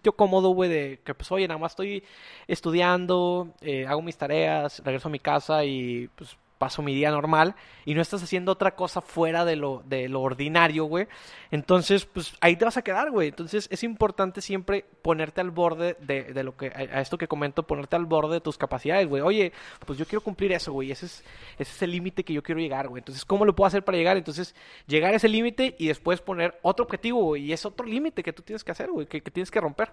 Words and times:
sitio 0.00 0.12
cómodo, 0.16 0.50
güey, 0.50 0.70
de 0.70 1.00
que 1.04 1.14
pues 1.14 1.30
oye, 1.30 1.46
nada 1.46 1.58
más 1.58 1.72
estoy 1.72 2.02
estudiando, 2.48 3.48
eh, 3.60 3.86
hago 3.86 4.00
mis 4.00 4.16
tareas, 4.16 4.82
regreso 4.82 5.08
a 5.08 5.10
mi 5.10 5.18
casa 5.18 5.64
y 5.64 6.08
pues 6.16 6.36
paso 6.60 6.82
mi 6.82 6.94
día 6.94 7.10
normal 7.10 7.54
y 7.86 7.94
no 7.94 8.02
estás 8.02 8.22
haciendo 8.22 8.52
otra 8.52 8.76
cosa 8.76 9.00
fuera 9.00 9.46
de 9.46 9.56
lo, 9.56 9.82
de 9.86 10.10
lo 10.10 10.20
ordinario, 10.20 10.84
güey. 10.84 11.08
Entonces, 11.50 12.04
pues 12.04 12.34
ahí 12.42 12.54
te 12.54 12.66
vas 12.66 12.76
a 12.76 12.82
quedar, 12.82 13.10
güey. 13.10 13.28
Entonces 13.28 13.66
es 13.72 13.82
importante 13.82 14.42
siempre 14.42 14.84
ponerte 15.00 15.40
al 15.40 15.50
borde 15.50 15.96
de, 16.00 16.34
de 16.34 16.44
lo 16.44 16.58
que, 16.58 16.66
a 16.66 17.00
esto 17.00 17.16
que 17.16 17.26
comento, 17.28 17.62
ponerte 17.66 17.96
al 17.96 18.04
borde 18.04 18.34
de 18.34 18.40
tus 18.42 18.58
capacidades, 18.58 19.08
güey. 19.08 19.22
Oye, 19.22 19.52
pues 19.86 19.98
yo 19.98 20.04
quiero 20.04 20.20
cumplir 20.20 20.52
eso, 20.52 20.70
güey. 20.70 20.90
Ese 20.90 21.06
es, 21.06 21.24
ese 21.58 21.72
es 21.72 21.82
el 21.82 21.92
límite 21.92 22.24
que 22.24 22.34
yo 22.34 22.42
quiero 22.42 22.60
llegar, 22.60 22.88
güey. 22.88 23.00
Entonces, 23.00 23.24
¿cómo 23.24 23.46
lo 23.46 23.56
puedo 23.56 23.66
hacer 23.66 23.82
para 23.82 23.96
llegar? 23.96 24.18
Entonces, 24.18 24.54
llegar 24.86 25.14
a 25.14 25.16
ese 25.16 25.30
límite 25.30 25.76
y 25.78 25.88
después 25.88 26.20
poner 26.20 26.58
otro 26.60 26.84
objetivo, 26.84 27.22
güey. 27.22 27.44
Y 27.44 27.54
es 27.54 27.64
otro 27.64 27.86
límite 27.86 28.22
que 28.22 28.34
tú 28.34 28.42
tienes 28.42 28.62
que 28.64 28.72
hacer, 28.72 28.90
güey, 28.90 29.06
que, 29.06 29.22
que 29.22 29.30
tienes 29.30 29.50
que 29.50 29.62
romper. 29.62 29.92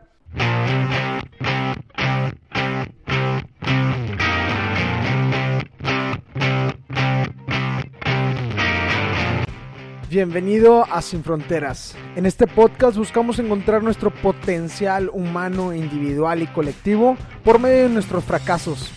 Bienvenido 10.10 10.86
a 10.90 11.02
Sin 11.02 11.22
Fronteras. 11.22 11.94
En 12.16 12.26
este 12.26 12.48
podcast 12.48 12.96
buscamos 12.96 13.40
encontrar 13.40 13.84
nuestro 13.84 14.10
potencial 14.10 15.10
humano, 15.12 15.74
individual 15.74 16.42
y 16.42 16.48
colectivo 16.48 17.18
por 17.44 17.60
medio 17.60 17.84
de 17.84 17.90
nuestros 17.90 18.24
fracasos. 18.24 18.90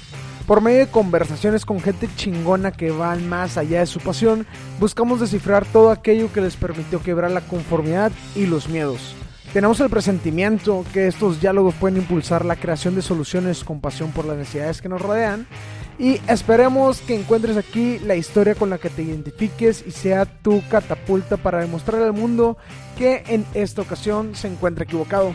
Por 0.47 0.61
medio 0.61 0.79
de 0.79 0.87
conversaciones 0.87 1.65
con 1.65 1.81
gente 1.81 2.09
chingona 2.15 2.71
que 2.71 2.93
van 2.93 3.29
más 3.29 3.57
allá 3.57 3.81
de 3.81 3.87
su 3.87 3.99
pasión, 3.99 4.47
buscamos 4.79 5.19
descifrar 5.19 5.67
todo 5.67 5.91
aquello 5.91 6.33
que 6.33 6.43
les 6.43 6.55
permitió 6.55 7.03
quebrar 7.03 7.33
la 7.33 7.41
conformidad 7.41 8.13
y 8.37 8.47
los 8.47 8.69
miedos. 8.69 9.17
Tenemos 9.53 9.81
el 9.81 9.91
presentimiento 9.91 10.85
que 10.93 11.09
estos 11.09 11.41
diálogos 11.41 11.75
pueden 11.75 11.99
impulsar 11.99 12.45
la 12.45 12.55
creación 12.55 12.95
de 12.95 13.03
soluciones 13.03 13.65
con 13.65 13.81
pasión 13.81 14.13
por 14.13 14.27
las 14.27 14.37
necesidades 14.37 14.81
que 14.81 14.89
nos 14.89 15.03
rodean 15.03 15.49
y 16.01 16.19
esperemos 16.29 17.03
que 17.03 17.15
encuentres 17.15 17.59
aquí 17.59 17.99
la 17.99 18.17
historia 18.17 18.55
con 18.55 18.71
la 18.71 18.79
que 18.79 18.89
te 18.89 19.03
identifiques 19.03 19.85
y 19.87 19.91
sea 19.91 20.25
tu 20.25 20.63
catapulta 20.71 21.37
para 21.37 21.61
demostrar 21.61 22.03
al 22.03 22.15
mundo 22.15 22.57
que 22.97 23.23
en 23.29 23.45
esta 23.53 23.83
ocasión 23.83 24.35
se 24.35 24.49
encuentra 24.49 24.85
equivocado. 24.85 25.35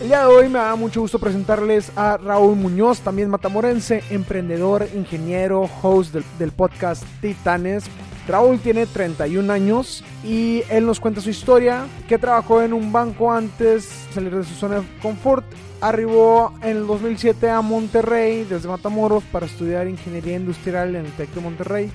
El 0.00 0.08
día 0.08 0.20
de 0.20 0.26
hoy 0.26 0.48
me 0.48 0.60
da 0.60 0.76
mucho 0.76 1.00
gusto 1.00 1.18
presentarles 1.18 1.90
a 1.96 2.16
Raúl 2.16 2.54
Muñoz, 2.54 3.00
también 3.00 3.28
matamorense, 3.28 4.04
emprendedor, 4.10 4.86
ingeniero, 4.94 5.68
host 5.82 6.14
del, 6.14 6.24
del 6.38 6.52
podcast 6.52 7.02
Titanes. 7.20 7.84
Raúl 8.26 8.58
tiene 8.58 8.86
31 8.86 9.52
años 9.52 10.04
y 10.24 10.62
él 10.70 10.86
nos 10.86 11.00
cuenta 11.00 11.20
su 11.20 11.30
historia, 11.30 11.86
que 12.08 12.18
trabajó 12.18 12.62
en 12.62 12.72
un 12.72 12.92
banco 12.92 13.32
antes 13.32 14.06
de 14.08 14.14
salir 14.14 14.34
de 14.34 14.44
su 14.44 14.54
zona 14.54 14.76
de 14.76 14.86
confort 15.02 15.44
Arribó 15.84 16.54
en 16.62 16.78
el 16.78 16.86
2007 16.86 17.50
a 17.50 17.60
Monterrey 17.60 18.44
desde 18.44 18.68
Matamoros 18.68 19.22
para 19.24 19.44
estudiar 19.44 19.86
ingeniería 19.86 20.36
industrial 20.36 20.96
en 20.96 21.04
el 21.04 21.12
TEC 21.12 21.28
de 21.34 21.40
Monterrey. 21.42 21.92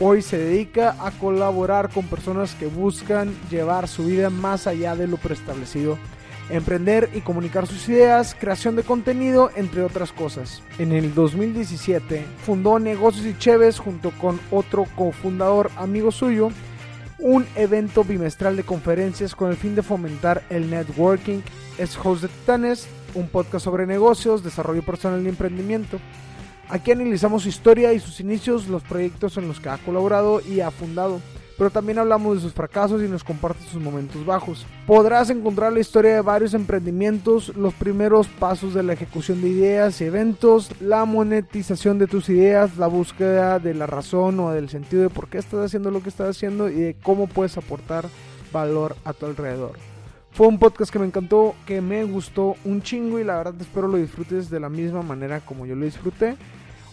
Hoy 0.00 0.22
se 0.22 0.38
dedica 0.38 0.96
a 0.98 1.12
colaborar 1.12 1.88
con 1.90 2.08
personas 2.08 2.56
que 2.56 2.66
buscan 2.66 3.32
llevar 3.48 3.86
su 3.86 4.06
vida 4.06 4.28
más 4.28 4.66
allá 4.66 4.96
de 4.96 5.06
lo 5.06 5.18
preestablecido, 5.18 5.98
emprender 6.50 7.10
y 7.14 7.20
comunicar 7.20 7.66
sus 7.66 7.88
ideas, 7.88 8.36
creación 8.38 8.76
de 8.76 8.82
contenido, 8.82 9.50
entre 9.56 9.82
otras 9.82 10.12
cosas. 10.12 10.62
En 10.78 10.92
el 10.92 11.14
2017 11.14 12.24
fundó 12.44 12.78
Negocios 12.78 13.26
y 13.26 13.36
Cheves 13.36 13.78
junto 13.78 14.10
con 14.12 14.40
otro 14.50 14.84
cofundador 14.96 15.70
amigo 15.76 16.10
suyo, 16.10 16.50
un 17.18 17.46
evento 17.56 18.04
bimestral 18.04 18.56
de 18.56 18.62
conferencias 18.62 19.34
con 19.34 19.50
el 19.50 19.56
fin 19.56 19.74
de 19.74 19.82
fomentar 19.82 20.42
el 20.50 20.70
networking. 20.70 21.40
Es 21.78 21.98
host 22.02 22.24
de 22.24 22.76
un 23.14 23.28
podcast 23.28 23.64
sobre 23.64 23.86
negocios, 23.86 24.44
desarrollo 24.44 24.82
personal 24.82 25.24
y 25.24 25.28
emprendimiento. 25.28 25.98
Aquí 26.68 26.92
analizamos 26.92 27.44
su 27.44 27.48
historia 27.48 27.92
y 27.92 28.00
sus 28.00 28.20
inicios, 28.20 28.68
los 28.68 28.82
proyectos 28.82 29.36
en 29.38 29.48
los 29.48 29.58
que 29.58 29.70
ha 29.70 29.78
colaborado 29.78 30.42
y 30.42 30.60
ha 30.60 30.70
fundado, 30.70 31.20
pero 31.58 31.70
también 31.70 31.98
hablamos 31.98 32.36
de 32.36 32.42
sus 32.42 32.52
fracasos 32.52 33.02
y 33.02 33.08
nos 33.08 33.24
comparte 33.24 33.64
sus 33.64 33.82
momentos 33.82 34.24
bajos. 34.24 34.64
Podrás 34.86 35.28
encontrar 35.28 35.72
la 35.72 35.80
historia 35.80 36.14
de 36.14 36.20
varios 36.20 36.54
emprendimientos, 36.54 37.54
los 37.56 37.74
primeros 37.74 38.28
pasos 38.28 38.72
de 38.74 38.84
la 38.84 38.92
ejecución 38.92 39.42
de 39.42 39.48
ideas 39.48 40.00
y 40.00 40.04
eventos, 40.04 40.70
la 40.80 41.04
monetización 41.04 41.98
de 41.98 42.06
tus 42.06 42.28
ideas, 42.28 42.78
la 42.78 42.86
búsqueda 42.86 43.58
de 43.58 43.74
la 43.74 43.86
razón 43.86 44.38
o 44.38 44.52
del 44.52 44.68
sentido 44.68 45.02
de 45.02 45.10
por 45.10 45.28
qué 45.28 45.38
estás 45.38 45.66
haciendo 45.66 45.90
lo 45.90 46.00
que 46.00 46.10
estás 46.10 46.30
haciendo 46.30 46.68
y 46.68 46.74
de 46.74 46.96
cómo 47.02 47.26
puedes 47.26 47.58
aportar 47.58 48.06
valor 48.52 48.94
a 49.04 49.12
tu 49.12 49.26
alrededor. 49.26 49.72
Fue 50.30 50.46
un 50.46 50.60
podcast 50.60 50.92
que 50.92 51.00
me 51.00 51.06
encantó, 51.06 51.56
que 51.66 51.80
me 51.80 52.04
gustó 52.04 52.54
un 52.64 52.80
chingo 52.80 53.18
y 53.18 53.24
la 53.24 53.38
verdad 53.38 53.54
espero 53.60 53.88
lo 53.88 53.96
disfrutes 53.96 54.48
de 54.48 54.60
la 54.60 54.68
misma 54.68 55.02
manera 55.02 55.40
como 55.40 55.66
yo 55.66 55.74
lo 55.74 55.84
disfruté. 55.84 56.36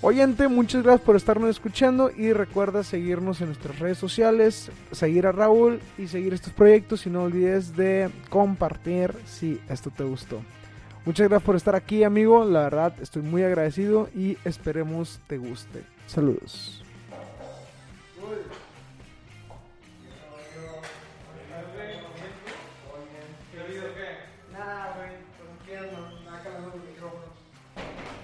Oyente, 0.02 0.48
muchas 0.48 0.84
gracias 0.84 1.06
por 1.06 1.16
estarnos 1.16 1.50
escuchando 1.50 2.12
y 2.16 2.32
recuerda 2.32 2.84
seguirnos 2.84 3.42
en 3.42 3.48
nuestras 3.48 3.80
redes 3.80 3.98
sociales, 3.98 4.70
seguir 4.92 5.26
a 5.26 5.32
Raúl 5.32 5.80
y 5.98 6.08
seguir 6.08 6.34
estos 6.34 6.54
proyectos 6.54 7.08
y 7.08 7.10
no 7.10 7.24
olvides 7.24 7.76
de 7.76 8.12
compartir 8.30 9.16
si 9.26 9.60
esto 9.68 9.90
te 9.90 10.04
gustó. 10.04 10.42
Muchas 11.06 11.28
gracias 11.28 11.46
por 11.46 11.56
estar 11.56 11.76
aquí 11.76 12.04
amigo, 12.04 12.46
la 12.46 12.64
verdad 12.64 12.94
estoy 13.02 13.24
muy 13.24 13.44
agradecido 13.44 14.10
y 14.16 14.38
esperemos 14.46 15.20
te 15.28 15.38
guste. 15.38 15.84
Saludos. 16.08 16.84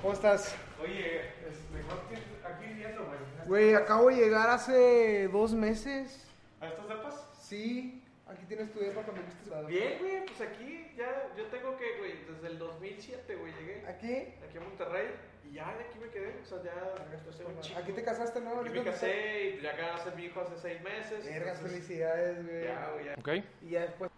¿Cómo 0.02 0.14
estás? 0.14 0.56
Oye, 0.82 1.22
es 1.48 1.62
mejor 1.72 2.02
que 2.10 2.16
aquí 2.44 2.74
viendo, 2.74 3.06
güey. 3.52 3.76
Acabo 3.76 4.10
de 4.10 4.16
llegar 4.16 4.50
hace 4.50 5.28
dos 5.28 5.54
meses. 5.54 6.26
¿A 6.62 6.68
estos 6.68 6.88
depas? 6.88 7.28
Sí, 7.34 8.02
aquí 8.26 8.46
tienes 8.46 8.72
tu 8.72 8.80
depa 8.80 9.04
cuando 9.04 9.24
viste 9.24 9.42
Bien, 9.68 10.00
güey, 10.00 10.26
pues 10.26 10.40
aquí 10.42 10.88
ya, 10.96 11.28
yo 11.36 11.46
tengo 11.48 11.76
que, 11.76 11.98
güey, 11.98 12.14
desde 12.26 12.48
el 12.48 12.58
2007, 12.58 13.36
güey, 13.36 13.54
llegué 13.54 13.86
¿Aquí? 13.88 14.34
aquí 14.48 14.58
a 14.58 14.62
Monterrey 14.62 15.08
y 15.44 15.56
ya 15.56 15.76
de 15.76 15.84
aquí 15.84 16.00
me 16.00 16.08
quedé, 16.10 16.40
o 16.42 16.46
sea, 16.46 16.64
ya 16.64 17.18
estoy 17.18 17.46
un 17.46 17.60
chico. 17.60 17.80
Aquí 17.80 17.92
te 17.92 18.04
casaste, 18.04 18.40
¿no? 18.40 18.52
Aquí 18.52 18.58
Ahorita 18.60 18.84
me 18.84 18.92
casé 18.92 19.58
y 19.58 19.62
ya 19.62 19.72
acá 19.72 19.98
nace 19.98 20.12
mi 20.16 20.26
hijo 20.26 20.40
hace 20.40 20.56
seis 20.58 20.82
meses. 20.82 21.26
Vergas, 21.26 21.60
felicidades, 21.60 22.46
güey. 22.46 22.64
Ya, 22.64 22.90
güey, 22.94 23.06
ya. 23.06 23.16
¿Ok? 23.20 23.46
Y 23.64 23.70
ya 23.72 23.82
después. 23.82 24.12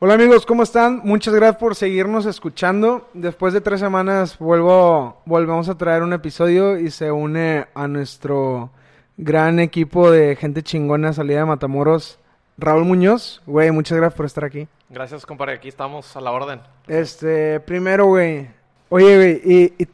Hola 0.00 0.14
amigos, 0.14 0.44
¿cómo 0.44 0.64
están? 0.64 1.02
Muchas 1.04 1.32
gracias 1.32 1.56
por 1.56 1.76
seguirnos 1.76 2.26
escuchando. 2.26 3.08
Después 3.14 3.54
de 3.54 3.60
tres 3.60 3.78
semanas 3.78 4.36
vuelvo, 4.38 5.22
volvemos 5.24 5.68
a 5.68 5.78
traer 5.78 6.02
un 6.02 6.12
episodio 6.12 6.78
y 6.78 6.90
se 6.90 7.12
une 7.12 7.66
a 7.74 7.86
nuestro 7.86 8.70
gran 9.16 9.60
equipo 9.60 10.10
de 10.10 10.34
gente 10.34 10.64
chingona 10.64 11.12
salida 11.12 11.38
de 11.38 11.44
Matamoros, 11.44 12.18
Raúl 12.58 12.84
Muñoz. 12.84 13.40
Güey, 13.46 13.70
muchas 13.70 13.96
gracias 13.96 14.16
por 14.16 14.26
estar 14.26 14.44
aquí. 14.44 14.66
Gracias, 14.90 15.24
compadre. 15.24 15.54
Aquí 15.54 15.68
estamos 15.68 16.16
a 16.16 16.20
la 16.20 16.32
orden. 16.32 16.60
Este, 16.88 17.60
primero, 17.60 18.06
güey. 18.06 18.48
Oye, 18.88 19.16
güey, 19.16 19.40
y, 19.44 19.74
y 19.78 19.88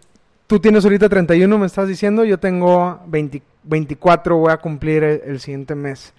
tú 0.46 0.58
tienes 0.58 0.82
ahorita 0.82 1.10
31, 1.10 1.58
me 1.58 1.66
estás 1.66 1.86
diciendo. 1.86 2.24
Yo 2.24 2.38
tengo 2.38 3.00
20 3.06 3.42
24, 3.62 4.36
voy 4.36 4.50
a 4.50 4.56
cumplir 4.56 5.04
el, 5.04 5.20
el 5.26 5.40
siguiente 5.40 5.74
mes. 5.74 6.14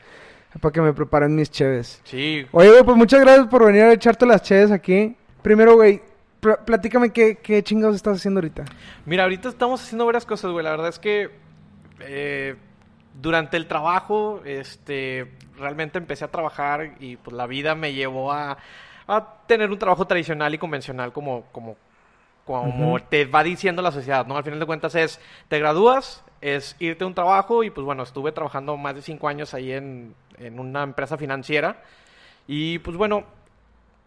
Para 0.59 0.71
que 0.73 0.81
me 0.81 0.91
preparen 0.93 1.33
mis 1.35 1.49
cheves. 1.49 2.01
Sí, 2.03 2.45
Oye, 2.51 2.69
güey, 2.71 2.83
pues 2.83 2.97
muchas 2.97 3.21
gracias 3.21 3.47
por 3.47 3.65
venir 3.65 3.83
a 3.83 3.93
echarte 3.93 4.25
las 4.25 4.41
cheves 4.41 4.71
aquí. 4.71 5.15
Primero, 5.41 5.75
güey, 5.75 6.01
pl- 6.41 6.57
platícame 6.65 7.11
qué, 7.11 7.37
qué 7.37 7.63
chingados 7.63 7.95
estás 7.95 8.17
haciendo 8.17 8.39
ahorita. 8.39 8.65
Mira, 9.05 9.23
ahorita 9.23 9.47
estamos 9.49 9.81
haciendo 9.81 10.05
varias 10.05 10.25
cosas, 10.25 10.51
güey. 10.51 10.63
La 10.63 10.71
verdad 10.71 10.89
es 10.89 10.99
que 10.99 11.29
eh, 12.01 12.55
durante 13.21 13.55
el 13.57 13.65
trabajo, 13.67 14.41
este, 14.43 15.31
realmente 15.57 15.97
empecé 15.97 16.25
a 16.25 16.31
trabajar 16.31 16.95
y 16.99 17.15
pues 17.15 17.35
la 17.35 17.47
vida 17.47 17.73
me 17.75 17.93
llevó 17.93 18.31
a, 18.33 18.57
a 19.07 19.33
tener 19.47 19.71
un 19.71 19.79
trabajo 19.79 20.05
tradicional 20.05 20.53
y 20.53 20.57
convencional 20.57 21.13
como, 21.13 21.43
como, 21.53 21.77
como 22.45 22.99
te 23.03 23.25
va 23.25 23.43
diciendo 23.43 23.81
la 23.81 23.91
sociedad, 23.91 24.25
¿no? 24.27 24.35
Al 24.35 24.43
final 24.43 24.59
de 24.59 24.65
cuentas 24.65 24.95
es, 24.95 25.19
te 25.47 25.59
gradúas, 25.59 26.23
es 26.41 26.75
irte 26.79 27.03
a 27.03 27.07
un 27.07 27.13
trabajo 27.13 27.63
y 27.63 27.69
pues 27.69 27.85
bueno, 27.85 28.03
estuve 28.03 28.31
trabajando 28.31 28.75
más 28.77 28.95
de 28.95 29.01
cinco 29.01 29.27
años 29.27 29.53
ahí 29.53 29.71
en, 29.71 30.15
en 30.37 30.59
una 30.59 30.83
empresa 30.83 31.17
financiera. 31.17 31.83
Y 32.47 32.79
pues 32.79 32.97
bueno, 32.97 33.23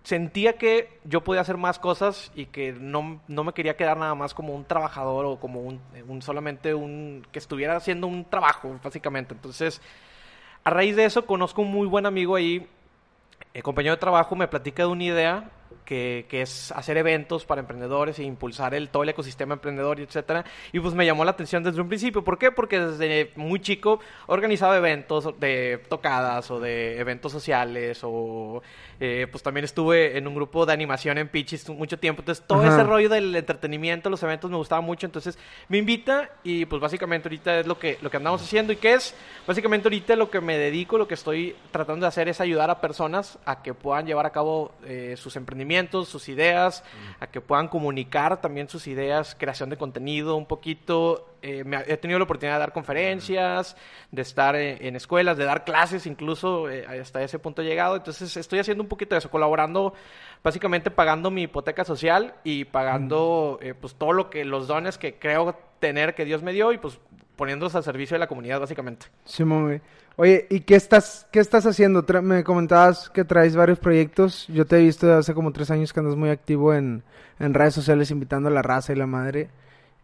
sentía 0.03 0.59
que 0.59 1.01
yo 1.05 1.23
podía 1.23 1.41
hacer 1.41 1.57
más 1.57 1.79
cosas 1.79 2.31
y 2.35 2.47
que 2.47 2.73
no, 2.73 3.21
no 3.27 3.45
me 3.45 3.53
quería 3.53 3.77
quedar 3.77 3.97
nada 3.97 4.15
más 4.15 4.35
como 4.35 4.55
un 4.55 4.65
trabajador 4.65 5.25
o 5.25 5.41
como 5.41 5.61
un, 5.61 5.81
un 6.07 6.21
solamente 6.21 6.75
un 6.75 7.27
que 7.33 7.39
estuviera 7.39 7.77
haciendo 7.77 8.07
un 8.07 8.25
trabajo 8.25 8.79
básicamente. 8.83 9.35
Entonces 9.35 9.81
a 10.63 10.71
raíz 10.71 10.97
de 10.97 11.05
eso 11.05 11.25
conozco 11.27 11.63
un 11.63 11.71
muy 11.71 11.87
buen 11.87 12.07
amigo 12.07 12.37
ahí 12.37 12.69
el 13.55 13.63
compañero 13.63 13.95
de 13.95 14.01
trabajo 14.01 14.35
me 14.35 14.49
platica 14.49 14.83
de 14.83 14.89
una 14.89 15.05
idea 15.05 15.51
que, 15.85 16.27
que 16.29 16.43
es 16.43 16.73
hacer 16.73 16.97
eventos 16.97 17.45
para 17.45 17.61
emprendedores 17.61 18.19
e 18.19 18.23
impulsar 18.23 18.75
el, 18.75 18.89
todo 18.89 19.03
el 19.03 19.11
ecosistema 19.11 19.55
emprendedor 19.55 20.01
y 20.01 20.05
etcétera. 20.05 20.45
Y 20.73 20.81
pues 20.81 20.95
me 20.95 21.05
llamó 21.05 21.25
la 21.25 21.33
atención 21.33 21.63
desde 21.63 21.81
un 21.81 21.89
principio. 21.89 22.25
¿Por 22.25 22.39
qué? 22.39 22.51
Porque 22.51 22.81
desde 22.81 23.31
muy 23.37 23.61
chico 23.61 24.01
organizaba 24.27 24.77
eventos 24.77 25.39
de 25.39 25.83
tocadas 25.89 26.51
o 26.51 26.61
de 26.61 26.99
eventos 26.99 27.33
sociales 27.33 28.01
o 28.03 28.63
eh, 29.01 29.27
pues 29.31 29.43
también 29.43 29.65
estuve 29.65 30.17
en 30.17 30.27
un 30.27 30.35
grupo 30.35 30.65
de 30.67 30.73
animación 30.73 31.19
en 31.19 31.29
Pichis 31.29 31.69
mucho 31.69 31.99
tiempo. 31.99 32.23
Entonces 32.23 32.45
todo 32.47 32.63
Ajá. 32.63 32.75
ese 32.75 32.85
rollo 32.85 33.09
del 33.09 33.35
entretenimiento, 33.35 34.11
los 34.11 34.23
eventos 34.23 34.51
me 34.51 34.57
gustaba 34.57 34.81
mucho. 34.81 35.07
Entonces 35.07 35.39
me 35.69 35.79
invita 35.79 36.31
y 36.43 36.65
pues 36.67 36.81
básicamente 36.81 37.29
ahorita 37.29 37.61
es 37.61 37.67
lo 37.67 37.79
que, 37.79 37.99
lo 38.01 38.11
que 38.11 38.17
andamos 38.17 38.43
haciendo. 38.43 38.73
¿Y 38.73 38.77
qué 38.77 38.95
es? 38.95 39.15
Básicamente 39.47 39.89
ahorita 39.89 40.17
lo 40.17 40.31
que 40.31 40.41
me 40.41 40.57
dedico, 40.57 40.99
lo 40.99 41.09
que 41.09 41.15
estoy 41.15 41.57
tratando 41.71 42.05
de 42.05 42.09
hacer 42.09 42.29
es 42.29 42.41
ayudar 42.41 42.71
a 42.71 42.81
personas 42.81 43.39
a 43.45 43.63
que 43.63 43.75
puedan 43.75 44.07
llevar 44.07 44.27
a 44.27 44.31
cabo 44.31 44.73
eh, 44.85 45.15
sus 45.17 45.37
emprendimientos, 45.37 45.64
sus 46.05 46.29
ideas, 46.29 46.85
a 47.21 47.27
que 47.27 47.41
puedan 47.41 47.69
comunicar 47.69 48.41
también 48.41 48.69
sus 48.69 48.87
ideas, 48.87 49.37
creación 49.39 49.71
de 49.71 49.77
contenido 49.77 50.37
un 50.37 50.47
poquito. 50.47 51.35
Eh, 51.43 51.63
me 51.65 51.79
he 51.87 51.97
tenido 51.97 52.19
la 52.19 52.25
oportunidad 52.25 52.55
de 52.55 52.61
dar 52.61 52.73
conferencias, 52.73 53.77
de 54.11 54.23
estar 54.23 54.57
en, 54.57 54.97
escuelas, 54.97 55.37
de 55.37 55.45
dar 55.45 55.65
clases 55.65 56.07
incluso, 56.07 56.71
eh, 56.71 56.87
hasta 56.87 57.23
ese 57.23 57.39
punto 57.39 57.63
he 57.63 57.65
llegado. 57.65 57.97
Entonces 57.97 58.37
estoy 58.37 58.59
haciendo 58.59 58.83
un 58.83 58.89
poquito 58.89 59.15
de 59.15 59.19
eso, 59.19 59.31
colaborando, 59.31 59.95
básicamente 60.43 60.91
pagando 60.91 61.31
mi 61.31 61.43
hipoteca 61.43 61.85
social 61.85 62.35
y 62.45 62.65
pagando 62.65 63.59
eh, 63.61 63.75
pues 63.75 63.95
todo 63.95 64.13
lo 64.13 64.31
que, 64.31 64.45
los 64.45 64.67
dones 64.67 64.99
que 64.99 65.19
creo 65.19 65.55
tener 65.81 66.15
que 66.15 66.25
Dios 66.25 66.43
me 66.43 66.53
dio 66.53 66.73
y 66.73 66.79
pues 66.79 66.99
poniéndolos 67.37 67.75
al 67.75 67.83
servicio 67.83 68.15
de 68.15 68.21
la 68.21 68.27
comunidad 68.27 68.61
básicamente. 68.61 69.07
Simón, 69.25 69.65
güey. 69.65 69.81
Oye, 70.17 70.47
¿y 70.49 70.61
qué 70.61 70.77
estás, 70.77 71.27
qué 71.33 71.41
estás 71.41 71.67
haciendo? 71.67 72.05
Me 72.23 72.45
comentabas 72.45 73.11
que 73.11 73.25
traes 73.25 73.57
varios 73.57 73.81
proyectos. 73.81 74.47
Yo 74.47 74.65
te 74.65 74.77
he 74.77 74.83
visto 74.83 75.09
de 75.09 75.15
hace 75.15 75.35
como 75.35 75.53
tres 75.53 75.73
años 75.73 75.93
que 75.93 76.01
andas 76.01 76.15
muy 76.15 76.31
activo 76.31 76.73
en, 76.73 77.03
en 77.41 77.53
redes 77.53 77.75
sociales 77.75 78.13
invitando 78.13 78.49
a 78.49 78.53
la 78.53 78.63
raza 78.63 78.93
y 78.93 78.97
la 78.97 79.07
madre. 79.07 79.49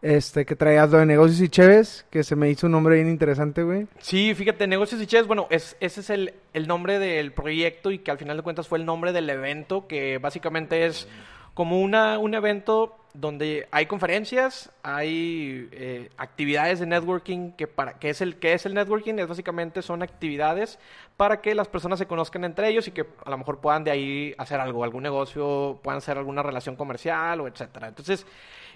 Este, 0.01 0.45
que 0.45 0.55
traías 0.55 0.89
lo 0.89 0.97
de 0.97 1.05
negocios 1.05 1.39
y 1.41 1.47
cheves, 1.47 2.05
que 2.09 2.23
se 2.23 2.35
me 2.35 2.49
hizo 2.49 2.65
un 2.65 2.71
nombre 2.71 2.95
bien 2.95 3.07
interesante, 3.07 3.61
güey. 3.61 3.87
Sí, 3.99 4.33
fíjate, 4.33 4.65
Negocios 4.65 4.99
y 4.99 5.05
Chefs, 5.05 5.27
bueno, 5.27 5.45
es, 5.51 5.77
ese 5.79 6.01
es 6.01 6.09
el, 6.09 6.33
el 6.53 6.67
nombre 6.67 6.97
del 6.97 7.31
proyecto 7.31 7.91
y 7.91 7.99
que 7.99 8.09
al 8.09 8.17
final 8.17 8.35
de 8.35 8.43
cuentas 8.43 8.67
fue 8.67 8.79
el 8.79 8.85
nombre 8.85 9.13
del 9.13 9.29
evento, 9.29 9.87
que 9.87 10.17
básicamente 10.17 10.87
es 10.87 11.07
como 11.53 11.79
una, 11.79 12.17
un 12.17 12.33
evento 12.33 12.97
donde 13.13 13.67
hay 13.71 13.85
conferencias, 13.87 14.71
hay 14.83 15.67
eh, 15.71 16.09
actividades 16.17 16.79
de 16.79 16.85
networking, 16.85 17.51
que 17.51 17.67
para 17.67 17.99
que 17.99 18.09
es 18.09 18.21
el 18.21 18.37
que 18.37 18.53
es 18.53 18.65
el 18.65 18.73
networking, 18.73 19.15
es 19.15 19.27
básicamente 19.27 19.81
son 19.81 20.01
actividades 20.01 20.79
para 21.17 21.41
que 21.41 21.53
las 21.53 21.67
personas 21.67 21.99
se 21.99 22.05
conozcan 22.05 22.45
entre 22.45 22.69
ellos 22.69 22.87
y 22.87 22.91
que 22.91 23.05
a 23.25 23.29
lo 23.29 23.37
mejor 23.37 23.59
puedan 23.59 23.83
de 23.83 23.91
ahí 23.91 24.35
hacer 24.37 24.59
algo, 24.59 24.83
algún 24.83 25.03
negocio, 25.03 25.79
puedan 25.83 25.97
hacer 25.97 26.17
alguna 26.17 26.41
relación 26.41 26.75
comercial 26.75 27.41
o 27.41 27.47
etcétera. 27.47 27.89
Entonces, 27.89 28.25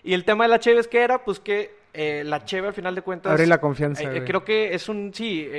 y 0.03 0.13
el 0.13 0.25
tema 0.25 0.43
de 0.43 0.49
la 0.49 0.59
Cheves 0.59 0.87
que 0.87 1.01
era, 1.01 1.23
pues 1.23 1.39
que 1.39 1.75
eh, 1.93 2.23
la 2.25 2.43
Cheve 2.43 2.67
al 2.67 2.73
final 2.73 2.93
de 2.93 3.01
cuentas 3.01 3.31
Abre 3.31 3.47
la 3.47 3.59
confianza, 3.59 4.03
eh, 4.03 4.17
eh, 4.17 4.23
creo 4.25 4.43
que 4.43 4.73
es 4.73 4.89
un, 4.89 5.13
sí, 5.13 5.49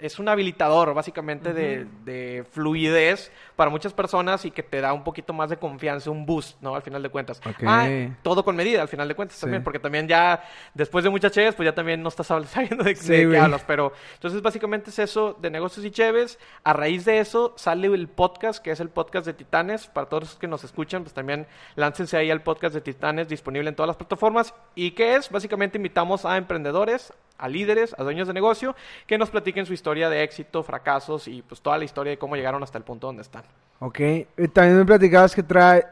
es 0.00 0.18
un 0.18 0.28
habilitador 0.28 0.94
básicamente 0.94 1.52
de, 1.52 1.86
de 2.04 2.44
fluidez 2.50 3.30
para 3.56 3.70
muchas 3.70 3.92
personas 3.92 4.44
y 4.44 4.50
que 4.50 4.62
te 4.62 4.80
da 4.80 4.92
un 4.92 5.04
poquito 5.04 5.32
más 5.32 5.50
de 5.50 5.56
confianza, 5.56 6.10
un 6.10 6.26
boost, 6.26 6.60
¿no? 6.60 6.74
Al 6.74 6.82
final 6.82 7.02
de 7.02 7.08
cuentas. 7.08 7.40
Ah, 7.66 7.88
todo 8.22 8.44
con 8.44 8.56
medida, 8.56 8.82
al 8.82 8.88
final 8.88 9.08
de 9.08 9.14
cuentas 9.14 9.36
Sí. 9.36 9.42
también, 9.42 9.62
porque 9.64 9.78
también 9.78 10.08
ya, 10.08 10.42
después 10.74 11.04
de 11.04 11.10
muchas 11.10 11.32
cheves, 11.32 11.54
pues 11.54 11.66
ya 11.66 11.74
también 11.74 12.02
no 12.02 12.08
estás 12.08 12.26
sabiendo 12.50 12.84
de, 12.84 12.94
Sí, 12.96 13.12
de 13.12 13.30
qué 13.30 13.38
hablas, 13.38 13.64
pero 13.66 13.92
entonces 14.14 14.42
básicamente 14.42 14.90
es 14.90 14.98
eso 14.98 15.36
de 15.40 15.50
negocios 15.50 15.84
y 15.84 15.90
cheves. 15.90 16.38
A 16.64 16.72
raíz 16.72 17.04
de 17.04 17.18
eso 17.20 17.54
sale 17.56 17.88
el 17.88 18.08
podcast, 18.08 18.62
que 18.62 18.70
es 18.70 18.80
el 18.80 18.88
podcast 18.90 19.26
de 19.26 19.34
Titanes. 19.34 19.86
Para 19.86 20.08
todos 20.08 20.22
los 20.24 20.34
que 20.36 20.46
nos 20.46 20.64
escuchan, 20.64 21.02
pues 21.02 21.14
también 21.14 21.46
láncense 21.76 22.16
ahí 22.16 22.30
al 22.30 22.42
podcast 22.42 22.74
de 22.74 22.80
Titanes, 22.80 23.28
disponible 23.28 23.68
en 23.68 23.74
todas 23.76 23.88
las 23.88 23.96
plataformas. 23.96 24.54
¿Y 24.74 24.92
qué 24.92 25.16
es? 25.16 25.30
Básicamente 25.30 25.78
invitamos 25.78 26.24
a 26.24 26.36
emprendedores, 26.36 27.12
a 27.38 27.48
líderes, 27.48 27.94
a 27.98 28.02
dueños 28.02 28.28
de 28.28 28.34
negocio, 28.34 28.74
que 29.06 29.16
nos 29.16 29.30
platiquen 29.30 29.64
su 29.64 29.72
historia 29.72 30.10
de 30.10 30.22
éxito, 30.22 30.62
fracasos 30.62 31.28
y 31.28 31.42
pues 31.42 31.60
toda 31.60 31.78
la 31.78 31.84
historia 31.84 32.10
de 32.10 32.18
cómo 32.18 32.36
llegaron 32.36 32.62
hasta 32.62 32.78
el 32.78 32.84
punto 32.84 33.06
donde 33.06 33.22
están. 33.22 33.44
Ok. 33.78 34.00
Y 34.36 34.48
también 34.48 34.78
me 34.78 34.84
platicabas 34.84 35.34
que 35.34 35.42
trae, 35.42 35.86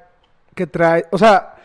que 0.54 0.66
trae, 0.66 1.04
o 1.10 1.18
sea, 1.18 1.56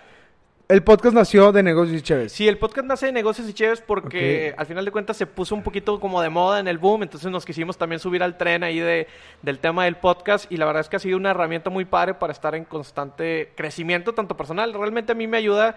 el 0.72 0.84
podcast 0.84 1.14
nació 1.14 1.52
de 1.52 1.64
negocios 1.64 2.00
y 2.00 2.02
cheves. 2.02 2.32
Sí, 2.32 2.48
el 2.48 2.58
podcast 2.58 2.88
nace 2.88 3.08
de 3.08 3.12
negocios 3.12 3.50
y 3.50 3.54
chéves 3.54 3.82
porque 3.82 4.56
al 4.56 4.66
final 4.66 4.86
de 4.86 4.92
cuentas 4.92 5.18
se 5.18 5.28
puso 5.28 5.54
un 5.54 5.64
poquito 5.64 6.00
como 6.00 6.22
de 6.22 6.30
moda 6.30 6.62
en 6.62 6.68
el 6.70 6.78
boom, 6.78 7.04
entonces 7.04 7.30
nos 7.30 7.44
quisimos 7.44 7.78
también 7.78 8.00
subir 8.00 8.24
al 8.24 8.38
tren 8.38 8.64
ahí 8.64 8.80
de, 8.80 9.06
del 9.42 9.60
tema 9.60 9.84
del 9.84 9.98
podcast 9.98 10.50
y 10.50 10.56
la 10.56 10.66
verdad 10.66 10.80
es 10.80 10.88
que 10.88 10.96
ha 10.96 11.00
sido 11.00 11.18
una 11.18 11.32
herramienta 11.32 11.70
muy 11.70 11.84
padre 11.84 12.14
para 12.14 12.32
estar 12.32 12.56
en 12.56 12.64
constante 12.64 13.52
crecimiento, 13.58 14.14
tanto 14.14 14.38
personal, 14.38 14.74
realmente 14.74 15.12
a 15.12 15.16
mí 15.16 15.28
me 15.28 15.36
ayuda 15.36 15.76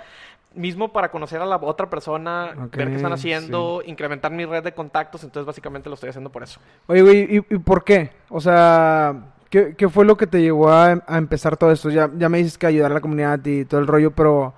mismo 0.54 0.92
para 0.92 1.10
conocer 1.10 1.40
a 1.40 1.46
la 1.46 1.56
otra 1.56 1.90
persona, 1.90 2.54
ver 2.72 2.90
qué 2.90 2.96
están 2.96 3.12
haciendo, 3.12 3.82
incrementar 3.84 4.30
mi 4.32 4.44
red 4.44 4.62
de 4.62 4.72
contactos, 4.72 5.24
entonces 5.24 5.46
básicamente 5.46 5.88
lo 5.88 5.94
estoy 5.94 6.10
haciendo 6.10 6.30
por 6.30 6.42
eso. 6.42 6.60
Oye, 6.86 7.02
güey, 7.02 7.36
¿y, 7.36 7.54
y 7.54 7.58
por 7.58 7.84
qué? 7.84 8.10
O 8.28 8.40
sea, 8.40 9.14
¿qué, 9.50 9.74
qué 9.76 9.88
fue 9.88 10.04
lo 10.04 10.16
que 10.16 10.26
te 10.26 10.40
llevó 10.40 10.70
a, 10.70 11.02
a 11.06 11.18
empezar 11.18 11.56
todo 11.56 11.72
esto? 11.72 11.90
Ya, 11.90 12.10
ya 12.16 12.28
me 12.28 12.38
dices 12.38 12.56
que 12.58 12.66
ayudar 12.66 12.90
a 12.92 12.94
la 12.94 13.00
comunidad 13.00 13.44
y 13.44 13.64
todo 13.64 13.80
el 13.80 13.86
rollo, 13.86 14.10
pero 14.12 14.54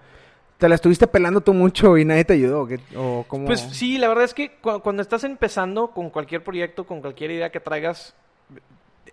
¿te 0.59 0.69
la 0.69 0.75
estuviste 0.75 1.07
pelando 1.07 1.41
tú 1.41 1.53
mucho 1.55 1.97
y 1.99 2.05
nadie 2.05 2.25
te 2.25 2.35
ayudó? 2.35 2.69
¿O 2.97 3.25
cómo? 3.29 3.47
Pues 3.47 3.61
sí, 3.61 3.99
la 3.99 4.09
verdad 4.09 4.25
es 4.25 4.35
que 4.35 4.53
cu- 4.61 4.81
cuando 4.81 5.03
estás 5.03 5.25
empezando 5.25 5.89
con 5.93 6.11
cualquier 6.11 6.43
proyecto, 6.45 6.85
con 6.85 7.01
cualquier 7.01 7.31
idea 7.31 7.51
que 7.51 7.61
traigas, 7.61 8.15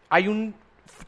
hay 0.10 0.28
un 0.28 0.54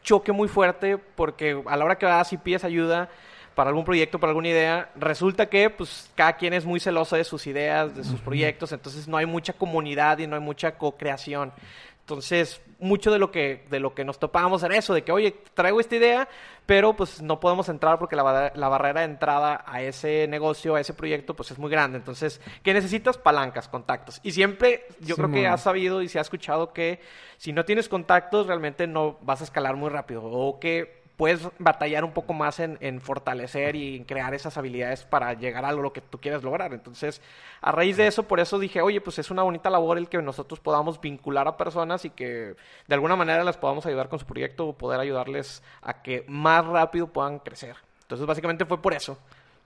choque 0.03 0.31
muy 0.31 0.47
fuerte 0.47 0.97
porque 0.97 1.61
a 1.65 1.77
la 1.77 1.85
hora 1.85 1.97
que 1.97 2.05
vas 2.05 2.31
y 2.33 2.37
pides 2.37 2.63
ayuda 2.63 3.09
para 3.55 3.69
algún 3.69 3.85
proyecto, 3.85 4.19
para 4.19 4.31
alguna 4.31 4.49
idea, 4.49 4.89
resulta 4.95 5.47
que 5.47 5.69
pues 5.69 6.11
cada 6.13 6.33
quien 6.33 6.53
es 6.53 6.65
muy 6.65 6.79
celoso 6.79 7.15
de 7.15 7.23
sus 7.23 7.47
ideas, 7.47 7.95
de 7.95 8.03
sus 8.03 8.19
proyectos, 8.19 8.71
entonces 8.73 9.07
no 9.07 9.17
hay 9.17 9.25
mucha 9.25 9.53
comunidad 9.53 10.19
y 10.19 10.27
no 10.27 10.35
hay 10.35 10.41
mucha 10.41 10.77
co-creación. 10.77 11.53
Entonces, 12.01 12.61
mucho 12.77 13.09
de 13.11 13.17
lo 13.17 13.31
que 13.31 13.65
de 13.71 13.79
lo 13.79 13.95
que 13.95 14.05
nos 14.05 14.19
topábamos 14.19 14.61
era 14.61 14.77
eso, 14.77 14.93
de 14.93 15.03
que, 15.03 15.11
oye, 15.11 15.35
traigo 15.55 15.79
esta 15.79 15.95
idea, 15.95 16.27
pero 16.67 16.95
pues 16.95 17.19
no 17.21 17.39
podemos 17.39 17.67
entrar 17.67 17.97
porque 17.97 18.15
la, 18.15 18.51
la 18.53 18.67
barrera 18.69 18.99
de 18.99 19.07
entrada 19.07 19.63
a 19.65 19.81
ese 19.81 20.27
negocio, 20.27 20.75
a 20.75 20.81
ese 20.81 20.93
proyecto, 20.93 21.33
pues 21.33 21.49
es 21.49 21.57
muy 21.57 21.71
grande. 21.71 21.97
Entonces, 21.97 22.41
¿qué 22.61 22.75
necesitas? 22.75 23.17
Palancas, 23.17 23.67
contactos. 23.69 24.19
Y 24.21 24.33
siempre, 24.33 24.85
yo 24.99 25.15
creo 25.15 25.31
que 25.31 25.47
has 25.47 25.63
sabido 25.63 26.03
y 26.03 26.07
se 26.07 26.19
ha 26.19 26.21
escuchado 26.21 26.73
que 26.73 26.99
si 27.37 27.53
no 27.53 27.65
tienes 27.65 27.89
contactos, 27.89 28.45
realmente 28.45 28.85
no 28.85 29.17
vas 29.21 29.41
a 29.41 29.45
escalar 29.45 29.75
muy 29.75 29.89
rápido. 29.89 30.23
O 30.25 30.59
que 30.59 31.04
puedes 31.17 31.47
batallar 31.59 32.03
un 32.03 32.11
poco 32.11 32.33
más 32.33 32.59
en, 32.59 32.77
en 32.81 33.01
fortalecer 33.01 33.75
y 33.75 33.97
en 33.97 34.03
crear 34.03 34.33
esas 34.33 34.57
habilidades 34.57 35.03
para 35.03 35.33
llegar 35.33 35.65
a 35.65 35.71
lo 35.71 35.93
que 35.93 36.01
tú 36.01 36.19
quieres 36.19 36.43
lograr. 36.43 36.73
Entonces, 36.73 37.21
a 37.61 37.71
raíz 37.71 37.97
de 37.97 38.07
eso, 38.07 38.23
por 38.23 38.39
eso 38.39 38.59
dije, 38.59 38.81
oye, 38.81 39.01
pues 39.01 39.19
es 39.19 39.31
una 39.31 39.43
bonita 39.43 39.69
labor 39.69 39.97
el 39.97 40.09
que 40.09 40.21
nosotros 40.21 40.59
podamos 40.59 40.99
vincular 40.99 41.47
a 41.47 41.57
personas 41.57 42.05
y 42.05 42.09
que 42.09 42.55
de 42.87 42.95
alguna 42.95 43.15
manera 43.15 43.43
las 43.43 43.57
podamos 43.57 43.85
ayudar 43.85 44.09
con 44.09 44.19
su 44.19 44.25
proyecto 44.25 44.67
o 44.67 44.77
poder 44.77 44.99
ayudarles 44.99 45.63
a 45.81 46.01
que 46.01 46.25
más 46.27 46.65
rápido 46.65 47.07
puedan 47.07 47.39
crecer. 47.39 47.75
Entonces, 48.01 48.27
básicamente 48.27 48.65
fue 48.65 48.81
por 48.81 48.93
eso. 48.93 49.17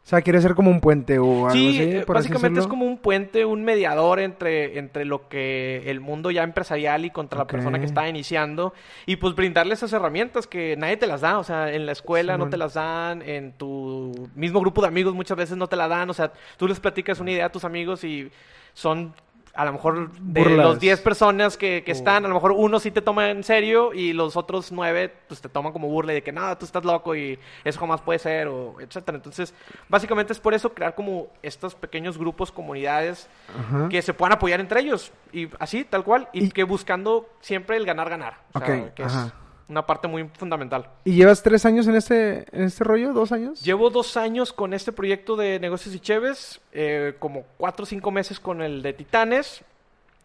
O 0.09 0.11
sea, 0.11 0.23
¿quieres 0.23 0.41
ser 0.41 0.55
como 0.55 0.71
un 0.71 0.81
puente 0.81 1.19
o 1.19 1.45
algo 1.45 1.51
Sí, 1.51 1.69
así? 1.69 1.81
eh, 1.83 2.03
por 2.03 2.17
así 2.17 2.29
básicamente 2.29 2.61
es 2.61 2.65
como 2.65 2.83
un 2.83 2.97
puente, 2.97 3.45
un 3.45 3.63
mediador 3.63 4.19
entre, 4.19 4.79
entre 4.79 5.05
lo 5.05 5.29
que 5.29 5.83
el 5.85 5.99
mundo 5.99 6.31
ya 6.31 6.41
empresarial 6.41 7.05
y 7.05 7.11
contra 7.11 7.37
la 7.37 7.45
persona 7.45 7.77
que 7.77 7.85
está 7.85 8.09
iniciando 8.09 8.73
y 9.05 9.17
pues 9.17 9.35
brindarle 9.35 9.75
esas 9.75 9.93
herramientas 9.93 10.47
que 10.47 10.75
nadie 10.77 10.97
te 10.97 11.05
las 11.05 11.21
da, 11.21 11.37
o 11.37 11.43
sea, 11.43 11.71
en 11.71 11.85
la 11.85 11.91
escuela 11.91 12.39
no 12.39 12.49
te 12.49 12.57
las 12.57 12.73
dan, 12.73 13.21
en 13.21 13.51
tu 13.51 14.27
mismo 14.33 14.59
grupo 14.61 14.81
de 14.81 14.87
amigos 14.87 15.13
muchas 15.13 15.37
veces 15.37 15.57
no 15.57 15.67
te 15.67 15.75
la 15.75 15.87
dan, 15.87 16.09
o 16.09 16.13
sea, 16.15 16.33
tú 16.57 16.67
les 16.67 16.79
platicas 16.79 17.19
una 17.19 17.29
idea 17.29 17.45
a 17.45 17.51
tus 17.51 17.63
amigos 17.63 18.03
y 18.03 18.31
son 18.73 19.13
a 19.55 19.65
lo 19.65 19.73
mejor 19.73 20.11
de 20.11 20.41
Burlas. 20.41 20.65
los 20.65 20.79
10 20.79 21.01
personas 21.01 21.57
que, 21.57 21.83
que 21.83 21.91
O- 21.91 21.95
están, 21.95 22.23
a 22.25 22.27
lo 22.27 22.33
mejor 22.35 22.51
uno 22.53 22.79
sí 22.79 22.91
te 22.91 23.01
toma 23.01 23.29
en 23.29 23.43
serio 23.43 23.93
y 23.93 24.13
los 24.13 24.37
otros 24.37 24.71
9 24.71 25.13
pues 25.27 25.41
te 25.41 25.49
toman 25.49 25.73
como 25.73 25.87
burla 25.89 26.11
y 26.13 26.15
de 26.15 26.23
que 26.23 26.31
nada, 26.31 26.57
tú 26.57 26.65
estás 26.65 26.85
loco 26.85 27.15
y 27.15 27.37
eso 27.63 27.79
jamás 27.79 28.01
puede 28.01 28.19
ser 28.19 28.47
o 28.47 28.79
etcétera. 28.79 29.17
Entonces, 29.17 29.53
básicamente 29.89 30.33
es 30.33 30.39
por 30.39 30.53
eso 30.53 30.73
crear 30.73 30.95
como 30.95 31.27
estos 31.41 31.75
pequeños 31.75 32.17
grupos, 32.17 32.51
comunidades 32.51 33.27
Ajá. 33.57 33.89
que 33.89 34.01
se 34.01 34.13
puedan 34.13 34.33
apoyar 34.33 34.59
entre 34.59 34.79
ellos 34.81 35.11
y 35.33 35.49
así, 35.59 35.83
tal 35.83 36.03
cual, 36.03 36.29
y, 36.33 36.45
Y- 36.45 36.51
que 36.51 36.63
buscando 36.63 37.27
siempre 37.41 37.77
el 37.77 37.85
ganar-ganar. 37.85 38.37
O 38.53 38.59
sea, 38.59 38.93
que 38.93 39.03
es 39.03 39.13
ajá. 39.13 39.33
Una 39.69 39.85
parte 39.85 40.07
muy 40.07 40.27
fundamental. 40.33 40.89
¿Y 41.05 41.13
llevas 41.13 41.43
tres 41.43 41.65
años 41.65 41.87
en 41.87 41.95
este, 41.95 42.45
en 42.51 42.63
este 42.63 42.83
rollo? 42.83 43.13
¿Dos 43.13 43.31
años? 43.31 43.61
Llevo 43.61 43.89
dos 43.89 44.17
años 44.17 44.51
con 44.51 44.73
este 44.73 44.91
proyecto 44.91 45.35
de 45.35 45.59
negocios 45.59 45.93
y 45.95 45.99
cheves, 45.99 46.59
eh, 46.73 47.15
como 47.19 47.45
cuatro 47.57 47.83
o 47.83 47.85
cinco 47.85 48.11
meses 48.11 48.39
con 48.39 48.61
el 48.61 48.81
de 48.81 48.93
Titanes. 48.93 49.63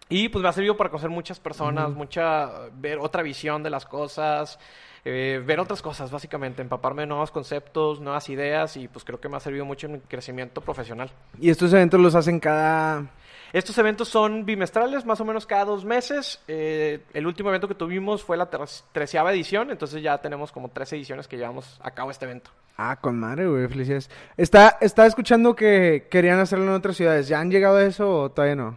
Y 0.09 0.29
pues 0.29 0.43
me 0.43 0.49
ha 0.49 0.53
servido 0.53 0.77
para 0.77 0.91
conocer 0.91 1.11
muchas 1.11 1.41
personas, 1.41 1.91
mucha 1.91 2.51
ver 2.79 2.99
otra 2.99 3.23
visión 3.23 3.63
de 3.63 3.71
las 3.71 3.87
cosas, 3.87 4.59
eh, 5.05 5.43
ver 5.45 5.61
otras 5.61 5.81
cosas, 5.81 6.11
básicamente, 6.11 6.61
empaparme 6.61 7.03
de 7.03 7.07
nuevos 7.07 7.31
conceptos, 7.31 8.01
nuevas 8.01 8.29
ideas 8.29 8.77
y 8.77 8.87
pues 8.87 9.05
creo 9.05 9.19
que 9.19 9.31
me 9.31 9.37
ha 9.37 9.41
servido 9.41 9.65
mucho 9.65 9.87
en 9.87 9.95
mi 9.95 9.99
crecimiento 10.01 10.61
profesional. 10.61 11.11
Y 11.41 11.49
estos 11.51 11.73
eventos 11.73 12.01
los 12.01 12.15
hacen 12.15 12.39
cada... 12.39 13.07
Estos 13.55 13.79
eventos 13.79 14.09
son 14.09 14.45
bimestrales, 14.45 15.07
más 15.07 15.21
o 15.21 15.25
menos 15.25 15.47
cada 15.47 15.65
dos 15.65 15.85
meses. 15.85 16.41
Eh, 16.49 17.01
el 17.15 17.25
último 17.27 17.51
evento 17.51 17.69
que 17.69 17.77
tuvimos 17.77 18.25
fue 18.25 18.37
la 18.37 18.51
tre- 18.51 18.83
treceava 18.91 19.33
edición, 19.33 19.71
entonces 19.71 20.03
ya 20.03 20.19
tenemos 20.19 20.51
como 20.51 20.71
tres 20.71 20.93
ediciones 20.93 21.29
que 21.29 21.37
llevamos 21.37 21.79
a 21.81 21.93
cabo 21.93 22.11
este 22.11 22.25
evento. 22.25 22.51
Ah, 22.77 22.97
con 23.01 23.19
madre, 23.21 23.47
güey, 23.47 23.69
felicidades. 23.69 24.11
Está, 24.37 24.77
estaba 24.81 25.07
escuchando 25.07 25.55
que 25.55 26.09
querían 26.11 26.41
hacerlo 26.41 26.65
en 26.65 26.73
otras 26.73 26.97
ciudades. 26.97 27.29
¿Ya 27.29 27.39
han 27.39 27.49
llegado 27.49 27.77
a 27.77 27.85
eso 27.85 28.23
o 28.23 28.29
todavía 28.31 28.57
no? 28.57 28.77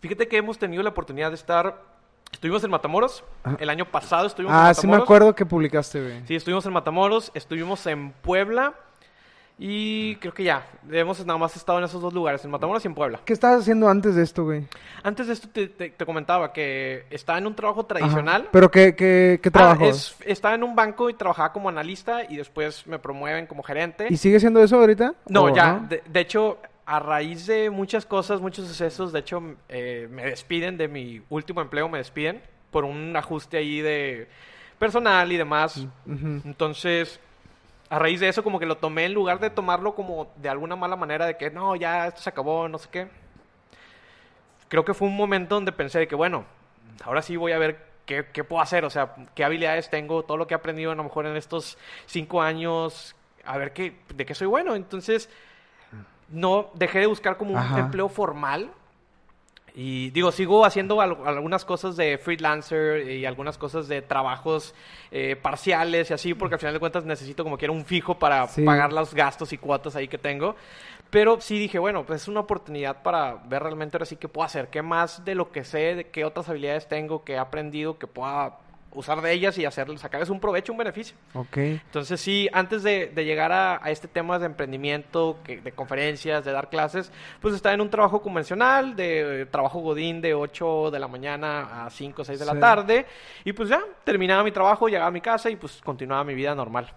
Fíjate 0.00 0.28
que 0.28 0.36
hemos 0.36 0.58
tenido 0.58 0.82
la 0.82 0.90
oportunidad 0.90 1.30
de 1.30 1.36
estar, 1.36 1.82
estuvimos 2.30 2.62
en 2.62 2.70
Matamoros, 2.70 3.24
el 3.58 3.70
año 3.70 3.86
pasado 3.86 4.26
estuvimos 4.26 4.52
en 4.52 4.58
Ah, 4.58 4.62
Matamoros. 4.64 4.80
sí 4.82 4.86
me 4.86 4.96
acuerdo 4.96 5.34
que 5.34 5.46
publicaste, 5.46 6.02
güey. 6.02 6.26
Sí, 6.26 6.34
estuvimos 6.36 6.66
en 6.66 6.74
Matamoros, 6.74 7.30
estuvimos 7.32 7.86
en 7.86 8.12
Puebla 8.12 8.74
y 9.62 10.16
creo 10.16 10.32
que 10.32 10.42
ya, 10.42 10.66
hemos 10.90 11.24
nada 11.26 11.38
más 11.38 11.54
estado 11.54 11.78
en 11.78 11.84
esos 11.84 12.00
dos 12.00 12.14
lugares, 12.14 12.42
en 12.46 12.50
Matamoros 12.50 12.82
y 12.82 12.88
en 12.88 12.94
Puebla. 12.94 13.20
¿Qué 13.26 13.34
estabas 13.34 13.60
haciendo 13.60 13.90
antes 13.90 14.14
de 14.14 14.22
esto, 14.22 14.44
güey? 14.44 14.66
Antes 15.02 15.26
de 15.26 15.34
esto 15.34 15.48
te, 15.50 15.66
te- 15.68 15.90
te 15.90 16.06
comentaba 16.06 16.50
que 16.54 17.04
estaba 17.10 17.38
en 17.38 17.46
un 17.46 17.54
trabajo 17.54 17.80
Ajá. 17.80 17.88
tradicional. 17.88 18.48
¿Pero 18.50 18.70
qué, 18.70 18.96
qué, 18.96 19.38
qué 19.42 19.48
Ah, 19.50 19.52
trabajo? 19.52 19.84
es- 19.84 20.16
estaba 20.24 20.54
en 20.54 20.62
un 20.64 20.74
banco 20.74 21.10
y 21.10 21.14
trabajaba 21.14 21.52
como 21.52 21.68
analista 21.68 22.24
y 22.26 22.36
después 22.38 22.86
me 22.86 22.98
promueven 22.98 23.46
como 23.46 23.62
gerente. 23.62 24.06
¿Y 24.08 24.16
sigue 24.16 24.40
siendo 24.40 24.62
eso 24.62 24.76
ahorita? 24.80 25.12
No, 25.28 25.44
¿O 25.44 25.54
ya. 25.54 25.78
De, 25.90 26.02
de 26.08 26.20
hecho, 26.20 26.56
a 26.86 26.98
raíz 26.98 27.46
de 27.46 27.68
muchas 27.68 28.06
cosas, 28.06 28.40
muchos 28.40 28.66
sucesos, 28.66 29.12
de 29.12 29.18
hecho, 29.20 29.42
eh, 29.68 30.08
me 30.10 30.24
despiden 30.24 30.78
de 30.78 30.88
mi 30.88 31.20
último 31.28 31.60
empleo, 31.60 31.86
me 31.90 31.98
despiden 31.98 32.40
por 32.70 32.84
un 32.84 33.14
ajuste 33.14 33.58
ahí 33.58 33.82
de 33.82 34.26
personal 34.78 35.30
y 35.30 35.36
demás. 35.36 35.86
Entonces, 36.44 37.20
a 37.90 37.98
raíz 37.98 38.20
de 38.20 38.28
eso, 38.28 38.44
como 38.44 38.60
que 38.60 38.66
lo 38.66 38.78
tomé 38.78 39.04
en 39.04 39.14
lugar 39.14 39.40
de 39.40 39.50
tomarlo 39.50 39.96
como 39.96 40.32
de 40.36 40.48
alguna 40.48 40.76
mala 40.76 40.94
manera 40.94 41.26
de 41.26 41.36
que 41.36 41.50
no, 41.50 41.74
ya 41.74 42.06
esto 42.06 42.22
se 42.22 42.30
acabó, 42.30 42.68
no 42.68 42.78
sé 42.78 42.88
qué. 42.90 43.08
Creo 44.68 44.84
que 44.84 44.94
fue 44.94 45.08
un 45.08 45.16
momento 45.16 45.56
donde 45.56 45.72
pensé 45.72 45.98
de 45.98 46.06
que, 46.06 46.14
bueno, 46.14 46.44
ahora 47.04 47.20
sí 47.20 47.36
voy 47.36 47.50
a 47.50 47.58
ver 47.58 47.84
qué, 48.06 48.26
qué 48.32 48.44
puedo 48.44 48.62
hacer, 48.62 48.84
o 48.84 48.90
sea, 48.90 49.16
qué 49.34 49.42
habilidades 49.42 49.90
tengo, 49.90 50.22
todo 50.22 50.36
lo 50.36 50.46
que 50.46 50.54
he 50.54 50.56
aprendido 50.56 50.92
a 50.92 50.94
lo 50.94 51.02
mejor 51.02 51.26
en 51.26 51.36
estos 51.36 51.76
cinco 52.06 52.40
años, 52.40 53.16
a 53.44 53.58
ver 53.58 53.72
qué, 53.72 53.98
de 54.14 54.24
qué 54.24 54.34
soy 54.36 54.46
bueno. 54.46 54.76
Entonces, 54.76 55.28
no 56.28 56.70
dejé 56.74 57.00
de 57.00 57.06
buscar 57.06 57.36
como 57.36 57.54
un 57.54 57.78
empleo 57.78 58.08
formal. 58.08 58.70
Y 59.82 60.10
digo, 60.10 60.30
sigo 60.30 60.66
haciendo 60.66 61.00
al- 61.00 61.16
algunas 61.24 61.64
cosas 61.64 61.96
de 61.96 62.18
freelancer 62.18 63.08
y 63.08 63.24
algunas 63.24 63.56
cosas 63.56 63.88
de 63.88 64.02
trabajos 64.02 64.74
eh, 65.10 65.36
parciales 65.40 66.10
y 66.10 66.12
así, 66.12 66.34
porque 66.34 66.56
al 66.56 66.58
final 66.60 66.74
de 66.74 66.80
cuentas 66.80 67.06
necesito 67.06 67.44
como 67.44 67.56
que 67.56 67.64
era 67.64 67.72
un 67.72 67.86
fijo 67.86 68.18
para 68.18 68.46
Sí. 68.46 68.62
pagar 68.62 68.92
los 68.92 69.14
gastos 69.14 69.54
y 69.54 69.56
cuotas 69.58 69.96
ahí 69.96 70.06
que 70.06 70.18
tengo. 70.18 70.54
Pero 71.08 71.40
sí 71.40 71.58
dije, 71.58 71.78
bueno, 71.78 72.04
pues 72.04 72.20
es 72.22 72.28
una 72.28 72.40
oportunidad 72.40 73.02
para 73.02 73.36
ver 73.46 73.62
realmente 73.62 73.96
ahora 73.96 74.04
sí 74.04 74.16
qué 74.16 74.28
puedo 74.28 74.44
hacer, 74.44 74.68
qué 74.68 74.82
más 74.82 75.24
de 75.24 75.34
lo 75.34 75.50
que 75.50 75.64
sé, 75.64 75.94
de 75.94 76.04
qué 76.10 76.26
otras 76.26 76.46
habilidades 76.50 76.86
tengo, 76.86 77.24
que 77.24 77.32
he 77.32 77.38
aprendido, 77.38 77.98
que 77.98 78.06
pueda 78.06 78.58
usar 78.92 79.20
de 79.20 79.32
ellas 79.32 79.56
y 79.58 79.64
hacerles, 79.64 80.00
sacarles 80.00 80.30
un 80.30 80.40
provecho, 80.40 80.72
un 80.72 80.78
beneficio. 80.78 81.16
Ok. 81.34 81.56
Entonces 81.58 82.20
sí, 82.20 82.48
antes 82.52 82.82
de, 82.82 83.06
de 83.14 83.24
llegar 83.24 83.52
a, 83.52 83.78
a 83.84 83.90
este 83.90 84.08
tema 84.08 84.38
de 84.38 84.46
emprendimiento, 84.46 85.38
que- 85.44 85.60
de 85.60 85.72
conferencias, 85.72 86.44
de 86.44 86.52
dar 86.52 86.68
clases, 86.70 87.12
pues 87.40 87.54
estaba 87.54 87.74
en 87.74 87.80
un 87.80 87.90
trabajo 87.90 88.20
convencional, 88.20 88.96
de 88.96 89.42
eh, 89.42 89.46
trabajo 89.46 89.78
godín 89.80 90.20
de 90.20 90.34
8 90.34 90.90
de 90.90 90.98
la 90.98 91.06
mañana 91.08 91.86
a 91.86 91.90
5 91.90 92.22
o 92.22 92.24
6 92.24 92.38
de 92.38 92.44
Sí. 92.44 92.52
la 92.54 92.58
tarde, 92.60 93.06
y 93.44 93.52
pues 93.52 93.68
ya, 93.68 93.80
terminaba 94.04 94.42
mi 94.42 94.50
trabajo, 94.52 94.88
llegaba 94.88 95.06
a 95.08 95.12
mi 95.12 95.20
casa 95.20 95.48
y 95.50 95.56
pues 95.56 95.80
continuaba 95.84 96.24
mi 96.24 96.34
vida 96.34 96.54
normal. 96.54 96.92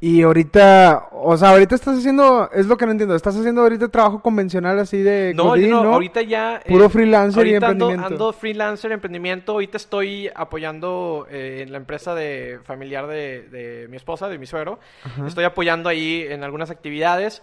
Y 0.00 0.22
ahorita, 0.22 1.08
o 1.12 1.36
sea, 1.36 1.50
ahorita 1.50 1.74
estás 1.74 1.98
haciendo, 1.98 2.50
es 2.52 2.66
lo 2.66 2.76
que 2.76 2.84
no 2.84 2.92
entiendo, 2.92 3.14
estás 3.16 3.36
haciendo 3.36 3.62
ahorita 3.62 3.88
trabajo 3.88 4.20
convencional 4.20 4.78
así 4.78 4.98
de 5.02 5.32
No, 5.34 5.44
Godín, 5.44 5.70
no, 5.70 5.82
¿no? 5.84 5.94
ahorita 5.94 6.20
ya... 6.22 6.56
eh, 6.64 6.68
Puro 6.68 6.90
freelancer 6.90 7.46
y 7.46 7.50
ahorita 7.54 7.66
ando- 7.68 7.70
emprendimiento. 7.70 8.06
Ando, 8.14 8.32
freelancer, 8.32 8.92
emprendimiento. 8.92 9.52
Ahorita 9.52 9.76
estoy 9.78 10.30
apoyando 10.34 11.26
eh, 11.30 11.62
en 11.66 11.72
la 11.72 11.78
empresa 11.78 12.14
de 12.14 12.60
familiar 12.64 13.06
de, 13.06 13.42
de 13.48 13.88
mi 13.88 13.96
esposa, 13.96 14.28
de 14.28 14.38
mi 14.38 14.46
suegro. 14.46 14.78
Ajá. 15.04 15.26
Estoy 15.26 15.44
apoyando 15.44 15.88
ahí 15.88 16.26
en 16.28 16.44
algunas 16.44 16.70
actividades, 16.70 17.42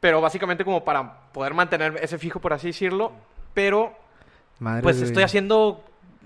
pero 0.00 0.20
básicamente 0.20 0.64
como 0.64 0.84
para 0.84 1.30
poder 1.32 1.52
mantener 1.54 1.98
ese 2.02 2.16
fijo, 2.18 2.40
por 2.40 2.52
así 2.54 2.68
decirlo. 2.68 3.12
Pero 3.52 3.92
Madre 4.60 4.82
pues 4.82 5.00
estoy 5.02 5.24
haciendo 5.24 5.84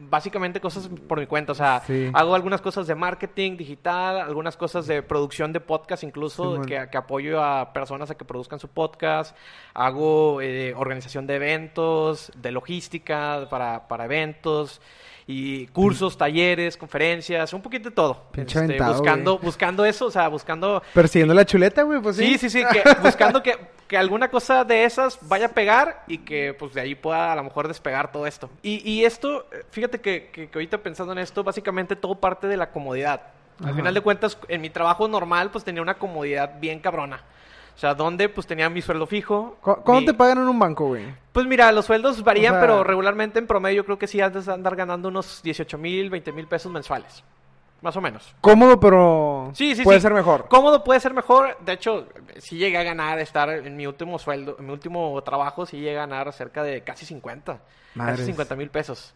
básicamente 0.09 0.61
cosas 0.61 0.89
por 1.09 1.19
mi 1.19 1.27
cuenta. 1.27 1.53
O 1.53 1.55
sea, 1.55 1.83
Sí. 1.87 2.11
hago 2.15 2.35
algunas 2.35 2.61
cosas 2.61 2.87
de 2.87 2.95
marketing 2.95 3.57
digital, 3.57 4.21
algunas 4.21 4.57
cosas 4.57 4.87
de 4.87 5.03
producción 5.03 5.53
de 5.53 5.61
podcast, 5.61 6.03
incluso 6.05 6.61
que 6.63 6.97
apoyo 6.97 7.43
a 7.43 7.73
personas 7.73 8.11
a 8.11 8.17
que 8.17 8.25
produzcan 8.25 8.59
su 8.59 8.69
podcast. 8.69 9.37
Hago 9.75 10.41
eh, 10.41 10.75
organización 10.77 11.27
de 11.27 11.37
eventos, 11.37 12.31
de 12.37 12.51
logística 12.53 13.47
para, 13.51 13.89
para 13.89 14.05
eventos. 14.05 14.81
Y 15.27 15.67
cursos, 15.69 16.19
talleres, 16.19 16.77
conferencias, 16.77 17.53
un 17.53 17.63
poquito 17.63 17.91
de 17.91 17.95
todo. 17.95 18.25
Este, 18.35 18.59
aventado, 18.59 18.95
buscando, 18.95 19.33
güey. 19.35 19.45
buscando 19.45 19.85
eso, 19.85 20.07
o 20.07 20.11
sea, 20.11 20.29
buscando 20.29 20.83
Persiguiendo 20.93 21.35
la 21.35 21.45
chuleta, 21.45 21.83
güey, 21.83 22.01
pues 22.01 22.17
sí. 22.17 22.39
Sí, 22.39 22.39
sí, 22.39 22.51
sí, 22.51 22.65
que, 22.73 22.83
buscando 23.03 23.43
que, 23.43 23.57
que 23.87 23.97
alguna 23.97 24.29
cosa 24.29 24.65
de 24.65 24.85
esas 24.85 25.19
vaya 25.23 25.47
a 25.47 25.51
pegar 25.51 26.05
y 26.09 26.19
que 26.19 26.55
pues 26.55 26.75
de 26.75 26.81
ahí 26.81 26.95
pueda 26.95 27.33
a 27.33 27.37
lo 27.37 27.45
mejor 27.45 27.69
despegar 27.69 28.11
todo 28.11 28.27
esto. 28.27 28.51
Y, 28.63 28.89
y 28.91 29.05
esto, 29.05 29.47
fíjate 29.71 30.01
que, 30.01 30.31
que, 30.33 30.49
que 30.49 30.59
ahorita 30.59 30.79
pensando 30.79 31.13
en 31.13 31.19
esto, 31.19 31.45
básicamente 31.45 31.95
todo 31.95 32.17
parte 32.17 32.47
de 32.49 32.57
la 32.57 32.71
comodidad. 32.71 33.21
Al 33.61 33.67
Ajá. 33.67 33.77
final 33.77 33.95
de 33.95 34.01
cuentas, 34.01 34.39
en 34.49 34.61
mi 34.61 34.71
trabajo 34.71 35.07
normal 35.07 35.51
pues 35.51 35.63
tenía 35.63 35.83
una 35.83 35.95
comodidad 35.95 36.59
bien 36.59 36.81
cabrona. 36.81 37.23
O 37.75 37.79
sea, 37.79 37.95
donde 37.95 38.29
pues 38.29 38.47
tenía 38.47 38.69
mi 38.71 38.83
sueldo 38.83 39.07
fijo. 39.07 39.57
¿Cu- 39.61 39.77
¿Cuándo 39.83 40.01
mi- 40.03 40.07
te 40.07 40.15
pagan 40.15 40.39
en 40.39 40.49
un 40.49 40.59
banco, 40.59 40.87
güey? 40.89 41.07
Pues 41.33 41.47
mira, 41.47 41.73
los 41.73 41.87
sueldos 41.87 42.23
varían, 42.23 42.53
O 42.55 42.59
sea- 42.59 42.61
pero 42.61 42.85
regularmente 42.85 43.39
en 43.39 43.47
promedio 43.47 43.77
yo 43.79 43.85
creo 43.85 43.99
que 43.99 44.07
sí 44.07 44.21
has 44.21 44.47
de 44.47 44.53
andar 44.53 44.77
ganando 44.77 45.09
unos 45.09 45.43
18 45.43 45.79
mil, 45.79 46.11
20 46.11 46.33
mil 46.33 46.47
pesos 46.47 46.71
mensuales. 46.71 47.25
Más 47.81 47.97
o 47.97 48.01
menos. 48.01 48.33
Cómodo, 48.41 48.79
pero 48.79 49.51
Sí, 49.55 49.75
sí, 49.75 49.83
puede 49.83 49.99
sí. 49.99 50.03
ser 50.03 50.15
mejor. 50.15 50.47
Cómodo 50.49 50.85
puede 50.85 51.01
ser 51.01 51.13
mejor. 51.15 51.57
De 51.65 51.73
hecho, 51.73 52.07
sí 52.39 52.57
llegué 52.57 52.79
a 52.79 52.85
ganar, 52.85 53.19
estar 53.19 53.49
en 53.49 53.77
mi 53.77 53.89
último 53.89 54.21
sueldo, 54.21 54.55
en 54.61 54.67
mi 54.67 54.73
último 54.73 55.21
trabajo, 55.25 55.67
sí 55.67 55.79
llegué 55.79 55.97
a 55.99 56.07
ganar 56.07 56.33
cerca 56.33 56.63
de 56.63 56.83
casi 56.83 57.05
50. 57.07 57.59
Madres. 57.97 58.19
Casi 58.19 58.27
50 58.27 58.55
mil 58.55 58.71
pesos. 58.71 59.13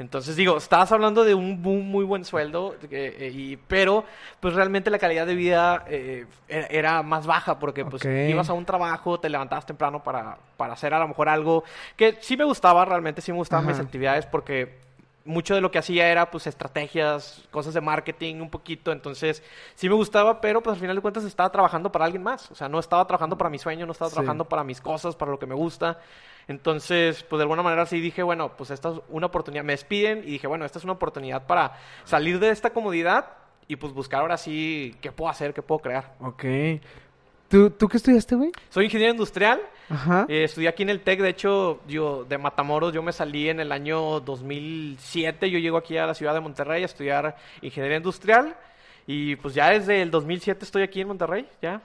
Entonces 0.00 0.34
digo, 0.34 0.56
estabas 0.56 0.90
hablando 0.92 1.24
de 1.24 1.34
un 1.34 1.60
muy 1.60 2.04
buen 2.06 2.24
sueldo, 2.24 2.74
eh, 2.90 3.30
y, 3.34 3.56
pero 3.58 4.04
pues 4.40 4.54
realmente 4.54 4.88
la 4.90 4.98
calidad 4.98 5.26
de 5.26 5.34
vida 5.34 5.84
eh, 5.88 6.26
era, 6.48 6.66
era 6.68 7.02
más 7.02 7.26
baja 7.26 7.58
porque 7.58 7.84
pues 7.84 8.06
ibas 8.06 8.48
a 8.48 8.54
un 8.54 8.64
trabajo, 8.64 9.20
te 9.20 9.28
levantabas 9.28 9.66
temprano 9.66 10.02
para, 10.02 10.38
para 10.56 10.72
hacer 10.72 10.94
a 10.94 10.98
lo 10.98 11.08
mejor 11.08 11.28
algo 11.28 11.64
que 11.96 12.16
sí 12.22 12.38
me 12.38 12.44
gustaba, 12.44 12.86
realmente 12.86 13.20
sí 13.20 13.30
me 13.30 13.36
gustaban 13.38 13.66
mis 13.66 13.74
Ajá. 13.74 13.82
actividades 13.82 14.24
porque 14.24 14.80
mucho 15.26 15.54
de 15.54 15.60
lo 15.60 15.70
que 15.70 15.78
hacía 15.78 16.08
era 16.08 16.30
pues 16.30 16.46
estrategias, 16.46 17.42
cosas 17.50 17.74
de 17.74 17.82
marketing 17.82 18.36
un 18.36 18.48
poquito, 18.48 18.92
entonces 18.92 19.42
sí 19.74 19.86
me 19.86 19.94
gustaba, 19.94 20.40
pero 20.40 20.62
pues 20.62 20.74
al 20.74 20.80
final 20.80 20.96
de 20.96 21.02
cuentas 21.02 21.24
estaba 21.24 21.52
trabajando 21.52 21.92
para 21.92 22.06
alguien 22.06 22.22
más, 22.22 22.50
o 22.50 22.54
sea, 22.54 22.70
no 22.70 22.78
estaba 22.78 23.06
trabajando 23.06 23.36
para 23.36 23.50
mi 23.50 23.58
sueño, 23.58 23.84
no 23.84 23.92
estaba 23.92 24.08
Sí. 24.08 24.14
trabajando 24.14 24.46
para 24.46 24.64
mis 24.64 24.80
cosas, 24.80 25.14
para 25.14 25.30
lo 25.30 25.38
que 25.38 25.46
me 25.46 25.54
gusta. 25.54 25.98
Entonces, 26.48 27.22
pues 27.22 27.38
de 27.38 27.44
alguna 27.44 27.62
manera 27.62 27.86
sí 27.86 28.00
dije, 28.00 28.22
bueno, 28.22 28.56
pues 28.56 28.70
esta 28.70 28.90
es 28.90 29.00
una 29.08 29.26
oportunidad, 29.26 29.64
me 29.64 29.72
despiden 29.72 30.20
y 30.20 30.32
dije, 30.32 30.46
bueno, 30.46 30.64
esta 30.64 30.78
es 30.78 30.84
una 30.84 30.94
oportunidad 30.94 31.46
para 31.46 31.76
salir 32.04 32.38
de 32.40 32.50
esta 32.50 32.70
comodidad 32.70 33.26
y 33.68 33.76
pues 33.76 33.92
buscar 33.92 34.20
ahora 34.22 34.36
sí 34.36 34.96
qué 35.00 35.12
puedo 35.12 35.30
hacer, 35.30 35.54
qué 35.54 35.62
puedo 35.62 35.80
crear. 35.80 36.14
Ok. 36.20 36.44
¿Tú, 37.48 37.70
¿Tú 37.70 37.88
qué 37.88 37.96
estudiaste, 37.96 38.36
güey? 38.36 38.52
Soy 38.68 38.84
ingeniero 38.84 39.12
industrial, 39.12 39.60
Ajá. 39.88 40.24
eh, 40.28 40.44
estudié 40.44 40.68
aquí 40.68 40.84
en 40.84 40.90
el 40.90 41.00
TEC, 41.00 41.20
de 41.20 41.30
hecho, 41.30 41.80
yo 41.88 42.24
de 42.24 42.38
Matamoros, 42.38 42.92
yo 42.92 43.02
me 43.02 43.12
salí 43.12 43.48
en 43.48 43.58
el 43.58 43.72
año 43.72 44.20
2007, 44.20 45.50
yo 45.50 45.58
llego 45.58 45.76
aquí 45.76 45.96
a 45.98 46.06
la 46.06 46.14
ciudad 46.14 46.32
de 46.34 46.40
Monterrey 46.40 46.82
a 46.82 46.86
estudiar 46.86 47.36
ingeniería 47.60 47.96
industrial 47.96 48.56
y 49.06 49.34
pues 49.36 49.54
ya 49.54 49.70
desde 49.70 50.00
el 50.02 50.12
2007 50.12 50.64
estoy 50.64 50.82
aquí 50.82 51.00
en 51.00 51.08
Monterrey, 51.08 51.48
ya. 51.60 51.82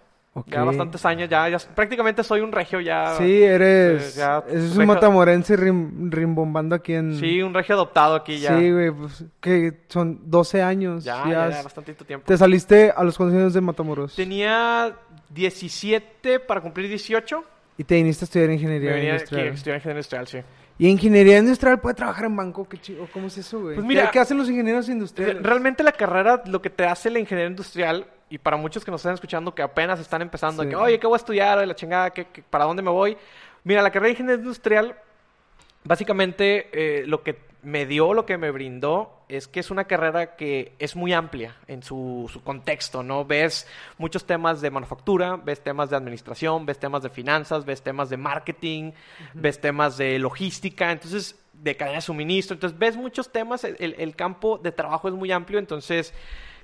Ya 0.48 0.64
bastantes 0.66 1.06
años, 1.06 1.30
ya, 1.30 1.48
ya 1.48 1.58
prácticamente 1.74 2.22
soy 2.22 2.42
un 2.42 2.52
regio 2.52 2.82
ya. 2.82 3.16
Sí, 3.18 3.42
eres. 3.42 4.16
eh, 4.16 4.20
ya, 4.20 4.44
es 4.50 4.72
un 4.72 4.80
reja- 4.80 4.86
matamorense 4.86 5.56
rim- 5.56 6.12
rimbombando 6.12 6.76
aquí 6.76 6.94
en. 6.94 7.18
Sí, 7.18 7.42
un 7.42 7.54
regio 7.54 7.76
adoptado 7.76 8.16
aquí 8.16 8.40
ya. 8.40 8.58
Sí, 8.60 8.70
güey, 8.72 8.92
pues 8.92 9.24
que 9.40 9.74
son 9.88 10.20
12 10.30 10.62
años. 10.62 11.06
ya, 11.06 11.24
ya 11.26 11.50
ya, 11.50 11.64
bastantito 11.64 12.04
tiempo. 12.04 12.26
Te 12.28 12.38
saliste 12.38 12.92
a 12.94 13.04
los 13.06 13.18
consejos 13.18 13.54
de 13.54 13.62
Matamoros. 13.62 14.14
Tenía 14.16 14.94
17 15.30 16.40
para 16.42 16.62
cumplir 16.62 16.90
18. 16.90 17.44
Y 17.78 17.84
te 17.84 17.96
viniste 17.96 18.24
a 18.24 18.26
estudiar 18.26 18.48
Me 18.50 18.56
ingeniería 18.56 18.92
venía 18.92 19.14
aquí 19.14 19.22
industrial. 19.22 19.48
a 19.48 19.54
estudiar 19.54 19.76
ingeniería 19.78 19.98
industrial, 20.00 20.28
sí. 20.28 20.40
¿Y 20.78 20.88
ingeniería 20.90 21.38
industrial 21.38 21.80
puede 21.80 21.96
trabajar 21.96 22.26
en 22.26 22.36
banco? 22.36 22.68
¿Qué 22.68 22.78
chido? 22.78 23.08
¿Cómo 23.14 23.28
es 23.28 23.38
eso, 23.38 23.62
güey? 23.62 23.76
Pues 23.76 23.86
mira- 23.88 24.06
¿Qué, 24.06 24.12
qué 24.12 24.20
hacen 24.20 24.38
los 24.38 24.50
ingenieros 24.50 24.90
industriales? 24.90 25.42
Realmente 25.44 25.84
la 25.84 25.92
carrera, 25.94 26.42
lo 26.48 26.62
que 26.62 26.70
te 26.70 26.86
hace 26.86 27.10
la 27.10 27.20
ingeniería 27.20 27.50
industrial, 27.50 28.06
y 28.30 28.38
para 28.38 28.58
muchos 28.58 28.84
que 28.84 28.92
nos 28.92 29.02
están 29.02 29.14
escuchando 29.14 29.54
que 29.54 29.62
apenas 29.62 30.00
están 30.00 30.22
empezando, 30.22 30.64
Sí. 30.64 30.70
que, 30.70 30.76
oye, 30.76 31.00
¿qué 31.00 31.08
voy 31.08 31.16
a 31.16 31.18
estudiar? 31.18 31.58
Oye, 31.58 31.68
la 31.68 31.76
chingada, 31.76 32.10
¿qué, 32.12 32.26
qué- 32.26 32.42
para 32.44 32.66
dónde 32.66 32.82
me 32.82 32.90
voy? 32.90 33.18
Mira, 33.64 33.82
la 33.82 33.92
carrera 33.92 34.08
de 34.08 34.12
ingeniería 34.12 34.42
industrial, 34.42 34.96
básicamente 35.84 36.70
eh, 36.74 37.06
lo 37.06 37.24
que 37.24 37.38
me 37.62 37.86
dio, 37.86 38.14
lo 38.14 38.26
que 38.26 38.38
me 38.38 38.52
brindó, 38.52 39.12
es 39.28 39.48
que 39.48 39.60
es 39.60 39.72
una 39.72 39.86
carrera 39.86 40.36
que 40.36 40.74
es 40.78 40.96
muy 40.96 41.14
amplia 41.14 41.56
en 41.68 41.82
su, 41.82 42.30
su, 42.32 42.44
contexto, 42.44 43.02
¿no? 43.02 43.26
Ves 43.26 43.68
muchos 43.98 44.26
temas 44.26 44.62
de 44.62 44.70
manufactura, 44.70 45.36
ves 45.36 45.62
temas 45.64 45.90
de 45.90 45.96
administración, 45.96 46.66
ves 46.68 46.78
temas 46.78 47.02
de 47.02 47.10
finanzas, 47.10 47.66
ves 47.66 47.82
temas 47.82 48.10
de 48.10 48.18
marketing, 48.18 48.92
ves 49.34 49.60
temas 49.60 49.98
de 49.98 50.20
logística, 50.20 50.92
entonces, 50.92 51.40
de 51.54 51.76
cadena 51.76 51.98
de 51.98 52.02
suministro, 52.02 52.54
entonces 52.54 52.78
ves 52.78 52.98
muchos 52.98 53.32
temas, 53.32 53.64
el, 53.64 53.96
el 53.98 54.16
campo 54.16 54.60
de 54.60 54.72
trabajo 54.72 55.08
es 55.08 55.14
muy 55.16 55.32
amplio, 55.32 55.58
entonces... 55.58 56.14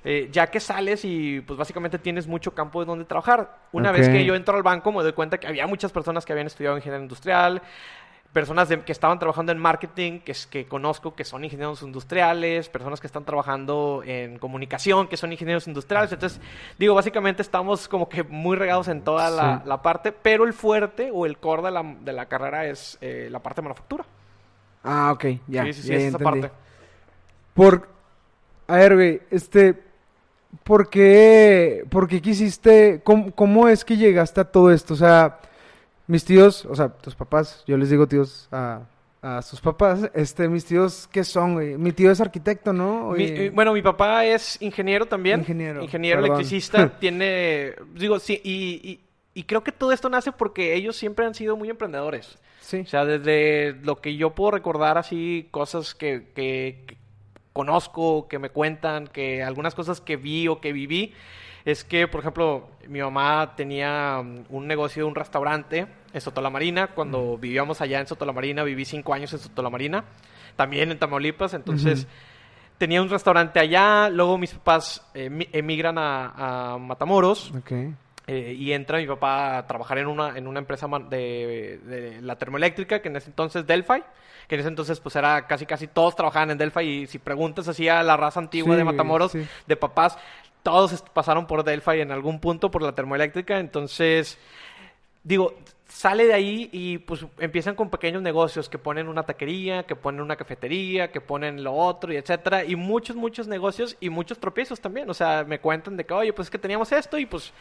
Eh, 0.04 0.30
ya 0.32 0.48
que 0.48 0.60
sales 0.60 1.06
y 1.06 1.42
pues 1.42 1.58
básicamente 1.60 2.00
tienes 2.00 2.26
mucho 2.26 2.56
campo 2.56 2.80
de 2.80 2.88
donde 2.88 3.06
trabajar. 3.06 3.60
Una 3.72 3.92
vez 3.92 4.10
que 4.10 4.26
yo 4.26 4.34
entro 4.34 4.56
al 4.56 4.64
banco 4.64 4.92
me 4.92 5.04
doy 5.04 5.14
cuenta 5.14 5.40
que 5.40 5.48
había 5.48 5.68
muchas 5.68 5.92
personas 5.92 6.26
que 6.26 6.34
habían 6.34 6.48
estudiado 6.48 6.76
ingeniería 6.76 7.04
industrial, 7.04 7.62
personas 8.34 8.70
que 8.86 8.92
estaban 8.92 9.20
trabajando 9.20 9.52
en 9.52 9.60
marketing, 9.60 10.20
que, 10.20 10.32
es, 10.32 10.48
que 10.48 10.66
conozco 10.66 11.14
que 11.14 11.24
son 11.24 11.44
ingenieros 11.44 11.84
industriales, 11.84 12.70
personas 12.70 13.00
que 13.00 13.08
están 13.08 13.26
trabajando 13.26 14.02
en 14.06 14.40
comunicación, 14.40 15.08
que 15.08 15.18
son 15.18 15.32
ingenieros 15.34 15.68
industriales. 15.68 16.12
Entonces, 16.12 16.42
digo, 16.80 16.96
básicamente 16.96 17.42
estamos 17.42 17.88
como 17.88 18.08
que 18.10 18.24
muy 18.24 18.56
regados 18.56 18.88
en 18.88 19.04
toda 19.04 19.30
la, 19.30 19.82
parte, 19.82 20.12
pero 20.12 20.46
el 20.46 20.54
fuerte 20.54 21.12
o 21.14 21.26
el 21.26 21.38
core 21.38 21.64
de 21.64 21.72
la, 21.72 21.84
de 21.84 22.14
la 22.14 22.26
carrera 22.26 22.66
es 22.66 22.98
eh, 23.02 23.28
la 23.30 23.40
parte 23.40 23.62
de 23.62 23.64
manufactura. 23.64 24.06
Ah, 24.84 25.12
ok, 25.12 25.26
ya. 25.48 25.64
Sí, 25.66 25.74
sí, 25.74 25.82
sí, 25.84 25.94
esa 25.94 26.18
parte. 26.18 26.50
Por, 27.54 27.88
a 28.68 28.78
ver, 28.78 28.96
güey, 28.96 29.22
este, 29.30 29.91
¿por 30.64 30.90
qué, 30.90 31.86
por 31.90 32.08
qué 32.08 32.22
quisiste, 32.22 33.02
cómo, 33.04 33.32
cómo 33.32 33.68
es 33.68 33.86
que 33.86 33.98
llegaste 33.98 34.42
a 34.42 34.46
todo 34.46 34.72
esto? 34.72 34.94
O 34.94 34.98
sea 34.98 35.40
mis 36.12 36.26
tíos, 36.26 36.66
o 36.66 36.76
sea, 36.76 36.90
tus 36.90 37.16
papás, 37.16 37.64
yo 37.66 37.78
les 37.78 37.90
digo 37.90 38.06
tíos 38.06 38.50
a, 38.52 38.82
a 39.22 39.42
sus 39.42 39.62
papás, 39.62 40.12
este, 40.14 40.50
mis 40.50 40.66
tíos, 40.66 41.08
¿qué 41.10 41.24
son, 41.24 41.54
güey? 41.54 41.78
Mi 41.78 41.94
tío 41.94 42.12
es 42.12 42.20
arquitecto, 42.20 42.74
¿no? 42.74 43.16
Eh, 43.16 43.50
bueno, 43.54 43.72
mi 43.72 43.82
papá 43.82 44.26
es 44.26 44.62
ingeniero 44.62 45.06
también. 45.06 45.40
Ingeniero. 45.40 45.82
Ingeniero 45.82 46.20
electricista. 46.20 46.90
tiene, 47.00 47.76
digo, 47.94 48.20
sí, 48.20 48.42
y, 48.44 49.00
y, 49.34 49.44
creo 49.44 49.64
que 49.64 49.72
todo 49.72 49.94
esto 49.94 50.10
nace 50.10 50.34
porque 50.34 50.74
ellos 50.74 50.98
siempre 50.98 51.26
han 51.26 51.34
sido 51.34 51.56
muy 51.56 51.70
emprendedores. 51.70 52.38
Sí. 52.60 52.82
O 52.82 52.88
sea, 52.88 53.06
desde 53.06 53.78
lo 53.82 54.02
que 54.02 54.18
yo 54.18 54.32
puedo 54.32 54.52
recordar 54.52 54.98
así, 54.98 55.48
cosas 55.50 55.96
que, 55.96 56.28
que 56.36 56.98
conozco, 57.54 58.28
que 58.28 58.40
me 58.40 58.50
cuentan, 58.50 59.08
que 59.08 59.44
algunas 59.44 59.76
cosas 59.76 60.02
que 60.02 60.18
vi 60.18 60.48
o 60.48 60.62
que 60.62 60.74
viví, 60.74 61.14
es 61.66 61.84
que, 61.84 62.08
por 62.08 62.22
ejemplo, 62.22 62.70
mi 62.88 63.00
mamá 63.02 63.56
tenía 63.56 64.22
mm, 64.22 64.46
un 64.50 64.68
negocio, 64.68 65.08
un 65.08 65.16
restaurante 65.16 65.88
en 66.14 66.22
Soto 66.22 66.42
la 66.42 66.50
Marina. 66.50 66.88
Cuando 66.88 67.38
vivíamos 67.38 67.82
allá 67.82 68.00
en 68.00 68.08
Soto 68.08 68.26
la 68.26 68.34
Marina, 68.34 68.64
viví 68.64 68.86
cinco 68.86 69.14
años 69.14 69.32
en 69.34 69.40
Soto 69.40 69.62
la 69.62 69.70
Marina, 69.70 70.04
también 70.56 70.92
en 70.92 70.98
Tamaulipas. 70.98 71.54
Entonces, 71.54 72.08
tenía 72.78 73.02
un 73.02 73.10
restaurante 73.10 73.60
allá. 73.60 74.10
Luego 74.10 74.38
mis 74.38 74.54
papás 74.54 75.06
eh, 75.14 75.30
emigran 75.52 75.98
a, 75.98 76.78
Matamoros. 76.80 77.54
Eh, 78.28 78.56
y 78.58 78.72
entra 78.72 79.00
mi 79.00 79.08
papá 79.08 79.58
a 79.58 79.68
trabajar 79.68 79.98
en 79.98 80.08
una, 80.08 80.38
en 80.38 80.48
una 80.48 80.60
empresa 80.60 80.88
de, 81.10 82.20
la 82.22 82.38
termoeléctrica, 82.38 83.02
que 83.02 83.10
en 83.10 83.16
ese 83.16 83.30
entonces 83.30 83.66
Delphi, 83.66 84.04
que 84.48 84.56
en 84.56 84.62
ese 84.62 84.70
entonces 84.70 85.00
pues 85.00 85.16
era 85.16 85.48
casi 85.48 85.66
casi 85.66 85.88
todos 85.88 86.16
trabajaban 86.16 86.52
en 86.52 86.58
Delphi 86.58 86.82
y 86.82 87.08
si 87.08 87.18
preguntas 87.18 87.68
así 87.68 87.90
a 87.90 88.04
la 88.04 88.18
raza 88.18 88.40
antigua 88.40 88.76
de 88.76 88.84
Matamoros, 88.84 89.34
de 89.34 89.76
papás, 89.76 90.18
todos 90.62 91.02
pasaron 91.14 91.48
por 91.48 91.64
Delphi 91.64 92.00
en 92.00 92.12
algún 92.12 92.40
punto 92.40 92.70
por 92.70 92.84
la 92.84 92.94
termoeléctrica, 92.94 93.60
entonces 93.60 94.38
digo, 95.24 95.56
sale 95.88 96.26
de 96.26 96.34
ahí 96.34 96.70
y 96.72 97.00
pues 97.00 97.26
empiezan 97.38 97.76
con 97.76 97.90
pequeños 97.90 98.22
negocios 98.22 98.70
que 98.70 98.78
ponen 98.78 99.08
una 99.08 99.24
taquería, 99.24 99.84
que 99.84 99.96
ponen 99.96 100.22
una 100.22 100.36
cafetería, 100.36 101.12
que 101.12 101.22
ponen 101.22 101.64
lo 101.64 101.74
otro 101.74 102.14
y 102.14 102.16
etcétera, 102.16 102.64
y 102.64 102.76
muchos, 102.76 103.16
muchos 103.16 103.48
negocios 103.48 103.98
y 104.00 104.10
muchos 104.10 104.40
tropiezos 104.40 104.80
también, 104.80 105.10
o 105.10 105.14
sea, 105.14 105.44
me 105.44 105.60
cuentan 105.60 105.98
de 105.98 106.06
que, 106.06 106.14
oye, 106.14 106.34
pues 106.34 106.48
es 106.48 106.52
que 106.52 106.58
teníamos 106.58 106.92
esto 106.92 107.18
y 107.18 107.26
pues, 107.26 107.52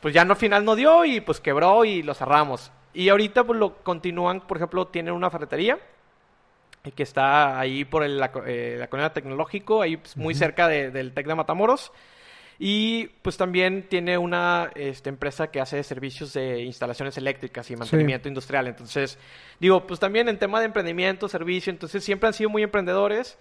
pues 0.00 0.14
ya 0.14 0.24
no 0.24 0.32
al 0.32 0.38
final 0.38 0.64
no 0.64 0.76
dio 0.76 1.04
y 1.04 1.20
pues 1.20 1.40
quebró 1.40 1.84
y 1.84 2.02
lo 2.02 2.14
cerramos. 2.14 2.72
Y 2.92 3.08
ahorita 3.08 3.44
pues 3.44 3.58
lo 3.58 3.76
continúan, 3.82 4.40
por 4.40 4.56
ejemplo, 4.56 4.88
tienen 4.88 5.14
una 5.14 5.30
ferretería 5.30 5.78
eh, 6.84 6.92
que 6.92 7.02
está 7.02 7.58
ahí 7.58 7.84
por 7.84 8.02
el, 8.02 8.18
la, 8.18 8.32
eh, 8.46 8.76
la 8.78 8.88
colonia 8.88 9.12
tecnológico, 9.12 9.82
ahí 9.82 9.96
pues, 9.96 10.16
muy 10.16 10.34
cerca 10.34 10.68
del 10.68 11.12
TEC 11.12 11.26
de 11.26 11.34
Matamoros. 11.34 11.92
Y 12.62 13.06
pues 13.22 13.38
también 13.38 13.88
tiene 13.88 14.18
una 14.18 14.70
este, 14.74 15.08
empresa 15.08 15.50
que 15.50 15.62
hace 15.62 15.82
servicios 15.82 16.34
de 16.34 16.60
instalaciones 16.60 17.16
eléctricas 17.16 17.70
y 17.70 17.76
mantenimiento 17.76 18.28
industrial. 18.28 18.66
Entonces, 18.66 19.18
digo, 19.58 19.86
pues 19.86 19.98
también 19.98 20.28
en 20.28 20.38
tema 20.38 20.58
de 20.60 20.66
emprendimiento, 20.66 21.26
servicio, 21.26 21.70
entonces 21.70 22.04
siempre 22.04 22.26
han 22.26 22.34
sido 22.34 22.50
muy 22.50 22.62
emprendedores 22.62 23.38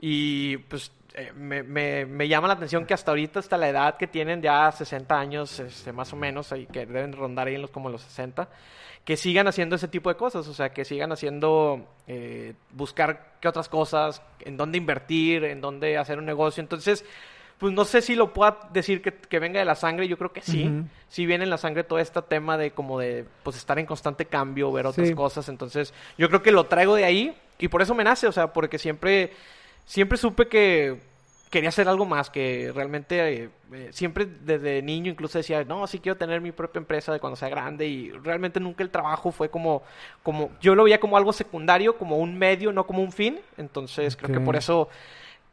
y 0.00 0.56
pues 0.58 0.92
eh, 1.14 1.32
me, 1.34 1.62
me, 1.62 2.28
llama 2.28 2.46
la 2.46 2.54
atención 2.54 2.84
que 2.84 2.92
hasta 2.92 3.10
ahorita, 3.10 3.40
hasta 3.40 3.56
la 3.56 3.70
edad 3.70 3.96
que 3.96 4.06
tienen 4.06 4.42
ya 4.42 4.70
60 4.70 5.18
años, 5.18 5.58
este, 5.60 5.90
más 5.90 6.12
o 6.12 6.16
menos, 6.16 6.52
y 6.52 6.66
que 6.66 6.84
deben 6.84 7.14
rondar 7.14 7.46
ahí 7.46 7.54
en 7.54 7.62
los, 7.62 7.70
como 7.70 7.88
los 7.88 8.02
60, 8.02 8.48
que 9.02 9.16
sigan 9.16 9.48
haciendo 9.48 9.76
ese 9.76 9.88
tipo 9.88 10.10
de 10.10 10.16
cosas, 10.16 10.46
o 10.46 10.52
sea, 10.52 10.74
que 10.74 10.84
sigan 10.84 11.12
haciendo, 11.12 11.88
eh, 12.06 12.52
buscar 12.72 13.36
qué 13.40 13.48
otras 13.48 13.70
cosas, 13.70 14.20
en 14.40 14.58
dónde 14.58 14.76
invertir, 14.76 15.44
en 15.44 15.62
dónde 15.62 15.96
hacer 15.96 16.18
un 16.18 16.26
negocio. 16.26 16.60
Entonces, 16.60 17.02
pues 17.56 17.72
no 17.72 17.86
sé 17.86 18.02
si 18.02 18.14
lo 18.14 18.34
pueda 18.34 18.58
decir 18.72 19.00
que, 19.00 19.38
venga 19.38 19.58
de 19.58 19.64
la 19.64 19.74
sangre, 19.74 20.08
yo 20.08 20.18
creo 20.18 20.32
que 20.32 20.42
sí. 20.42 20.70
Sí 21.08 21.24
viene 21.24 21.44
en 21.44 21.50
la 21.50 21.56
sangre 21.56 21.84
todo 21.84 21.98
este 21.98 22.20
tema 22.20 22.58
de 22.58 22.72
como 22.72 22.98
de 22.98 23.24
pues 23.42 23.56
estar 23.56 23.78
en 23.78 23.86
constante 23.86 24.26
cambio, 24.26 24.70
ver 24.70 24.84
otras 24.86 25.10
cosas, 25.12 25.48
entonces 25.48 25.94
yo 26.18 26.28
creo 26.28 26.42
que 26.42 26.52
lo 26.52 26.64
traigo 26.64 26.94
de 26.94 27.04
ahí 27.04 27.34
y 27.58 27.68
por 27.68 27.80
eso 27.80 27.94
me 27.94 28.04
nace, 28.04 28.26
o 28.26 28.32
sea, 28.32 28.52
porque 28.52 28.78
siempre 28.78 29.32
siempre 29.86 30.18
supe 30.18 30.46
que 30.48 31.00
quería 31.48 31.70
hacer 31.70 31.88
algo 31.88 32.04
más, 32.04 32.28
que 32.28 32.70
realmente 32.74 33.44
eh, 33.44 33.50
eh, 33.72 33.88
siempre 33.92 34.26
desde 34.26 34.82
niño 34.82 35.10
incluso 35.10 35.38
decía, 35.38 35.64
no, 35.64 35.86
sí 35.86 36.00
quiero 36.00 36.18
tener 36.18 36.42
mi 36.42 36.52
propia 36.52 36.80
empresa 36.80 37.12
de 37.12 37.20
cuando 37.20 37.36
sea 37.36 37.48
grande 37.48 37.86
y 37.86 38.10
realmente 38.10 38.60
nunca 38.60 38.82
el 38.82 38.90
trabajo 38.90 39.32
fue 39.32 39.48
como, 39.48 39.82
como 40.22 40.50
yo 40.60 40.74
lo 40.74 40.84
veía 40.84 41.00
como 41.00 41.16
algo 41.16 41.32
secundario, 41.32 41.96
como 41.96 42.18
un 42.18 42.36
medio, 42.36 42.72
no 42.72 42.86
como 42.86 43.02
un 43.02 43.12
fin, 43.12 43.40
entonces 43.56 44.16
creo 44.16 44.38
que 44.38 44.44
por 44.44 44.56
eso 44.56 44.90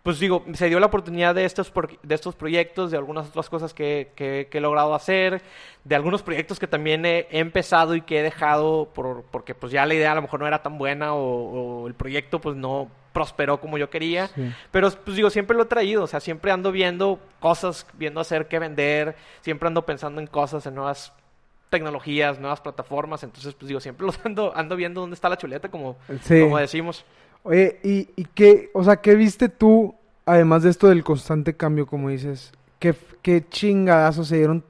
pues 0.04 0.19
digo, 0.19 0.43
se 0.54 0.67
dio 0.67 0.82
la 0.82 0.88
oportunidad 0.88 1.34
de 1.34 1.46
estos, 1.46 1.72
de 2.04 2.15
estos 2.15 2.36
proyectos, 2.36 2.91
de 2.91 2.98
algunas 2.98 3.30
otras 3.30 3.50
cosas 3.50 3.74
que, 3.74 4.12
que, 4.15 4.50
he 4.52 4.60
logrado 4.60 4.93
hacer, 4.93 5.41
de 5.86 5.96
algunos 5.96 6.22
proyectos 6.22 6.60
que 6.60 6.67
también 6.67 7.06
he, 7.06 7.28
empezado 7.32 7.96
y 7.96 8.02
que 8.02 8.19
he 8.19 8.24
dejado 8.24 8.89
por, 8.93 9.24
porque 9.32 9.56
pues 9.56 9.72
ya 9.72 9.86
la 9.86 9.93
idea 9.93 10.12
a 10.12 10.15
lo 10.15 10.22
mejor 10.22 10.41
no 10.41 10.48
era 10.48 10.62
tan 10.62 10.78
buena 10.78 11.15
o, 11.15 11.88
el 11.88 11.93
proyecto 11.93 12.41
pues 12.41 12.58
no 12.58 12.89
prosperó 13.13 13.62
como 13.62 13.78
yo 13.78 13.89
quería. 13.89 14.30
Pero 14.71 14.91
pues 14.91 15.15
digo, 15.15 15.30
siempre 15.30 15.56
lo 15.56 15.63
he 15.63 15.67
traído, 15.67 16.04
o 16.04 16.08
sea, 16.08 16.19
siempre 16.19 16.52
ando 16.52 16.71
viendo 16.71 17.19
cosas, 17.39 17.86
viendo 17.93 18.19
hacer 18.19 18.47
qué 18.47 18.60
vender, 18.60 19.15
siempre 19.41 19.67
ando 19.67 19.86
pensando 19.86 20.19
en 20.19 20.28
cosas, 20.28 20.65
en 20.65 20.76
nuevas 20.76 21.13
tecnologías, 21.69 22.39
nuevas 22.39 22.62
plataformas, 22.62 23.23
entonces 23.23 23.54
pues 23.54 23.67
digo, 23.67 23.80
siempre 23.80 24.06
los 24.08 24.19
ando, 24.26 24.52
ando 24.56 24.76
viendo 24.76 25.02
dónde 25.02 25.13
está 25.13 25.30
la 25.30 25.38
chuleta, 25.38 25.69
como, 25.69 25.95
como 26.28 26.58
decimos. 26.58 27.06
Oye, 27.43 27.80
¿y, 27.84 28.10
¿y 28.15 28.26
qué, 28.26 28.69
o 28.73 28.84
sea, 28.84 28.97
qué 28.97 29.15
viste 29.15 29.49
tú, 29.49 29.95
además 30.26 30.63
de 30.63 30.69
esto 30.69 30.88
del 30.88 31.04
constante 31.04 31.56
cambio, 31.56 31.86
como 31.86 32.10
dices? 32.10 32.52
¿Qué, 32.80 32.95
qué 33.21 33.45
chingadazos 33.47 34.28
se 34.28 34.38
dieron 34.38 34.63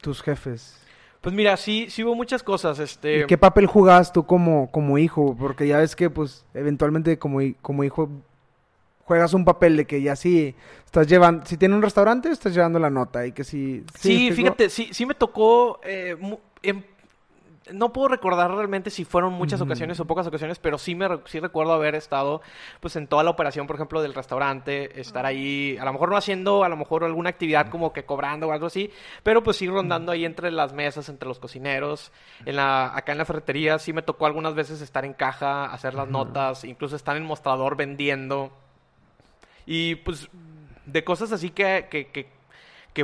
tus 0.00 0.22
jefes? 0.22 0.80
Pues 1.20 1.34
mira, 1.34 1.56
sí, 1.56 1.86
sí 1.90 2.02
hubo 2.02 2.14
muchas 2.14 2.42
cosas, 2.42 2.78
este... 2.78 3.20
¿Y 3.20 3.26
qué 3.26 3.36
papel 3.36 3.66
jugabas 3.66 4.12
tú 4.12 4.24
como, 4.24 4.70
como 4.70 4.96
hijo? 4.96 5.36
Porque 5.38 5.66
ya 5.66 5.78
ves 5.78 5.94
que, 5.94 6.08
pues, 6.08 6.46
eventualmente 6.54 7.18
como, 7.18 7.40
como 7.60 7.84
hijo 7.84 8.08
juegas 9.04 9.34
un 9.34 9.44
papel 9.44 9.76
de 9.76 9.86
que 9.86 10.00
ya 10.00 10.14
sí 10.14 10.54
estás 10.84 11.08
llevando, 11.08 11.44
si 11.44 11.56
tiene 11.56 11.74
un 11.74 11.82
restaurante, 11.82 12.30
estás 12.30 12.54
llevando 12.54 12.78
la 12.78 12.90
nota 12.90 13.26
y 13.26 13.32
que 13.32 13.44
si... 13.44 13.84
Sí, 13.98 14.30
fíjate, 14.30 14.70
sí, 14.70 14.90
sí 14.92 15.04
me 15.04 15.14
tocó 15.14 15.80
eh, 15.82 16.16
en 16.62 16.86
no 17.72 17.92
puedo 17.92 18.08
recordar 18.08 18.50
realmente 18.50 18.90
si 18.90 19.04
fueron 19.04 19.32
muchas 19.32 19.60
ocasiones 19.60 19.98
o 20.00 20.04
pocas 20.04 20.26
ocasiones, 20.26 20.58
pero 20.58 20.78
sí 20.78 20.94
me 20.94 21.08
sí 21.26 21.40
recuerdo 21.40 21.72
haber 21.72 21.94
estado 21.94 22.42
pues 22.80 22.96
en 22.96 23.06
toda 23.06 23.22
la 23.22 23.30
operación, 23.30 23.66
por 23.66 23.76
ejemplo, 23.76 24.02
del 24.02 24.14
restaurante, 24.14 25.00
estar 25.00 25.26
ahí, 25.26 25.76
a 25.80 25.84
lo 25.84 25.92
mejor 25.92 26.10
no 26.10 26.16
haciendo 26.16 26.64
a 26.64 26.68
lo 26.68 26.76
mejor 26.76 27.04
alguna 27.04 27.30
actividad 27.30 27.68
como 27.68 27.92
que 27.92 28.04
cobrando 28.04 28.48
o 28.48 28.52
algo 28.52 28.66
así, 28.66 28.90
pero 29.22 29.42
pues 29.42 29.56
sí 29.56 29.68
rondando 29.68 30.12
ahí 30.12 30.24
entre 30.24 30.50
las 30.50 30.72
mesas, 30.72 31.08
entre 31.08 31.28
los 31.28 31.38
cocineros, 31.38 32.12
en 32.44 32.56
la 32.56 32.96
acá 32.96 33.12
en 33.12 33.18
la 33.18 33.24
ferretería 33.24 33.78
sí 33.78 33.92
me 33.92 34.02
tocó 34.02 34.26
algunas 34.26 34.54
veces 34.54 34.80
estar 34.80 35.04
en 35.04 35.12
caja, 35.12 35.66
hacer 35.66 35.94
las 35.94 36.08
notas, 36.08 36.64
incluso 36.64 36.96
estar 36.96 37.16
en 37.16 37.24
mostrador 37.24 37.76
vendiendo. 37.76 38.52
Y 39.66 39.96
pues 39.96 40.28
de 40.86 41.04
cosas 41.04 41.32
así 41.32 41.50
que, 41.50 41.86
que 41.90 42.08
que 42.08 42.39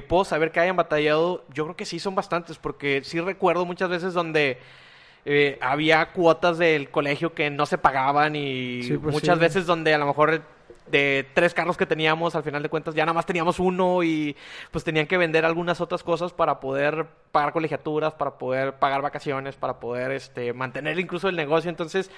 puedo 0.07 0.25
saber 0.25 0.53
que 0.53 0.61
hayan 0.61 0.77
batallado, 0.77 1.45
yo 1.53 1.65
creo 1.65 1.77
que 1.77 1.87
sí 1.87 1.99
son 1.99 2.15
bastantes, 2.15 2.59
porque 2.59 3.03
sí 3.05 3.21
recuerdo 3.21 3.65
muchas 3.65 3.89
veces 3.89 4.15
donde 4.15 4.59
eh, 5.25 5.59
había 5.61 6.13
cuotas 6.13 6.59
del 6.59 6.91
colegio 6.91 7.35
que 7.35 7.51
no 7.51 7.67
se 7.67 7.79
pagaban 7.79 8.37
y 8.37 8.83
pues 8.99 9.13
muchas 9.13 9.39
veces 9.39 9.67
donde 9.67 9.93
a 9.95 9.99
lo 9.99 10.07
mejor 10.07 10.43
de 10.87 11.27
tres 11.35 11.53
carros 11.53 11.77
que 11.77 11.87
teníamos, 11.87 12.37
al 12.37 12.43
final 12.43 12.63
de 12.63 12.69
cuentas 12.69 12.95
ya 12.95 13.05
nada 13.05 13.15
más 13.15 13.27
teníamos 13.27 13.59
uno 13.59 14.03
y 14.03 14.37
pues 14.71 14.85
tenían 14.85 15.07
que 15.07 15.17
vender 15.17 15.45
algunas 15.45 15.81
otras 15.81 16.03
cosas 16.03 16.33
para 16.33 16.61
poder 16.61 17.07
pagar 17.33 17.53
colegiaturas, 17.53 18.15
para 18.15 18.39
poder 18.39 18.75
pagar 18.75 19.03
vacaciones, 19.03 19.57
para 19.57 19.81
poder 19.81 20.13
este 20.13 20.53
mantener 20.53 20.99
incluso 20.99 21.29
el 21.29 21.37
negocio. 21.37 21.71
Entonces, 21.71 22.11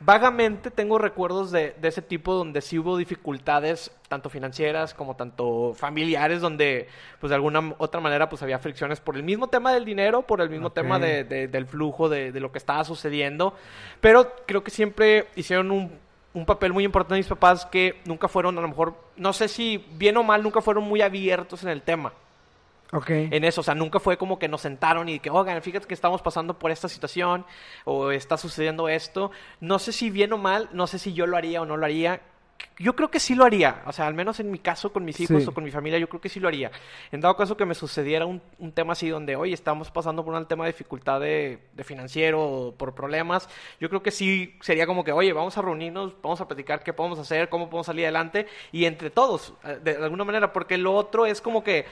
vagamente 0.00 0.70
tengo 0.70 0.98
recuerdos 0.98 1.50
de, 1.50 1.74
de 1.80 1.88
ese 1.88 2.02
tipo 2.02 2.34
donde 2.34 2.60
sí 2.60 2.78
hubo 2.78 2.96
dificultades, 2.96 3.90
tanto 4.08 4.28
financieras 4.30 4.94
como 4.94 5.16
tanto 5.16 5.72
familiares, 5.74 6.40
donde 6.40 6.88
pues 7.20 7.30
de 7.30 7.34
alguna 7.36 7.74
otra 7.78 8.00
manera 8.00 8.28
pues 8.28 8.42
había 8.42 8.58
fricciones 8.58 9.00
por 9.00 9.16
el 9.16 9.22
mismo 9.22 9.48
tema 9.48 9.72
del 9.72 9.84
dinero, 9.84 10.22
por 10.22 10.40
el 10.40 10.50
mismo 10.50 10.70
tema 10.70 10.98
de, 10.98 11.24
de- 11.24 11.48
del 11.48 11.66
flujo 11.66 12.08
de, 12.08 12.32
de 12.32 12.40
lo 12.40 12.52
que 12.52 12.58
estaba 12.58 12.84
sucediendo. 12.84 13.54
Pero 14.00 14.32
creo 14.46 14.62
que 14.64 14.70
siempre 14.70 15.28
hicieron 15.36 15.70
un, 15.70 15.98
un 16.34 16.46
papel 16.46 16.72
muy 16.72 16.84
importante 16.84 17.16
mis 17.16 17.26
papás 17.28 17.64
que 17.66 18.00
nunca 18.04 18.28
fueron, 18.28 18.58
a 18.58 18.60
lo 18.60 18.68
mejor, 18.68 18.94
no 19.16 19.32
sé 19.32 19.48
si 19.48 19.84
bien 19.92 20.16
o 20.16 20.22
mal, 20.22 20.42
nunca 20.42 20.60
fueron 20.60 20.84
muy 20.84 21.00
abiertos 21.02 21.62
en 21.62 21.68
el 21.70 21.82
tema 21.82 22.12
Ok. 22.94 23.10
en 23.10 23.44
eso, 23.44 23.60
o 23.60 23.64
sea, 23.64 23.74
nunca 23.74 23.98
fue 24.00 24.16
como 24.16 24.38
que 24.38 24.48
nos 24.48 24.60
sentaron 24.62 25.08
y 25.08 25.18
que, 25.18 25.28
oigan, 25.28 25.60
fíjate 25.62 25.86
que 25.86 25.94
estamos 25.94 26.22
pasando 26.22 26.58
por 26.58 26.70
esta 26.70 26.88
situación 26.88 27.44
o 27.84 28.10
está 28.12 28.36
sucediendo 28.36 28.88
esto. 28.88 29.30
No 29.60 29.78
sé 29.78 29.92
si 29.92 30.10
bien 30.10 30.32
o 30.32 30.38
mal, 30.38 30.68
no 30.72 30.86
sé 30.86 30.98
si 30.98 31.12
yo 31.12 31.26
lo 31.26 31.36
haría 31.36 31.60
o 31.60 31.66
no 31.66 31.76
lo 31.76 31.84
haría. 31.84 32.20
Yo 32.78 32.94
creo 32.96 33.10
que 33.10 33.18
sí 33.20 33.34
lo 33.34 33.44
haría, 33.44 33.82
o 33.84 33.92
sea, 33.92 34.06
al 34.06 34.14
menos 34.14 34.38
en 34.40 34.50
mi 34.50 34.58
caso 34.60 34.92
con 34.92 35.04
mis 35.04 35.18
hijos 35.20 35.42
Sí. 35.42 35.48
o 35.48 35.52
con 35.52 35.64
mi 35.64 35.70
familia, 35.72 35.98
yo 35.98 36.08
creo 36.08 36.20
que 36.20 36.28
sí 36.28 36.38
lo 36.40 36.46
haría. 36.48 36.70
En 37.10 37.20
dado 37.20 37.36
caso 37.36 37.56
que 37.56 37.66
me 37.66 37.74
sucediera 37.74 38.26
un, 38.26 38.40
un 38.58 38.72
tema 38.72 38.92
así 38.92 39.08
donde, 39.08 39.34
oye, 39.36 39.52
estamos 39.52 39.90
pasando 39.90 40.24
por 40.24 40.34
un 40.34 40.46
tema 40.46 40.64
de 40.64 40.72
dificultad 40.72 41.20
de, 41.20 41.58
de 41.72 41.84
financiero 41.84 42.40
o 42.42 42.72
por 42.72 42.94
problemas, 42.94 43.48
yo 43.80 43.88
creo 43.88 44.02
que 44.04 44.12
sí 44.12 44.56
sería 44.60 44.86
como 44.86 45.02
que, 45.04 45.10
oye, 45.12 45.32
vamos 45.32 45.58
a 45.58 45.62
reunirnos, 45.62 46.14
vamos 46.22 46.40
a 46.40 46.46
platicar 46.48 46.82
qué 46.84 46.92
podemos 46.92 47.18
hacer, 47.18 47.48
cómo 47.48 47.68
podemos 47.68 47.86
salir 47.86 48.04
adelante 48.04 48.46
y 48.72 48.84
entre 48.86 49.10
todos, 49.10 49.54
eh, 49.64 49.78
de 49.82 49.96
alguna 49.96 50.24
manera, 50.24 50.52
porque 50.52 50.78
lo 50.78 50.94
otro 50.94 51.26
es 51.26 51.40
como 51.40 51.62
que 51.64 51.86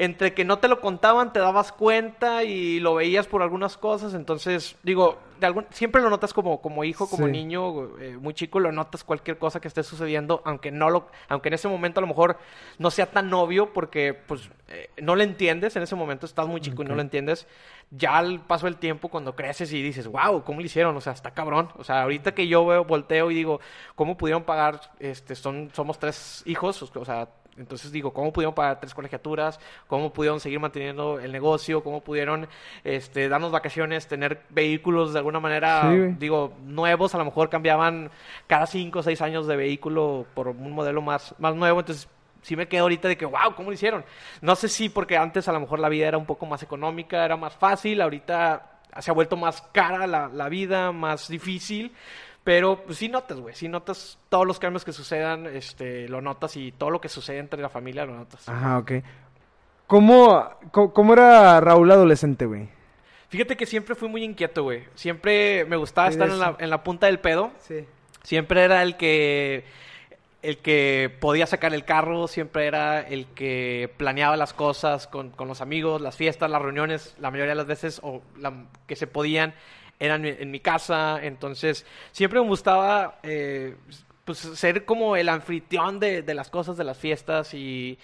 entre 0.00 0.32
que 0.32 0.44
no 0.44 0.58
te 0.60 0.68
lo 0.68 0.80
contaban, 0.80 1.32
te 1.32 1.40
dabas 1.40 1.72
cuenta 1.72 2.44
y 2.44 2.78
lo 2.78 2.94
veías 2.94 3.26
por 3.26 3.42
algunas 3.42 3.76
cosas. 3.76 4.14
Entonces, 4.14 4.76
digo, 4.84 5.18
de 5.40 5.46
algún, 5.46 5.66
siempre 5.70 6.00
lo 6.00 6.08
notas 6.08 6.32
como, 6.32 6.60
como 6.60 6.84
hijo, 6.84 7.10
como 7.10 7.26
Sí. 7.26 7.32
niño, 7.32 7.98
eh, 7.98 8.16
muy 8.20 8.32
chico, 8.32 8.60
lo 8.60 8.70
notas 8.70 9.02
cualquier 9.02 9.38
cosa 9.38 9.60
que 9.60 9.66
esté 9.66 9.82
sucediendo, 9.82 10.40
aunque 10.44 10.70
no 10.70 10.88
lo, 10.88 11.08
aunque 11.28 11.48
en 11.48 11.54
ese 11.54 11.66
momento 11.66 11.98
a 11.98 12.02
lo 12.02 12.06
mejor 12.06 12.38
no 12.78 12.90
sea 12.92 13.06
tan 13.06 13.32
obvio 13.34 13.72
porque 13.72 14.14
pues 14.14 14.48
eh, 14.68 14.88
no 15.02 15.16
lo 15.16 15.22
entiendes, 15.24 15.74
en 15.74 15.82
ese 15.82 15.96
momento 15.96 16.26
estás 16.26 16.46
muy 16.46 16.60
chico 16.60 16.82
y 16.82 16.86
no 16.86 16.94
lo 16.94 17.02
entiendes. 17.02 17.48
Ya 17.90 18.18
al 18.18 18.40
paso 18.40 18.66
del 18.66 18.76
tiempo, 18.76 19.08
cuando 19.08 19.34
creces 19.34 19.72
y 19.72 19.82
dices, 19.82 20.06
wow, 20.06 20.44
¿cómo 20.44 20.60
lo 20.60 20.66
hicieron? 20.66 20.94
O 20.96 21.00
sea, 21.00 21.14
está 21.14 21.32
cabrón. 21.32 21.70
O 21.76 21.84
sea, 21.84 22.02
ahorita 22.02 22.34
que 22.34 22.46
yo 22.46 22.64
veo, 22.66 22.84
volteo 22.84 23.30
y 23.30 23.34
digo, 23.34 23.60
¿cómo 23.94 24.16
pudieron 24.18 24.44
pagar? 24.44 24.80
Este, 25.00 25.34
son, 25.34 25.70
somos 25.72 25.98
tres 25.98 26.42
hijos, 26.44 26.82
o 26.82 27.04
sea, 27.04 27.28
entonces 27.58 27.92
digo, 27.92 28.12
¿cómo 28.12 28.32
pudieron 28.32 28.54
pagar 28.54 28.80
tres 28.80 28.94
colegiaturas? 28.94 29.60
¿Cómo 29.86 30.12
pudieron 30.12 30.40
seguir 30.40 30.60
manteniendo 30.60 31.18
el 31.18 31.32
negocio? 31.32 31.82
¿Cómo 31.82 32.00
pudieron 32.00 32.48
este, 32.84 33.28
darnos 33.28 33.52
vacaciones, 33.52 34.06
tener 34.06 34.42
vehículos 34.50 35.12
de 35.12 35.18
alguna 35.18 35.40
manera, 35.40 35.90
Sí, 35.92 36.14
digo, 36.18 36.52
nuevos? 36.64 37.14
A 37.14 37.18
lo 37.18 37.24
mejor 37.24 37.50
cambiaban 37.50 38.10
cada 38.46 38.66
cinco 38.66 39.00
o 39.00 39.02
seis 39.02 39.20
años 39.22 39.46
de 39.46 39.56
vehículo 39.56 40.26
por 40.34 40.48
un 40.48 40.72
modelo 40.72 41.02
más, 41.02 41.34
más 41.38 41.54
nuevo. 41.54 41.80
Entonces, 41.80 42.08
sí 42.42 42.56
me 42.56 42.68
quedo 42.68 42.82
ahorita 42.82 43.08
de 43.08 43.16
que, 43.16 43.26
wow, 43.26 43.54
¿cómo 43.54 43.70
lo 43.70 43.74
hicieron? 43.74 44.04
No 44.40 44.54
sé 44.56 44.68
si 44.68 44.88
porque 44.88 45.16
antes 45.16 45.48
a 45.48 45.52
lo 45.52 45.60
mejor 45.60 45.78
la 45.80 45.88
vida 45.88 46.08
era 46.08 46.18
un 46.18 46.26
poco 46.26 46.46
más 46.46 46.62
económica, 46.62 47.24
era 47.24 47.36
más 47.36 47.54
fácil, 47.54 48.00
ahorita 48.00 48.80
se 49.00 49.10
ha 49.10 49.14
vuelto 49.14 49.36
más 49.36 49.62
cara 49.72 50.06
la, 50.06 50.28
la 50.28 50.48
vida, 50.48 50.92
más 50.92 51.28
difícil. 51.28 51.92
Pero 52.48 52.82
pues, 52.82 52.96
sí 52.96 53.10
notas, 53.10 53.38
güey, 53.38 53.54
sí 53.54 53.68
notas 53.68 54.18
todos 54.30 54.46
los 54.46 54.58
cambios 54.58 54.82
que 54.82 54.94
sucedan, 54.94 55.46
este, 55.48 56.08
lo 56.08 56.22
notas 56.22 56.56
y 56.56 56.72
todo 56.72 56.88
lo 56.88 56.98
que 56.98 57.10
sucede 57.10 57.40
entre 57.40 57.60
la 57.60 57.68
familia 57.68 58.06
lo 58.06 58.14
notas. 58.14 58.48
Ajá, 58.48 58.78
ok. 58.78 58.92
¿Cómo, 59.86 60.48
cómo, 60.70 60.94
cómo 60.94 61.12
era 61.12 61.60
Raúl 61.60 61.90
adolescente, 61.90 62.46
güey? 62.46 62.70
Fíjate 63.28 63.54
que 63.54 63.66
siempre 63.66 63.94
fui 63.94 64.08
muy 64.08 64.24
inquieto, 64.24 64.62
güey. 64.62 64.84
Siempre 64.94 65.66
me 65.66 65.76
gustaba 65.76 66.08
estar 66.08 66.26
en 66.26 66.38
la, 66.38 66.56
en 66.58 66.70
la 66.70 66.82
punta 66.82 67.04
del 67.04 67.20
pedo. 67.20 67.50
Sí. 67.58 67.84
Siempre 68.22 68.62
era 68.62 68.82
el 68.82 68.96
que 68.96 69.66
el 70.40 70.56
que 70.56 71.14
podía 71.20 71.46
sacar 71.46 71.74
el 71.74 71.84
carro, 71.84 72.28
siempre 72.28 72.66
era 72.66 73.00
el 73.00 73.26
que 73.26 73.92
planeaba 73.98 74.38
las 74.38 74.54
cosas 74.54 75.06
con, 75.06 75.32
con 75.32 75.48
los 75.48 75.60
amigos, 75.60 76.00
las 76.00 76.16
fiestas, 76.16 76.50
las 76.50 76.62
reuniones, 76.62 77.14
la 77.18 77.30
mayoría 77.30 77.50
de 77.50 77.56
las 77.56 77.66
veces 77.66 78.00
o 78.02 78.22
la, 78.38 78.64
que 78.86 78.96
se 78.96 79.06
podían 79.06 79.52
eran 79.98 80.24
en, 80.24 80.50
mi 80.50 80.60
casa, 80.60 81.18
entonces 81.22 81.84
siempre 82.12 82.40
me 82.40 82.46
gustaba 82.46 83.18
eh, 83.22 83.76
pues 84.24 84.38
ser 84.38 84.84
como 84.84 85.16
el 85.16 85.28
anfitrión 85.28 85.98
de, 85.98 86.22
de 86.22 86.34
las 86.34 86.50
cosas, 86.50 86.76
de 86.76 86.84
las 86.84 86.98
fiestas 86.98 87.54
y, 87.54 87.98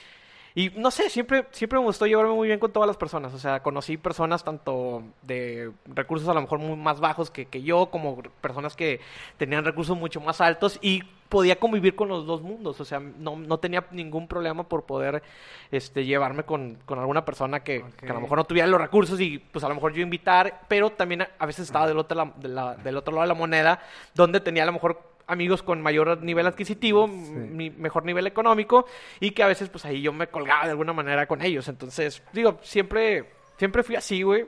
y 0.56 0.70
no 0.76 0.90
sé, 0.92 1.10
siempre, 1.10 1.46
siempre 1.50 1.78
me 1.80 1.84
gustó 1.84 2.06
llevarme 2.06 2.32
muy 2.32 2.46
bien 2.46 2.60
con 2.60 2.72
todas 2.72 2.86
las 2.86 2.96
personas. 2.96 3.34
O 3.34 3.38
sea, 3.40 3.60
conocí 3.62 3.96
personas 3.96 4.44
tanto 4.44 5.02
de 5.22 5.72
recursos 5.86 6.28
a 6.28 6.34
lo 6.34 6.40
mejor 6.42 6.60
muy 6.60 6.76
más 6.76 7.00
bajos 7.00 7.30
que, 7.30 7.46
que 7.46 7.62
yo, 7.62 7.86
como 7.86 8.22
personas 8.40 8.76
que 8.76 9.00
tenían 9.36 9.64
recursos 9.64 9.96
mucho 9.98 10.20
más 10.20 10.40
altos 10.40 10.78
y 10.80 11.02
podía 11.28 11.56
convivir 11.58 11.96
con 11.96 12.08
los 12.08 12.24
dos 12.24 12.40
mundos. 12.42 12.80
O 12.80 12.84
sea, 12.84 13.00
no, 13.00 13.36
no 13.36 13.58
tenía 13.58 13.84
ningún 13.90 14.28
problema 14.28 14.62
por 14.68 14.84
poder 14.84 15.24
este, 15.72 16.04
llevarme 16.04 16.44
con, 16.44 16.78
con 16.86 17.00
alguna 17.00 17.24
persona 17.24 17.64
que, 17.64 17.84
que 17.98 18.08
a 18.08 18.14
lo 18.14 18.20
mejor 18.20 18.38
no 18.38 18.44
tuviera 18.44 18.68
los 18.68 18.80
recursos 18.80 19.20
y 19.20 19.38
pues 19.38 19.64
a 19.64 19.68
lo 19.68 19.74
mejor 19.74 19.92
yo 19.92 20.02
invitar, 20.02 20.60
pero 20.68 20.90
también 20.90 21.22
a, 21.22 21.30
a 21.38 21.46
veces 21.46 21.64
estaba 21.66 21.88
del 21.88 21.98
otro, 21.98 22.16
la- 22.16 22.32
de 22.36 22.48
la- 22.48 22.76
del 22.76 22.96
otro 22.96 23.12
lado 23.12 23.22
de 23.22 23.28
la 23.28 23.34
moneda, 23.34 23.80
donde 24.14 24.38
tenía 24.38 24.62
a 24.62 24.66
lo 24.66 24.72
mejor 24.72 25.13
amigos 25.26 25.62
con 25.62 25.80
mayor 25.82 26.22
nivel 26.22 26.46
adquisitivo, 26.46 27.06
mi 27.08 27.70
mejor 27.70 28.04
nivel 28.04 28.26
económico 28.26 28.86
y 29.20 29.30
que 29.30 29.42
a 29.42 29.46
veces 29.46 29.68
pues 29.70 29.84
ahí 29.84 30.02
yo 30.02 30.12
me 30.12 30.26
colgaba 30.28 30.64
de 30.64 30.70
alguna 30.70 30.92
manera 30.92 31.26
con 31.26 31.42
ellos. 31.42 31.68
Entonces, 31.68 32.22
digo, 32.32 32.58
siempre 32.62 33.30
siempre 33.56 33.82
fui 33.82 33.96
así, 33.96 34.22
güey. 34.22 34.46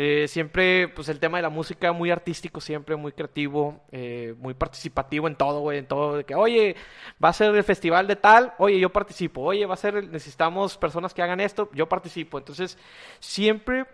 Eh, 0.00 0.28
siempre, 0.28 0.86
pues 0.86 1.08
el 1.08 1.18
tema 1.18 1.38
de 1.38 1.42
la 1.42 1.48
música 1.50 1.90
muy 1.90 2.12
artístico, 2.12 2.60
siempre 2.60 2.94
muy 2.94 3.10
creativo, 3.10 3.80
eh, 3.90 4.32
muy 4.38 4.54
participativo 4.54 5.26
en 5.26 5.34
todo, 5.34 5.58
güey, 5.58 5.78
en 5.78 5.86
todo. 5.86 6.16
De 6.18 6.22
que, 6.24 6.36
oye, 6.36 6.76
va 7.22 7.30
a 7.30 7.32
ser 7.32 7.52
el 7.52 7.64
festival 7.64 8.06
de 8.06 8.14
tal, 8.14 8.54
oye, 8.58 8.78
yo 8.78 8.90
participo. 8.90 9.40
Oye, 9.42 9.66
va 9.66 9.74
a 9.74 9.76
ser, 9.76 9.96
el- 9.96 10.12
necesitamos 10.12 10.78
personas 10.78 11.12
que 11.14 11.22
hagan 11.22 11.40
esto, 11.40 11.68
yo 11.72 11.88
participo. 11.88 12.38
Entonces, 12.38 12.78
siempre 13.18 13.86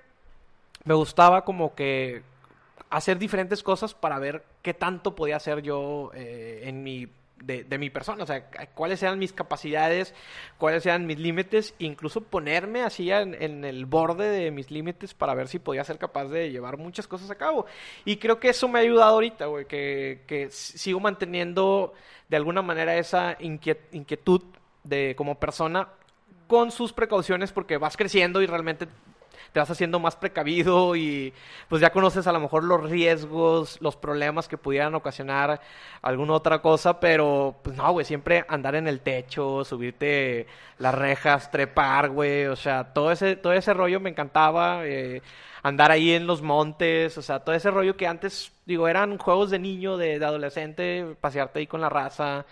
me 0.85 0.93
gustaba 0.93 1.43
como 1.43 1.75
que 1.75 2.23
hacer 2.97 3.19
diferentes 3.19 3.63
cosas 3.63 3.95
para 3.95 4.19
ver 4.19 4.45
qué 4.63 4.73
tanto 4.73 5.15
podía 5.15 5.37
hacer 5.37 5.63
yo 5.63 6.11
eh, 6.15 6.63
en 6.65 6.83
mi 6.83 7.09
de, 7.43 7.79
mi 7.79 7.91
persona, 7.91 8.23
o 8.23 8.27
sea, 8.27 8.49
cuáles 8.75 9.03
eran 9.03 9.19
mis 9.19 9.35
capacidades, 9.35 10.15
cuáles 10.57 10.87
eran 10.87 11.07
mis 11.07 11.19
límites, 11.19 11.75
incluso 11.79 12.23
ponerme 12.23 12.83
así 12.83 13.11
en, 13.11 13.65
el 13.65 13.85
borde 13.85 14.31
de 14.31 14.51
mis 14.51 14.71
límites 14.71 15.13
para 15.13 15.35
ver 15.35 15.49
si 15.49 15.59
podía 15.59 15.85
ser 15.85 15.99
capaz 15.99 16.27
de 16.29 16.51
llevar 16.51 16.79
muchas 16.79 17.07
cosas 17.07 17.31
a 17.31 17.35
cabo. 17.35 17.67
Y 18.07 18.17
creo 18.17 18.41
que 18.41 18.49
eso 18.49 18.67
me 18.67 18.79
ha 18.79 18.83
ayudado 18.83 19.13
ahorita, 19.13 19.45
güey, 19.47 19.67
que, 19.67 20.23
que 20.27 20.51
sigo 20.51 21.01
manteniendo 21.01 21.93
de 22.31 22.37
alguna 22.37 22.63
manera 22.63 22.97
esa 22.97 23.37
inquiet- 23.39 23.93
inquietud 23.93 24.41
de 24.83 25.15
como 25.15 25.39
persona 25.39 25.89
con 26.47 26.71
sus 26.71 26.95
precauciones 26.95 27.53
porque 27.53 27.77
vas 27.77 27.97
creciendo 27.97 28.41
y 28.41 28.47
realmente 28.47 28.89
te 29.55 29.61
vas 29.61 29.71
haciendo 29.71 30.01
más 30.01 30.17
precavido 30.17 30.97
y 30.97 31.33
pues 31.69 31.81
ya 31.81 31.91
conoces 31.91 32.27
a 32.27 32.33
lo 32.33 32.41
mejor 32.41 32.65
los 32.65 32.91
riesgos, 32.91 33.81
los 33.81 33.95
problemas 33.95 34.49
que 34.49 34.59
pudieran 34.59 34.97
ocasionar 34.97 35.61
alguna 36.03 36.33
otra 36.33 36.61
cosa, 36.61 36.99
pero 36.99 37.55
pues 37.63 37.77
no, 37.77 37.93
güey, 37.93 38.05
siempre 38.05 38.45
andar 38.49 38.75
en 38.75 38.89
el 38.89 38.99
techo, 38.99 39.65
subirte 39.65 40.49
las 40.79 40.93
rejas, 40.93 41.53
trepar, 41.53 42.09
güey, 42.11 42.47
o 42.47 42.57
sea, 42.57 42.93
todo 42.93 43.13
ese, 43.13 43.37
todo 43.37 43.53
ese 43.53 43.73
rollo 43.75 44.01
me 44.01 44.11
encantaba, 44.11 44.85
eh, 44.89 45.23
andar 45.63 45.93
ahí 45.93 46.11
en 46.15 46.27
los 46.27 46.43
montes, 46.43 47.17
o 47.17 47.23
sea, 47.23 47.39
todo 47.39 47.55
ese 47.55 47.71
rollo 47.71 47.97
que 47.97 48.09
antes, 48.09 48.51
digo, 48.67 48.89
eran 48.89 49.19
juegos 49.19 49.51
de 49.51 49.61
niño, 49.61 49.97
de, 49.97 50.19
de 50.19 50.27
adolescente, 50.27 51.15
pasearte 51.21 51.61
ahí 51.61 51.69
con 51.69 51.81
la 51.81 51.89
raza, 51.89 52.45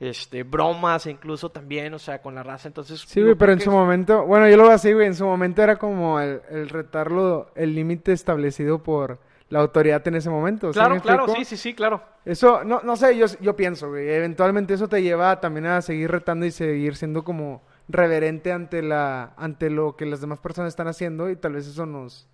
este, 0.00 0.42
bromas 0.42 1.06
incluso 1.06 1.50
también, 1.50 1.94
o 1.94 1.98
sea, 1.98 2.20
con 2.20 2.34
la 2.34 2.42
raza, 2.42 2.68
entonces... 2.68 3.00
Sí, 3.06 3.22
güey, 3.22 3.34
pero 3.34 3.52
en 3.52 3.60
su 3.60 3.70
es- 3.70 3.74
momento, 3.76 4.24
bueno, 4.26 4.48
yo 4.48 4.56
lo 4.56 4.64
veo 4.64 4.72
así, 4.72 4.92
güey, 4.92 5.06
en 5.06 5.14
su 5.14 5.24
momento 5.24 5.62
era 5.62 5.76
como 5.76 6.20
el, 6.20 6.40
el 6.50 6.68
retarlo, 6.68 7.50
el 7.54 7.74
límite 7.74 8.12
establecido 8.12 8.82
por 8.82 9.18
la 9.48 9.60
autoridad 9.60 10.06
en 10.08 10.16
ese 10.16 10.28
momento. 10.28 10.72
¿sí 10.72 10.78
Claro, 10.78 11.00
claro, 11.00 11.28
sí, 11.28 11.44
sí, 11.44 11.56
sí, 11.56 11.74
claro. 11.74 12.02
Eso, 12.24 12.64
no, 12.64 12.80
no 12.82 12.96
sé, 12.96 13.16
yo, 13.16 13.26
yo 13.40 13.54
pienso, 13.56 13.88
güey, 13.88 14.08
eventualmente 14.10 14.74
eso 14.74 14.88
te 14.88 15.02
lleva 15.02 15.40
también 15.40 15.66
a 15.66 15.80
seguir 15.82 16.10
retando 16.10 16.44
y 16.44 16.50
seguir 16.50 16.96
siendo 16.96 17.22
como 17.24 17.62
reverente 17.88 18.50
ante 18.52 18.82
la, 18.82 19.32
ante 19.36 19.70
lo 19.70 19.94
que 19.96 20.06
las 20.06 20.20
demás 20.20 20.40
personas 20.40 20.70
están 20.70 20.88
haciendo 20.88 21.30
y 21.30 21.36
tal 21.36 21.52
vez 21.52 21.68
eso 21.68 21.86
nos, 21.86 22.28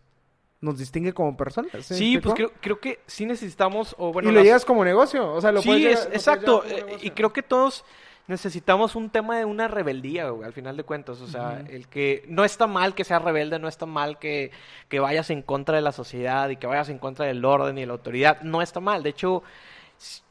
nos 0.62 0.78
distingue 0.78 1.12
como 1.12 1.36
personas. 1.36 1.70
¿sí, 1.84 2.16
pues 2.18 2.34
creo, 2.34 2.52
creo 2.60 2.80
que 2.80 3.00
sí 3.06 3.26
necesitamos, 3.26 3.94
o 3.98 4.10
bueno, 4.12 4.30
y 4.30 4.32
lo 4.32 4.38
las- 4.38 4.44
llegas 4.46 4.64
como 4.64 4.84
negocio, 4.84 5.30
o 5.34 5.40
sea, 5.40 5.52
lo 5.52 5.60
sí, 5.60 5.68
puedes 5.68 5.84
es- 5.84 5.90
llegar- 5.90 6.02
lo 6.04 6.08
puedes 6.08 6.16
exacto, 6.16 6.64
eh, 6.66 6.98
y 7.02 7.10
creo 7.10 7.32
que 7.34 7.42
todos 7.42 7.84
necesitamos 8.28 8.94
un 8.94 9.10
tema 9.10 9.36
de 9.36 9.44
una 9.44 9.66
rebeldía, 9.66 10.30
güey, 10.30 10.46
al 10.46 10.52
final 10.52 10.76
de 10.76 10.84
cuentas, 10.84 11.20
o 11.20 11.26
sea, 11.26 11.64
el 11.68 11.88
que 11.88 12.24
no 12.28 12.44
está 12.44 12.68
mal 12.68 12.94
que 12.94 13.02
seas 13.04 13.20
rebelde, 13.20 13.58
no 13.58 13.66
está 13.66 13.84
mal 13.84 14.18
que, 14.20 14.52
que 14.88 15.00
vayas 15.00 15.28
en 15.30 15.42
contra 15.42 15.74
de 15.74 15.82
la 15.82 15.90
sociedad 15.92 16.48
y 16.48 16.56
que 16.56 16.68
vayas 16.68 16.88
en 16.88 16.98
contra 16.98 17.26
del 17.26 17.44
orden 17.44 17.76
y 17.76 17.80
de 17.80 17.86
la 17.88 17.94
autoridad, 17.94 18.40
no 18.42 18.62
está 18.62 18.78
mal, 18.78 19.02
de 19.02 19.10
hecho, 19.10 19.42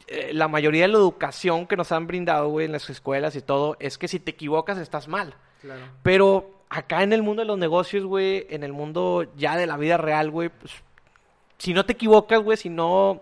eh, 0.08 0.32
la 0.34 0.48
mayoría 0.48 0.84
de 0.84 0.88
la 0.88 0.98
educación 0.98 1.67
que 1.67 1.76
nos 1.76 1.91
han 1.91 2.08
brindado, 2.08 2.48
güey, 2.48 2.65
en 2.65 2.72
las 2.72 2.89
escuelas 2.89 3.36
y 3.36 3.41
todo, 3.41 3.76
es 3.80 3.98
que 3.98 4.08
si 4.08 4.20
te 4.20 4.32
equivocas 4.32 4.78
estás 4.78 5.08
mal. 5.10 5.36
Claro. 5.62 5.82
Pero 6.02 6.50
acá 6.72 7.04
en 7.04 7.12
el 7.12 7.22
mundo 7.22 7.42
de 7.42 7.48
los 7.48 7.58
negocios, 7.58 8.06
güey, 8.06 8.48
en 8.50 8.64
el 8.64 8.72
mundo 8.72 9.26
ya 9.36 9.58
de 9.58 9.68
la 9.68 9.76
vida 9.76 9.98
real, 9.98 10.32
güey, 10.32 10.48
pues 10.48 10.72
si 11.58 11.74
no 11.74 11.86
te 11.86 11.94
equivocas, 11.94 12.42
güey, 12.42 12.58
si 12.58 12.70
no 12.70 13.22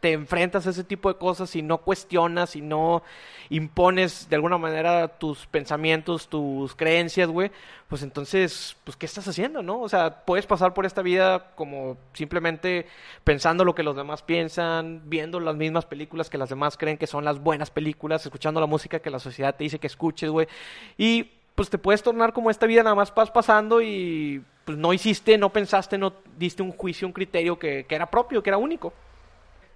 te 0.00 0.12
enfrentas 0.12 0.66
a 0.66 0.70
ese 0.70 0.82
tipo 0.82 1.12
de 1.12 1.18
cosas 1.18 1.54
y 1.56 1.62
no 1.62 1.78
cuestionas 1.78 2.56
y 2.56 2.62
no 2.62 3.02
impones 3.50 4.30
de 4.30 4.36
alguna 4.36 4.56
manera 4.56 5.08
tus 5.08 5.46
pensamientos, 5.46 6.28
tus 6.28 6.74
creencias, 6.74 7.28
güey, 7.28 7.50
pues 7.86 8.02
entonces, 8.02 8.76
pues, 8.84 8.96
¿qué 8.96 9.04
estás 9.04 9.28
haciendo, 9.28 9.62
no? 9.62 9.82
O 9.82 9.90
sea, 9.90 10.24
puedes 10.24 10.46
pasar 10.46 10.72
por 10.72 10.86
esta 10.86 11.02
vida 11.02 11.50
como 11.54 11.98
simplemente 12.14 12.86
pensando 13.24 13.62
lo 13.62 13.74
que 13.74 13.82
los 13.82 13.94
demás 13.94 14.22
piensan, 14.22 15.02
viendo 15.04 15.38
las 15.38 15.54
mismas 15.54 15.84
películas 15.84 16.30
que 16.30 16.38
las 16.38 16.48
demás 16.48 16.78
creen 16.78 16.96
que 16.96 17.06
son 17.06 17.26
las 17.26 17.40
buenas 17.40 17.70
películas, 17.70 18.24
escuchando 18.24 18.58
la 18.58 18.66
música 18.66 19.00
que 19.00 19.10
la 19.10 19.18
sociedad 19.18 19.54
te 19.54 19.64
dice 19.64 19.78
que 19.78 19.86
escuches, 19.86 20.30
güey, 20.30 20.48
y 20.96 21.35
pues 21.56 21.68
te 21.68 21.78
puedes 21.78 22.02
tornar 22.04 22.32
como 22.32 22.50
esta 22.50 22.66
vida 22.66 22.84
nada 22.84 22.94
más 22.94 23.12
vas 23.12 23.30
pasando 23.32 23.82
y 23.82 24.44
pues 24.64 24.78
no 24.78 24.92
hiciste, 24.92 25.36
no 25.38 25.50
pensaste, 25.50 25.98
no 25.98 26.12
diste 26.38 26.62
un 26.62 26.70
juicio, 26.72 27.06
un 27.08 27.12
criterio 27.12 27.58
que, 27.58 27.84
que 27.88 27.94
era 27.96 28.08
propio, 28.08 28.42
que 28.42 28.50
era 28.50 28.58
único. 28.58 28.92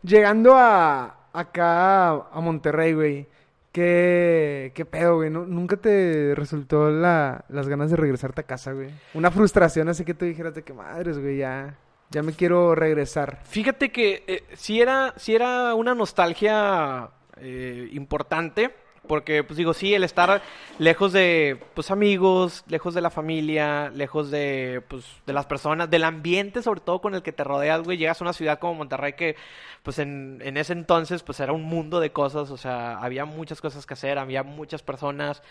Llegando 0.03 0.55
a 0.57 1.17
acá 1.33 2.11
a 2.11 2.41
Monterrey, 2.41 2.93
güey. 2.95 3.27
¿Qué, 3.73 4.73
qué 4.75 4.85
pedo, 4.85 5.17
güey? 5.17 5.31
¿Nu- 5.31 5.47
¿Nunca 5.47 5.77
te 5.77 6.35
resultó 6.35 6.91
la, 6.91 7.45
las 7.49 7.69
ganas 7.69 7.91
de 7.91 7.97
regresarte 7.97 8.41
a 8.41 8.45
casa, 8.45 8.73
güey? 8.73 8.91
Una 9.15 9.31
frustración 9.31 9.89
así 9.89 10.05
que 10.05 10.13
tú 10.15 10.25
dijeras 10.25 10.55
de 10.57 10.63
que 10.65 10.73
madres, 10.73 11.19
güey, 11.21 11.37
ya, 11.37 11.77
ya 12.11 12.23
me 12.25 12.33
quiero 12.33 12.75
regresar. 12.75 13.39
Fíjate 13.45 13.93
que 13.93 14.25
eh, 14.27 14.43
sí, 14.55 14.81
era, 14.81 15.15
sí 15.17 15.37
era 15.37 15.75
una 15.77 15.95
nostalgia 15.95 17.11
eh, 17.37 17.89
importante, 17.93 18.75
porque, 19.07 19.43
pues 19.43 19.57
digo, 19.57 19.75
sí, 19.75 19.95
el 19.95 20.05
estar 20.05 20.43
lejos 20.79 21.13
de, 21.13 21.59
pues, 21.75 21.91
amigos, 21.91 22.65
lejos 22.69 22.95
de 22.95 23.01
la 23.01 23.11
familia, 23.11 23.91
lejos 23.91 24.31
de, 24.31 24.83
pues, 24.89 25.05
de 25.27 25.33
las 25.33 25.47
personas, 25.47 25.91
del 25.91 26.05
ambiente, 26.05 26.63
sobre 26.63 26.81
todo 26.81 27.01
con 27.01 27.15
el 27.15 27.23
que 27.23 27.33
te 27.33 27.43
rodeas, 27.45 27.83
güey, 27.83 27.99
llegas 27.99 28.21
a 28.21 28.25
una 28.25 28.33
ciudad 28.33 28.59
como 28.59 28.75
Monterrey 28.75 29.15
que, 29.15 29.37
pues, 29.83 29.99
en, 29.99 30.41
en 30.45 30.57
ese 30.57 30.73
entonces, 30.75 31.23
pues, 31.23 31.41
era 31.41 31.53
un 31.53 31.65
mundo 31.65 32.01
de 32.01 32.13
cosas, 32.13 32.51
o 32.51 32.57
sea, 32.57 32.99
había 32.99 33.25
muchas 33.25 33.61
cosas 33.61 33.87
que 33.87 33.95
hacer, 33.95 34.19
había 34.19 34.43
muchas 34.43 34.83
personas, 34.83 35.43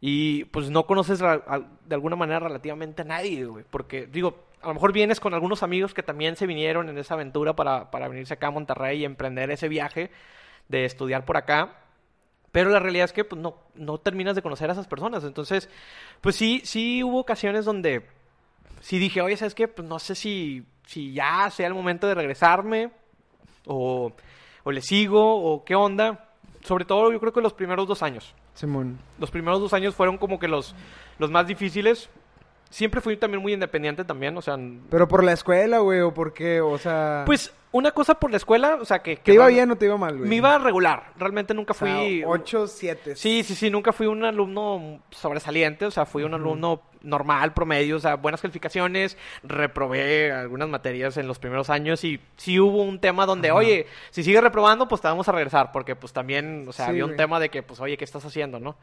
y, 0.00 0.44
pues, 0.46 0.70
no 0.70 0.86
conoces 0.86 1.18
de 1.18 1.94
alguna 1.94 2.16
manera 2.16 2.40
relativamente 2.40 3.02
a 3.02 3.04
nadie, 3.04 3.44
güey, 3.44 3.64
porque, 3.70 4.06
digo, 4.06 4.44
a 4.62 4.68
lo 4.68 4.74
mejor 4.74 4.92
vienes 4.92 5.20
con 5.20 5.34
algunos 5.34 5.62
amigos 5.62 5.94
que 5.94 6.02
también 6.02 6.36
se 6.36 6.46
vinieron 6.46 6.88
en 6.88 6.98
esa 6.98 7.14
aventura 7.14 7.54
para, 7.56 7.90
para 7.90 8.08
venirse 8.08 8.34
acá 8.34 8.48
a 8.48 8.50
Monterrey 8.50 9.00
y 9.00 9.04
emprender 9.04 9.50
ese 9.50 9.68
viaje 9.68 10.10
de 10.68 10.84
estudiar 10.84 11.24
por 11.24 11.36
acá. 11.36 11.76
Pero 12.52 12.70
la 12.70 12.80
realidad 12.80 13.04
es 13.04 13.12
que 13.12 13.24
pues, 13.24 13.40
no, 13.40 13.56
no 13.74 13.98
terminas 13.98 14.34
de 14.34 14.42
conocer 14.42 14.68
a 14.70 14.72
esas 14.72 14.88
personas. 14.88 15.24
Entonces, 15.24 15.68
pues 16.20 16.36
sí, 16.36 16.62
sí 16.64 17.02
hubo 17.04 17.20
ocasiones 17.20 17.64
donde 17.64 18.06
sí 18.80 18.98
dije, 18.98 19.20
oye, 19.20 19.36
¿sabes 19.36 19.54
qué? 19.54 19.68
Pues 19.68 19.86
no 19.86 19.98
sé 19.98 20.14
si, 20.14 20.64
si 20.86 21.12
ya 21.12 21.50
sea 21.50 21.66
el 21.66 21.74
momento 21.74 22.06
de 22.06 22.14
regresarme 22.14 22.90
o, 23.66 24.12
o 24.64 24.72
le 24.72 24.82
sigo 24.82 25.36
o 25.36 25.64
qué 25.64 25.74
onda. 25.74 26.28
Sobre 26.62 26.84
todo 26.84 27.12
yo 27.12 27.20
creo 27.20 27.32
que 27.32 27.40
los 27.40 27.54
primeros 27.54 27.86
dos 27.86 28.02
años. 28.02 28.34
Simón. 28.54 28.98
Los 29.18 29.30
primeros 29.30 29.60
dos 29.60 29.72
años 29.72 29.94
fueron 29.94 30.18
como 30.18 30.38
que 30.38 30.48
los, 30.48 30.74
los 31.18 31.30
más 31.30 31.46
difíciles. 31.46 32.10
Siempre 32.70 33.00
fui 33.00 33.16
también 33.16 33.42
muy 33.42 33.52
independiente 33.52 34.04
también, 34.04 34.36
o 34.38 34.42
sea... 34.42 34.56
Pero 34.90 35.08
por 35.08 35.24
la 35.24 35.32
escuela, 35.32 35.80
güey, 35.80 36.00
o 36.00 36.14
por 36.14 36.32
qué, 36.32 36.60
o 36.60 36.78
sea... 36.78 37.24
Pues 37.26 37.52
una 37.72 37.90
cosa 37.90 38.14
por 38.14 38.30
la 38.30 38.36
escuela, 38.36 38.78
o 38.80 38.84
sea 38.84 39.00
que... 39.00 39.16
que 39.16 39.22
¿Te 39.22 39.34
iba 39.34 39.48
bien 39.48 39.68
o 39.72 39.76
te 39.76 39.86
iba 39.86 39.96
mal, 39.96 40.16
güey? 40.16 40.28
Me 40.28 40.36
iba 40.36 40.56
regular, 40.56 41.12
realmente 41.18 41.52
nunca 41.52 41.72
O 41.72 41.74
sea, 41.74 41.96
fui... 41.96 42.22
ocho, 42.24 42.68
siete. 42.68 43.16
Sí, 43.16 43.42
sí, 43.42 43.56
sí, 43.56 43.70
nunca 43.70 43.92
fui 43.92 44.06
un 44.06 44.24
alumno 44.24 45.00
sobresaliente, 45.10 45.84
o 45.84 45.90
sea, 45.90 46.06
fui 46.06 46.22
un 46.22 46.32
alumno 46.32 46.82
normal, 47.02 47.54
promedio, 47.54 47.96
o 47.96 48.00
sea, 48.00 48.14
buenas 48.14 48.40
calificaciones, 48.40 49.16
reprobé 49.42 50.30
algunas 50.30 50.68
materias 50.68 51.16
en 51.16 51.26
los 51.26 51.40
primeros 51.40 51.70
años 51.70 52.04
y 52.04 52.20
sí 52.36 52.60
hubo 52.60 52.82
un 52.84 53.00
tema 53.00 53.26
donde, 53.26 53.50
oye, 53.50 53.86
si 54.10 54.22
sigues 54.22 54.42
reprobando, 54.42 54.86
pues 54.86 55.00
te 55.00 55.08
vamos 55.08 55.28
a 55.28 55.32
regresar, 55.32 55.72
porque 55.72 55.96
pues 55.96 56.12
también, 56.12 56.66
o 56.68 56.72
sea, 56.72 56.84
Sí, 56.84 56.90
había 56.90 57.04
un 57.04 57.10
güey. 57.10 57.16
tema 57.16 57.40
de 57.40 57.48
que, 57.48 57.64
pues, 57.64 57.80
oye, 57.80 57.96
¿qué 57.96 58.04
estás 58.04 58.24
haciendo, 58.24 58.60
no? 58.60 58.76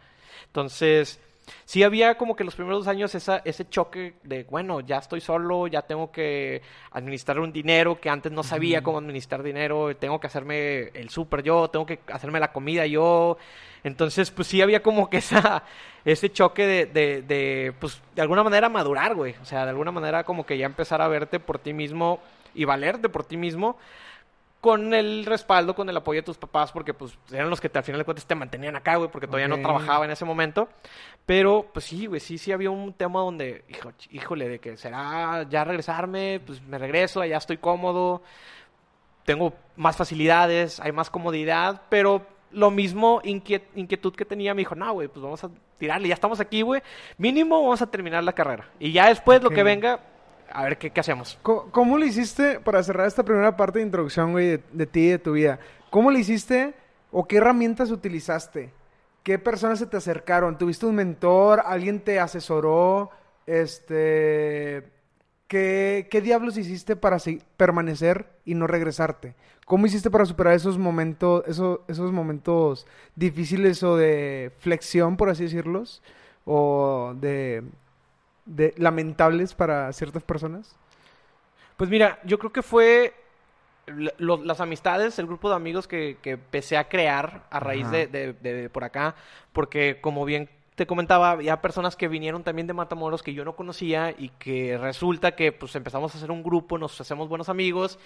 Entonces, 0.48 1.22
sí 1.66 1.84
había 1.84 2.18
como 2.18 2.36
que 2.36 2.44
los 2.44 2.56
primeros 2.56 2.82
dos 2.82 2.88
años 2.88 3.14
esa, 3.16 3.42
ese 3.46 3.68
choque 3.70 4.16
de, 4.24 4.44
bueno, 4.46 4.82
ya 4.82 4.98
estoy 4.98 5.22
solo, 5.22 5.68
ya 5.68 5.82
tengo 5.82 6.12
que 6.12 6.62
administrar 6.92 7.40
un 7.40 7.52
dinero 7.52 8.00
que 8.00 8.10
antes 8.10 8.32
no 8.32 8.44
sabía 8.44 8.82
cómo 8.82 8.98
administrar 9.00 9.44
dinero, 9.44 9.96
tengo 9.96 10.20
que 10.20 10.28
hacerme 10.28 10.90
el 10.94 11.10
súper 11.10 11.44
yo, 11.44 11.70
tengo 11.70 11.86
que 11.86 12.00
hacerme 12.12 12.40
la 12.40 12.52
comida 12.52 12.86
yo. 12.86 13.38
Entonces, 13.84 14.32
pues 14.32 14.48
sí 14.48 14.62
había 14.62 14.82
como 14.84 15.10
que 15.10 15.18
esa, 15.18 15.64
ese 16.04 16.32
choque 16.32 16.66
de, 16.66 16.86
de, 16.86 17.22
de, 17.22 17.74
pues, 17.80 18.02
de 18.16 18.22
alguna 18.22 18.44
manera 18.44 18.70
madurar, 18.70 19.16
güey. 19.16 19.36
O 19.42 19.46
sea, 19.46 19.64
de 19.64 19.70
alguna 19.70 19.92
manera 19.92 20.24
como 20.24 20.46
que 20.46 20.58
ya 20.58 20.66
empezar 20.66 21.02
a 21.02 21.08
verte 21.08 21.40
por 21.40 21.60
ti 21.60 21.74
mismo 21.74 22.20
y 22.54 22.66
valerte 22.66 23.10
por 23.10 23.24
ti 23.24 23.38
mismo 23.38 23.78
con 24.62 24.94
el 24.94 25.26
respaldo, 25.26 25.76
con 25.76 25.88
el 25.90 25.96
apoyo 25.98 26.22
de 26.22 26.26
tus 26.26 26.38
papás, 26.38 26.72
porque 26.72 26.94
pues 26.94 27.18
eran 27.32 27.50
los 27.50 27.62
que 27.62 27.70
te- 27.70 27.78
al 27.78 27.84
final 27.86 28.00
de 28.00 28.06
cuentas 28.06 28.26
te 28.26 28.36
mantenían 28.36 28.76
acá, 28.76 28.96
güey, 28.96 29.10
porque 29.10 29.28
todavía 29.28 29.48
no 29.48 29.56
trabajaba 29.62 30.06
en 30.06 30.12
ese 30.12 30.26
momento. 30.26 30.68
Pero, 31.26 31.70
pues 31.74 31.86
sí, 31.86 32.06
güey, 32.08 32.20
sí, 32.20 32.38
sí 32.38 32.52
había 32.52 32.70
un 32.72 32.94
tema 32.94 33.20
donde, 33.20 33.64
hijo, 33.70 33.92
híjole, 34.10 34.50
de 34.50 34.60
que 34.60 34.76
será 34.78 35.46
ya 35.50 35.64
regresarme, 35.64 36.42
pues 36.46 36.62
me 36.62 36.78
regreso, 36.78 37.22
allá 37.22 37.38
estoy 37.38 37.58
cómodo, 37.58 38.24
tengo 39.26 39.54
más 39.76 39.98
facilidades, 39.98 40.80
hay 40.80 40.92
más 40.92 41.10
comodidad, 41.10 41.82
pero 41.90 42.26
lo 42.52 42.72
mismo 42.72 43.22
inquiet- 43.24 43.68
inquietud 43.76 44.16
que 44.16 44.24
tenía 44.26 44.54
me 44.54 44.60
dijo, 44.62 44.74
no, 44.76 44.94
güey, 44.94 45.08
pues 45.10 45.22
vamos 45.22 45.44
a 45.44 45.50
tirarle, 45.78 46.08
ya 46.08 46.14
estamos 46.14 46.40
aquí, 46.40 46.62
güey, 46.62 46.82
mínimo 47.18 47.62
vamos 47.62 47.82
a 47.82 47.92
terminar 47.92 48.24
la 48.24 48.34
carrera. 48.34 48.70
Y 48.80 48.92
ya 48.94 49.08
después 49.10 49.44
lo 49.44 49.50
que 49.50 49.64
venga, 49.64 50.00
a 50.52 50.64
ver 50.64 50.78
qué, 50.78 50.92
hacemos. 51.00 51.38
Co- 51.42 51.70
¿Cómo 51.72 51.98
le 51.98 52.08
hiciste, 52.08 52.60
para 52.60 52.84
cerrar 52.84 53.08
esta 53.08 53.24
primera 53.24 53.56
parte 53.56 53.80
de 53.80 53.86
introducción, 53.86 54.32
güey, 54.32 54.62
de, 54.72 54.86
ti 54.86 55.02
y 55.02 55.10
de 55.10 55.20
tu 55.20 55.34
vida? 55.34 55.60
¿Cómo 55.90 56.12
le 56.12 56.20
hiciste 56.20 56.74
o 57.12 57.28
qué 57.28 57.38
herramientas 57.38 57.92
utilizaste? 57.92 58.72
¿Qué 59.24 59.40
personas 59.40 59.80
se 59.80 59.86
te 59.88 59.98
acercaron? 59.98 60.58
¿Tuviste 60.58 60.86
un 60.86 60.96
mentor? 60.96 61.62
¿Alguien 61.66 62.00
te 62.00 62.20
asesoró? 62.20 63.10
Este... 63.46 64.84
¿Qué, 65.48 66.10
qué 66.12 66.20
diablos 66.20 66.58
hiciste 66.58 66.98
para 66.98 67.18
permanecer 67.56 68.26
y 68.44 68.54
no 68.54 68.68
regresarte? 68.68 69.34
¿Cómo 69.66 69.86
hiciste 69.86 70.10
para 70.12 70.26
superar 70.26 70.54
esos 70.54 70.78
momentos, 70.78 71.44
esos, 71.48 71.80
esos 71.88 72.12
momentos 72.12 72.86
difíciles 73.16 73.82
o 73.82 73.96
de 73.96 74.52
flexión, 74.60 75.16
por 75.16 75.30
así 75.30 75.44
decirlos? 75.44 76.04
¿O 76.44 77.14
de, 77.16 77.64
de 78.48 78.74
lamentables 78.78 79.54
para 79.54 79.92
ciertas 79.94 80.24
personas? 80.24 80.76
Pues 81.76 81.90
mira, 81.90 82.20
yo 82.24 82.40
creo 82.40 82.52
que 82.52 82.64
fue 82.64 83.14
lo- 84.18 84.44
las 84.44 84.60
amistades, 84.60 85.18
el 85.20 85.28
grupo 85.28 85.50
de 85.50 85.56
amigos 85.56 85.88
que, 85.88 86.18
que 86.22 86.32
empecé 86.32 86.76
a 86.78 86.90
crear 86.90 87.44
a 87.50 87.60
raíz 87.60 87.90
de- 88.08 88.34
de 88.34 88.70
por 88.70 88.84
acá, 88.84 89.16
porque 89.54 90.00
como 90.02 90.26
bien 90.26 90.50
te 90.76 90.86
comentaba, 90.86 91.32
había 91.32 91.62
personas 91.62 91.96
que 91.96 92.08
vinieron 92.08 92.44
también 92.44 92.68
de 92.68 92.74
Matamoros 92.74 93.24
que 93.24 93.34
yo 93.34 93.44
no 93.46 93.56
conocía 93.56 94.12
y 94.18 94.30
que 94.40 94.78
resulta 94.78 95.36
que 95.36 95.52
pues 95.52 95.76
empezamos 95.76 96.14
a 96.14 96.18
hacer 96.18 96.30
un 96.32 96.44
grupo, 96.44 96.78
nos 96.78 97.00
hacemos 97.02 97.30
buenos 97.30 97.50
amigos 97.50 97.98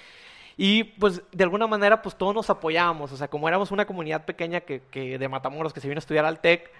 y 0.57 0.83
pues 0.83 1.21
de 1.31 1.43
alguna 1.43 1.67
manera 1.67 2.01
pues 2.01 2.15
todos 2.15 2.33
nos 2.35 2.49
apoyábamos, 2.49 3.11
o 3.11 3.17
sea, 3.17 3.27
como 3.29 3.47
éramos 3.47 3.71
una 3.71 3.85
comunidad 3.85 4.23
pequeña 4.25 4.61
que, 4.61 4.81
que 4.91 5.17
de 5.17 5.27
Matamoros 5.29 5.73
que 5.73 5.81
se 5.81 5.87
vino 5.87 5.97
a 5.97 5.99
estudiar 5.99 6.25
al 6.25 6.39
TEC, 6.39 6.71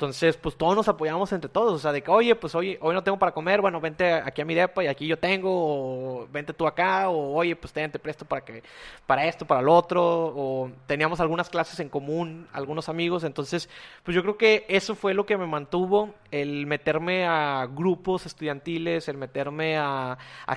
entonces, 0.00 0.38
pues 0.38 0.56
todos 0.56 0.74
nos 0.74 0.88
apoyamos 0.88 1.30
entre 1.32 1.50
todos. 1.50 1.74
O 1.74 1.78
sea, 1.78 1.92
de 1.92 2.02
que, 2.02 2.10
oye, 2.10 2.34
pues 2.34 2.54
hoy, 2.54 2.78
hoy 2.80 2.94
no 2.94 3.04
tengo 3.04 3.18
para 3.18 3.32
comer, 3.32 3.60
bueno, 3.60 3.82
vente 3.82 4.10
aquí 4.14 4.40
a 4.40 4.46
mi 4.46 4.54
depa 4.54 4.82
y 4.82 4.86
aquí 4.86 5.06
yo 5.06 5.18
tengo, 5.18 5.50
o 6.22 6.26
vente 6.28 6.54
tú 6.54 6.66
acá, 6.66 7.10
o 7.10 7.34
oye, 7.34 7.54
pues 7.54 7.70
ten, 7.74 7.92
te 7.92 7.98
presto 7.98 8.24
para 8.24 8.42
que, 8.42 8.62
para 9.06 9.26
esto, 9.26 9.44
para 9.46 9.60
lo 9.60 9.74
otro, 9.74 10.02
o 10.02 10.70
teníamos 10.86 11.20
algunas 11.20 11.50
clases 11.50 11.80
en 11.80 11.90
común, 11.90 12.48
algunos 12.54 12.88
amigos. 12.88 13.24
Entonces, 13.24 13.68
pues 14.02 14.14
yo 14.14 14.22
creo 14.22 14.38
que 14.38 14.64
eso 14.70 14.94
fue 14.94 15.12
lo 15.12 15.26
que 15.26 15.36
me 15.36 15.46
mantuvo, 15.46 16.14
el 16.30 16.66
meterme 16.66 17.26
a 17.26 17.66
grupos 17.70 18.24
estudiantiles, 18.24 19.06
el 19.06 19.18
meterme 19.18 19.76
a 19.76 20.16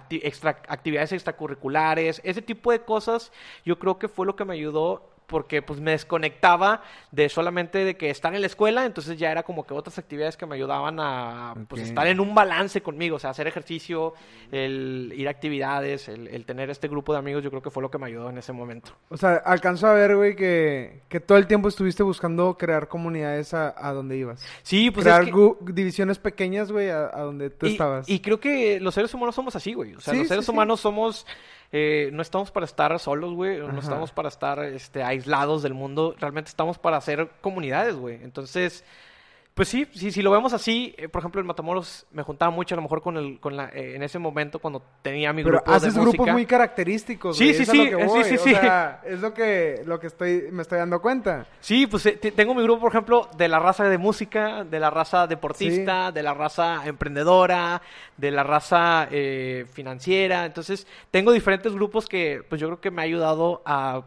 extra- 0.09 0.61
actividades 0.69 1.11
extracurriculares, 1.11 2.21
ese 2.23 2.41
tipo 2.41 2.71
de 2.71 2.79
cosas, 2.79 3.33
yo 3.65 3.77
creo 3.77 3.99
que 3.99 4.07
fue 4.07 4.25
lo 4.25 4.37
que 4.37 4.45
me 4.45 4.53
ayudó 4.53 5.12
porque 5.33 5.63
pues 5.63 5.79
me 5.79 5.89
desconectaba 5.91 6.83
de 7.11 7.27
solamente 7.27 7.79
de 7.83 7.97
que 7.97 8.11
estar 8.11 8.33
en 8.35 8.41
la 8.41 8.45
escuela, 8.47 8.85
entonces 8.85 9.17
ya 9.17 9.31
era 9.31 9.41
como 9.41 9.65
que 9.65 9.73
otras 9.73 9.97
actividades 9.97 10.37
que 10.37 10.45
me 10.45 10.53
ayudaban 10.53 10.99
a 10.99 11.55
pues 11.67 11.81
estar 11.81 12.05
en 12.05 12.19
un 12.19 12.35
balance 12.35 12.81
conmigo, 12.83 13.15
o 13.15 13.19
sea, 13.19 13.31
hacer 13.31 13.47
ejercicio, 13.47 14.13
el 14.51 15.11
ir 15.15 15.27
a 15.27 15.31
actividades, 15.31 16.07
el, 16.07 16.27
el 16.27 16.45
tener 16.45 16.69
este 16.69 16.87
grupo 16.87 17.13
de 17.13 17.19
amigos, 17.19 17.43
yo 17.43 17.49
creo 17.49 17.63
que 17.63 17.71
fue 17.71 17.81
lo 17.81 17.89
que 17.89 17.97
me 17.97 18.05
ayudó 18.05 18.29
en 18.29 18.37
ese 18.37 18.53
momento. 18.53 18.91
O 19.09 19.17
sea, 19.17 19.37
alcanzo 19.37 19.87
a 19.87 19.93
ver, 19.93 20.15
güey, 20.15 20.35
que, 20.35 21.01
que 21.09 21.19
todo 21.19 21.39
el 21.39 21.47
tiempo 21.47 21.67
estuviste 21.67 22.03
buscando 22.03 22.55
crear 22.57 22.87
comunidades 22.87 23.55
a, 23.55 23.73
a 23.75 23.91
donde 23.93 24.15
ibas. 24.17 24.45
Sí, 24.61 24.91
pues 24.91 25.03
crear 25.05 25.21
es 25.23 25.27
que... 25.29 25.33
gu- 25.33 25.57
divisiones 25.73 26.19
pequeñas, 26.19 26.71
güey, 26.71 26.89
a, 26.91 27.05
a 27.11 27.21
donde 27.21 27.49
tú 27.49 27.65
y, 27.65 27.71
estabas. 27.71 28.07
y 28.07 28.19
creo 28.19 28.39
que 28.39 28.79
los 28.79 28.93
seres 28.93 29.11
humanos 29.13 29.33
somos 29.33 29.55
así, 29.55 29.73
güey. 29.73 29.95
O 29.95 29.99
sea, 29.99 30.13
Sí, 30.13 30.19
los 30.19 30.27
seres 30.27 30.45
sí. 30.45 30.51
humanos 30.51 30.79
somos... 30.79 31.25
eh, 31.75 32.11
no 32.13 32.21
estamos 32.21 32.51
para 32.51 32.67
estar 32.67 32.97
solos, 32.99 33.33
güey. 33.33 33.57
No 33.57 33.79
estamos 33.79 34.11
para 34.11 34.29
estar 34.29 34.59
este, 34.59 35.01
aislados 35.01 35.63
del 35.63 35.73
mundo. 35.73 36.15
Realmente 36.19 36.49
estamos 36.49 36.77
para 36.77 36.97
hacer 36.97 37.31
comunidades, 37.41 37.95
güey. 37.95 38.23
Entonces, 38.23 38.83
Pues 39.53 39.67
sí, 39.69 39.87
sí, 39.93 40.11
si 40.11 40.23
lo 40.23 40.31
vemos 40.31 40.51
así, 40.51 40.95
eh, 40.97 41.07
por 41.07 41.19
ejemplo, 41.21 41.39
en 41.39 41.45
Matamoros 41.45 42.07
me 42.11 42.23
juntaba 42.23 42.49
mucho 42.49 42.73
a 42.73 42.77
lo 42.77 42.81
mejor 42.81 43.03
con 43.03 43.17
el, 43.17 43.39
con 43.39 43.55
la, 43.55 43.65
eh, 43.69 43.93
en 43.95 44.01
ese 44.01 44.17
momento 44.17 44.57
cuando 44.57 44.81
tenía 45.03 45.31
mi 45.31 45.43
Pero 45.43 45.57
grupo 45.57 45.69
de 45.69 45.77
haces 45.77 45.93
música. 45.95 46.11
grupos 46.15 46.33
muy 46.33 46.45
característicos. 46.47 47.37
Sí, 47.37 47.43
güey, 47.45 47.55
sí, 47.57 47.61
es 47.61 47.67
lo 47.67 47.73
sí, 47.83 47.89
que 47.89 47.95
eh, 47.95 47.99
sí, 47.99 48.05
voy, 48.07 48.23
sí, 48.23 48.35
o 48.35 48.37
sí. 48.39 48.49
sea, 48.55 49.01
es 49.05 49.19
lo 49.21 49.31
que, 49.31 49.83
lo 49.85 49.99
que 49.99 50.07
estoy, 50.07 50.47
me 50.51 50.63
estoy 50.63 50.79
dando 50.79 50.99
cuenta. 51.03 51.45
Sí, 51.59 51.85
pues 51.85 52.03
eh, 52.07 52.13
te- 52.13 52.31
tengo 52.31 52.55
mi 52.55 52.63
grupo, 52.63 52.81
por 52.81 52.91
ejemplo, 52.91 53.29
de 53.37 53.47
la 53.47 53.59
raza 53.59 53.83
de 53.87 53.97
música, 53.99 54.63
de 54.63 54.79
la 54.79 54.89
raza 54.89 55.27
deportista, 55.27 56.11
de 56.11 56.23
la 56.23 56.33
raza 56.33 56.81
emprendedora, 56.87 57.79
de 58.17 58.31
la 58.31 58.41
raza 58.41 59.07
eh, 59.11 59.67
financiera. 59.71 60.47
Entonces, 60.47 60.87
tengo 61.11 61.31
diferentes 61.31 61.73
grupos 61.73 62.07
que, 62.07 62.41
pues 62.49 62.59
yo 62.59 62.67
creo 62.69 62.81
que 62.81 62.89
me 62.89 63.03
ha 63.03 63.05
ayudado 63.05 63.61
a, 63.67 64.01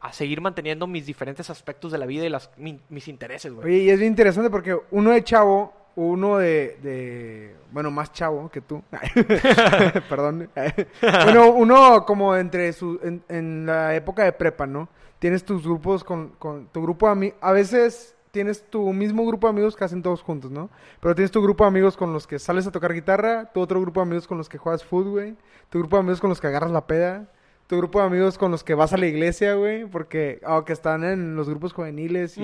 a 0.00 0.12
seguir 0.12 0.40
manteniendo 0.40 0.86
mis 0.86 1.04
diferentes 1.06 1.50
aspectos 1.50 1.92
de 1.92 1.98
la 1.98 2.06
vida 2.06 2.24
y 2.24 2.28
las, 2.30 2.50
mi- 2.56 2.80
mis 2.88 3.06
intereses, 3.08 3.52
güey. 3.52 3.66
Oye, 3.66 3.78
y 3.84 3.90
es 3.90 3.98
bien 3.98 4.12
interesante 4.12 4.48
porque 4.50 4.76
uno 4.92 5.10
de 5.10 5.22
chavo, 5.22 5.72
uno 5.96 6.38
de, 6.38 6.78
de 6.82 7.54
bueno, 7.70 7.90
más 7.90 8.12
chavo 8.12 8.48
que 8.50 8.60
tú. 8.62 8.82
Perdón. 10.08 10.48
bueno, 11.24 11.50
uno 11.52 12.04
como 12.06 12.34
entre 12.36 12.72
su, 12.72 12.98
en, 13.02 13.22
en 13.28 13.66
la 13.66 13.94
época 13.94 14.24
de 14.24 14.32
prepa, 14.32 14.66
¿no? 14.66 14.88
Tienes 15.18 15.44
tus 15.44 15.62
grupos 15.64 16.02
con, 16.02 16.30
con 16.38 16.66
tu 16.68 16.82
grupo 16.82 17.06
de 17.06 17.12
amigos. 17.12 17.38
A 17.42 17.52
veces 17.52 18.14
tienes 18.30 18.62
tu 18.70 18.92
mismo 18.92 19.26
grupo 19.26 19.48
de 19.48 19.50
amigos 19.52 19.76
que 19.76 19.84
hacen 19.84 20.02
todos 20.02 20.22
juntos, 20.22 20.50
¿no? 20.50 20.70
Pero 21.00 21.14
tienes 21.14 21.30
tu 21.30 21.42
grupo 21.42 21.64
de 21.64 21.68
amigos 21.68 21.96
con 21.96 22.12
los 22.12 22.26
que 22.26 22.38
sales 22.38 22.66
a 22.66 22.70
tocar 22.72 22.94
guitarra, 22.94 23.50
tu 23.52 23.60
otro 23.60 23.80
grupo 23.80 24.00
de 24.00 24.06
amigos 24.06 24.26
con 24.26 24.38
los 24.38 24.48
que 24.48 24.56
juegas 24.56 24.84
fútbol, 24.84 25.10
güey, 25.10 25.36
tu 25.68 25.78
grupo 25.80 25.96
de 25.96 26.00
amigos 26.00 26.20
con 26.20 26.30
los 26.30 26.40
que 26.40 26.46
agarras 26.46 26.70
la 26.70 26.86
peda, 26.86 27.26
tu 27.70 27.76
grupo 27.76 28.00
de 28.00 28.06
amigos 28.06 28.36
con 28.36 28.50
los 28.50 28.64
que 28.64 28.74
vas 28.74 28.92
a 28.92 28.96
la 28.96 29.06
iglesia, 29.06 29.54
güey, 29.54 29.84
porque 29.86 30.40
aunque 30.44 30.72
están 30.72 31.04
en 31.04 31.36
los 31.36 31.48
grupos 31.48 31.72
juveniles 31.72 32.36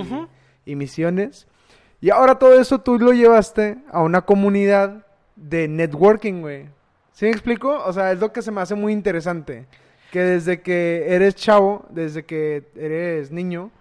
y, 0.64 0.76
misiones. 0.76 1.48
Y 2.00 2.10
ahora 2.10 2.38
todo 2.38 2.60
eso 2.60 2.80
tú 2.80 2.96
lo 2.96 3.12
llevaste 3.12 3.76
a 3.90 4.02
una 4.02 4.22
comunidad 4.22 5.04
de 5.34 5.66
networking, 5.66 6.42
güey. 6.42 6.66
¿Sí 7.10 7.24
me 7.24 7.32
explico? 7.32 7.76
O 7.84 7.92
sea, 7.92 8.12
es 8.12 8.20
lo 8.20 8.32
que 8.32 8.40
se 8.40 8.52
me 8.52 8.60
hace 8.60 8.76
muy 8.76 8.92
interesante. 8.92 9.66
Que 10.12 10.20
desde 10.20 10.60
que 10.62 11.06
eres 11.08 11.34
chavo, 11.34 11.84
desde 11.90 12.24
que 12.24 12.62
eres 12.76 13.32
niño, 13.32 13.72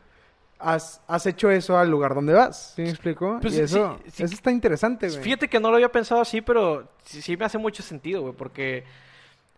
has, 0.57 0.99
has 1.07 1.27
hecho 1.27 1.51
eso 1.51 1.77
al 1.77 1.91
lugar 1.91 2.15
donde 2.15 2.33
vas. 2.33 2.73
¿Sí 2.75 2.81
me 2.81 2.89
explico? 2.89 3.37
Pues 3.39 3.53
y 3.53 3.57
sí, 3.57 3.63
eso, 3.65 3.99
sí. 4.07 4.23
eso 4.23 4.33
está 4.33 4.49
interesante, 4.49 5.09
güey. 5.09 5.21
Fíjate 5.21 5.47
que 5.47 5.59
no 5.59 5.69
lo 5.69 5.75
había 5.75 5.91
pensado 5.91 6.21
así, 6.21 6.41
pero 6.41 6.89
sí, 7.03 7.21
sí 7.21 7.37
me 7.37 7.45
hace 7.45 7.59
mucho 7.59 7.83
sentido, 7.83 8.23
güey, 8.23 8.33
porque, 8.33 8.83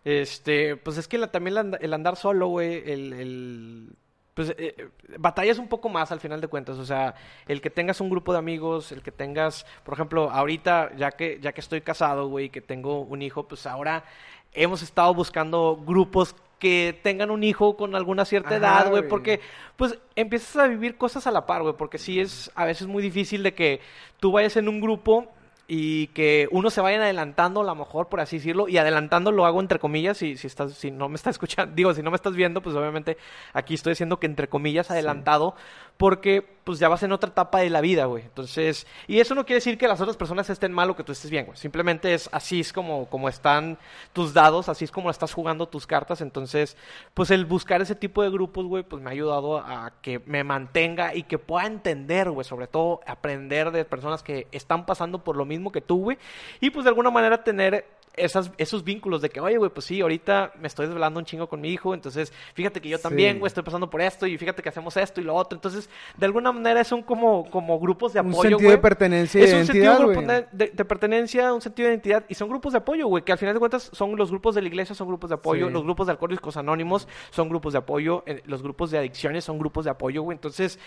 este, 0.04 0.76
pues 0.76 0.96
es 0.98 1.08
que 1.08 1.18
la- 1.18 1.30
también 1.30 1.52
el, 1.54 1.58
and- 1.58 1.78
el 1.80 1.92
andar 1.94 2.16
solo, 2.16 2.48
güey, 2.48 2.82
el, 2.90 3.12
el- 3.12 3.88
pues 4.34 4.54
eh, 4.56 4.88
batallas 5.18 5.58
un 5.58 5.66
poco 5.68 5.88
más 5.88 6.12
al 6.12 6.20
final 6.20 6.40
de 6.40 6.46
cuentas, 6.46 6.78
o 6.78 6.84
sea, 6.84 7.14
el 7.48 7.60
que 7.60 7.70
tengas 7.70 8.00
un 8.00 8.08
grupo 8.08 8.32
de 8.32 8.38
amigos, 8.38 8.92
el 8.92 9.02
que 9.02 9.10
tengas, 9.10 9.66
por 9.84 9.94
ejemplo, 9.94 10.30
ahorita, 10.30 10.92
ya 10.96 11.10
que, 11.10 11.40
ya 11.40 11.52
que 11.52 11.60
estoy 11.60 11.80
casado, 11.80 12.28
güey, 12.28 12.48
que 12.48 12.60
tengo 12.60 13.00
un 13.00 13.20
hijo, 13.22 13.48
pues 13.48 13.66
ahora 13.66 14.04
hemos 14.52 14.80
estado 14.82 15.12
buscando 15.12 15.82
grupos 15.84 16.36
que 16.60 16.98
tengan 17.02 17.30
un 17.32 17.42
hijo 17.44 17.76
con 17.76 17.94
alguna 17.96 18.24
cierta 18.24 18.50
Ajá, 18.50 18.56
edad, 18.58 18.88
güey, 18.90 19.00
güey. 19.02 19.08
porque 19.10 19.40
pues 19.76 19.98
empiezas 20.16 20.56
a 20.56 20.66
vivir 20.68 20.96
cosas 20.96 21.26
a 21.26 21.30
la 21.32 21.44
par, 21.46 21.62
güey, 21.62 21.74
porque 21.76 21.98
sí 21.98 22.20
es 22.20 22.50
a 22.54 22.64
veces 22.64 22.86
muy 22.86 23.02
difícil 23.02 23.42
de 23.42 23.54
que 23.54 23.80
tú 24.20 24.30
vayas 24.32 24.56
en 24.56 24.68
un 24.68 24.80
grupo 24.80 25.26
y 25.70 26.06
que 26.08 26.48
uno 26.50 26.70
se 26.70 26.80
vayan 26.80 27.02
adelantando, 27.02 27.60
a 27.60 27.64
lo 27.64 27.74
mejor, 27.74 28.08
por 28.08 28.20
así 28.20 28.38
decirlo, 28.38 28.68
y 28.68 28.78
adelantando 28.78 29.30
lo 29.30 29.44
hago 29.44 29.60
entre 29.60 29.78
comillas, 29.78 30.16
si, 30.16 30.38
si, 30.38 30.46
estás, 30.46 30.72
si 30.72 30.90
no 30.90 31.10
me 31.10 31.16
estás 31.16 31.32
escuchando, 31.36 31.74
digo, 31.74 31.92
si 31.92 32.02
no 32.02 32.10
me 32.10 32.16
estás 32.16 32.34
viendo, 32.34 32.62
pues 32.62 32.74
obviamente 32.74 33.18
aquí 33.52 33.74
estoy 33.74 33.92
diciendo 33.92 34.18
que 34.18 34.26
entre 34.26 34.48
comillas 34.48 34.90
adelantado, 34.90 35.54
porque 35.98 36.58
pues 36.64 36.78
ya 36.78 36.88
vas 36.88 37.02
en 37.02 37.12
otra 37.12 37.30
etapa 37.30 37.60
de 37.60 37.70
la 37.70 37.80
vida, 37.80 38.04
güey. 38.04 38.24
Entonces, 38.24 38.86
y 39.06 39.20
eso 39.20 39.34
no 39.34 39.46
quiere 39.46 39.56
decir 39.56 39.78
que 39.78 39.88
las 39.88 40.00
otras 40.00 40.16
personas 40.16 40.48
estén 40.50 40.70
mal 40.70 40.90
o 40.90 40.96
que 40.96 41.02
tú 41.02 41.12
estés 41.12 41.30
bien, 41.30 41.46
güey. 41.46 41.56
Simplemente 41.56 42.12
es 42.12 42.28
así 42.30 42.60
es 42.60 42.74
como, 42.74 43.06
como 43.06 43.28
están 43.28 43.78
tus 44.12 44.34
dados, 44.34 44.68
así 44.68 44.84
es 44.84 44.90
como 44.90 45.10
estás 45.10 45.32
jugando 45.32 45.66
tus 45.66 45.86
cartas. 45.86 46.20
Entonces, 46.20 46.76
pues 47.14 47.30
el 47.30 47.46
buscar 47.46 47.80
ese 47.80 47.94
tipo 47.94 48.22
de 48.22 48.30
grupos, 48.30 48.66
güey, 48.66 48.82
pues 48.82 49.02
me 49.02 49.08
ha 49.08 49.12
ayudado 49.12 49.58
a 49.58 49.94
que 50.02 50.20
me 50.26 50.44
mantenga 50.44 51.14
y 51.14 51.22
que 51.22 51.38
pueda 51.38 51.66
entender, 51.66 52.30
güey, 52.30 52.44
sobre 52.44 52.66
todo 52.66 53.00
aprender 53.06 53.70
de 53.70 53.86
personas 53.86 54.22
que 54.22 54.46
están 54.52 54.84
pasando 54.84 55.24
por 55.24 55.36
lo 55.36 55.46
mismo 55.46 55.57
que 55.72 55.80
tú, 55.80 56.02
güey. 56.02 56.18
Y 56.60 56.70
pues 56.70 56.84
de 56.84 56.90
alguna 56.90 57.10
manera 57.10 57.42
tener 57.44 57.84
esas, 58.16 58.50
esos 58.58 58.82
vínculos 58.82 59.22
de 59.22 59.28
que, 59.30 59.38
oye, 59.40 59.58
güey, 59.58 59.70
pues 59.70 59.86
sí, 59.86 60.00
ahorita 60.00 60.52
me 60.58 60.66
estoy 60.66 60.86
desvelando 60.86 61.20
un 61.20 61.24
chingo 61.24 61.48
con 61.48 61.60
mi 61.60 61.68
hijo, 61.68 61.94
entonces 61.94 62.32
fíjate 62.52 62.80
que 62.80 62.88
yo 62.88 62.98
también, 62.98 63.34
Sí. 63.34 63.38
güey, 63.38 63.46
estoy 63.46 63.62
pasando 63.62 63.88
por 63.88 64.00
esto 64.00 64.26
y 64.26 64.36
fíjate 64.36 64.60
que 64.60 64.68
hacemos 64.70 64.96
esto 64.96 65.20
y 65.20 65.24
lo 65.24 65.36
otro. 65.36 65.56
Entonces, 65.56 65.88
de 66.16 66.26
alguna 66.26 66.50
manera 66.50 66.82
son 66.82 67.02
como, 67.02 67.48
como 67.48 67.78
grupos 67.78 68.12
de 68.14 68.20
un 68.20 68.30
apoyo, 68.32 68.50
sentido 68.50 68.70
de 68.72 68.78
pertenencia 68.78 69.44
Es 69.44 69.52
un 69.54 69.66
sentido 69.66 70.04
güey. 70.04 70.26
de, 70.26 70.46
de- 70.50 70.66
de 70.74 70.84
pertenencia, 70.84 71.54
un 71.54 71.60
sentido 71.60 71.86
de 71.86 71.94
identidad 71.94 72.24
y 72.28 72.34
son 72.34 72.48
grupos 72.48 72.72
de 72.72 72.78
apoyo, 72.78 73.06
güey, 73.06 73.22
que 73.22 73.30
al 73.30 73.38
final 73.38 73.54
de 73.54 73.60
cuentas 73.60 73.88
son 73.92 74.16
los 74.16 74.30
grupos 74.30 74.56
de 74.56 74.62
la 74.62 74.66
iglesia, 74.68 74.96
son 74.96 75.06
grupos 75.06 75.30
de 75.30 75.34
apoyo, 75.36 75.68
Sí. 75.68 75.72
los 75.72 75.84
grupos 75.84 76.08
de 76.08 76.10
alcohólicos 76.12 76.56
anónimos 76.56 77.06
son 77.30 77.48
grupos 77.48 77.74
de 77.74 77.78
apoyo, 77.78 78.24
eh, 78.26 78.42
los 78.46 78.64
grupos 78.64 78.90
de 78.90 78.98
adicciones 78.98 79.44
son 79.44 79.60
grupos 79.60 79.84
de 79.84 79.92
apoyo, 79.92 80.22
güey. 80.22 80.34
Entonces, 80.34 80.80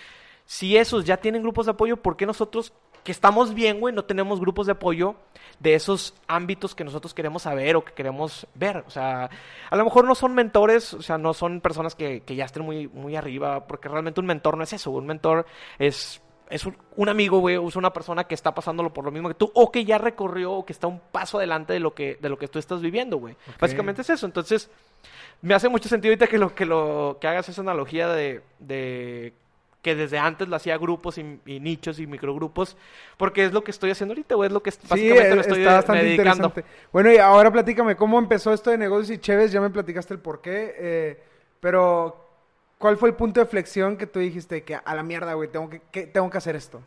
si 0.44 0.76
esos 0.76 1.06
ya 1.06 1.16
tienen 1.16 1.40
grupos 1.42 1.64
de 1.64 1.72
apoyo, 1.72 1.96
¿por 1.96 2.18
qué 2.18 2.26
nosotros 2.26 2.74
que 3.04 3.12
estamos 3.12 3.54
bien, 3.54 3.80
güey, 3.80 3.94
no 3.94 4.04
tenemos 4.04 4.40
grupos 4.40 4.66
de 4.66 4.72
apoyo 4.72 5.16
de 5.60 5.74
esos 5.74 6.14
ámbitos 6.26 6.74
que 6.74 6.84
nosotros 6.84 7.14
queremos 7.14 7.42
saber 7.42 7.76
o 7.76 7.84
que 7.84 7.92
queremos 7.92 8.46
ver? 8.54 8.84
O 8.86 8.90
sea, 8.90 9.30
a 9.70 9.76
lo 9.76 9.84
mejor 9.84 10.04
no 10.04 10.14
son 10.14 10.34
mentores, 10.34 10.94
o 10.94 11.02
sea, 11.02 11.18
no 11.18 11.34
son 11.34 11.60
personas 11.60 11.94
que, 11.94 12.20
que 12.22 12.36
ya 12.36 12.44
estén 12.44 12.64
muy, 12.64 12.88
muy 12.88 13.16
arriba, 13.16 13.66
porque 13.66 13.88
realmente 13.88 14.20
un 14.20 14.26
mentor 14.26 14.56
no 14.56 14.64
es 14.64 14.72
eso, 14.72 14.90
un 14.90 15.06
mentor 15.06 15.46
es 15.78 16.22
es 16.52 16.66
un, 16.66 16.76
un 16.96 17.08
amigo, 17.08 17.38
güey, 17.38 17.56
o 17.56 17.66
es 17.66 17.76
una 17.76 17.92
persona 17.92 18.24
que 18.24 18.34
está 18.34 18.54
pasándolo 18.54 18.92
por 18.92 19.04
lo 19.04 19.10
mismo 19.10 19.28
que 19.28 19.34
tú, 19.34 19.50
o 19.54 19.72
que 19.72 19.86
ya 19.86 19.96
recorrió, 19.96 20.52
o 20.52 20.66
que 20.66 20.74
está 20.74 20.86
un 20.86 21.00
paso 21.00 21.38
adelante 21.38 21.72
de 21.72 21.80
lo 21.80 21.94
que, 21.94 22.18
de 22.20 22.28
lo 22.28 22.36
que 22.36 22.46
tú 22.46 22.58
estás 22.58 22.82
viviendo, 22.82 23.16
güey. 23.16 23.36
Básicamente 23.58 24.02
es 24.02 24.10
eso. 24.10 24.26
Entonces, 24.26 24.70
me 25.40 25.54
hace 25.54 25.70
mucho 25.70 25.88
sentido 25.88 26.12
ahorita 26.12 26.26
que 26.26 26.38
lo 26.38 26.54
que 26.54 26.66
lo 26.66 27.16
que 27.20 27.26
hagas 27.26 27.48
esa 27.48 27.62
analogía 27.62 28.08
de, 28.08 28.42
de 28.58 29.32
que 29.82 29.94
desde 29.96 30.16
antes 30.18 30.48
lo 30.48 30.54
hacía 30.56 30.78
grupos 30.78 31.18
y, 31.18 31.40
y 31.44 31.58
nichos 31.60 31.98
y 31.98 32.06
microgrupos, 32.06 32.76
porque 33.16 33.44
es 33.44 33.52
lo 33.52 33.62
que 33.64 33.72
estoy 33.72 33.90
haciendo 33.90 34.12
ahorita, 34.12 34.36
güey, 34.36 34.46
es 34.46 34.52
lo 34.52 34.62
que 34.62 34.70
básicamente 34.88 35.28
sí, 35.30 35.34
me 35.34 35.40
estoy 35.40 35.58
está 35.58 35.72
bastante 35.74 36.04
dedicando. 36.04 36.46
interesante. 36.46 36.64
Bueno, 36.92 37.12
y 37.12 37.18
ahora 37.18 37.50
platícame, 37.52 37.96
¿cómo 37.96 38.18
empezó 38.18 38.52
esto 38.52 38.70
de 38.70 38.78
negocios 38.78 39.10
y 39.10 39.20
Chévez? 39.20 39.50
Ya 39.52 39.60
me 39.60 39.70
platicaste 39.70 40.14
el 40.14 40.20
porqué, 40.20 40.74
eh, 40.78 41.22
pero 41.60 42.28
¿cuál 42.78 42.96
fue 42.96 43.08
el 43.08 43.16
punto 43.16 43.40
de 43.40 43.46
flexión 43.46 43.96
que 43.96 44.06
tú 44.06 44.20
dijiste 44.20 44.62
que 44.62 44.76
a 44.76 44.94
la 44.94 45.02
mierda, 45.02 45.34
güey, 45.34 45.48
tengo 45.50 45.68
que, 45.68 45.82
que- 45.90 46.06
tengo 46.06 46.30
que 46.30 46.38
hacer 46.38 46.54
esto? 46.56 46.80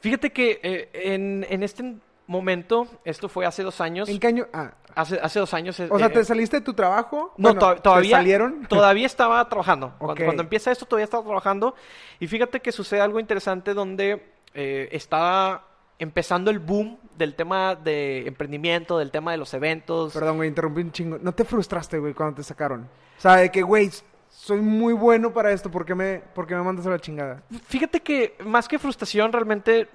Fíjate 0.00 0.30
que 0.30 0.60
eh, 0.62 0.88
en, 0.92 1.44
en 1.48 1.62
este 1.62 1.94
momento, 2.26 2.86
esto 3.04 3.28
fue 3.28 3.46
hace 3.46 3.62
dos 3.62 3.80
años, 3.80 4.08
¿En 4.08 4.18
qué 4.18 4.26
año? 4.28 4.46
Ah, 4.52 4.72
hace, 4.94 5.18
hace 5.20 5.38
dos 5.40 5.52
años... 5.54 5.78
o 5.80 5.98
sea, 5.98 6.06
eh, 6.06 6.10
¿te 6.10 6.24
saliste 6.24 6.58
de 6.58 6.64
tu 6.64 6.74
trabajo? 6.74 7.34
No, 7.36 7.50
Bueno, 7.54 7.60
to- 7.60 7.74
¿te 7.76 7.80
todavía. 7.82 8.16
salieron? 8.18 8.66
Todavía 8.68 9.06
estaba 9.06 9.48
trabajando. 9.48 9.94
Cuando, 9.98 10.24
cuando 10.24 10.42
empieza 10.42 10.70
esto, 10.70 10.86
todavía 10.86 11.04
estaba 11.04 11.24
trabajando. 11.24 11.74
Y 12.20 12.26
fíjate 12.26 12.60
que 12.60 12.72
sucede 12.72 13.00
algo 13.00 13.20
interesante 13.20 13.74
donde 13.74 14.24
eh, 14.54 14.88
estaba 14.92 15.66
empezando 15.98 16.50
el 16.50 16.58
boom 16.58 16.98
del 17.16 17.34
tema 17.34 17.74
de 17.76 18.26
emprendimiento, 18.26 18.98
del 18.98 19.10
tema 19.10 19.30
de 19.32 19.36
los 19.38 19.54
eventos. 19.54 20.12
Perdón, 20.12 20.36
güey, 20.36 20.48
interrumpí 20.48 20.80
un 20.80 20.90
chingo. 20.92 21.18
¿No 21.20 21.32
te 21.32 21.44
frustraste, 21.44 21.98
güey, 21.98 22.12
cuando 22.14 22.36
te 22.36 22.42
sacaron? 22.42 22.88
O 23.18 23.20
sea, 23.20 23.36
de 23.36 23.50
que, 23.50 23.62
güey, 23.62 23.90
soy 24.28 24.60
muy 24.60 24.94
bueno 24.94 25.32
para 25.32 25.52
esto, 25.52 25.70
¿por 25.70 25.84
qué 25.84 25.94
me, 25.94 26.18
por 26.34 26.46
qué 26.46 26.54
me 26.56 26.62
mandas 26.62 26.86
a 26.86 26.90
la 26.90 26.98
chingada? 26.98 27.42
Fíjate 27.68 28.00
que 28.00 28.34
más 28.44 28.66
que 28.66 28.78
frustración, 28.78 29.30
realmente 29.32 29.88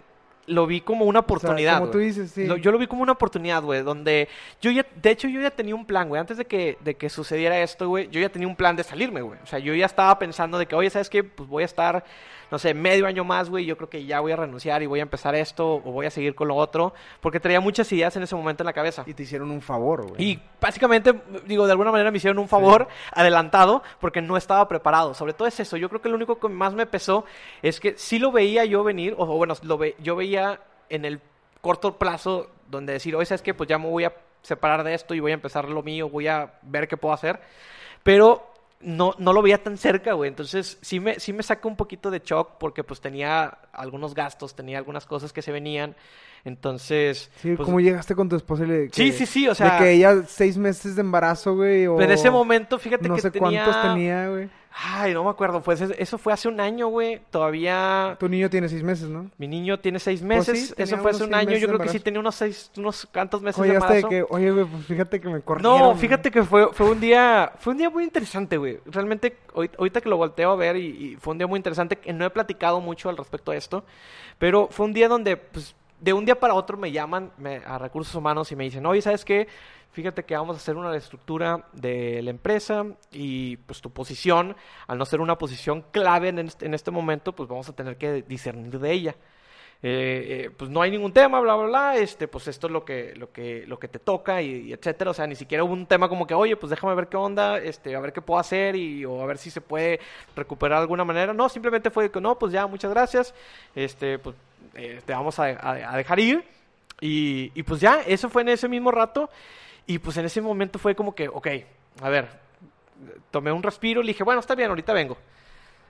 lo 0.47 0.65
vi 0.65 0.81
como 0.81 1.05
una 1.05 1.19
oportunidad. 1.19 1.79
como 1.79 1.91
tú 1.91 1.97
dices, 1.99 2.31
sí. 2.31 2.45
Lo- 2.47 2.57
yo 2.57 2.71
lo 2.71 2.77
vi 2.77 2.87
como 2.87 3.03
una 3.03 3.11
oportunidad, 3.11 3.61
güey, 3.63 3.83
donde 3.83 4.27
yo 4.61 4.71
ya, 4.71 4.85
de 5.01 5.09
hecho, 5.11 5.27
yo 5.27 5.39
ya 5.41 5.51
tenía 5.51 5.75
un 5.75 5.85
plan, 5.85 6.07
güey, 6.09 6.19
antes 6.19 6.37
de 6.37 6.45
que, 6.45 6.77
de 6.81 6.95
que 6.95 7.09
sucediera 7.09 7.59
esto, 7.61 7.87
güey, 7.89 8.07
yo 8.09 8.19
ya 8.21 8.29
tenía 8.29 8.47
un 8.47 8.55
plan 8.55 8.75
de 8.75 8.83
salirme, 8.83 9.21
güey. 9.21 9.37
O 9.43 9.45
sea, 9.45 9.59
yo 9.59 9.73
ya 9.75 9.85
estaba 9.85 10.17
pensando 10.17 10.57
de 10.57 10.65
que, 10.65 10.73
oye, 10.75 10.89
¿sabes 10.89 11.09
qué? 11.09 11.23
Pues 11.23 11.47
voy 11.49 11.63
a 11.63 11.65
estar, 11.65 12.03
no 12.51 12.59
sé, 12.59 12.73
medio 12.73 13.07
año 13.07 13.23
más, 13.23 13.49
güey, 13.49 13.65
yo 13.65 13.75
creo 13.77 13.89
que 13.89 14.05
ya 14.05 14.19
voy 14.19 14.31
a 14.31 14.35
renunciar 14.35 14.81
y 14.83 14.85
voy 14.85 14.99
a 14.99 15.03
empezar 15.03 15.35
esto 15.35 15.75
o 15.75 15.79
voy 15.91 16.05
a 16.05 16.09
seguir 16.09 16.35
con 16.35 16.47
lo 16.47 16.55
otro, 16.55 16.93
porque 17.21 17.39
traía 17.39 17.59
muchas 17.59 17.91
ideas 17.91 18.15
en 18.15 18.23
ese 18.23 18.35
momento 18.35 18.63
en 18.63 18.65
la 18.67 18.73
cabeza. 18.73 19.03
Y 19.05 19.13
te 19.13 19.23
hicieron 19.23 19.51
un 19.51 19.61
favor, 19.61 20.07
güey. 20.07 20.23
Y 20.23 20.39
básicamente, 20.61 21.13
digo, 21.45 21.65
de 21.65 21.71
alguna 21.71 21.91
manera 21.91 22.11
me 22.11 22.17
hicieron 22.17 22.39
un 22.39 22.47
favor 22.47 22.87
adelantado 23.11 23.83
porque 23.99 24.21
no 24.21 24.37
estaba 24.37 24.67
preparado. 24.67 25.13
Sobre 25.13 25.33
todo 25.33 25.47
es 25.47 25.59
eso. 25.59 25.77
Yo 25.77 25.89
creo 25.89 26.01
que 26.01 26.09
lo 26.09 26.15
único 26.15 26.39
que 26.39 26.47
más 26.47 26.73
me 26.73 26.85
pesó 26.85 27.25
es 27.61 27.79
que 27.79 27.97
sí 27.97 28.19
lo 28.19 28.31
veía 28.31 28.65
yo 28.65 28.83
venir, 28.83 29.15
o 29.17 29.25
bueno, 29.25 29.53
lo 29.63 29.77
ve- 29.77 29.95
yo 29.99 30.15
veía 30.15 30.59
en 30.89 31.05
el 31.05 31.19
corto 31.61 31.97
plazo 31.97 32.49
donde 32.69 32.93
decir, 32.93 33.15
oye, 33.15 33.25
¿sabes 33.25 33.41
qué? 33.41 33.53
Pues 33.53 33.67
ya 33.67 33.77
me 33.77 33.89
voy 33.89 34.05
a 34.05 34.13
separar 34.41 34.83
de 34.83 34.93
esto 34.93 35.13
y 35.13 35.19
voy 35.19 35.31
a 35.31 35.33
empezar 35.33 35.67
lo 35.67 35.83
mío, 35.83 36.09
voy 36.09 36.27
a 36.27 36.53
ver 36.61 36.87
qué 36.87 36.95
puedo 36.95 37.13
hacer. 37.13 37.39
Pero 38.03 38.47
no, 38.79 39.15
no 39.17 39.33
lo 39.33 39.41
veía 39.41 39.63
tan 39.63 39.77
cerca, 39.77 40.13
güey. 40.13 40.27
Entonces 40.27 40.77
sí 40.81 40.99
me, 40.99 41.19
sí 41.19 41.33
me 41.33 41.43
un 41.67 41.75
poquito 41.75 42.11
de 42.11 42.21
shock 42.23 42.57
porque 42.59 42.83
pues 42.83 43.01
tenía 43.01 43.57
algunos 43.73 44.13
gastos, 44.13 44.55
tenía 44.55 44.77
algunas 44.77 45.05
cosas 45.05 45.33
que 45.33 45.41
se 45.41 45.51
venían. 45.51 45.95
Entonces... 46.45 47.29
Sí, 47.41 47.53
pues, 47.55 47.65
¿cómo 47.65 47.79
llegaste 47.79 48.15
con 48.15 48.29
tu 48.29 48.35
esposa 48.35 48.63
y 48.63 48.67
le... 48.67 48.83
Sí, 48.89 49.11
que- 49.11 49.11
sí, 49.13 49.25
sí, 49.25 49.47
o 49.47 49.55
sea- 49.55 49.73
De 49.73 49.83
que 49.83 49.91
ella 49.91 50.23
seis 50.27 50.57
meses 50.57 50.95
de 50.95 51.01
embarazo, 51.01 51.55
güey, 51.55 51.87
o... 51.87 51.99
en 52.01 52.11
ese 52.11 52.29
momento, 52.31 52.79
fíjate 52.79 53.07
No 53.07 53.15
que 53.15 53.21
sé 53.21 53.31
tenía... 53.31 53.63
cuántos 53.63 53.81
tenía, 53.81 54.29
güey. 54.29 54.49
Ay, 54.79 55.11
no 55.11 55.23
me 55.23 55.31
acuerdo. 55.31 55.59
Pues 55.63 55.81
es- 55.81 55.95
eso 55.97 56.19
fue 56.19 56.31
hace 56.33 56.47
un 56.47 56.59
año, 56.59 56.89
güey. 56.89 57.19
Todavía. 57.31 58.15
Tu 58.19 58.29
niño 58.29 58.47
tiene 58.47 58.69
seis 58.69 58.83
meses, 58.83 59.09
¿no? 59.09 59.31
Mi 59.39 59.47
niño 59.47 59.79
tiene 59.79 59.97
seis 59.97 60.19
Pues 60.19 60.47
meses. 60.47 60.67
sí, 60.67 60.73
tenía 60.75 60.93
eso 60.93 60.97
fue 61.01 61.09
hace 61.11 61.23
un 61.23 61.33
año. 61.33 61.57
Yo 61.57 61.67
creo 61.67 61.79
que 61.79 61.89
sí 61.89 61.99
tenía 61.99 62.19
unos 62.19 62.35
seis, 62.35 62.69
unos 62.77 63.07
cuantos 63.11 63.41
meses 63.41 63.59
Oye, 63.59 63.71
de 63.71 63.75
embarazo. 63.77 64.07
que, 64.07 64.23
oye, 64.29 64.51
güey, 64.51 64.65
pues 64.65 64.85
fíjate 64.85 65.19
que 65.19 65.29
me 65.29 65.41
corrieron. 65.41 65.79
No, 65.79 65.95
fíjate 65.95 66.29
que 66.29 66.43
fue, 66.43 66.71
fue 66.73 66.91
un 66.91 66.99
día 66.99 67.53
fue 67.57 67.71
un 67.73 67.79
día 67.79 67.89
muy 67.89 68.03
interesante, 68.03 68.57
güey. 68.57 68.77
Realmente, 68.85 69.37
ahorita 69.55 69.99
que 69.99 70.09
lo 70.09 70.17
volteo 70.17 70.51
a 70.51 70.55
ver 70.55 70.75
y, 70.77 70.85
y 71.13 71.15
fue 71.15 71.31
un 71.31 71.39
día 71.39 71.47
muy 71.47 71.57
interesante, 71.57 71.95
que 71.95 72.13
no 72.13 72.23
he 72.23 72.29
platicado 72.29 72.79
mucho 72.79 73.09
al 73.09 73.17
respecto 73.17 73.49
de 73.53 73.57
esto, 73.57 73.83
pero 74.37 74.67
fue 74.69 74.85
un 74.85 74.93
día 74.93 75.07
donde, 75.07 75.37
pues, 75.37 75.75
de 75.99 76.13
un 76.13 76.25
día 76.25 76.39
para 76.39 76.53
otro 76.53 76.77
me 76.77 76.91
llaman 76.91 77.31
me- 77.37 77.57
a 77.65 77.77
recursos 77.77 78.13
humanos 78.15 78.51
y 78.51 78.55
me 78.55 78.63
dicen, 78.65 78.85
oye, 78.85 79.01
¿sabes 79.01 79.25
qué? 79.25 79.47
Fíjate 79.91 80.23
que 80.25 80.35
vamos 80.35 80.55
a 80.55 80.59
hacer 80.59 80.75
una 80.75 80.91
reestructura 80.91 81.65
de 81.73 82.21
la 82.21 82.29
empresa 82.29 82.85
y 83.11 83.57
pues 83.57 83.81
tu 83.81 83.89
posición, 83.91 84.55
al 84.85 84.97
no 84.97 85.05
ser 85.05 85.21
una 85.21 85.37
posición 85.37 85.83
clave 85.91 86.29
en 86.29 86.39
este, 86.39 86.65
en 86.67 86.73
este 86.75 86.91
momento, 86.91 87.33
pues 87.33 87.49
vamos 87.49 87.67
a 87.69 87.73
tener 87.75 87.97
que 87.97 88.21
discernir 88.23 88.77
de 88.79 88.91
ella. 88.91 89.15
Eh, 89.83 90.45
eh, 90.47 90.49
pues 90.57 90.71
no 90.71 90.81
hay 90.81 90.89
ningún 90.89 91.13
tema, 91.13 91.39
bla, 91.39 91.55
bla, 91.55 91.67
bla, 91.67 91.95
este, 91.97 92.27
pues 92.27 92.47
esto 92.47 92.65
es 92.65 92.73
lo 92.73 92.83
que, 92.83 93.13
lo 93.15 93.31
que, 93.31 93.63
lo 93.67 93.77
que 93.79 93.87
te 93.87 93.99
toca 93.99 94.41
y, 94.41 94.69
y 94.69 94.73
etcétera. 94.73 95.11
O 95.11 95.13
sea, 95.13 95.27
ni 95.27 95.35
siquiera 95.35 95.63
hubo 95.63 95.73
un 95.73 95.85
tema 95.85 96.09
como 96.09 96.25
que, 96.25 96.33
oye, 96.33 96.55
pues 96.57 96.71
déjame 96.71 96.95
ver 96.95 97.07
qué 97.07 97.17
onda, 97.17 97.59
este, 97.59 97.95
a 97.95 97.99
ver 97.99 98.11
qué 98.11 98.21
puedo 98.21 98.39
hacer 98.39 98.75
y, 98.75 99.05
o 99.05 99.21
a 99.21 99.25
ver 99.27 99.37
si 99.37 99.51
se 99.51 99.61
puede 99.61 99.99
recuperar 100.35 100.79
de 100.79 100.81
alguna 100.83 101.05
manera. 101.05 101.31
No, 101.33 101.47
simplemente 101.47 101.91
fue 101.91 102.11
que 102.11 102.19
no, 102.19 102.37
pues 102.39 102.51
ya, 102.51 102.65
muchas 102.67 102.91
gracias, 102.91 103.35
este, 103.75 104.17
pues 104.19 104.35
eh, 104.75 105.01
te 105.05 105.13
vamos 105.13 105.39
a, 105.39 105.43
a- 105.45 105.93
a 105.93 105.97
dejar 105.97 106.19
ir. 106.19 106.43
Y, 106.99 107.51
y 107.53 107.63
pues 107.63 107.79
ya, 107.81 108.01
eso 108.01 108.29
fue 108.29 108.41
en 108.41 108.49
ese 108.49 108.67
mismo 108.67 108.91
rato. 108.91 109.29
Y 109.85 109.99
pues 109.99 110.17
en 110.17 110.25
ese 110.25 110.41
momento 110.41 110.79
fue 110.79 110.95
como 110.95 111.13
que, 111.15 111.27
ok, 111.29 111.47
a 112.01 112.09
ver, 112.09 112.27
tomé 113.31 113.51
un 113.51 113.63
respiro 113.63 114.01
y 114.01 114.05
le 114.05 114.09
dije, 114.11 114.23
bueno, 114.23 114.39
está 114.39 114.55
bien, 114.55 114.69
ahorita 114.69 114.93
vengo. 114.93 115.17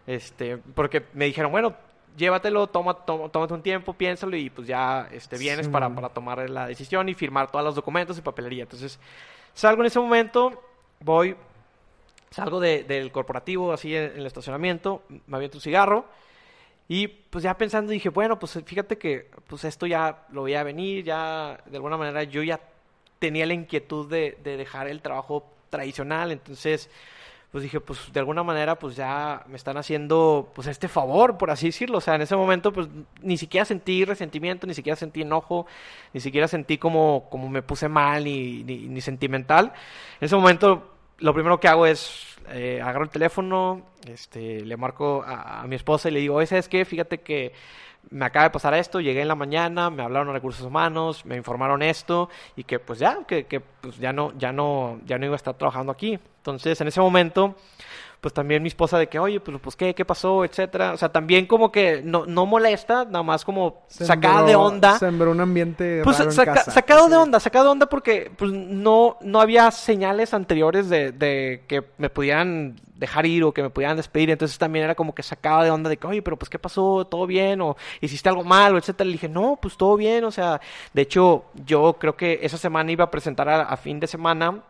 Este, 0.05 0.57
porque 0.57 1.03
me 1.13 1.25
dijeron, 1.25 1.51
bueno, 1.51 1.75
llévatelo, 2.15 2.67
toma, 2.67 2.93
toma- 2.93 3.29
tómate 3.29 3.53
un 3.53 3.61
tiempo, 3.61 3.93
piénsalo 3.93 4.35
y 4.37 4.49
pues 4.49 4.67
ya 4.67 5.07
este, 5.11 5.37
vienes 5.37 5.65
Sí, 5.67 5.71
para, 5.71 5.89
para 5.89 6.09
tomar 6.09 6.49
la 6.49 6.67
decisión 6.67 7.09
y 7.09 7.13
firmar 7.13 7.49
todos 7.51 7.65
los 7.65 7.75
documentos 7.75 8.17
y 8.17 8.21
papelería. 8.21 8.63
Entonces, 8.63 8.99
salgo 9.53 9.81
en 9.81 9.87
ese 9.87 9.99
momento, 9.99 10.63
voy, 10.99 11.35
salgo 12.31 12.59
de- 12.59 12.83
del 12.83 13.11
corporativo 13.11 13.71
así 13.73 13.95
en, 13.95 14.03
en 14.11 14.17
el 14.19 14.25
estacionamiento, 14.25 15.03
me 15.27 15.37
aviento 15.37 15.57
un 15.57 15.61
cigarro 15.61 16.05
y 16.87 17.07
pues 17.07 17.43
ya 17.43 17.57
pensando 17.57 17.91
dije, 17.91 18.09
bueno, 18.09 18.39
pues 18.39 18.59
fíjate 18.65 18.97
que 18.97 19.29
pues 19.47 19.63
esto 19.63 19.85
ya 19.85 20.25
lo 20.31 20.41
voy 20.41 20.55
a 20.55 20.63
venir, 20.63 21.03
ya 21.03 21.59
de 21.65 21.77
alguna 21.77 21.97
manera 21.97 22.23
yo 22.23 22.43
ya 22.43 22.59
tenía 23.19 23.45
la 23.45 23.53
inquietud 23.53 24.09
de, 24.09 24.37
de 24.43 24.57
dejar 24.57 24.87
el 24.87 25.01
trabajo 25.01 25.51
tradicional, 25.69 26.31
entonces 26.31 26.89
pues 27.51 27.63
dije, 27.63 27.79
pues 27.79 28.11
de 28.11 28.19
alguna 28.19 28.43
manera 28.43 28.77
pues 28.77 28.95
ya 28.95 29.43
me 29.47 29.55
están 29.55 29.77
haciendo 29.77 30.51
pues 30.53 30.67
este 30.67 30.87
favor, 30.87 31.37
por 31.37 31.49
así 31.49 31.67
decirlo, 31.67 31.97
o 31.97 32.01
sea, 32.01 32.15
en 32.15 32.21
ese 32.21 32.35
momento 32.35 32.73
pues 32.73 32.87
ni 33.21 33.37
siquiera 33.37 33.65
sentí 33.65 34.03
resentimiento, 34.03 34.67
ni 34.67 34.73
siquiera 34.73 34.95
sentí 34.95 35.21
enojo, 35.21 35.65
ni 36.13 36.19
siquiera 36.19 36.47
sentí 36.47 36.77
como, 36.77 37.27
como 37.29 37.49
me 37.49 37.61
puse 37.61 37.87
mal, 37.87 38.25
ni, 38.25 38.63
ni, 38.63 38.87
ni 38.87 39.01
sentimental. 39.01 39.73
En 40.19 40.25
ese 40.25 40.35
momento 40.35 40.93
lo 41.19 41.33
primero 41.33 41.59
que 41.59 41.67
hago 41.67 41.85
es 41.85 42.36
eh, 42.49 42.81
agarro 42.81 43.03
el 43.03 43.09
teléfono, 43.09 43.81
este, 44.07 44.65
le 44.65 44.77
marco 44.77 45.23
a, 45.25 45.65
mi 45.67 45.75
esposa 45.75 46.09
y 46.09 46.11
le 46.11 46.19
digo, 46.19 46.35
oye, 46.35 46.47
¿sabes 46.47 46.67
qué? 46.67 46.85
Fíjate 46.85 47.19
que 47.19 47.53
me 48.09 48.25
acaba 48.25 48.45
de 48.45 48.51
pasar 48.51 48.73
esto, 48.73 49.01
llegué 49.01 49.21
en 49.21 49.27
la 49.27 49.35
mañana, 49.35 49.89
me 49.89 50.03
hablaron 50.03 50.29
a 50.29 50.33
recursos 50.33 50.65
humanos, 50.65 51.25
me 51.25 51.35
informaron 51.35 51.81
esto 51.81 52.29
y 52.55 52.63
que 52.63 52.79
pues 52.79 52.99
ya, 52.99 53.25
que, 53.27 53.45
que 53.45 53.59
pues 53.59 53.97
ya 53.97 54.13
no, 54.13 54.31
ya 54.37 54.51
no, 54.53 54.99
ya 55.05 55.17
no 55.17 55.25
iba 55.25 55.35
a 55.35 55.37
estar 55.37 55.55
trabajando 55.55 55.91
aquí. 55.91 56.17
Entonces, 56.37 56.79
en 56.79 56.87
ese 56.87 57.01
momento, 57.01 57.55
pues 58.21 58.33
también 58.33 58.63
mi 58.63 58.67
esposa 58.67 58.97
de 58.97 59.07
que, 59.07 59.19
oye, 59.19 59.39
pues, 59.39 59.57
pues 59.61 59.75
qué, 59.75 59.93
qué 59.93 60.03
pasó, 60.03 60.43
etcétera. 60.43 60.93
O 60.93 60.97
sea, 60.97 61.09
también 61.09 61.45
como 61.45 61.71
que 61.71 62.01
no, 62.03 62.25
no 62.25 62.45
molesta, 62.45 63.05
nada 63.05 63.23
más 63.23 63.45
como 63.45 63.83
sacada 63.87 64.43
de 64.43 64.55
onda. 64.55 64.97
Sembró 64.97 65.31
un 65.31 65.39
ambiente 65.39 66.01
Pues 66.03 66.17
raro 66.17 66.31
en 66.31 66.35
saca- 66.35 66.53
casa. 66.55 66.71
sacado 66.71 67.07
de 67.09 67.15
onda, 67.15 67.39
sacado 67.39 67.65
de 67.65 67.71
onda 67.71 67.85
porque 67.87 68.31
pues, 68.35 68.51
no, 68.51 69.17
no 69.21 69.39
había 69.39 69.69
señales 69.71 70.33
anteriores 70.33 70.89
de, 70.89 71.11
de 71.11 71.63
que 71.67 71.83
me 71.97 72.09
pudieran 72.09 72.75
dejar 72.95 73.27
ir 73.27 73.43
o 73.43 73.53
que 73.53 73.61
me 73.61 73.69
pudieran 73.69 73.95
despedir. 73.97 74.31
Entonces 74.31 74.57
también 74.57 74.85
era 74.85 74.95
como 74.95 75.13
que 75.13 75.21
sacaba 75.21 75.63
de 75.63 75.69
onda 75.69 75.87
de 75.89 75.97
que, 75.97 76.07
oye, 76.07 76.23
pero 76.23 76.37
pues 76.37 76.49
qué 76.49 76.57
pasó, 76.57 77.05
todo 77.05 77.27
bien, 77.27 77.61
o 77.61 77.77
hiciste 78.01 78.27
algo 78.29 78.43
malo, 78.43 78.79
etcétera. 78.79 79.05
Le 79.05 79.11
dije, 79.13 79.29
no, 79.29 79.59
pues 79.61 79.77
todo 79.77 79.95
bien, 79.95 80.23
o 80.23 80.31
sea, 80.31 80.59
de 80.93 81.01
hecho, 81.03 81.45
yo 81.65 81.93
creo 81.99 82.15
que 82.17 82.39
esa 82.41 82.57
semana 82.57 82.91
iba 82.91 83.03
a 83.03 83.11
presentar 83.11 83.47
a, 83.47 83.61
a 83.61 83.77
fin 83.77 83.99
de 83.99 84.07
semana. 84.07 84.63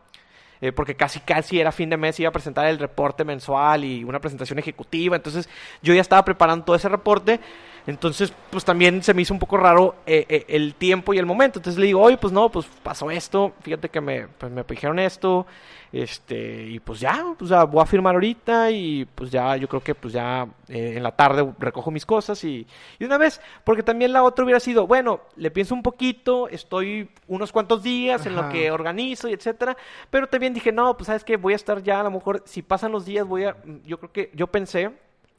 Eh, 0.61 0.71
porque 0.71 0.95
casi 0.95 1.19
casi 1.19 1.59
era 1.59 1.71
fin 1.71 1.89
de 1.89 1.97
mes, 1.97 2.19
iba 2.19 2.29
a 2.29 2.33
presentar 2.33 2.65
el 2.65 2.79
reporte 2.79 3.23
mensual 3.23 3.83
y 3.83 4.03
una 4.03 4.19
presentación 4.19 4.59
ejecutiva, 4.59 5.15
entonces 5.15 5.49
yo 5.81 5.93
ya 5.93 6.01
estaba 6.01 6.23
preparando 6.25 6.65
todo 6.65 6.75
ese 6.75 6.89
reporte, 6.89 7.39
entonces 7.87 8.33
pues 8.51 8.65
también 8.65 9.01
se 9.01 9.13
me 9.13 9.21
hizo 9.21 9.33
un 9.33 9.39
poco 9.39 9.57
raro 9.57 9.95
eh, 10.05 10.25
eh, 10.27 10.45
el 10.49 10.75
tiempo 10.75 11.13
y 11.13 11.17
el 11.17 11.25
momento, 11.25 11.59
entonces 11.59 11.79
le 11.79 11.87
digo, 11.87 12.01
oye, 12.01 12.17
pues 12.17 12.33
no, 12.33 12.49
pues 12.49 12.65
pasó 12.83 13.09
esto, 13.09 13.53
fíjate 13.61 13.89
que 13.89 14.01
me, 14.01 14.27
pues, 14.27 14.51
me 14.51 14.63
dijeron 14.63 14.99
esto, 14.99 15.47
este, 15.91 16.63
y 16.65 16.79
pues 16.79 16.99
ya, 16.99 17.33
pues 17.37 17.49
ya 17.49 17.63
voy 17.63 17.81
a 17.81 17.85
firmar 17.85 18.15
ahorita 18.15 18.71
y 18.71 19.05
pues 19.05 19.31
ya, 19.31 19.55
yo 19.55 19.69
creo 19.69 19.81
que 19.81 19.95
pues 19.95 20.13
ya 20.13 20.45
eh, 20.67 20.95
en 20.97 21.03
la 21.03 21.15
tarde 21.15 21.49
recojo 21.59 21.89
mis 21.89 22.05
cosas 22.05 22.43
y, 22.43 22.67
y 22.99 23.05
una 23.05 23.17
vez, 23.17 23.39
porque 23.63 23.83
también 23.83 24.11
la 24.11 24.23
otra 24.23 24.43
hubiera 24.43 24.59
sido, 24.59 24.85
bueno, 24.85 25.21
le 25.37 25.49
pienso 25.49 25.73
un 25.73 25.81
poquito, 25.81 26.49
estoy 26.49 27.09
unos 27.27 27.53
cuantos 27.53 27.83
días 27.83 28.25
en 28.25 28.35
lo 28.35 28.49
que 28.49 28.69
organizo 28.69 29.29
y 29.29 29.33
etcétera, 29.33 29.77
pero 30.09 30.27
también 30.27 30.53
dije, 30.53 30.73
no, 30.73 30.97
pues 30.97 31.07
sabes 31.07 31.23
que 31.23 31.37
voy 31.37 31.53
a 31.53 31.55
estar 31.55 31.81
ya, 31.81 32.01
a 32.01 32.03
lo 32.03 32.11
mejor, 32.11 32.43
si 32.45 32.61
pasan 32.61 32.91
los 32.91 33.05
días, 33.05 33.25
voy 33.25 33.45
a, 33.45 33.55
yo 33.85 33.97
creo 33.97 34.11
que, 34.11 34.31
yo 34.33 34.47
pensé 34.47 34.91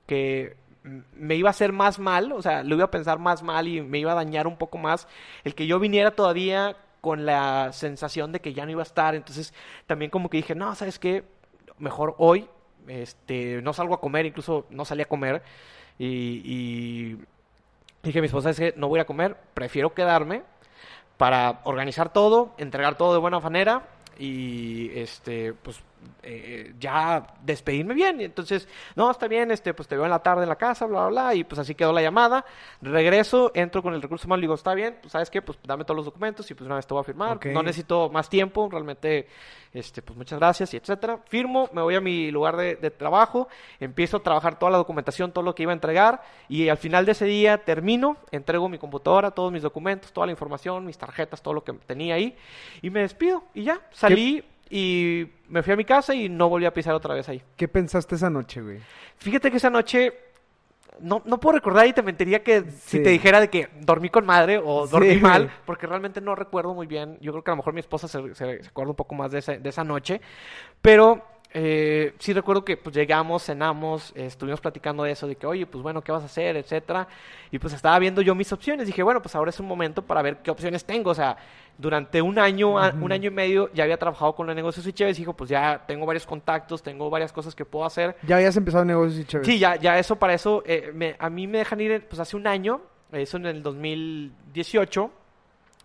que 0.07 0.57
me 0.83 1.35
iba 1.35 1.49
a 1.49 1.51
hacer 1.51 1.73
más 1.73 1.99
mal, 1.99 2.33
o 2.33 2.43
sea, 2.43 2.63
lo 2.63 2.77
iba 2.77 2.85
a 2.85 2.91
pensar 2.91 3.19
más 3.19 3.43
mal 3.43 3.69
y 3.69 3.81
me 3.81 3.99
iba 3.99 4.13
a 4.13 4.15
dañar 4.15 4.47
un 4.47 4.57
poco 4.57 4.79
más 4.79 5.09
el 5.45 5.55
que 5.55 5.67
yo 5.67 5.79
viniera 5.79 6.13
todavía 6.13 6.77
con 7.01 7.27
la 7.27 7.73
sensación 7.73 8.33
de 8.33 8.41
que 8.41 8.55
ya 8.55 8.65
no 8.65 8.73
iba 8.73 8.83
a 8.83 8.85
estar, 8.85 9.15
entonces 9.15 9.55
también 9.87 10.11
como 10.11 10.31
que 10.31 10.39
dije, 10.39 10.55
no, 10.55 10.75
¿sabes 10.75 10.99
qué? 10.99 11.25
Mejor 11.79 12.15
hoy, 12.19 12.49
este, 12.89 13.63
no 13.63 13.73
salgo 13.73 13.95
a 13.95 14.01
comer, 14.01 14.27
incluso 14.27 14.67
no 14.71 14.85
salí 14.85 15.03
a 15.03 15.09
comer. 15.09 15.43
Y, 15.99 16.43
y 16.45 17.19
dije 18.03 18.19
a 18.19 18.23
mi 18.23 18.27
esposa, 18.27 18.51
es 18.51 18.59
que 18.59 18.75
no 18.77 18.89
voy 18.89 19.01
a 19.01 19.07
comer, 19.07 19.37
prefiero 19.55 19.95
quedarme 19.95 20.43
para 21.17 21.61
organizar 21.65 22.13
todo, 22.13 22.55
entregar 22.59 22.97
todo 22.97 23.13
de 23.13 23.19
buena 23.19 23.41
manera 23.41 23.89
y 24.19 24.91
este 24.99 25.53
pues 25.55 25.83
eh, 26.23 26.75
ya 26.79 27.35
despedirme 27.43 27.95
bien. 27.95 28.21
Y 28.21 28.25
entonces, 28.25 28.69
no, 28.97 29.11
está 29.11 29.29
bien, 29.29 29.51
este, 29.51 29.75
pues 29.75 29.89
te 29.89 29.97
veo 29.97 30.05
en 30.05 30.11
la 30.11 30.19
tarde 30.19 30.43
en 30.43 30.49
la 30.49 30.57
casa, 30.57 30.87
bla, 30.87 31.09
bla, 31.09 31.09
bla, 31.09 31.35
y 31.35 31.45
pues 31.45 31.59
así 31.59 31.75
quedó 31.75 31.93
la 31.93 32.03
llamada. 32.03 32.45
Regreso, 32.83 33.51
entro 33.55 33.83
con 33.83 33.95
el 33.95 34.03
recurso 34.03 34.27
humano, 34.27 34.41
digo, 34.41 34.55
está 34.55 34.75
bien, 34.75 34.99
pues 35.01 35.13
sabes 35.13 35.31
qué, 35.31 35.43
pues 35.43 35.59
dame 35.65 35.85
todos 35.85 35.97
los 35.97 36.05
documentos 36.05 36.51
y 36.51 36.55
pues 36.55 36.67
una 36.67 36.77
vez 36.77 36.87
te 36.87 36.95
voy 36.95 37.01
a 37.01 37.05
firmar. 37.05 37.39
No 37.47 37.63
necesito 37.63 38.11
más 38.11 38.29
tiempo, 38.29 38.69
realmente, 38.71 39.29
este, 39.73 40.03
pues 40.03 40.17
muchas 40.17 40.39
gracias 40.39 40.75
y 40.75 40.77
etcétera. 40.77 41.19
Firmo, 41.29 41.69
me 41.73 41.83
voy 41.83 41.95
a 41.95 42.01
mi 42.01 42.31
lugar 42.31 42.57
de, 42.57 42.77
de 42.77 42.91
trabajo, 42.91 43.49
empiezo 43.81 44.19
a 44.19 44.23
trabajar 44.23 44.59
toda 44.59 44.73
la 44.73 44.79
documentación, 44.79 45.33
todo 45.33 45.45
lo 45.45 45.55
que 45.55 45.63
iba 45.63 45.73
a 45.73 45.75
entregar, 45.75 46.23
y 46.49 46.69
al 46.69 46.79
final 46.79 47.07
de 47.07 47.13
ese 47.13 47.25
día 47.25 47.59
termino, 47.59 48.17
entrego 48.31 48.69
mi 48.69 48.79
computadora, 48.79 49.31
todos 49.31 49.53
mis 49.53 49.63
documentos, 49.63 50.13
toda 50.13 50.27
la 50.27 50.33
información, 50.33 50.85
mis 50.85 50.99
tarjetas, 50.99 51.43
todo 51.43 51.55
lo 51.55 51.65
que 51.65 51.73
tenía 51.73 52.15
ahí, 52.15 52.37
y 52.83 52.91
me 52.91 53.01
despido, 53.01 53.45
y 53.55 53.65
ya, 53.65 53.81
salí 53.91 54.45
y 54.71 55.27
me 55.49 55.63
fui 55.63 55.73
a 55.73 55.77
mi 55.77 55.85
casa 55.85 56.15
y 56.15 56.29
no 56.29 56.49
volví 56.49 56.67
a 56.67 56.73
pisar 56.75 56.95
otra 56.95 57.15
vez 57.15 57.29
ahí. 57.29 57.43
¿Qué 57.57 57.69
pensaste 57.69 58.15
esa 58.17 58.31
noche, 58.31 58.61
güey? 58.61 58.79
Fíjate 59.17 59.51
que 59.51 59.57
esa 59.57 59.71
noche 59.71 60.13
no, 61.01 61.23
no 61.25 61.39
puedo 61.39 61.57
recordar 61.57 61.87
y 61.87 61.93
te 61.93 62.03
mentiría 62.03 62.43
que 62.43 62.63
si 62.71 62.99
Sí. 62.99 63.03
te 63.03 63.11
dijera 63.11 63.41
de 63.41 63.49
que 63.49 63.69
dormí 63.81 64.09
con 64.09 64.27
madre 64.27 64.61
o 64.63 64.87
Sí. 64.87 64.93
dormí 64.93 65.17
mal, 65.17 65.51
porque 65.65 65.87
realmente 65.87 66.21
no 66.21 66.35
recuerdo 66.35 66.75
muy 66.75 66.87
bien. 66.87 67.19
Yo 67.21 67.31
creo 67.33 67.45
que 67.45 67.51
a 67.51 67.55
lo 67.55 67.59
mejor 67.59 67.73
mi 67.75 67.81
esposa 67.81 68.09
se, 68.09 68.35
se- 68.35 68.63
se 68.63 68.69
acuerda 68.69 68.91
un 68.91 68.97
poco 68.97 69.15
más 69.15 69.31
de, 69.31 69.39
esa- 69.39 69.57
de 69.59 69.69
esa 69.69 69.85
noche, 69.85 70.21
pero 70.83 71.25
eh, 71.55 72.15
sí 72.19 72.33
recuerdo 72.33 72.65
que 72.65 72.77
pues 72.77 72.95
llegamos, 72.95 73.45
cenamos, 73.45 74.13
eh, 74.15 74.27
estuvimos 74.27 74.61
platicando 74.61 75.03
de 75.05 75.13
eso, 75.13 75.27
de 75.27 75.37
que 75.37 75.47
oye, 75.47 75.67
pues 75.67 75.83
bueno, 75.83 76.03
¿qué 76.03 76.13
vas 76.13 76.23
a 76.23 76.27
hacer? 76.27 76.57
etcétera, 76.57 77.09
y 77.51 77.59
pues 77.59 77.73
estaba 77.73 77.99
viendo 77.99 78.21
yo 78.23 78.35
mis 78.35 78.53
opciones. 78.53 78.87
Dije, 78.87 79.03
bueno, 79.03 79.23
pues 79.23 79.35
ahora 79.35 79.49
es 79.51 79.59
un 79.61 79.67
momento 79.67 80.03
para 80.03 80.21
ver 80.23 80.39
qué 80.39 80.51
opciones 80.51 80.85
tengo. 80.85 81.11
O 81.11 81.15
sea, 81.15 81.37
durante 81.79 82.21
un 82.21 82.39
año, 82.39 82.75
un 83.01 83.13
año 83.13 83.29
y 83.29 83.33
medio 83.33 83.71
ya 83.73 83.85
había 83.85 83.97
trabajado 83.97 84.35
con 84.35 84.47
los 84.47 84.55
negocios 84.57 84.87
y 84.87 84.93
chéves, 84.93 85.17
y 85.19 85.23
dijo, 85.23 85.33
pues 85.35 85.49
ya 85.49 85.85
tengo 85.87 86.05
varios 86.07 86.27
contactos, 86.27 86.83
tengo 86.83 87.09
varias 87.09 87.33
cosas 87.33 87.55
que 87.55 87.65
puedo 87.65 87.85
hacer. 87.87 88.17
Ya 88.25 88.37
habías 88.37 88.57
empezado 88.57 88.85
negocios 88.85 89.21
y 89.21 89.25
chévere. 89.25 89.51
Sí, 89.53 89.59
ya, 89.59 89.77
ya 89.77 89.99
eso 89.99 90.17
para 90.17 90.35
eso, 90.35 90.63
eh, 90.67 90.91
me- 90.93 91.17
a 91.19 91.31
mí 91.31 91.47
me 91.47 91.59
dejan 91.59 91.81
ir, 91.81 92.07
pues 92.09 92.19
hace 92.21 92.37
un 92.37 92.47
año, 92.47 92.81
eso 93.13 93.37
en 93.39 93.47
el 93.47 93.63
2018, 93.63 95.11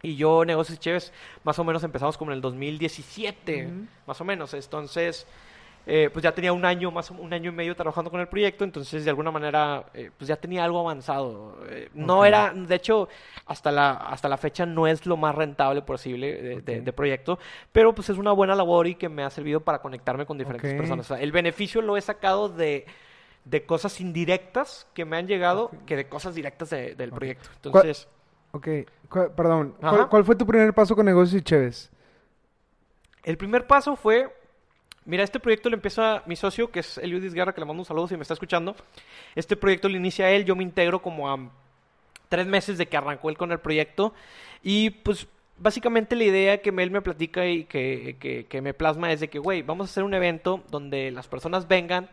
y 0.01 0.15
yo 0.17 0.43
negocios 0.43 0.77
y 0.77 0.81
chéves 0.81 1.13
más 1.45 1.57
o 1.59 1.63
menos 1.63 1.83
empezamos 1.83 2.17
como 2.17 2.31
en 2.31 2.35
el 2.35 2.41
2017, 2.41 3.67
Ujú. 3.67 3.85
más 4.07 4.19
o 4.19 4.25
menos. 4.25 4.53
Entonces, 4.53 5.25
eh, 5.85 6.09
pues 6.13 6.23
ya 6.23 6.31
tenía 6.33 6.53
un 6.53 6.63
año, 6.65 6.91
más 6.91 7.11
un 7.11 7.33
año 7.33 7.51
y 7.51 7.53
medio 7.53 7.75
trabajando 7.75 8.09
con 8.09 8.19
el 8.21 8.27
proyecto, 8.27 8.63
entonces 8.63 9.03
de 9.03 9.09
alguna 9.09 9.31
manera, 9.31 9.85
eh, 9.93 10.11
pues 10.17 10.27
ya 10.27 10.35
tenía 10.37 10.63
algo 10.63 10.79
avanzado. 10.79 11.57
Eh, 11.69 11.89
no 11.93 12.23
era, 12.25 12.53
de 12.53 12.75
hecho, 12.75 13.09
hasta 13.45 13.71
la, 13.71 13.91
hasta 13.91 14.29
la 14.29 14.37
fecha 14.37 14.65
no 14.65 14.87
es 14.87 15.05
lo 15.05 15.17
más 15.17 15.35
rentable 15.35 15.81
posible 15.81 16.41
de, 16.41 16.61
de- 16.61 16.77
Ok. 16.79 16.83
de 16.85 16.93
proyecto, 16.93 17.39
pero 17.71 17.93
pues 17.93 18.09
es 18.09 18.17
una 18.17 18.31
buena 18.31 18.55
labor 18.55 18.87
y 18.87 18.95
que 18.95 19.09
me 19.09 19.23
ha 19.23 19.29
servido 19.29 19.59
para 19.61 19.79
conectarme 19.79 20.25
con 20.25 20.37
diferentes 20.37 20.73
personas. 20.73 21.09
O 21.11 21.15
sea, 21.15 21.21
el 21.23 21.31
beneficio 21.31 21.81
lo 21.81 21.97
he 21.97 22.01
sacado 22.01 22.47
de, 22.49 22.85
de 23.45 23.65
cosas 23.65 23.99
indirectas 23.99 24.87
que 24.93 25.03
me 25.05 25.17
han 25.17 25.27
llegado 25.27 25.69
que 25.85 25.95
de 25.97 26.07
cosas 26.07 26.33
directas 26.35 26.69
de- 26.69 26.95
del 26.95 27.11
proyecto. 27.11 27.49
¿Cuál- 27.71 27.87
Entonces, 27.87 28.07
Ok, 28.55 28.67
perdón. 29.35 29.75
¿Cuál, 30.09 30.23
fue 30.23 30.35
tu 30.35 30.45
primer 30.45 30.73
paso 30.73 30.95
con 30.95 31.05
negocios 31.07 31.41
y 31.41 31.43
Chévez? 31.43 31.89
el 33.23 33.37
primer 33.37 33.65
paso 33.67 33.95
fue, 33.95 34.33
mira, 35.05 35.23
este 35.23 35.39
proyecto 35.39 35.69
lo 35.69 35.75
empieza 35.75 36.23
mi 36.25 36.35
socio, 36.35 36.71
que 36.71 36.79
es 36.81 36.97
Eliudis 36.97 37.33
Guerra, 37.33 37.53
que 37.53 37.61
le 37.61 37.65
mando 37.67 37.81
un 37.81 37.85
saludo 37.85 38.07
si 38.07 38.15
me 38.15 38.21
está 38.21 38.33
escuchando. 38.33 38.75
Este 39.35 39.55
proyecto 39.55 39.89
lo 39.89 39.97
inicia 39.97 40.29
él, 40.31 40.45
yo 40.45 40.55
me 40.55 40.63
integro 40.63 41.01
como 41.01 41.31
a 41.31 41.37
tres 42.29 42.47
meses 42.47 42.77
de 42.77 42.87
que 42.87 42.97
arrancó 42.97 43.29
él 43.29 43.37
con 43.37 43.51
el 43.51 43.59
proyecto. 43.59 44.13
Y 44.63 44.89
pues 44.91 45.27
básicamente 45.57 46.15
la 46.15 46.23
idea 46.23 46.61
que 46.61 46.69
él 46.69 46.91
me 46.91 47.01
platica 47.01 47.45
y 47.45 47.65
que, 47.65 48.17
que- 48.19 48.45
que 48.45 48.61
me 48.61 48.73
plasma 48.73 49.11
es 49.11 49.19
de 49.19 49.29
que, 49.29 49.39
güey, 49.39 49.61
vamos 49.61 49.87
a 49.87 49.91
hacer 49.91 50.03
un 50.03 50.13
evento 50.13 50.63
donde 50.69 51.11
las 51.11 51.27
personas 51.27 51.67
vengan, 51.67 52.09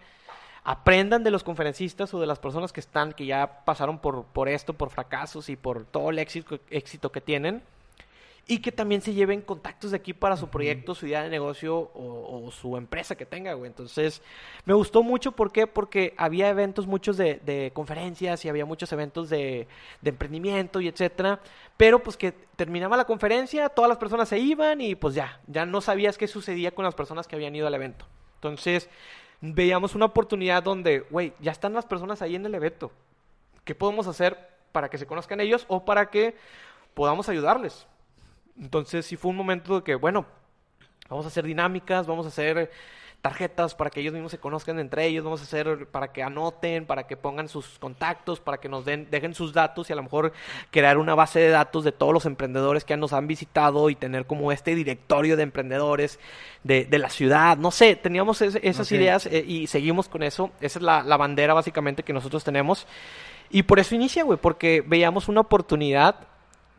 aprendan 0.62 1.24
de 1.24 1.30
los 1.30 1.42
conferencistas 1.42 2.12
o 2.12 2.20
de 2.20 2.26
las 2.26 2.38
personas 2.38 2.72
que 2.72 2.80
están, 2.80 3.12
que 3.14 3.24
ya 3.26 3.64
pasaron 3.64 3.98
por, 3.98 4.24
por 4.26 4.48
esto, 4.48 4.74
por 4.74 4.90
fracasos 4.90 5.48
y 5.48 5.56
por 5.56 5.84
todo 5.86 6.10
el 6.10 6.18
éxito, 6.18 6.58
éxito 6.70 7.10
que 7.10 7.20
tienen. 7.22 7.62
Y 8.50 8.58
que 8.58 8.72
también 8.72 9.00
se 9.00 9.14
lleven 9.14 9.42
contactos 9.42 9.92
de 9.92 9.96
aquí 9.98 10.12
para 10.12 10.36
su 10.36 10.48
proyecto, 10.48 10.96
su 10.96 11.06
idea 11.06 11.22
de 11.22 11.30
negocio 11.30 11.76
o, 11.76 12.46
o 12.46 12.50
su 12.50 12.76
empresa 12.76 13.14
que 13.14 13.24
tenga, 13.24 13.52
güey. 13.52 13.68
Entonces, 13.68 14.22
me 14.64 14.74
gustó 14.74 15.04
mucho, 15.04 15.30
¿por 15.30 15.52
qué? 15.52 15.68
Porque 15.68 16.14
había 16.16 16.48
eventos 16.48 16.88
muchos 16.88 17.16
de, 17.16 17.36
de 17.44 17.70
conferencias 17.72 18.44
y 18.44 18.48
había 18.48 18.64
muchos 18.64 18.90
eventos 18.92 19.30
de, 19.30 19.68
de 20.00 20.10
emprendimiento 20.10 20.80
y 20.80 20.88
etcétera. 20.88 21.38
Pero 21.76 22.02
pues 22.02 22.16
que 22.16 22.32
terminaba 22.56 22.96
la 22.96 23.04
conferencia, 23.04 23.68
todas 23.68 23.88
las 23.88 23.98
personas 23.98 24.28
se 24.28 24.40
iban 24.40 24.80
y 24.80 24.96
pues 24.96 25.14
ya, 25.14 25.40
ya 25.46 25.64
no 25.64 25.80
sabías 25.80 26.18
qué 26.18 26.26
sucedía 26.26 26.72
con 26.72 26.84
las 26.84 26.96
personas 26.96 27.28
que 27.28 27.36
habían 27.36 27.54
ido 27.54 27.68
al 27.68 27.74
evento. 27.74 28.04
Entonces, 28.34 28.90
veíamos 29.40 29.94
una 29.94 30.06
oportunidad 30.06 30.64
donde, 30.64 31.06
güey, 31.08 31.34
ya 31.38 31.52
están 31.52 31.72
las 31.72 31.86
personas 31.86 32.20
ahí 32.20 32.34
en 32.34 32.44
el 32.46 32.54
evento. 32.56 32.90
¿Qué 33.62 33.76
podemos 33.76 34.08
hacer 34.08 34.36
para 34.72 34.90
que 34.90 34.98
se 34.98 35.06
conozcan 35.06 35.38
ellos 35.38 35.66
o 35.68 35.84
para 35.84 36.10
que 36.10 36.34
podamos 36.94 37.28
ayudarles? 37.28 37.86
Entonces 38.58 39.06
sí 39.06 39.16
fue 39.16 39.30
un 39.30 39.36
momento 39.36 39.76
de 39.76 39.84
que, 39.84 39.94
bueno, 39.94 40.26
vamos 41.08 41.24
a 41.24 41.28
hacer 41.28 41.44
dinámicas, 41.44 42.06
vamos 42.06 42.26
a 42.26 42.28
hacer 42.28 42.70
tarjetas 43.20 43.74
para 43.74 43.90
que 43.90 44.00
ellos 44.00 44.14
mismos 44.14 44.30
se 44.30 44.38
conozcan 44.38 44.78
entre 44.78 45.06
ellos, 45.06 45.24
vamos 45.24 45.40
a 45.40 45.44
hacer 45.44 45.86
para 45.88 46.12
que 46.12 46.22
anoten, 46.22 46.86
para 46.86 47.06
que 47.06 47.16
pongan 47.16 47.48
sus 47.48 47.78
contactos, 47.78 48.40
para 48.40 48.58
que 48.58 48.68
nos 48.68 48.84
den, 48.84 49.08
dejen 49.10 49.34
sus 49.34 49.52
datos 49.52 49.90
y 49.90 49.92
a 49.92 49.96
lo 49.96 50.02
mejor 50.02 50.32
crear 50.70 50.96
una 50.96 51.14
base 51.14 51.40
de 51.40 51.50
datos 51.50 51.84
de 51.84 51.92
todos 51.92 52.14
los 52.14 52.24
emprendedores 52.24 52.84
que 52.84 52.96
nos 52.96 53.12
han 53.12 53.26
visitado 53.26 53.90
y 53.90 53.94
tener 53.94 54.26
como 54.26 54.52
este 54.52 54.74
directorio 54.74 55.36
de 55.36 55.42
emprendedores 55.42 56.18
de, 56.64 56.86
de 56.86 56.98
la 56.98 57.10
ciudad. 57.10 57.58
No 57.58 57.70
sé, 57.70 57.96
teníamos 57.96 58.40
esas 58.40 58.92
ideas 58.92 59.26
eh, 59.26 59.44
y 59.46 59.66
seguimos 59.66 60.08
con 60.08 60.22
eso. 60.22 60.50
Esa 60.60 60.78
es 60.78 60.82
la, 60.82 61.02
la 61.02 61.16
bandera 61.16 61.52
básicamente 61.52 62.02
que 62.02 62.12
nosotros 62.12 62.42
tenemos. 62.42 62.86
Y 63.50 63.64
por 63.64 63.80
eso 63.80 63.94
inicia, 63.94 64.22
güey, 64.22 64.38
porque 64.38 64.82
veíamos 64.86 65.28
una 65.28 65.40
oportunidad 65.40 66.28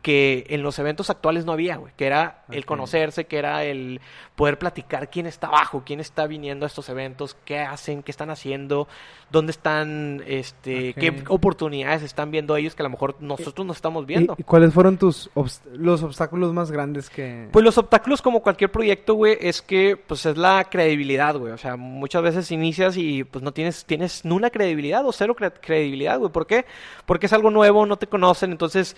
que 0.02 0.46
en 0.48 0.62
los 0.64 0.78
eventos 0.80 1.10
actuales 1.10 1.44
no 1.44 1.52
había, 1.52 1.76
güey, 1.76 1.92
que 1.96 2.06
era 2.06 2.44
el 2.50 2.66
conocerse, 2.66 3.26
que 3.26 3.38
era 3.38 3.62
el 3.64 4.00
poder 4.34 4.58
platicar 4.58 5.10
quién 5.10 5.26
está 5.26 5.46
abajo, 5.46 5.84
quién 5.86 6.00
está 6.00 6.26
viniendo 6.26 6.66
a 6.66 6.68
estos 6.68 6.88
eventos, 6.88 7.36
qué 7.44 7.60
hacen, 7.60 8.02
qué 8.02 8.10
están 8.10 8.28
haciendo, 8.30 8.88
dónde 9.30 9.52
están, 9.52 10.22
este, 10.26 10.94
qué 10.94 11.22
oportunidades 11.28 12.02
están 12.02 12.32
viendo 12.32 12.56
ellos 12.56 12.74
que 12.74 12.82
a 12.82 12.84
lo 12.84 12.90
mejor 12.90 13.14
nosotros 13.20 13.64
no 13.64 13.72
estamos 13.72 14.04
viendo. 14.04 14.34
¿Y, 14.36 14.40
y 14.40 14.44
cuáles 14.44 14.74
fueron 14.74 14.98
tus 14.98 15.30
obst- 15.34 15.62
los 15.72 16.02
obstáculos 16.02 16.52
más 16.52 16.72
grandes 16.72 17.08
que... 17.08 17.48
Pues 17.52 17.64
los 17.64 17.78
obstáculos, 17.78 18.20
como 18.20 18.42
cualquier 18.42 18.72
proyecto, 18.72 19.14
güey, 19.14 19.38
es 19.40 19.62
que, 19.62 19.96
pues, 19.96 20.26
es 20.26 20.36
la 20.36 20.64
credibilidad, 20.64 21.36
güey. 21.36 21.52
O 21.52 21.58
sea, 21.58 21.76
muchas 21.76 22.22
veces 22.22 22.50
inicias 22.50 22.96
y, 22.96 23.22
pues, 23.22 23.44
no 23.44 23.52
tienes, 23.52 23.84
tienes 23.84 24.24
nula 24.24 24.50
credibilidad 24.50 25.06
o 25.06 25.12
cero 25.12 25.36
cre- 25.38 25.52
credibilidad, 25.60 26.18
güey. 26.18 26.32
¿Por 26.32 26.46
qué? 26.48 26.66
Porque 27.06 27.26
es 27.26 27.32
algo 27.32 27.50
nuevo, 27.50 27.86
no 27.86 27.96
te 27.98 28.08
conocen, 28.08 28.50
entonces 28.50 28.96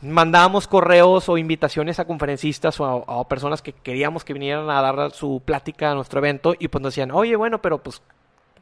mandábamos 0.00 0.68
correos 0.68 1.28
o 1.28 1.38
invitaciones 1.38 1.98
a 1.98 2.04
conferencistas 2.04 2.78
o 2.80 3.04
a, 3.08 3.28
personas 3.28 3.62
que 3.62 3.72
queríamos 3.72 4.24
que 4.24 4.34
vinieran 4.34 4.68
a 4.70 4.80
dar 4.80 5.10
su 5.12 5.42
plática 5.44 5.90
a 5.90 5.94
nuestro 5.94 6.18
evento 6.20 6.54
y, 6.58 6.68
pues, 6.68 6.82
nos 6.82 6.92
decían, 6.92 7.10
oye, 7.10 7.36
bueno, 7.36 7.60
pero, 7.62 7.78
pues, 7.78 8.02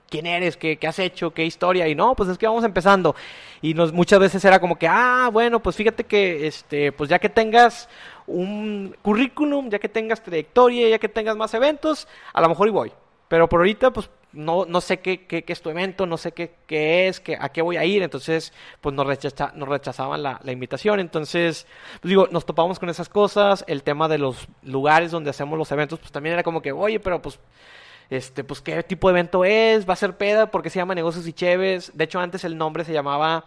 ¿quién 0.09 0.26
eres? 0.26 0.57
¿Qué, 0.57 0.76
qué 0.76 0.87
has 0.87 0.99
hecho? 0.99 1.32
¿Qué 1.32 1.45
historia? 1.45 1.89
Y 1.89 1.95
no, 1.95 2.14
pues 2.14 2.28
es 2.28 2.39
que 2.39 2.47
vamos 2.47 2.64
empezando. 2.64 3.16
Y 3.62 3.74
nos, 3.74 3.93
muchas 3.93 4.20
veces 4.20 4.45
era 4.45 4.61
como 4.61 4.76
que, 4.76 4.87
ah, 4.89 5.28
bueno, 5.32 5.61
pues 5.61 5.76
fíjate 5.76 6.05
que, 6.05 6.47
este, 6.47 6.93
pues 6.93 7.11
ya 7.11 7.18
que 7.18 7.28
tengas 7.28 7.89
un 8.26 8.97
currículum, 9.03 9.70
ya 9.70 9.78
que 9.78 9.89
tengas 9.89 10.22
trayectoria, 10.22 10.89
ya 10.89 10.99
que 10.99 11.09
tengas 11.09 11.37
más 11.37 11.53
eventos, 11.55 12.07
a 12.32 12.41
lo 12.41 12.49
mejor 12.49 12.68
y 12.68 12.70
voy. 12.70 12.93
Pero 13.28 13.49
por 13.49 13.61
ahorita, 13.61 13.93
pues 13.93 14.09
no, 14.35 14.66
no 14.66 14.80
sé 14.80 14.99
qué, 14.99 15.26
qué, 15.26 15.45
qué 15.45 15.53
es 15.53 15.62
tu 15.62 15.70
evento, 15.70 16.05
no 16.07 16.16
sé 16.16 16.32
qué, 16.32 16.55
qué 16.66 17.09
es, 17.09 17.20
qué, 17.20 17.37
a 17.41 17.49
qué 17.51 17.62
voy 17.62 17.76
a 17.76 17.85
ir. 17.85 18.03
Entonces, 18.03 18.53
pues 18.80 18.95
nos, 18.95 19.07
rechaza- 19.07 19.53
nos 19.55 19.68
rechazaban 19.68 20.22
la, 20.22 20.41
la 20.43 20.53
invitación. 20.53 21.01
Entonces, 21.01 21.66
pues 22.01 22.09
digo, 22.11 22.28
nos 22.30 22.45
topamos 22.45 22.78
con 22.78 22.89
esas 22.91 23.09
cosas. 23.09 23.64
El 23.66 23.82
tema 23.82 24.09
de 24.09 24.18
los 24.18 24.49
lugares 24.62 25.11
donde 25.11 25.30
hacemos 25.30 25.59
los 25.59 25.70
eventos, 25.72 25.99
pues 26.01 26.12
también 26.12 26.35
era 26.35 26.43
como 26.43 26.61
que, 26.61 26.72
oye, 26.72 27.01
pero 27.01 27.22
pues 27.22 27.39
este, 28.11 28.45
pues 28.45 28.61
qué 28.61 28.82
tipo 28.82 29.09
de 29.09 29.12
evento 29.12 29.45
es, 29.45 29.89
va 29.89 29.95
a 29.95 29.97
ser 29.97 30.16
peda, 30.16 30.51
porque 30.51 30.68
se 30.70 30.78
llama 30.78 30.95
Negocios 30.95 31.26
y 31.26 31.32
Cheves. 31.32 31.93
De 31.95 32.05
hecho, 32.05 32.20
antes 32.20 32.45
el 32.45 32.59
nombre 32.59 32.85
se 32.85 32.93
llamaba 32.93 33.47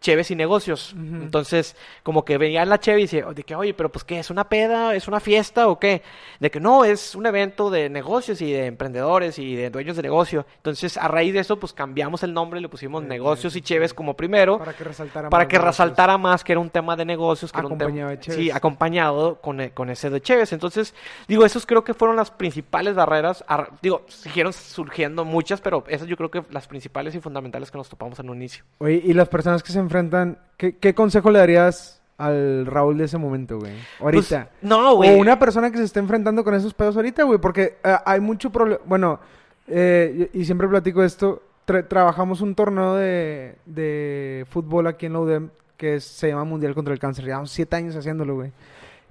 Cheves 0.00 0.30
y 0.30 0.36
Negocios. 0.36 0.94
Entonces, 0.96 1.74
como 2.02 2.24
que 2.24 2.38
veía 2.38 2.62
en 2.62 2.68
la 2.68 2.78
Cheve 2.78 3.00
y 3.00 3.02
decía, 3.02 3.26
de 3.26 3.42
que, 3.42 3.54
oye, 3.54 3.74
pero 3.74 3.90
pues 3.90 4.04
qué, 4.04 4.18
¿es 4.18 4.30
una 4.30 4.48
peda? 4.48 4.94
¿Es 4.94 5.08
una 5.08 5.20
fiesta 5.20 5.68
o 5.68 5.78
qué? 5.78 6.02
De 6.38 6.50
que 6.50 6.60
no, 6.60 6.84
es 6.84 7.14
un 7.14 7.26
evento 7.26 7.70
de 7.70 7.88
negocios 7.88 8.40
y 8.42 8.52
de 8.52 8.66
emprendedores 8.66 9.38
y 9.38 9.56
de 9.56 9.70
dueños 9.70 9.96
de 9.96 10.02
negocio. 10.02 10.46
Entonces, 10.58 10.96
a 10.96 11.08
raíz 11.08 11.32
de 11.34 11.40
eso, 11.40 11.58
pues 11.58 11.72
cambiamos 11.72 12.22
el 12.22 12.32
nombre, 12.34 12.60
le 12.60 12.68
pusimos 12.68 13.02
Negocios 13.02 13.56
y 13.56 13.62
Cheves 13.62 13.94
como 13.94 14.14
primero 14.14 14.58
Para 14.58 14.74
que 14.74 14.84
resaltara 14.84 15.28
para 15.30 15.44
más 15.44 15.48
que 15.48 15.56
negocios. 15.56 15.78
resaltara 15.78 16.18
más 16.18 16.44
que 16.44 16.52
era 16.52 16.60
un 16.60 16.70
tema 16.70 16.94
de 16.96 17.04
negocios, 17.04 17.50
que 17.50 17.58
era 17.58 17.66
un 17.66 17.72
Acompañado 17.74 18.08
tema, 18.08 18.10
de 18.10 18.20
Cheves. 18.20 18.40
sí, 18.40 18.50
acompañado 18.50 19.40
con, 19.40 19.60
e- 19.60 19.70
con 19.72 19.90
ese 19.90 20.10
de 20.10 20.20
Cheves. 20.20 20.52
Entonces, 20.52 20.94
digo, 21.26 21.44
esos 21.44 21.66
creo 21.66 21.82
que 21.84 21.94
fueron 21.94 22.16
las 22.16 22.30
principales 22.30 22.94
barreras. 22.94 23.44
Ar- 23.48 23.70
digo, 23.82 24.04
siguieron 24.08 24.52
surgiendo 24.52 25.24
muchas, 25.24 25.60
pero 25.60 25.84
esas 25.88 26.06
yo 26.06 26.16
creo 26.16 26.30
que 26.30 26.44
las 26.50 26.66
principales 26.68 27.14
y 27.14 27.20
fundamentales 27.20 27.70
que 27.70 27.78
nos 27.78 27.88
topamos 27.88 28.18
en 28.20 28.30
un 28.30 28.36
inicio. 28.36 28.64
Oye, 28.78 29.00
y 29.04 29.12
las 29.14 29.28
personas 29.28 29.62
que 29.62 29.72
se 29.72 29.78
enfrentan, 29.86 30.38
¿qué, 30.56 30.76
qué 30.76 30.94
consejo 30.94 31.30
le 31.30 31.38
darías 31.38 32.00
al 32.18 32.66
Raúl 32.66 32.98
de 32.98 33.04
ese 33.04 33.18
momento, 33.18 33.58
güey? 33.58 33.72
Ahorita. 34.00 34.48
Pues, 34.50 34.62
no, 34.62 34.92
o 34.92 34.96
güey. 34.96 35.18
una 35.18 35.38
persona 35.38 35.70
que 35.70 35.78
se 35.78 35.84
esté 35.84 36.00
enfrentando 36.00 36.44
con 36.44 36.54
esos 36.54 36.74
pedos 36.74 36.96
ahorita, 36.96 37.24
güey, 37.24 37.38
porque 37.38 37.76
eh, 37.84 37.96
hay 38.04 38.20
mucho 38.20 38.50
problema. 38.50 38.80
Bueno, 38.86 39.20
eh, 39.68 40.30
y 40.32 40.44
siempre 40.44 40.68
platico 40.68 41.02
esto. 41.02 41.42
Tra- 41.66 41.86
trabajamos 41.88 42.40
un 42.40 42.54
torneo 42.54 42.94
de, 42.94 43.56
de 43.66 44.46
fútbol 44.48 44.86
aquí 44.86 45.06
en 45.06 45.12
la 45.14 45.20
UDEM 45.20 45.50
que 45.76 46.00
se 46.00 46.28
llama 46.28 46.44
Mundial 46.44 46.74
contra 46.74 46.94
el 46.94 47.00
Cáncer. 47.00 47.24
Llevamos 47.24 47.50
siete 47.50 47.76
años 47.76 47.96
haciéndolo, 47.96 48.36
güey. 48.36 48.52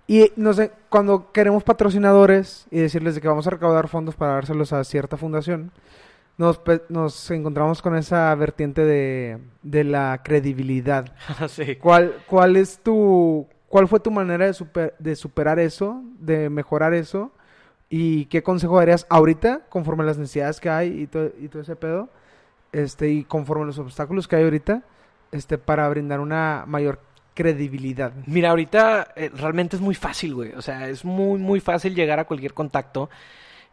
Y 0.07 0.31
no 0.35 0.53
sé, 0.53 0.71
cuando 0.89 1.31
queremos 1.31 1.63
patrocinadores 1.63 2.67
y 2.71 2.79
decirles 2.79 3.15
de 3.15 3.21
que 3.21 3.27
vamos 3.27 3.47
a 3.47 3.49
recaudar 3.49 3.87
fondos 3.87 4.15
para 4.15 4.33
dárselos 4.33 4.71
a 4.71 4.83
cierta 4.83 5.17
fundación, 5.17 5.71
nos, 6.37 6.59
nos 6.89 7.31
encontramos 7.31 7.81
con 7.81 7.95
esa 7.95 8.33
vertiente 8.35 8.83
de, 8.83 9.39
de 9.63 9.83
la 9.83 10.21
credibilidad. 10.23 11.13
sí. 11.49 11.75
¿Cuál, 11.77 12.15
cuál 12.27 12.57
es 12.57 12.79
tu, 12.79 13.47
cuál 13.67 13.87
fue 13.87 13.99
tu 13.99 14.11
manera 14.11 14.45
de, 14.45 14.53
super- 14.53 14.95
de 14.99 15.15
superar 15.15 15.59
eso, 15.59 16.01
de 16.19 16.49
mejorar 16.49 16.93
eso? 16.93 17.31
¿Y 17.89 18.25
qué 18.25 18.41
consejo 18.43 18.77
darías 18.77 19.05
ahorita, 19.09 19.61
conforme 19.69 20.03
a 20.03 20.07
las 20.07 20.17
necesidades 20.17 20.59
que 20.59 20.69
hay 20.69 21.01
y, 21.03 21.07
to- 21.07 21.31
y 21.39 21.47
todo 21.47 21.61
ese 21.61 21.75
pedo? 21.75 22.09
Este, 22.71 23.09
y 23.09 23.23
conforme 23.23 23.63
a 23.63 23.67
los 23.67 23.79
obstáculos 23.79 24.27
que 24.27 24.35
hay 24.35 24.43
ahorita, 24.43 24.83
este, 25.31 25.57
para 25.57 25.87
brindar 25.87 26.19
una 26.19 26.65
mayor 26.67 26.99
credibilidad. 27.33 28.11
Mira, 28.25 28.49
ahorita 28.49 29.09
eh, 29.15 29.29
realmente 29.33 29.75
es 29.75 29.81
muy 29.81 29.93
fácil, 29.95 30.33
güey. 30.35 30.53
O 30.53 30.61
sea, 30.61 30.89
es 30.89 31.05
muy, 31.05 31.39
muy 31.39 31.59
fácil 31.59 31.93
llegar 31.93 32.19
a 32.19 32.25
cualquier 32.25 32.53
contacto. 32.53 33.09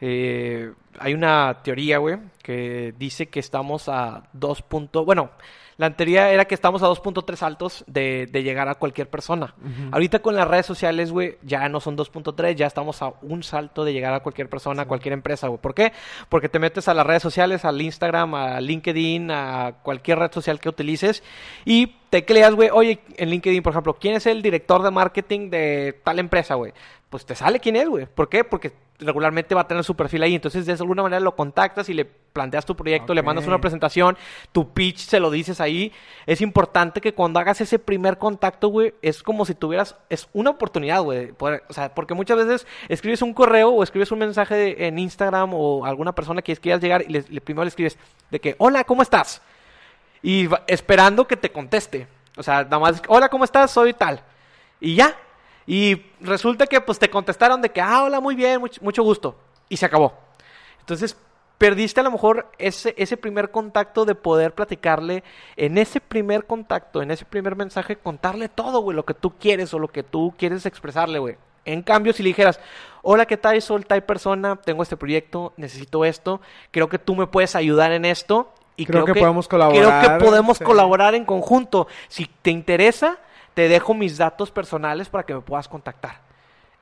Eh, 0.04 0.72
hay 0.98 1.14
una 1.14 1.60
teoría, 1.62 1.98
güey, 1.98 2.18
que 2.42 2.92
dice 2.98 3.28
que 3.28 3.38
estamos 3.38 3.88
a 3.88 4.24
2 4.32 4.62
puntos... 4.62 5.06
Bueno, 5.06 5.30
la 5.76 5.96
teoría 5.96 6.30
era 6.30 6.44
que 6.44 6.56
estamos 6.56 6.82
a 6.82 6.86
2.3 6.86 7.40
altos 7.42 7.84
de, 7.86 8.26
de 8.26 8.42
llegar 8.42 8.68
a 8.68 8.74
cualquier 8.74 9.08
persona. 9.08 9.54
Ahorita 9.92 10.18
con 10.18 10.34
las 10.34 10.46
redes 10.46 10.66
sociales, 10.66 11.12
güey, 11.12 11.38
ya 11.42 11.68
no 11.68 11.80
son 11.80 11.96
2.3, 11.96 12.56
ya 12.56 12.66
estamos 12.66 13.00
a 13.00 13.14
un 13.22 13.44
salto 13.44 13.84
de 13.84 13.92
llegar 13.92 14.12
a 14.12 14.20
cualquier 14.20 14.48
persona, 14.48 14.82
a 14.82 14.88
cualquier 14.88 15.14
empresa, 15.14 15.46
güey. 15.46 15.60
¿Por 15.60 15.74
qué? 15.74 15.92
Porque 16.28 16.48
te 16.48 16.58
metes 16.58 16.88
a 16.88 16.94
las 16.94 17.06
redes 17.06 17.22
sociales, 17.22 17.64
al 17.64 17.80
Instagram, 17.80 18.34
a 18.34 18.60
LinkedIn, 18.60 19.30
a 19.30 19.76
cualquier 19.82 20.18
red 20.18 20.32
social 20.32 20.58
que 20.58 20.68
utilices 20.68 21.22
y 21.64 21.86
tecleas, 22.10 22.54
güey, 22.54 22.70
oye, 22.72 23.00
en 23.16 23.30
LinkedIn, 23.30 23.62
por 23.62 23.72
ejemplo, 23.72 23.94
¿quién 23.94 24.14
es 24.14 24.26
el 24.26 24.42
director 24.42 24.82
de 24.82 24.90
marketing 24.90 25.48
de 25.48 26.00
tal 26.04 26.18
empresa, 26.18 26.56
güey? 26.56 26.72
Pues 27.08 27.24
te 27.24 27.34
sale 27.34 27.60
quién 27.60 27.76
es, 27.76 27.88
güey. 27.88 28.06
¿Por 28.06 28.28
qué? 28.28 28.44
Porque 28.44 28.72
regularmente 28.98 29.54
va 29.54 29.62
a 29.62 29.68
tener 29.68 29.82
su 29.84 29.96
perfil 29.96 30.22
ahí. 30.22 30.34
Entonces, 30.36 30.64
de 30.66 30.72
alguna 30.72 31.02
manera 31.02 31.18
lo 31.20 31.34
contactas 31.34 31.88
y 31.88 31.94
le 31.94 32.04
planteas 32.04 32.64
tu 32.64 32.74
proyecto, 32.76 33.12
le 33.14 33.22
mandas 33.22 33.44
una 33.46 33.60
presentación, 33.60 34.16
tu 34.52 34.72
pitch 34.72 34.98
se 34.98 35.18
lo 35.20 35.30
dices 35.30 35.60
ahí. 35.60 35.92
Es 36.24 36.40
importante 36.40 37.00
que 37.00 37.12
cuando 37.12 37.40
hagas 37.40 37.60
ese 37.60 37.78
primer 37.78 38.16
contacto, 38.18 38.68
güey, 38.68 38.94
es 39.02 39.22
como 39.22 39.44
si 39.44 39.54
tuvieras, 39.54 39.96
es 40.08 40.28
una 40.32 40.50
oportunidad, 40.50 41.02
güey. 41.02 41.32
poder- 41.32 41.64
O 41.68 41.72
sea, 41.72 41.94
porque 41.94 42.14
muchas 42.14 42.36
veces 42.38 42.66
escribes 42.88 43.22
un 43.22 43.34
correo 43.34 43.70
o 43.70 43.82
escribes 43.82 44.12
un 44.12 44.20
mensaje 44.20 44.54
de- 44.54 44.86
en 44.86 44.98
Instagram 44.98 45.50
o 45.52 45.84
alguna 45.84 46.12
persona 46.14 46.40
que 46.42 46.56
quieras 46.56 46.80
llegar 46.80 47.02
y 47.06 47.12
le, 47.12 47.24
le- 47.28 47.40
primero 47.40 47.64
le 47.64 47.68
escribes 47.68 47.98
de 48.30 48.40
que, 48.40 48.54
hola, 48.58 48.84
¿cómo 48.84 49.02
estás? 49.02 49.42
Y 50.22 50.46
va- 50.46 50.62
esperando 50.68 51.26
que 51.26 51.36
te 51.36 51.50
conteste. 51.50 52.06
O 52.36 52.42
sea, 52.42 52.62
nada 52.64 52.78
más, 52.78 53.02
hola, 53.08 53.28
¿cómo 53.28 53.44
estás? 53.44 53.70
Soy 53.72 53.92
tal. 53.92 54.22
Y 54.80 54.94
ya. 54.94 55.16
Y 55.66 56.02
resulta 56.20 56.66
que 56.66 56.80
pues 56.80 56.98
te 56.98 57.10
contestaron 57.10 57.62
de 57.62 57.70
que, 57.70 57.80
ah, 57.80 58.04
hola, 58.04 58.20
muy 58.20 58.34
bien, 58.34 58.60
mucho, 58.60 58.80
mucho 58.82 59.02
gusto. 59.02 59.36
Y 59.68 59.76
se 59.76 59.86
acabó. 59.86 60.14
Entonces, 60.80 61.16
perdiste 61.62 62.00
a 62.00 62.02
lo 62.02 62.10
mejor 62.10 62.48
ese, 62.58 62.92
ese 62.98 63.16
primer 63.16 63.52
contacto 63.52 64.04
de 64.04 64.16
poder 64.16 64.52
platicarle 64.52 65.22
en 65.56 65.78
ese 65.78 66.00
primer 66.00 66.44
contacto, 66.44 67.02
en 67.02 67.12
ese 67.12 67.24
primer 67.24 67.54
mensaje, 67.54 67.94
contarle 67.94 68.48
todo, 68.48 68.80
güey, 68.80 68.96
lo 68.96 69.04
que 69.04 69.14
tú 69.14 69.34
quieres 69.38 69.72
o 69.72 69.78
lo 69.78 69.86
que 69.86 70.02
tú 70.02 70.34
quieres 70.36 70.66
expresarle, 70.66 71.20
güey. 71.20 71.36
En 71.64 71.82
cambio, 71.82 72.12
si 72.12 72.24
le 72.24 72.30
dijeras, 72.30 72.58
hola, 73.02 73.26
¿qué 73.26 73.36
tal? 73.36 73.62
Soy 73.62 73.82
tal 73.82 74.02
persona, 74.02 74.56
tengo 74.56 74.82
este 74.82 74.96
proyecto, 74.96 75.52
necesito 75.56 76.04
esto, 76.04 76.40
creo 76.72 76.88
que 76.88 76.98
tú 76.98 77.14
me 77.14 77.28
puedes 77.28 77.54
ayudar 77.54 77.92
en 77.92 78.06
esto. 78.06 78.52
Y 78.74 78.86
Creo 78.86 79.04
creo, 79.04 79.14
que 79.14 79.20
podemos 79.20 79.46
colaborar, 79.46 79.80
Creo 79.80 80.18
que 80.18 80.24
podemos 80.24 80.58
sí. 80.58 80.64
colaborar 80.64 81.14
en 81.14 81.24
conjunto. 81.24 81.86
Si 82.08 82.26
te 82.26 82.50
interesa, 82.50 83.18
te 83.54 83.68
dejo 83.68 83.94
mis 83.94 84.18
datos 84.18 84.50
personales 84.50 85.08
para 85.08 85.24
que 85.24 85.34
me 85.34 85.40
puedas 85.40 85.68
contactar. 85.68 86.20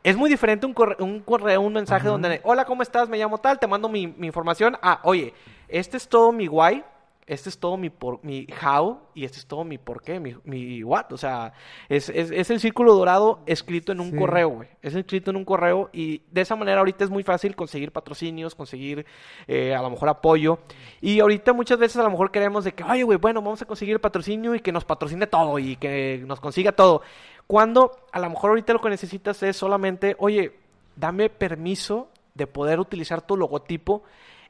Es 0.03 0.17
muy 0.17 0.31
diferente 0.31 0.65
un 0.65 0.73
correo, 0.73 1.05
un, 1.05 1.21
correo, 1.21 1.61
un 1.61 1.75
mensaje 1.75 2.09
donde, 2.09 2.41
hola, 2.45 2.65
¿cómo 2.65 2.83
estás? 2.83 3.09
Me 3.09 3.19
llamo 3.19 3.39
tal, 3.39 3.59
te 3.59 3.67
mando 3.67 3.89
mi, 3.89 4.07
mi 4.07 4.27
información. 4.27 4.79
Ah, 4.81 5.01
oye, 5.03 5.35
este 5.69 5.97
es 5.97 6.09
todo 6.09 6.33
mi 6.33 6.49
why, 6.49 6.83
este 7.31 7.49
es 7.49 7.59
todo 7.59 7.77
mi, 7.77 7.91
por, 7.91 8.19
mi 8.25 8.45
how 8.61 8.99
y 9.15 9.25
este 9.25 9.39
es 9.39 9.47
todo 9.47 9.63
mi 9.63 9.79
por 9.79 10.03
qué, 10.03 10.19
mi, 10.19 10.35
mi 10.43 10.83
what. 10.83 11.13
O 11.13 11.17
sea, 11.17 11.53
es, 11.89 12.09
es, 12.09 12.33
es 12.33 12.51
el 12.51 12.59
círculo 12.59 12.93
dorado 12.95 13.39
escrito 13.47 13.93
en 13.93 14.01
un 14.01 14.11
Sí. 14.11 14.17
correo, 14.19 14.49
güey. 14.49 14.69
Es 14.83 14.97
escrito 14.97 15.31
en 15.31 15.37
un 15.37 15.45
correo 15.45 15.91
y 15.93 16.23
de 16.33 16.41
esa 16.41 16.57
manera 16.57 16.81
ahorita 16.81 17.05
es 17.05 17.11
muy 17.11 17.23
fácil 17.23 17.55
conseguir 17.55 17.93
patrocinios, 17.93 18.57
conseguir 18.57 19.07
eh, 19.47 19.75
a 19.77 19.81
lo 19.81 19.91
mejor 19.91 20.09
apoyo. 20.09 20.59
Y 21.01 21.21
ahorita 21.21 21.53
muchas 21.53 21.79
veces 21.79 21.99
a 21.99 22.03
lo 22.03 22.11
mejor 22.11 22.33
queremos 22.33 22.65
de 22.65 22.73
que, 22.73 22.83
oye, 22.83 23.05
güey, 23.05 23.19
bueno, 23.19 23.41
vamos 23.43 23.63
a 23.63 23.65
conseguir 23.65 23.95
el 23.95 24.01
patrocinio 24.01 24.57
y 24.57 24.61
que 24.61 24.73
nos 24.73 24.85
patrocine 24.85 25.29
todo 25.29 25.59
y 25.61 25.77
que 25.77 26.25
nos 26.27 26.41
consiga 26.41 26.73
todo. 26.73 27.03
Cuando 27.47 27.93
a 28.11 28.19
lo 28.19 28.29
mejor 28.29 28.51
ahorita 28.51 28.73
lo 28.73 28.81
que 28.81 28.89
necesitas 28.91 29.41
es 29.45 29.57
solamente, 29.57 30.17
oye, 30.19 30.53
dame 30.97 31.31
permiso 31.31 32.09
de 32.35 32.47
poder 32.49 32.81
utilizar 32.81 33.23
tu 33.23 33.37
logotipo 33.37 34.03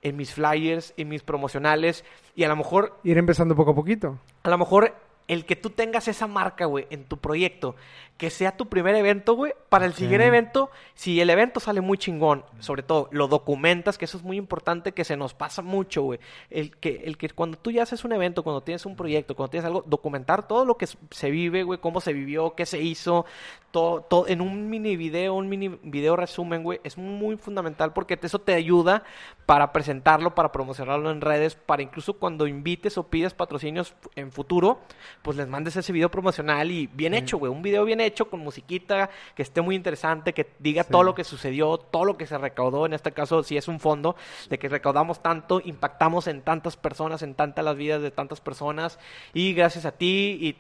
en 0.03 0.17
mis 0.17 0.33
flyers, 0.33 0.95
en 0.97 1.09
mis 1.09 1.23
promocionales 1.23 2.05
y 2.35 2.45
a 2.45 2.49
lo 2.49 2.57
mejor 2.57 2.99
Ir 3.05 3.19
empezando 3.19 3.55
poco 3.55 3.73
a 3.73 3.75
poquito. 3.75 4.19
a 4.43 4.51
lo 4.51 4.59
mejor 4.59 4.95
el 5.31 5.45
que 5.45 5.55
tú 5.55 5.71
tengas 5.71 6.09
esa 6.09 6.27
marca, 6.27 6.65
güey, 6.65 6.89
en 6.91 7.05
tu 7.05 7.17
proyecto, 7.19 7.77
que 8.17 8.31
sea 8.31 8.57
tu 8.57 8.69
primer 8.69 8.97
evento, 8.97 9.35
güey, 9.35 9.55
para 9.69 9.87
el 9.87 9.95
siguiente 9.95 10.27
evento, 10.27 10.71
si 10.95 11.21
el 11.21 11.31
evento 11.31 11.61
sale 11.61 11.81
muy 11.81 11.99
chingón, 11.99 12.45
sobre 12.59 12.83
todo 12.83 13.09
lo 13.13 13.29
documentas, 13.29 13.97
que 13.97 14.07
eso 14.07 14.19
es 14.19 14.25
muy 14.25 14.37
importante, 14.37 14.93
que 14.93 15.05
se 15.05 15.17
nos 15.17 15.33
pasa 15.33 15.63
mucho, 15.63 16.03
güey. 16.03 16.19
El 16.51 16.77
que, 16.77 17.03
el 17.05 17.17
que 17.17 17.31
cuando 17.31 17.57
tú 17.57 17.71
ya 17.71 17.85
haces 17.85 18.05
un 18.05 18.13
evento, 18.13 18.43
cuando 18.43 18.61
tienes 18.61 18.85
un 18.85 18.97
proyecto, 18.97 19.37
cuando 19.37 19.53
tienes 19.53 19.65
algo, 19.65 19.85
documentar 19.87 20.49
todo 20.49 20.65
lo 20.65 20.77
que 20.77 20.87
se 20.87 21.31
vive, 21.31 21.63
güey, 21.63 21.79
cómo 21.79 22.01
se 22.01 22.13
vivió, 22.13 22.57
qué 22.57 22.67
se 22.67 22.83
hizo, 22.83 23.25
todo, 23.71 24.03
todo 24.03 24.27
en 24.27 24.41
un 24.41 24.69
mini 24.69 24.97
video, 24.97 25.35
un 25.35 25.49
mini 25.49 25.69
video 25.83 26.17
resumen, 26.17 26.65
güey, 26.65 26.81
es 26.83 26.99
muy 26.99 27.37
fundamental 27.37 27.93
porque 27.93 28.19
eso 28.21 28.41
te 28.41 28.53
ayuda 28.53 29.05
para 29.47 29.73
presentarlo, 29.73 30.35
para 30.35 30.53
promocionarlo 30.53 31.11
en 31.11 31.21
redes, 31.21 31.55
para 31.55 31.83
incluso 31.83 32.15
cuando 32.15 32.47
invites 32.47 32.99
o 32.99 33.05
pides 33.05 33.33
patrocinios 33.33 33.95
en 34.17 34.31
futuro, 34.31 34.81
pues 35.23 35.37
les 35.37 35.49
mandes 35.49 35.77
ese 35.77 35.93
video 35.93 36.11
promocional 36.11 36.71
y 36.71 36.87
bien 36.87 37.13
hecho, 37.15 37.37
güey, 37.39 37.53
un 37.53 37.63
video 37.63 37.85
bien 37.85 38.01
hecho 38.01 38.31
con 38.31 38.41
musiquita, 38.41 39.11
que 39.35 39.43
esté 39.43 39.61
muy 39.61 39.75
interesante, 39.77 40.33
que 40.33 40.51
diga 40.59 40.85
todo 40.85 41.03
lo 41.03 41.15
que 41.15 41.25
sucedió, 41.25 41.77
todo 41.79 42.05
lo 42.05 42.17
que 42.17 42.27
se 42.27 42.39
recaudó, 42.39 42.87
en 42.87 42.95
este 42.95 43.13
caso 43.13 43.43
si 43.43 43.57
es 43.57 43.69
un 43.69 43.81
fondo, 43.81 44.17
de 44.49 44.59
que 44.59 44.69
recaudamos 44.69 45.23
tanto, 45.23 45.61
impactamos 45.65 46.27
en 46.27 46.43
tantas 46.43 46.77
personas, 46.77 47.23
en 47.23 47.35
tantas 47.35 47.65
las 47.65 47.77
vidas 47.77 48.01
de 48.03 48.11
tantas 48.11 48.41
personas 48.41 48.99
y 49.35 49.53
gracias 49.53 49.85
a 49.85 49.93
ti 49.93 50.39
y 50.41 50.57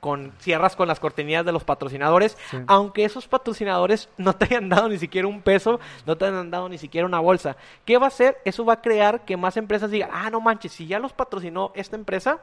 con 0.00 0.32
cierras 0.38 0.76
con 0.76 0.88
las 0.88 0.98
cortinillas 0.98 1.44
de 1.44 1.52
los 1.52 1.62
patrocinadores, 1.62 2.36
Sí. 2.50 2.56
aunque 2.66 3.04
esos 3.04 3.28
patrocinadores 3.28 4.08
no 4.16 4.32
te 4.34 4.46
hayan 4.46 4.70
dado 4.70 4.88
ni 4.88 4.98
siquiera 4.98 5.28
un 5.28 5.42
peso, 5.42 5.78
no 6.06 6.16
te 6.16 6.24
hayan 6.24 6.50
dado 6.50 6.68
ni 6.70 6.78
siquiera 6.78 7.06
una 7.06 7.20
bolsa. 7.20 7.56
¿Qué 7.84 7.98
va 7.98 8.06
a 8.06 8.08
hacer? 8.08 8.38
Eso 8.46 8.64
va 8.64 8.72
a 8.72 8.80
crear 8.80 9.26
que 9.26 9.36
más 9.36 9.56
empresas 9.58 9.90
digan, 9.90 10.08
ah, 10.12 10.30
no 10.30 10.40
manches, 10.40 10.72
si 10.72 10.86
ya 10.86 10.98
los 10.98 11.12
patrocinó 11.12 11.70
esta 11.74 11.96
empresa, 11.96 12.40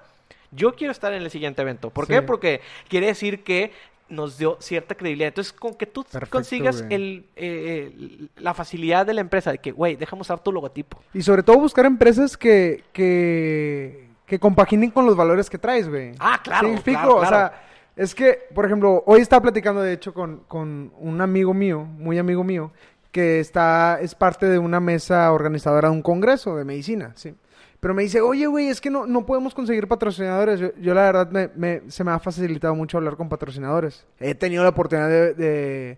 yo 0.51 0.73
quiero 0.75 0.91
estar 0.91 1.13
en 1.13 1.21
el 1.23 1.29
siguiente 1.31 1.61
evento. 1.61 1.89
¿Por 1.89 2.05
Sí. 2.05 2.13
qué? 2.13 2.21
Porque 2.21 2.61
quiere 2.87 3.07
decir 3.07 3.43
que 3.43 3.71
nos 4.09 4.37
dio 4.37 4.57
cierta 4.61 4.95
credibilidad. 4.95 5.27
Entonces, 5.27 5.51
con 5.51 5.73
que 5.75 5.85
tú 5.85 6.03
Perfecto, 6.05 6.29
consigas 6.31 6.85
el, 6.89 7.25
eh, 7.35 7.91
eh, 7.99 8.27
la 8.37 8.53
facilidad 8.53 9.05
de 9.05 9.13
la 9.13 9.19
empresa 9.21 9.51
de 9.51 9.57
que, 9.57 9.71
güey, 9.73 9.97
déjame 9.97 10.21
usar 10.21 10.39
tu 10.39 10.51
logotipo. 10.53 11.01
Y 11.13 11.21
sobre 11.21 11.43
todo 11.43 11.57
buscar 11.59 11.85
empresas 11.85 12.37
que, 12.37 12.83
que, 12.93 14.07
que 14.25 14.39
compaginen 14.39 14.91
con 14.91 15.05
los 15.05 15.15
valores 15.15 15.49
que 15.49 15.57
traes, 15.57 15.89
güey. 15.89 16.13
Ah, 16.19 16.39
claro, 16.43 16.67
¿Sí 16.69 16.73
explico? 16.75 16.99
claro, 17.01 17.15
O 17.15 17.19
claro. 17.19 17.35
sea, 17.35 17.63
es 17.97 18.15
que, 18.15 18.39
por 18.55 18.65
ejemplo, 18.65 19.03
hoy 19.05 19.19
estaba 19.21 19.41
platicando, 19.41 19.81
de 19.81 19.93
hecho, 19.93 20.13
con, 20.13 20.37
con 20.47 20.91
un 20.97 21.19
amigo 21.21 21.53
mío, 21.53 21.83
muy 21.83 22.17
amigo 22.17 22.43
mío, 22.45 22.71
que 23.11 23.39
está, 23.39 23.99
es 24.01 24.15
parte 24.15 24.45
de 24.45 24.59
una 24.59 24.79
mesa 24.79 25.31
organizadora 25.33 25.89
de 25.89 25.95
un 25.95 26.01
congreso 26.01 26.55
de 26.55 26.63
medicina, 26.63 27.11
sí. 27.15 27.33
Pero 27.79 27.93
me 27.93 28.01
dice, 28.03 28.21
oye, 28.21 28.47
güey, 28.47 28.67
es 28.69 28.81
que 28.81 28.89
no, 28.89 29.05
no 29.05 29.25
podemos 29.25 29.53
conseguir 29.53 29.87
patrocinadores. 29.87 30.59
Yo, 30.59 30.69
yo 30.79 30.93
la 30.93 31.03
verdad, 31.03 31.29
me, 31.29 31.49
me- 31.55 31.91
se 31.91 32.03
me 32.03 32.11
ha 32.11 32.19
facilitado 32.19 32.73
mucho 32.75 32.97
hablar 32.97 33.15
con 33.17 33.29
patrocinadores. 33.29 34.05
He 34.19 34.33
tenido 34.35 34.63
la 34.63 34.69
oportunidad 34.69 35.07
de, 35.09 35.33
de, 35.35 35.97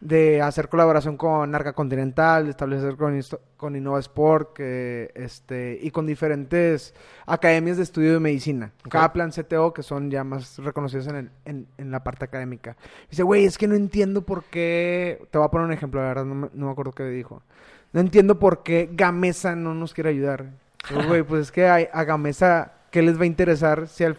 de 0.00 0.40
hacer 0.40 0.70
colaboración 0.70 1.18
con 1.18 1.54
Arca 1.54 1.74
Continental, 1.74 2.44
de 2.44 2.50
establecer 2.50 2.96
con, 2.96 3.20
con 3.58 3.76
Innova 3.76 3.98
Sport 4.00 4.54
que, 4.54 5.10
este, 5.14 5.78
y 5.82 5.90
con 5.90 6.06
diferentes 6.06 6.94
academias 7.26 7.76
de 7.76 7.82
estudio 7.82 8.14
de 8.14 8.20
medicina. 8.20 8.72
Ok. 8.86 8.92
Kaplan, 8.92 9.30
CTO, 9.30 9.74
que 9.74 9.82
son 9.82 10.10
ya 10.10 10.24
más 10.24 10.56
reconocidos 10.58 11.08
en, 11.08 11.16
el- 11.16 11.30
en, 11.44 11.66
en 11.76 11.90
la 11.90 12.02
parte 12.02 12.24
académica. 12.24 12.76
Dice, 13.10 13.22
güey, 13.22 13.44
es 13.44 13.58
que 13.58 13.68
no 13.68 13.74
entiendo 13.74 14.22
por 14.22 14.44
qué... 14.44 15.20
Te 15.30 15.36
voy 15.36 15.46
a 15.46 15.50
poner 15.50 15.66
un 15.66 15.72
ejemplo, 15.74 16.00
la 16.00 16.08
verdad, 16.08 16.24
no 16.24 16.34
me, 16.34 16.48
no 16.54 16.66
me 16.66 16.72
acuerdo 16.72 16.92
qué 16.92 17.04
dijo. 17.04 17.42
No 17.92 18.00
entiendo 18.00 18.38
por 18.38 18.62
qué 18.62 18.88
Gamesa 18.92 19.54
no 19.56 19.74
nos 19.74 19.92
quiere 19.92 20.08
ayudar. 20.10 20.46
Pues, 20.92 21.06
güey, 21.06 21.22
pues 21.22 21.42
es 21.42 21.52
que 21.52 21.66
a, 21.66 22.04
Gamesa, 22.04 22.72
¿qué 22.90 23.02
les 23.02 23.18
va 23.18 23.22
a 23.22 23.26
interesar 23.26 23.88
si, 23.88 24.04
al- 24.04 24.18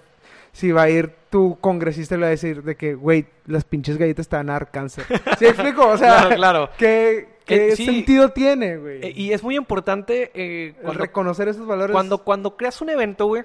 si 0.52 0.72
va 0.72 0.84
a 0.84 0.90
ir 0.90 1.14
tu 1.30 1.58
congresista 1.60 2.16
y 2.16 2.18
le 2.18 2.22
va 2.24 2.28
a 2.28 2.32
decir 2.32 2.64
de 2.64 2.76
que, 2.76 2.96
güey, 2.96 3.28
las 3.46 3.64
pinches 3.64 3.98
galletas 3.98 4.28
te 4.28 4.36
van 4.36 4.50
a 4.50 4.54
dar 4.54 4.72
cáncer? 4.72 5.06
¿Sí 5.38 5.46
explico? 5.46 5.88
O 5.88 5.98
sea, 5.98 6.18
Claro, 6.28 6.36
claro. 6.36 6.70
¿qué, 6.78 7.30
qué 7.46 7.70
Eh, 7.70 7.76
sí. 7.76 7.86
sentido 7.86 8.30
tiene, 8.30 8.78
güey? 8.78 9.02
Eh, 9.06 9.14
y 9.16 9.32
es 9.34 9.44
muy 9.44 9.56
importante 9.56 10.32
eh, 10.34 10.74
cuando, 10.82 11.00
reconocer 11.02 11.48
esos 11.48 11.66
valores. 11.68 11.94
cuando, 11.94 12.20
cuando 12.20 12.56
creas 12.58 12.82
un 12.82 12.90
evento, 12.90 13.26
güey, 13.28 13.44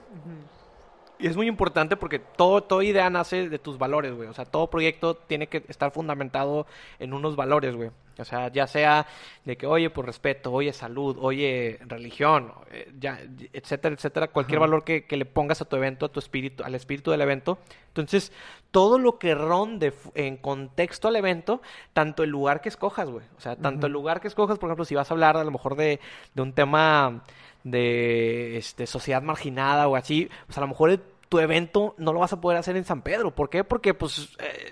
y 1.19 1.29
es 1.29 1.37
muy 1.37 1.47
importante 1.47 1.97
porque 1.97 2.19
todo, 2.19 2.63
toda 2.63 2.85
idea 2.85 3.09
nace 3.09 3.49
de 3.49 3.59
tus 3.59 3.79
valores, 3.79 4.13
güey. 4.15 4.29
O 4.29 4.33
sea, 4.35 4.45
todo 4.45 4.69
proyecto 4.69 5.15
tiene 5.15 5.47
que 5.47 5.63
estar 5.69 5.91
fundamentado 5.93 6.67
en 6.99 7.13
unos 7.15 7.37
valores, 7.37 7.75
güey. 7.77 7.91
O 8.19 8.25
sea, 8.25 8.49
ya 8.53 8.67
sea 8.67 9.07
de 9.45 9.57
que, 9.57 9.67
oye, 9.67 9.91
por 9.91 10.07
respeto, 10.07 10.53
oye, 10.53 10.73
salud, 10.73 11.17
oye, 11.21 11.79
religión, 11.87 12.53
eh, 12.71 12.93
ya, 12.99 13.21
etcétera, 13.53 13.95
etcétera. 13.95 14.29
Cualquier 14.29 14.59
Ajá. 14.59 14.67
valor 14.67 14.85
que, 14.85 15.05
que 15.05 15.17
le 15.17 15.25
pongas 15.25 15.61
a 15.61 15.65
tu 15.65 15.77
evento, 15.77 16.07
a 16.07 16.09
tu 16.11 16.21
espíritu, 16.21 16.63
al 16.65 16.75
espíritu 16.75 17.11
del 17.11 17.21
evento. 17.23 17.59
Entonces, 17.89 18.33
todo 18.71 18.99
lo 18.99 19.19
que 19.19 19.35
ronde 19.35 19.93
en 20.15 20.37
contexto 20.37 21.09
al 21.09 21.17
evento, 21.17 21.61
tanto 21.93 22.23
el 22.23 22.31
lugar 22.31 22.61
que 22.61 22.69
escojas, 22.69 23.09
güey. 23.09 23.25
O 23.37 23.41
sea, 23.41 23.57
tanto 23.57 23.87
el 23.87 23.93
lugar 23.93 24.21
que 24.21 24.29
escojas, 24.29 24.59
por 24.59 24.69
ejemplo, 24.69 24.85
si 24.85 24.95
vas 24.95 25.11
a 25.11 25.15
hablar 25.15 25.37
a 25.37 25.45
lo 25.45 25.51
mejor 25.51 25.77
de, 25.77 26.01
de 26.35 26.43
un 26.43 26.53
tema 26.53 27.23
de 27.63 28.57
este, 28.59 28.87
sociedad 28.87 29.23
marginada 29.23 29.89
o 29.89 29.97
así, 29.97 30.29
pues 30.47 30.59
a 30.59 30.61
lo 30.61 30.69
mejor 30.69 30.91
el- 30.91 31.01
tu 31.35 31.41
evento 31.41 31.97
no 31.99 32.13
lo 32.13 32.21
vas 32.21 32.33
a 32.33 32.41
poder 32.41 32.59
hacer 32.59 32.77
en 32.77 32.85
San 32.85 33.03
Pedro. 33.03 33.35
¿Por 33.35 33.51
qué? 33.51 33.65
Porque 33.65 33.93
pues 33.93 34.29
eh, 34.39 34.71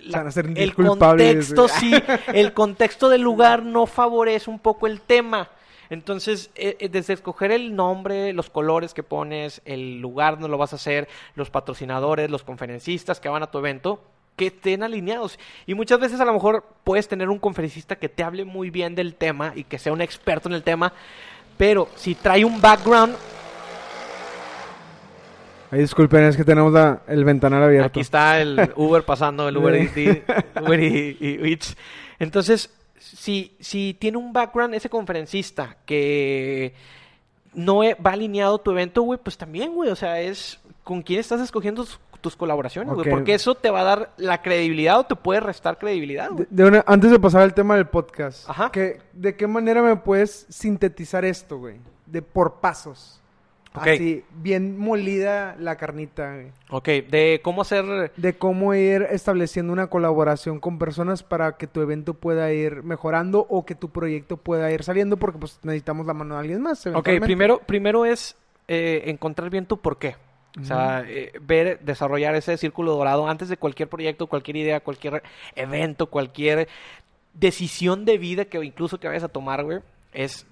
el 0.54 0.74
contexto 0.76 1.66
sí, 1.66 1.92
el 2.32 2.52
contexto 2.52 3.08
del 3.08 3.20
lugar 3.20 3.64
no 3.64 3.86
favorece 3.86 4.48
un 4.48 4.60
poco 4.60 4.86
el 4.86 5.00
tema. 5.00 5.50
Entonces, 5.90 6.50
eh, 6.54 6.76
eh, 6.78 6.88
desde 6.88 7.14
escoger 7.14 7.50
el 7.50 7.74
nombre, 7.74 8.32
los 8.32 8.48
colores 8.48 8.94
que 8.94 9.02
pones, 9.02 9.60
el 9.64 10.00
lugar 10.00 10.34
donde 10.34 10.50
lo 10.50 10.56
vas 10.56 10.72
a 10.72 10.76
hacer, 10.76 11.08
los 11.34 11.50
patrocinadores, 11.50 12.30
los 12.30 12.44
conferencistas 12.44 13.18
que 13.18 13.28
van 13.28 13.42
a 13.42 13.50
tu 13.50 13.58
evento, 13.58 14.00
que 14.36 14.46
estén 14.46 14.84
alineados. 14.84 15.40
Y 15.66 15.74
muchas 15.74 15.98
veces 15.98 16.20
a 16.20 16.24
lo 16.24 16.32
mejor 16.32 16.64
puedes 16.84 17.08
tener 17.08 17.28
un 17.28 17.40
conferencista 17.40 17.96
que 17.96 18.08
te 18.08 18.22
hable 18.22 18.44
muy 18.44 18.70
bien 18.70 18.94
del 18.94 19.16
tema 19.16 19.52
y 19.56 19.64
que 19.64 19.80
sea 19.80 19.92
un 19.92 20.00
experto 20.00 20.48
en 20.48 20.54
el 20.54 20.62
tema, 20.62 20.92
pero 21.58 21.88
si 21.96 22.14
trae 22.14 22.44
un 22.44 22.60
background, 22.60 23.16
Ay, 25.72 25.80
disculpen, 25.80 26.22
es 26.24 26.36
que 26.36 26.44
tenemos 26.44 26.72
la- 26.72 27.02
el 27.08 27.24
ventanal 27.24 27.62
abierto. 27.64 27.86
Aquí 27.88 28.00
está 28.00 28.40
el 28.40 28.72
Uber 28.76 29.02
pasando, 29.04 29.48
el 29.48 29.56
Uber, 29.56 29.74
Eats, 29.74 30.22
Uber 30.60 30.80
y, 30.80 31.16
y. 31.18 31.58
Entonces, 32.18 32.70
si, 32.98 33.56
si 33.58 33.94
tiene 33.98 34.18
un 34.18 34.32
background 34.32 34.74
ese 34.74 34.88
conferencista 34.90 35.78
que 35.86 36.74
no 37.54 37.78
va 37.78 38.10
alineado 38.12 38.58
tu 38.58 38.70
evento, 38.70 39.02
güey, 39.02 39.18
pues 39.22 39.36
también, 39.38 39.74
güey, 39.74 39.90
o 39.90 39.96
sea, 39.96 40.20
es 40.20 40.60
con 40.84 41.02
quién 41.02 41.20
estás 41.20 41.40
escogiendo 41.40 41.84
tus, 41.84 41.98
tus 42.20 42.36
colaboraciones, 42.36 42.92
güey, 42.94 43.08
porque 43.10 43.32
eso 43.34 43.54
te 43.54 43.70
va 43.70 43.80
a 43.80 43.84
dar 43.84 44.12
la 44.18 44.42
credibilidad 44.42 44.98
o 45.00 45.04
te 45.04 45.16
puede 45.16 45.40
restar 45.40 45.78
credibilidad, 45.78 46.30
güey. 46.30 46.46
de 46.50 46.64
una- 46.64 46.84
antes 46.86 47.10
de 47.10 47.18
pasar 47.18 47.40
al 47.42 47.54
tema 47.54 47.76
del 47.76 47.86
podcast, 47.86 48.48
Ajá. 48.48 48.70
¿qué- 48.70 49.00
¿de 49.14 49.36
qué 49.36 49.46
manera 49.46 49.82
me 49.82 49.96
puedes 49.96 50.44
sintetizar 50.50 51.24
esto, 51.24 51.56
güey? 51.58 51.76
De 52.06 52.20
por 52.20 52.60
pasos. 52.60 53.21
Así, 53.74 54.24
bien 54.34 54.78
molida 54.78 55.56
la 55.58 55.76
carnita, 55.76 56.34
güey. 56.34 56.46
Ok, 56.70 56.88
de 57.10 57.40
cómo 57.42 57.62
hacer... 57.62 58.12
De 58.16 58.34
cómo 58.34 58.74
ir 58.74 59.06
estableciendo 59.10 59.72
una 59.72 59.86
colaboración 59.88 60.60
con 60.60 60.78
personas 60.78 61.22
para 61.22 61.56
que 61.56 61.66
tu 61.66 61.80
evento 61.80 62.14
pueda 62.14 62.52
ir 62.52 62.82
mejorando 62.82 63.46
o 63.48 63.64
que 63.64 63.74
tu 63.74 63.90
proyecto 63.90 64.36
pueda 64.36 64.70
ir 64.70 64.82
saliendo, 64.82 65.16
porque 65.16 65.38
pues 65.38 65.58
necesitamos 65.62 66.06
la 66.06 66.14
mano 66.14 66.34
de 66.34 66.40
alguien 66.40 66.62
más. 66.62 66.86
Ok, 66.86 67.08
primero, 67.20 67.60
primero 67.60 68.04
es 68.04 68.36
eh, 68.68 69.04
encontrar 69.06 69.50
bien 69.50 69.66
tu 69.66 69.78
por 69.78 69.98
qué. 69.98 70.16
O 70.60 70.64
sea, 70.64 71.02
eh, 71.08 71.32
ver, 71.40 71.80
desarrollar 71.80 72.34
ese 72.34 72.58
círculo 72.58 72.92
dorado 72.92 73.26
antes 73.26 73.48
de 73.48 73.56
cualquier 73.56 73.88
proyecto, 73.88 74.26
cualquier 74.26 74.58
idea, 74.58 74.80
cualquier 74.80 75.22
evento, 75.56 76.06
cualquier 76.06 76.68
decisión 77.32 78.04
de 78.04 78.18
vida 78.18 78.44
que 78.44 78.62
incluso 78.62 79.00
que 79.00 79.08
vayas 79.08 79.24
a 79.24 79.28
tomar, 79.28 79.64
güey, 79.64 79.78
es 80.12 80.46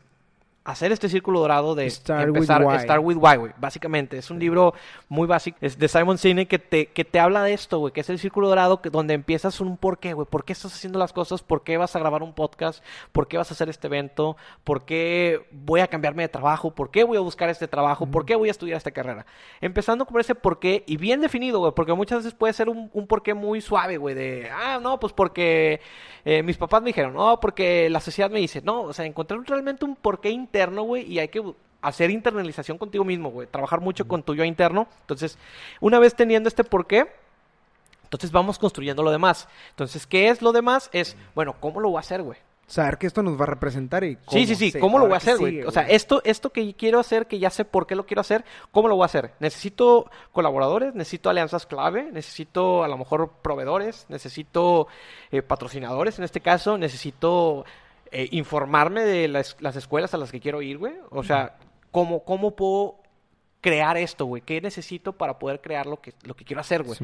hacer 0.64 0.92
este 0.92 1.08
círculo 1.08 1.40
dorado 1.40 1.74
de 1.74 1.88
Start 1.88 2.30
with 2.30 2.36
empezar 2.36 2.62
why. 2.64 2.78
Start 2.78 3.02
with 3.02 3.16
Why, 3.16 3.36
güey. 3.36 3.52
Básicamente, 3.56 4.18
es 4.18 4.30
un 4.30 4.38
libro 4.38 4.74
muy 5.08 5.26
básico, 5.26 5.56
es 5.60 5.78
de 5.78 5.88
Simon 5.88 6.18
Sinek 6.18 6.48
que 6.48 6.58
te, 6.58 6.86
que 6.86 7.04
te 7.04 7.18
habla 7.18 7.42
de 7.42 7.52
esto, 7.52 7.78
güey, 7.78 7.92
que 7.92 8.00
es 8.00 8.10
el 8.10 8.18
círculo 8.18 8.48
dorado 8.48 8.82
que, 8.82 8.90
donde 8.90 9.14
empiezas 9.14 9.60
un 9.60 9.76
por 9.76 9.98
qué, 9.98 10.12
güey. 10.12 10.26
¿Por 10.28 10.44
qué 10.44 10.52
estás 10.52 10.74
haciendo 10.74 10.98
las 10.98 11.12
cosas? 11.12 11.42
¿Por 11.42 11.62
qué 11.62 11.76
vas 11.76 11.96
a 11.96 11.98
grabar 11.98 12.22
un 12.22 12.34
podcast? 12.34 12.84
¿Por 13.12 13.26
qué 13.26 13.38
vas 13.38 13.50
a 13.50 13.54
hacer 13.54 13.68
este 13.68 13.86
evento? 13.86 14.36
¿Por 14.64 14.84
qué 14.84 15.46
voy 15.50 15.80
a 15.80 15.86
cambiarme 15.86 16.22
de 16.22 16.28
trabajo? 16.28 16.74
¿Por 16.74 16.90
qué 16.90 17.04
voy 17.04 17.16
a 17.16 17.20
buscar 17.20 17.48
este 17.48 17.66
trabajo? 17.66 18.06
¿Por 18.06 18.26
qué 18.26 18.36
voy 18.36 18.48
a 18.48 18.52
estudiar 18.52 18.76
esta 18.76 18.90
carrera? 18.90 19.26
Empezando 19.60 20.04
con 20.04 20.20
ese 20.20 20.34
por 20.34 20.58
qué 20.58 20.84
y 20.86 20.96
bien 20.96 21.20
definido, 21.20 21.58
güey, 21.60 21.72
porque 21.74 21.94
muchas 21.94 22.18
veces 22.18 22.34
puede 22.34 22.52
ser 22.52 22.68
un, 22.68 22.90
un 22.92 23.06
por 23.06 23.22
qué 23.22 23.34
muy 23.34 23.60
suave, 23.60 23.96
güey, 23.96 24.14
de, 24.14 24.50
ah, 24.50 24.78
no, 24.80 25.00
pues 25.00 25.12
porque 25.12 25.80
eh, 26.24 26.42
mis 26.42 26.56
papás 26.56 26.82
me 26.82 26.88
dijeron, 26.88 27.14
no, 27.14 27.40
porque 27.40 27.88
la 27.88 28.00
sociedad 28.00 28.30
me 28.30 28.40
dice, 28.40 28.60
no, 28.62 28.82
o 28.82 28.92
sea, 28.92 29.06
encontrar 29.06 29.40
realmente 29.46 29.84
un 29.84 29.96
por 29.96 30.20
qué 30.20 30.30
interno, 30.50 30.82
güey, 30.82 31.04
y 31.10 31.20
hay 31.20 31.28
que 31.28 31.42
hacer 31.80 32.10
internalización 32.10 32.76
contigo 32.76 33.04
mismo, 33.04 33.30
güey, 33.30 33.46
trabajar 33.46 33.80
mucho 33.80 34.06
con 34.08 34.22
tu 34.24 34.34
yo 34.34 34.44
interno. 34.44 34.88
Entonces, 35.02 35.38
una 35.80 35.98
vez 36.00 36.14
teniendo 36.16 36.48
este 36.48 36.64
por 36.64 36.86
qué, 36.86 37.06
entonces 38.02 38.32
vamos 38.32 38.58
construyendo 38.58 39.02
lo 39.04 39.12
demás. 39.12 39.46
Entonces, 39.70 40.06
¿qué 40.06 40.28
es 40.28 40.42
lo 40.42 40.52
demás? 40.52 40.90
Es, 40.92 41.16
bueno, 41.34 41.54
¿cómo 41.60 41.80
lo 41.80 41.88
voy 41.90 41.98
a 41.98 42.00
hacer, 42.00 42.22
güey? 42.22 42.38
Saber 42.66 42.98
que 42.98 43.06
esto 43.08 43.22
nos 43.22 43.38
va 43.38 43.44
a 43.44 43.46
representar 43.46 44.04
y 44.04 44.16
Sí, 44.28 44.46
sí, 44.46 44.54
sí. 44.54 44.70
se- 44.72 44.78
¿Cómo 44.80 44.98
lo 44.98 45.06
voy 45.06 45.14
a 45.14 45.16
hacer, 45.16 45.38
güey? 45.38 45.62
O 45.62 45.70
sea, 45.72 45.82
esto, 45.88 46.20
esto 46.24 46.50
que 46.50 46.74
quiero 46.74 47.00
hacer, 47.00 47.26
que 47.26 47.38
ya 47.38 47.50
sé 47.50 47.64
por 47.64 47.86
qué 47.86 47.96
lo 47.96 48.06
quiero 48.06 48.20
hacer, 48.20 48.44
¿cómo 48.72 48.86
lo 48.88 48.94
voy 48.96 49.02
a 49.02 49.06
hacer? 49.06 49.32
Necesito 49.40 50.08
colaboradores, 50.32 50.94
necesito 50.94 51.30
alianzas 51.30 51.66
clave, 51.66 52.10
necesito 52.12 52.84
a 52.84 52.88
lo 52.88 52.96
mejor 52.98 53.30
proveedores, 53.42 54.06
necesito 54.08 54.86
eh, 55.32 55.42
patrocinadores 55.42 56.18
en 56.18 56.24
este 56.24 56.40
caso, 56.40 56.78
necesito 56.78 57.64
eh, 58.12 58.28
informarme 58.32 59.02
de 59.04 59.28
las, 59.28 59.56
las 59.60 59.76
escuelas 59.76 60.14
a 60.14 60.18
las 60.18 60.30
que 60.32 60.40
quiero 60.40 60.62
ir, 60.62 60.78
güey. 60.78 60.94
O 61.10 61.22
sea, 61.22 61.56
¿cómo, 61.90 62.24
cómo 62.24 62.56
puedo 62.56 62.96
crear 63.60 63.96
esto, 63.96 64.24
güey? 64.26 64.42
¿Qué 64.42 64.60
necesito 64.60 65.12
para 65.12 65.38
poder 65.38 65.60
crear 65.60 65.86
lo 65.86 66.00
que, 66.00 66.14
lo 66.24 66.34
que 66.34 66.44
quiero 66.44 66.60
hacer, 66.60 66.82
güey? 66.82 66.96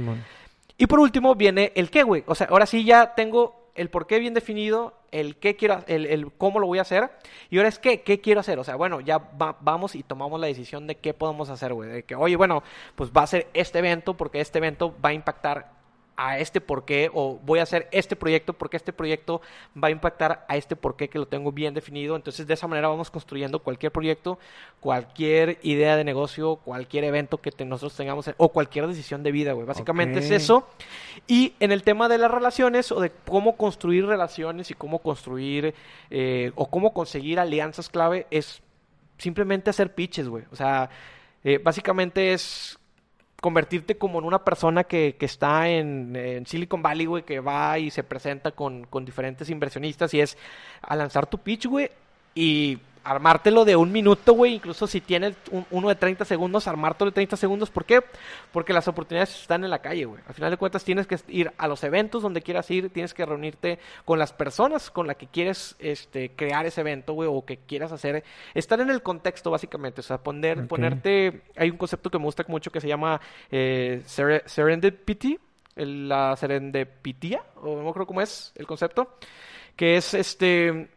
Y 0.78 0.86
por 0.86 1.00
último 1.00 1.34
viene 1.34 1.72
el 1.74 1.90
qué, 1.90 2.02
güey. 2.02 2.22
O 2.26 2.34
sea, 2.34 2.48
ahora 2.50 2.66
sí 2.66 2.84
ya 2.84 3.14
tengo 3.14 3.70
el 3.74 3.90
por 3.90 4.06
qué 4.06 4.18
bien 4.18 4.34
definido, 4.34 4.94
el 5.12 5.36
qué 5.36 5.54
quiero, 5.56 5.84
el, 5.86 6.06
el 6.06 6.32
cómo 6.32 6.60
lo 6.60 6.66
voy 6.66 6.78
a 6.78 6.82
hacer. 6.82 7.10
Y 7.50 7.56
ahora 7.58 7.68
es 7.68 7.78
qué, 7.78 8.02
qué 8.02 8.20
quiero 8.20 8.40
hacer. 8.40 8.58
O 8.58 8.64
sea, 8.64 8.76
bueno, 8.76 9.00
ya 9.00 9.18
va- 9.18 9.56
vamos 9.60 9.94
y 9.94 10.02
tomamos 10.02 10.40
la 10.40 10.46
decisión 10.46 10.86
de 10.86 10.96
qué 10.96 11.14
podemos 11.14 11.48
hacer, 11.50 11.72
güey. 11.74 11.90
De 11.90 12.02
que, 12.04 12.14
oye, 12.14 12.36
bueno, 12.36 12.62
pues 12.94 13.10
va 13.10 13.22
a 13.22 13.26
ser 13.26 13.48
este 13.54 13.78
evento 13.78 14.14
porque 14.16 14.40
este 14.40 14.58
evento 14.58 14.94
va 15.04 15.10
a 15.10 15.14
impactar 15.14 15.75
a 16.16 16.38
este 16.38 16.60
por 16.60 16.84
qué. 16.84 17.10
O 17.12 17.38
voy 17.44 17.58
a 17.58 17.62
hacer 17.64 17.88
este 17.92 18.16
proyecto 18.16 18.52
porque 18.52 18.76
este 18.76 18.92
proyecto 18.92 19.42
va 19.82 19.88
a 19.88 19.90
impactar 19.90 20.44
a 20.48 20.56
este 20.56 20.76
por 20.76 20.96
qué 20.96 21.08
que 21.08 21.18
lo 21.18 21.26
tengo 21.26 21.52
bien 21.52 21.74
definido. 21.74 22.16
Entonces, 22.16 22.46
de 22.46 22.54
esa 22.54 22.66
manera 22.66 22.88
vamos 22.88 23.10
construyendo 23.10 23.58
cualquier 23.60 23.92
proyecto, 23.92 24.38
cualquier 24.80 25.58
idea 25.62 25.96
de 25.96 26.04
negocio, 26.04 26.56
cualquier 26.56 27.04
evento 27.04 27.38
que 27.38 27.50
te- 27.52 27.64
nosotros 27.64 27.96
tengamos 27.96 28.30
o 28.36 28.48
cualquier 28.50 28.86
decisión 28.86 29.22
de 29.22 29.32
vida, 29.32 29.52
güey. 29.52 29.66
Básicamente 29.66 30.20
es 30.20 30.30
eso. 30.30 30.68
Y 31.26 31.54
en 31.60 31.72
el 31.72 31.82
tema 31.82 32.08
de 32.08 32.18
las 32.18 32.30
relaciones 32.30 32.92
o 32.92 33.00
de 33.00 33.10
cómo 33.10 33.56
construir 33.56 34.06
relaciones 34.06 34.70
y 34.70 34.74
cómo 34.74 35.00
construir 35.00 35.74
eh, 36.10 36.52
o 36.54 36.68
cómo 36.70 36.92
conseguir 36.92 37.40
alianzas 37.40 37.88
clave 37.88 38.26
es 38.30 38.62
simplemente 39.18 39.70
hacer 39.70 39.94
pitches, 39.94 40.28
güey. 40.28 40.44
O 40.52 40.56
sea, 40.56 40.88
eh, 41.44 41.58
básicamente 41.62 42.32
es 42.32 42.78
convertirte 43.46 43.96
como 43.96 44.18
en 44.18 44.24
una 44.24 44.42
persona 44.42 44.82
que, 44.82 45.14
que 45.16 45.24
está 45.24 45.68
en, 45.68 46.16
en 46.16 46.46
Silicon 46.46 46.82
Valley, 46.82 47.06
güey, 47.06 47.22
que 47.22 47.38
va 47.38 47.78
y 47.78 47.92
se 47.92 48.02
presenta 48.02 48.50
con, 48.50 48.86
con 48.86 49.04
diferentes 49.04 49.48
inversionistas 49.50 50.12
y 50.14 50.20
es 50.20 50.36
a 50.82 50.96
lanzar 50.96 51.28
tu 51.28 51.38
pitch, 51.38 51.66
güey, 51.66 51.88
y 52.36 52.78
armártelo 53.02 53.64
de 53.64 53.76
un 53.76 53.92
minuto, 53.92 54.32
güey, 54.32 54.54
incluso 54.54 54.88
si 54.88 55.00
tienes 55.00 55.36
un- 55.52 55.64
uno 55.70 55.88
de 55.88 55.94
30 55.94 56.24
segundos, 56.24 56.66
armártelo 56.66 57.12
de 57.12 57.14
30 57.14 57.36
segundos. 57.36 57.70
¿Por 57.70 57.84
qué? 57.84 58.00
Porque 58.50 58.72
las 58.72 58.88
oportunidades 58.88 59.42
están 59.42 59.62
en 59.62 59.70
la 59.70 59.78
calle, 59.78 60.06
güey. 60.06 60.20
Al 60.26 60.34
final 60.34 60.50
de 60.50 60.56
cuentas 60.56 60.82
tienes 60.82 61.06
que 61.06 61.16
ir 61.28 61.52
a 61.56 61.68
los 61.68 61.84
eventos 61.84 62.20
donde 62.24 62.42
quieras 62.42 62.68
ir, 62.72 62.90
tienes 62.90 63.14
que 63.14 63.24
reunirte 63.24 63.78
con 64.04 64.18
las 64.18 64.32
personas 64.32 64.90
con 64.90 65.06
las 65.06 65.14
que 65.18 65.28
quieres 65.28 65.76
este, 65.78 66.32
crear 66.34 66.66
ese 66.66 66.80
evento, 66.80 67.12
güey, 67.12 67.28
o 67.32 67.44
que 67.44 67.58
quieras 67.58 67.92
hacer. 67.92 68.24
Estar 68.54 68.80
en 68.80 68.90
el 68.90 69.00
contexto, 69.02 69.52
básicamente. 69.52 70.00
O 70.00 70.04
sea, 70.04 70.18
poner, 70.18 70.66
ponerte... 70.66 71.42
Hay 71.56 71.70
un 71.70 71.76
concepto 71.76 72.10
que 72.10 72.18
me 72.18 72.24
gusta 72.24 72.44
mucho 72.48 72.72
que 72.72 72.80
se 72.80 72.88
llama 72.88 73.20
eh, 73.52 74.02
sere- 74.04 74.42
serendipity, 74.46 75.38
la 75.76 76.34
serendipitía, 76.36 77.40
o 77.62 77.80
no 77.80 77.88
acuerdo 77.88 78.06
cómo 78.08 78.20
es 78.20 78.52
el 78.56 78.66
concepto, 78.66 79.14
que 79.76 79.96
es 79.96 80.12
este 80.14 80.88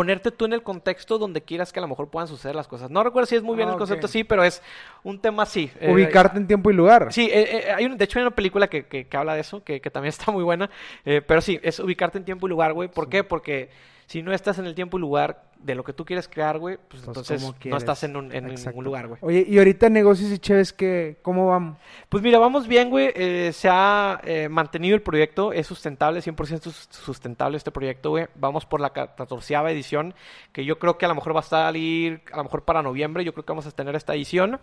ponerte 0.00 0.30
tú 0.30 0.46
en 0.46 0.54
el 0.54 0.62
contexto 0.62 1.18
donde 1.18 1.42
quieras 1.42 1.74
que 1.74 1.78
a 1.78 1.82
lo 1.82 1.88
mejor 1.88 2.08
puedan 2.08 2.26
suceder 2.26 2.56
las 2.56 2.66
cosas. 2.66 2.88
No 2.90 3.04
recuerdo 3.04 3.26
si 3.26 3.36
es 3.36 3.42
muy 3.42 3.54
bien 3.54 3.68
Ah, 3.68 3.72
el 3.72 3.78
concepto 3.78 4.06
así, 4.06 4.24
pero 4.24 4.42
es 4.42 4.62
un 5.02 5.20
tema 5.20 5.42
así. 5.42 5.70
Eh, 5.78 5.92
Ubicarte 5.92 6.38
en 6.38 6.46
tiempo 6.46 6.70
y 6.70 6.72
lugar. 6.72 7.12
Sí, 7.12 7.28
eh, 7.30 7.66
eh, 7.68 7.70
hay 7.70 7.84
un- 7.84 7.98
de 7.98 8.04
hecho 8.06 8.18
hay 8.18 8.22
una 8.24 8.34
película 8.34 8.66
que, 8.68 8.86
que, 8.86 9.06
que 9.06 9.16
habla 9.18 9.34
de 9.34 9.42
eso, 9.42 9.62
que, 9.62 9.82
que 9.82 9.90
también 9.90 10.08
está 10.18 10.32
muy 10.32 10.42
buena, 10.42 10.70
pero 11.04 11.42
sí, 11.42 11.60
es 11.62 11.78
ubicarte 11.80 12.16
en 12.16 12.24
tiempo 12.24 12.46
y 12.46 12.50
lugar, 12.50 12.72
güey. 12.72 12.88
¿Por 12.88 13.10
qué? 13.10 13.24
Porque 13.24 13.68
si 14.10 14.22
no 14.22 14.32
estás 14.32 14.58
en 14.58 14.66
el 14.66 14.74
tiempo 14.74 14.98
y 14.98 15.00
lugar 15.00 15.44
de 15.60 15.74
lo 15.74 15.84
que 15.84 15.92
tú 15.92 16.04
quieres 16.06 16.26
crear, 16.26 16.58
güey, 16.58 16.76
pues, 16.78 17.02
Pues, 17.02 17.06
entonces 17.06 17.42
¿cómo 17.42 17.54
no 17.66 17.76
estás 17.76 18.02
en, 18.02 18.16
un- 18.16 18.32
en 18.34 18.46
ningún 18.46 18.82
lugar, 18.82 19.06
güey. 19.08 19.18
Oye, 19.22 19.44
y 19.46 19.58
ahorita 19.58 19.90
negocios 19.90 20.30
y 20.32 20.38
chéves, 20.38 20.72
que 20.72 21.18
¿cómo 21.22 21.48
vamos? 21.48 21.76
Pues 22.08 22.22
mira, 22.22 22.38
vamos 22.38 22.66
bien, 22.66 22.88
güey. 22.88 23.12
Eh, 23.14 23.50
se 23.52 23.68
ha 23.70 24.20
eh, 24.24 24.48
mantenido 24.48 24.96
el 24.96 25.02
proyecto, 25.02 25.52
es 25.52 25.66
sustentable, 25.66 26.20
100% 26.22 26.62
sus- 26.62 26.88
sustentable 26.90 27.56
este 27.58 27.70
proyecto, 27.70 28.08
güey. 28.10 28.26
Vamos 28.36 28.64
por 28.64 28.80
la 28.80 28.90
catorceava 28.94 29.70
edición, 29.70 30.14
que 30.52 30.64
yo 30.64 30.78
creo 30.78 30.96
que 30.96 31.04
a 31.04 31.08
lo 31.08 31.14
mejor 31.14 31.36
va 31.36 31.40
a 31.40 31.42
salir, 31.42 32.22
a 32.32 32.38
lo 32.38 32.44
mejor 32.44 32.62
para 32.64 32.82
noviembre, 32.82 33.22
yo 33.22 33.32
creo 33.34 33.44
que 33.44 33.52
vamos 33.52 33.66
a 33.66 33.70
tener 33.70 33.94
esta 33.94 34.14
edición. 34.14 34.58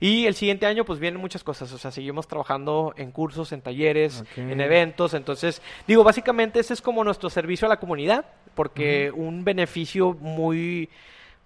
Y 0.00 0.24
el 0.26 0.34
siguiente 0.34 0.64
año, 0.64 0.84
pues 0.86 0.98
vienen 0.98 1.20
muchas 1.20 1.44
cosas, 1.44 1.70
o 1.74 1.78
sea, 1.78 1.90
seguimos 1.90 2.26
trabajando 2.26 2.94
en 2.96 3.12
cursos, 3.12 3.52
en 3.52 3.60
talleres, 3.60 4.22
Ok. 4.22 4.38
en 4.38 4.60
eventos. 4.62 5.12
Entonces, 5.12 5.60
digo, 5.86 6.02
básicamente 6.04 6.58
ese 6.58 6.72
es 6.72 6.80
como 6.80 7.04
nuestro 7.04 7.28
servicio 7.28 7.66
a 7.66 7.68
la 7.68 7.78
comunidad, 7.78 8.24
porque 8.54 8.87
un 9.14 9.44
beneficio 9.44 10.14
muy 10.20 10.88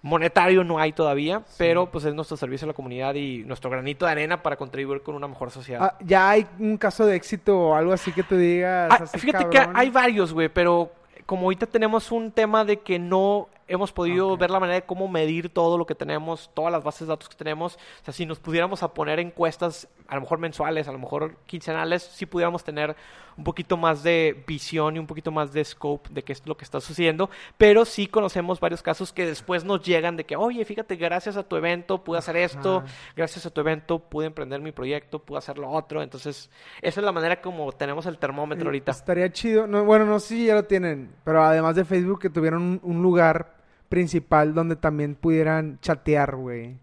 monetario 0.03 0.65
no 0.65 0.77
hay 0.79 0.91
todavía, 0.91 1.41
pero 1.57 1.89
pues 1.89 2.03
es 2.03 2.13
nuestro 2.13 2.35
servicio 2.35 2.65
a 2.65 2.67
la 2.67 2.73
comunidad 2.73 3.15
y 3.15 3.43
nuestro 3.45 3.69
granito 3.69 4.05
de 4.05 4.11
arena 4.11 4.43
para 4.43 4.57
contribuir 4.57 5.01
con 5.01 5.15
una 5.15 5.29
mejor 5.29 5.49
sociedad. 5.49 5.81
Ah, 5.81 5.97
¿Ya 6.03 6.29
hay 6.29 6.45
un 6.59 6.77
caso 6.77 7.05
de 7.05 7.15
éxito 7.15 7.57
o 7.57 7.75
algo 7.75 7.93
así 7.93 8.11
que 8.11 8.21
tú 8.21 8.35
digas? 8.35 8.91
Ah, 8.91 8.99
así, 9.03 9.17
fíjate 9.17 9.45
cabrón? 9.45 9.73
que 9.73 9.79
hay 9.79 9.89
varios, 9.89 10.33
güey, 10.33 10.49
pero 10.49 10.91
como 11.25 11.45
ahorita 11.45 11.65
tenemos 11.67 12.11
un 12.11 12.31
tema 12.31 12.65
de 12.65 12.79
que 12.81 12.99
no 12.99 13.47
hemos 13.67 13.91
podido 13.91 14.35
ver 14.37 14.49
la 14.51 14.59
manera 14.59 14.75
de 14.75 14.85
cómo 14.85 15.07
medir 15.07 15.49
todo 15.49 15.77
lo 15.77 15.85
que 15.85 15.95
tenemos, 15.95 16.49
todas 16.53 16.71
las 16.71 16.83
bases 16.83 17.01
de 17.01 17.13
datos 17.13 17.29
que 17.29 17.35
tenemos. 17.35 17.75
O 18.01 18.05
sea, 18.05 18.13
si 18.13 18.25
nos 18.25 18.39
pudiéramos 18.39 18.83
a 18.83 18.93
poner 18.93 19.19
encuestas, 19.19 19.87
a 20.07 20.15
lo 20.15 20.21
mejor 20.21 20.39
mensuales, 20.39 20.87
a 20.87 20.91
lo 20.91 20.99
mejor 20.99 21.37
quincenales, 21.45 22.03
sí 22.03 22.25
pudiéramos 22.25 22.63
tener 22.63 22.95
un 23.35 23.43
poquito 23.43 23.77
más 23.77 24.03
de 24.03 24.43
visión 24.45 24.95
y 24.95 24.99
un 24.99 25.07
poquito 25.07 25.31
más 25.31 25.53
de 25.53 25.63
scope 25.65 26.09
de 26.11 26.23
qué 26.23 26.33
es 26.33 26.45
lo 26.45 26.55
que 26.55 26.65
está 26.65 26.79
sucediendo. 26.79 27.29
Pero 27.57 27.83
sí 27.85 28.05
conocemos 28.07 28.59
varios 28.59 28.83
casos 28.83 29.11
que 29.11 29.25
después 29.25 29.63
nos 29.65 29.81
llegan 29.81 30.17
de 30.17 30.25
que, 30.25 30.35
oye, 30.35 30.63
fíjate, 30.65 30.95
gracias 30.97 31.35
a 31.37 31.43
tu 31.43 31.55
evento 31.55 32.03
pude 32.03 32.19
hacer 32.19 32.35
esto, 32.37 32.77
Ajá. 32.77 32.87
gracias 33.15 33.45
a 33.45 33.49
tu 33.49 33.61
evento 33.61 33.97
pude 33.99 34.27
emprender 34.27 34.61
mi 34.61 34.71
proyecto, 34.71 35.19
pude 35.19 35.39
hacer 35.39 35.57
lo 35.57 35.69
otro. 35.71 36.03
Entonces, 36.03 36.51
esa 36.81 36.99
es 36.99 37.03
la 37.05 37.11
manera 37.11 37.41
como 37.41 37.71
tenemos 37.71 38.05
el 38.05 38.17
termómetro 38.19 38.65
Eh, 38.65 38.67
ahorita. 38.67 38.91
Estaría 38.91 39.31
chido. 39.31 39.65
No, 39.65 39.83
bueno, 39.83 40.05
no 40.05 40.19
sé 40.19 40.27
si 40.35 40.45
ya 40.45 40.55
lo 40.55 40.65
tienen, 40.65 41.15
pero 41.23 41.43
además 41.43 41.75
de 41.75 41.85
Facebook 41.85 42.19
que 42.19 42.29
tuvieron 42.29 42.61
un, 42.61 42.79
un 42.83 43.01
lugar 43.01 43.62
principal 43.93 44.55
donde 44.55 44.75
también 44.75 45.13
pudieran 45.13 45.77
chatear, 45.79 46.35
güey. 46.35 46.79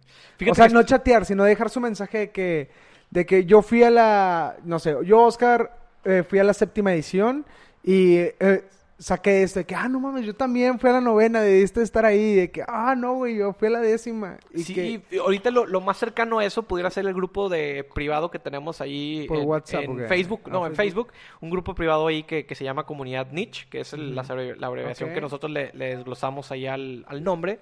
O 0.49 0.55
sea, 0.55 0.69
no 0.69 0.85
chatear, 0.85 1.25
sino 1.25 1.43
dejar 1.43 1.69
su 1.69 1.81
mensaje 1.81 2.19
de 2.19 2.31
que, 2.31 2.71
de 3.11 3.27
que 3.27 3.45
yo 3.45 3.63
fui 3.63 3.83
a 3.83 3.91
la, 3.91 4.57
no 4.63 4.79
sé, 4.79 4.95
yo, 5.05 5.23
Oscar, 5.23 5.77
eh, 6.05 6.23
fui 6.23 6.39
a 6.39 6.45
la 6.45 6.55
séptima 6.55 6.95
edición 6.95 7.45
y 7.83 8.15
eh, 8.15 8.63
saqué 9.01 9.43
esto, 9.43 9.61
de 9.61 9.65
que, 9.65 9.75
ah, 9.75 9.89
no 9.89 9.99
mames, 9.99 10.27
yo 10.27 10.35
también 10.35 10.79
fui 10.79 10.91
a 10.91 10.93
la 10.93 11.01
novena, 11.01 11.41
debiste 11.41 11.81
estar 11.81 12.05
ahí, 12.05 12.35
de 12.35 12.51
que, 12.51 12.63
ah, 12.69 12.95
no, 12.95 13.15
güey, 13.15 13.37
yo 13.37 13.55
fui 13.55 13.69
a 13.69 13.71
la 13.71 13.81
décima. 13.81 14.37
Y 14.55 14.63
sí, 14.63 14.75
que, 14.75 15.01
y 15.11 15.17
ahorita 15.19 15.51
lo, 15.51 15.65
lo 15.67 15.81
más 15.81 15.97
cercano 15.97 16.39
a 16.39 16.45
eso 16.45 16.63
pudiera 16.65 16.91
ser 16.91 17.07
el 17.07 17.15
grupo 17.15 17.49
de 17.49 17.89
privado 17.95 18.31
que 18.31 18.39
tenemos 18.39 18.81
ahí 18.83 19.25
Por 19.27 19.39
en, 19.39 19.49
WhatsApp, 19.49 19.85
en. 19.85 20.07
Facebook, 20.07 20.43
Ah, 20.45 20.51
no, 20.53 20.67
en 20.67 20.75
Facebook. 20.77 21.13
Un 21.41 21.49
grupo 21.51 21.75
privado 21.75 22.07
ahí 22.07 22.25
que, 22.25 22.45
que 22.45 22.55
se 22.55 22.63
llama 22.65 22.85
Comunidad 22.85 23.29
Niche, 23.33 23.67
que 23.71 23.81
es 23.81 23.93
el- 23.95 24.15
la, 24.15 24.23
la 24.23 24.67
abreviación 24.67 25.15
que 25.15 25.21
nosotros 25.23 25.51
le, 25.51 25.73
le 25.73 25.97
desglosamos 25.97 26.53
ahí 26.53 26.67
al, 26.67 27.05
al 27.09 27.25
nombre. 27.25 27.59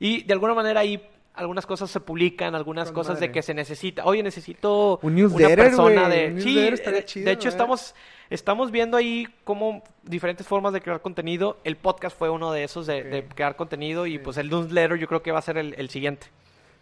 Y 0.00 0.22
de 0.24 0.32
alguna 0.32 0.54
manera 0.54 0.80
ahí 0.80 1.00
algunas 1.34 1.64
cosas 1.64 1.90
se 1.90 1.98
publican, 2.00 2.54
algunas 2.54 2.88
Con 2.88 2.96
cosas 2.96 3.14
madre. 3.14 3.28
de 3.28 3.32
que 3.32 3.40
se 3.42 3.54
necesita. 3.54 4.04
Oye, 4.04 4.22
necesito 4.22 4.98
Un 5.02 5.22
una 5.22 5.48
persona 5.56 6.06
de... 6.08 6.32
un 6.34 6.40
Sí, 6.42 6.58
estaría 6.58 7.00
de- 7.00 7.04
chido, 7.06 7.24
de 7.26 7.32
hecho 7.32 7.48
¿eh? 7.48 7.52
estamos, 7.52 7.94
estamos 8.32 8.70
viendo 8.70 8.96
ahí 8.96 9.28
cómo 9.44 9.82
diferentes 10.02 10.46
formas 10.46 10.72
de 10.72 10.80
crear 10.80 11.00
contenido. 11.00 11.58
El 11.64 11.76
podcast 11.76 12.18
fue 12.18 12.30
uno 12.30 12.52
de 12.52 12.64
esos 12.64 12.86
de, 12.86 13.02
de 13.04 13.24
crear 13.24 13.56
contenido 13.56 14.06
y 14.06 14.18
pues 14.18 14.36
el 14.38 14.48
newsletter 14.48 14.98
yo 14.98 15.06
creo 15.06 15.22
que 15.22 15.32
va 15.32 15.38
a 15.38 15.42
ser 15.42 15.58
el, 15.58 15.74
el 15.76 15.88
siguiente. 15.90 16.26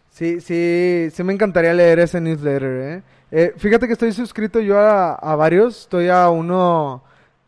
Sí, 0.09 0.41
sí, 0.41 1.07
sí 1.11 1.23
me 1.23 1.33
encantaría 1.33 1.73
leer 1.73 1.99
ese 1.99 2.19
newsletter, 2.19 2.63
¿eh? 2.63 3.03
Eh, 3.31 3.53
fíjate 3.55 3.87
que 3.87 3.93
estoy 3.93 4.11
suscrito 4.11 4.59
yo 4.59 4.77
a, 4.77 5.13
a 5.13 5.35
varios, 5.37 5.81
estoy 5.81 6.09
a 6.09 6.29
uno, 6.29 7.01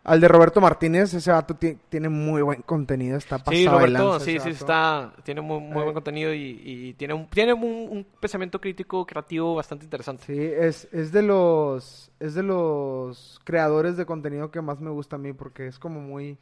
al 0.03 0.19
de 0.19 0.27
Roberto 0.27 0.59
Martínez, 0.59 1.13
ese 1.13 1.31
vato 1.31 1.55
ti- 1.55 1.77
tiene 1.89 2.09
muy 2.09 2.41
buen 2.41 2.61
contenido, 2.63 3.17
está 3.17 3.37
pasado 3.37 3.55
Sí, 3.55 3.63
de 3.63 3.69
Roberto, 3.69 4.09
lanza 4.11 4.25
sí, 4.25 4.39
sí, 4.39 4.49
está, 4.49 5.13
tiene 5.23 5.41
muy, 5.41 5.59
muy 5.61 5.79
Eh. 5.79 5.83
buen 5.83 5.93
contenido 5.93 6.33
y, 6.33 6.61
y 6.63 6.93
tiene, 6.95 7.13
un, 7.13 7.27
tiene 7.27 7.53
un, 7.53 7.63
un 7.63 8.05
pensamiento 8.19 8.59
crítico, 8.59 9.05
creativo 9.05 9.55
bastante 9.55 9.85
interesante. 9.85 10.23
Sí, 10.25 10.37
es, 10.37 10.87
es 10.91 11.11
de 11.13 11.21
los, 11.21 12.11
es 12.19 12.33
de 12.33 12.43
los 12.43 13.39
creadores 13.45 13.95
de 13.95 14.05
contenido 14.05 14.51
que 14.51 14.61
más 14.61 14.79
me 14.81 14.89
gusta 14.89 15.15
a 15.15 15.19
mí 15.19 15.31
porque 15.33 15.67
es 15.67 15.79
como 15.79 16.01
muy, 16.01 16.37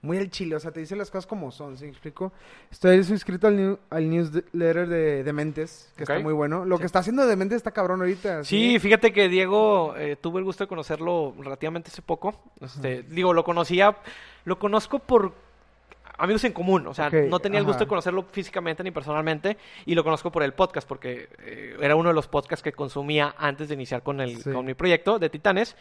muy 0.00 0.16
el 0.16 0.30
chile, 0.30 0.54
o 0.54 0.60
sea, 0.60 0.70
te 0.70 0.78
dice 0.80 0.94
las 0.94 1.10
cosas 1.10 1.26
como 1.26 1.50
son, 1.50 1.76
¿sí 1.76 1.84
me 1.84 1.90
explico? 1.90 2.32
Estoy 2.70 3.02
suscrito 3.02 3.48
al, 3.48 3.56
new- 3.56 3.78
al 3.90 4.08
newsletter 4.08 4.86
de 4.88 5.24
Dementes, 5.24 5.92
que 5.96 6.04
está 6.04 6.20
muy 6.20 6.32
bueno. 6.32 6.64
Lo 6.64 6.76
Sí. 6.76 6.80
que 6.82 6.86
está 6.86 7.00
haciendo 7.00 7.26
Dementes 7.26 7.56
está 7.56 7.72
cabrón 7.72 8.00
ahorita. 8.00 8.44
Sí, 8.44 8.78
fíjate 8.78 9.12
que 9.12 9.28
Diego, 9.28 9.94
eh, 9.96 10.14
tuve 10.20 10.38
el 10.38 10.44
gusto 10.44 10.62
de 10.64 10.68
conocerlo 10.68 11.34
relativamente 11.40 11.90
hace 11.90 12.00
poco. 12.02 12.40
Este, 12.60 13.02
digo, 13.02 13.32
lo 13.34 13.42
conocía, 13.42 13.96
lo 14.44 14.58
conozco 14.60 15.00
por 15.00 15.32
amigos 16.16 16.42
en 16.44 16.52
común, 16.52 16.86
o 16.88 16.94
sea, 16.94 17.10
no 17.10 17.38
tenía 17.40 17.58
el 17.60 17.64
gusto 17.64 17.78
ajá. 17.78 17.84
de 17.84 17.88
conocerlo 17.88 18.24
físicamente 18.30 18.82
ni 18.82 18.90
personalmente 18.90 19.56
y 19.86 19.94
lo 19.94 20.02
conozco 20.02 20.32
por 20.32 20.42
el 20.42 20.52
podcast 20.52 20.86
porque 20.88 21.28
eh, 21.44 21.76
era 21.80 21.94
uno 21.94 22.08
de 22.08 22.14
los 22.14 22.26
podcasts 22.26 22.62
que 22.62 22.72
consumía 22.72 23.34
antes 23.38 23.68
de 23.68 23.74
iniciar 23.74 24.02
con 24.02 24.20
el 24.20 24.36
Sí. 24.42 24.50
con 24.52 24.64
mi 24.66 24.74
proyecto 24.74 25.18
de 25.20 25.28
Titanes. 25.30 25.76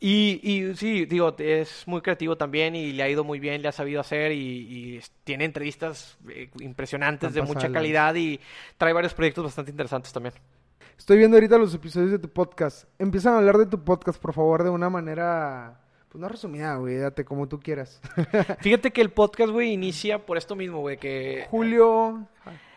Y, 0.00 0.40
y 0.42 0.74
sí, 0.76 1.06
digo, 1.06 1.34
es 1.38 1.86
muy 1.86 2.00
creativo 2.00 2.36
también 2.36 2.74
y 2.74 2.92
le 2.92 3.02
ha 3.02 3.08
ido 3.08 3.24
muy 3.24 3.38
bien, 3.38 3.62
le 3.62 3.68
ha 3.68 3.72
sabido 3.72 4.00
hacer 4.00 4.32
y, 4.32 5.00
tiene 5.22 5.44
entrevistas 5.44 6.18
eh, 6.28 6.50
impresionantes 6.60 7.32
de 7.32 7.42
mucha 7.42 7.70
calidad 7.70 8.14
y 8.14 8.40
trae 8.76 8.92
varios 8.92 9.14
proyectos 9.14 9.44
bastante 9.44 9.70
interesantes 9.70 10.12
también. 10.12 10.34
Estoy 10.98 11.18
viendo 11.18 11.36
ahorita 11.36 11.58
los 11.58 11.74
episodios 11.74 12.10
de 12.10 12.18
tu 12.18 12.28
podcast. 12.28 12.84
Empiezan 12.98 13.34
a 13.34 13.38
hablar 13.38 13.58
de 13.58 13.66
tu 13.66 13.82
podcast, 13.82 14.20
por 14.20 14.32
favor, 14.32 14.62
de 14.62 14.70
una 14.70 14.90
manera, 14.90 15.80
pues 16.08 16.20
no 16.20 16.28
resumida, 16.28 16.76
güey, 16.76 16.96
date 16.98 17.24
como 17.24 17.48
tú 17.48 17.58
quieras. 17.60 18.00
Fíjate 18.60 18.92
que 18.92 19.00
el 19.00 19.10
podcast, 19.10 19.50
güey, 19.50 19.72
inicia 19.72 20.18
por 20.24 20.36
esto 20.36 20.54
mismo, 20.54 20.80
güey, 20.80 20.98
que 20.98 21.46
Julio, 21.50 22.26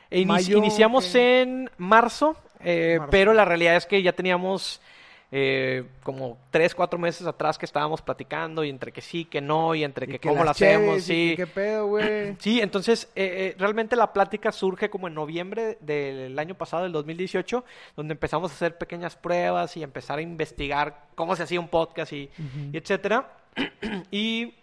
inici- 0.09 0.25
mayo, 0.25 0.57
iniciamos 0.57 1.13
en 1.15 1.69
marzo, 1.77 2.35
eh, 2.61 2.95
Marzo. 2.99 3.11
pero 3.11 3.33
la 3.33 3.45
realidad 3.45 3.75
es 3.75 3.85
que 3.85 4.01
ya 4.01 4.13
teníamos 4.13 4.81
eh, 5.29 5.83
como 6.03 6.37
tres, 6.51 6.73
cuatro 6.73 6.97
meses 6.97 7.27
atrás 7.27 7.57
que 7.57 7.65
estábamos 7.65 8.01
platicando 8.01 8.63
y 8.63 8.69
entre 8.69 8.93
que 8.93 9.01
sí, 9.01 9.25
que 9.25 9.41
no, 9.41 9.75
y 9.75 9.83
entre 9.83 10.05
y 10.05 10.09
que, 10.09 10.19
cómo 10.19 10.43
lo 10.43 10.51
hacemos, 10.51 11.03
sí. 11.03 11.31
que 11.31 11.43
qué 11.43 11.47
pedo, 11.47 11.87
güey. 11.87 12.37
Sí, 12.39 12.61
entonces 12.61 13.09
eh, 13.15 13.53
eh, 13.53 13.55
realmente 13.57 13.95
la 13.95 14.13
plática 14.13 14.51
surge 14.51 14.89
como 14.89 15.07
en 15.07 15.13
noviembre 15.13 15.77
del 15.81 16.37
año 16.39 16.55
pasado, 16.55 16.83
del 16.83 16.93
2018, 16.93 17.65
donde 17.97 18.13
empezamos 18.13 18.51
a 18.51 18.53
hacer 18.53 18.77
pequeñas 18.77 19.15
pruebas 19.15 19.75
y 19.75 19.83
empezar 19.83 20.19
a 20.19 20.21
investigar 20.21 21.07
cómo 21.15 21.35
se 21.35 21.43
hacía 21.43 21.59
un 21.59 21.67
podcast 21.67 22.13
y, 22.13 22.29
y 22.71 22.77
etcétera. 22.77 23.29
y 24.11 24.53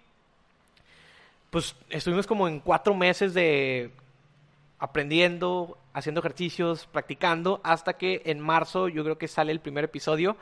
pues 1.51 1.77
estuvimos 1.91 2.27
como 2.27 2.49
en 2.49 2.61
cuatro 2.61 2.95
meses 2.95 3.35
de 3.35 3.91
aprendiendo, 4.79 5.79
haciendo 5.95 6.21
ejercicios, 6.21 6.87
practicando, 6.87 7.61
hasta 7.65 7.95
que 7.95 8.21
en 8.27 8.41
marzo 8.41 8.89
yo 8.89 9.03
creo 9.05 9.17
que 9.17 9.29
sale 9.29 9.53
el 9.53 9.61
primer 9.61 9.85
episodio, 9.85 10.37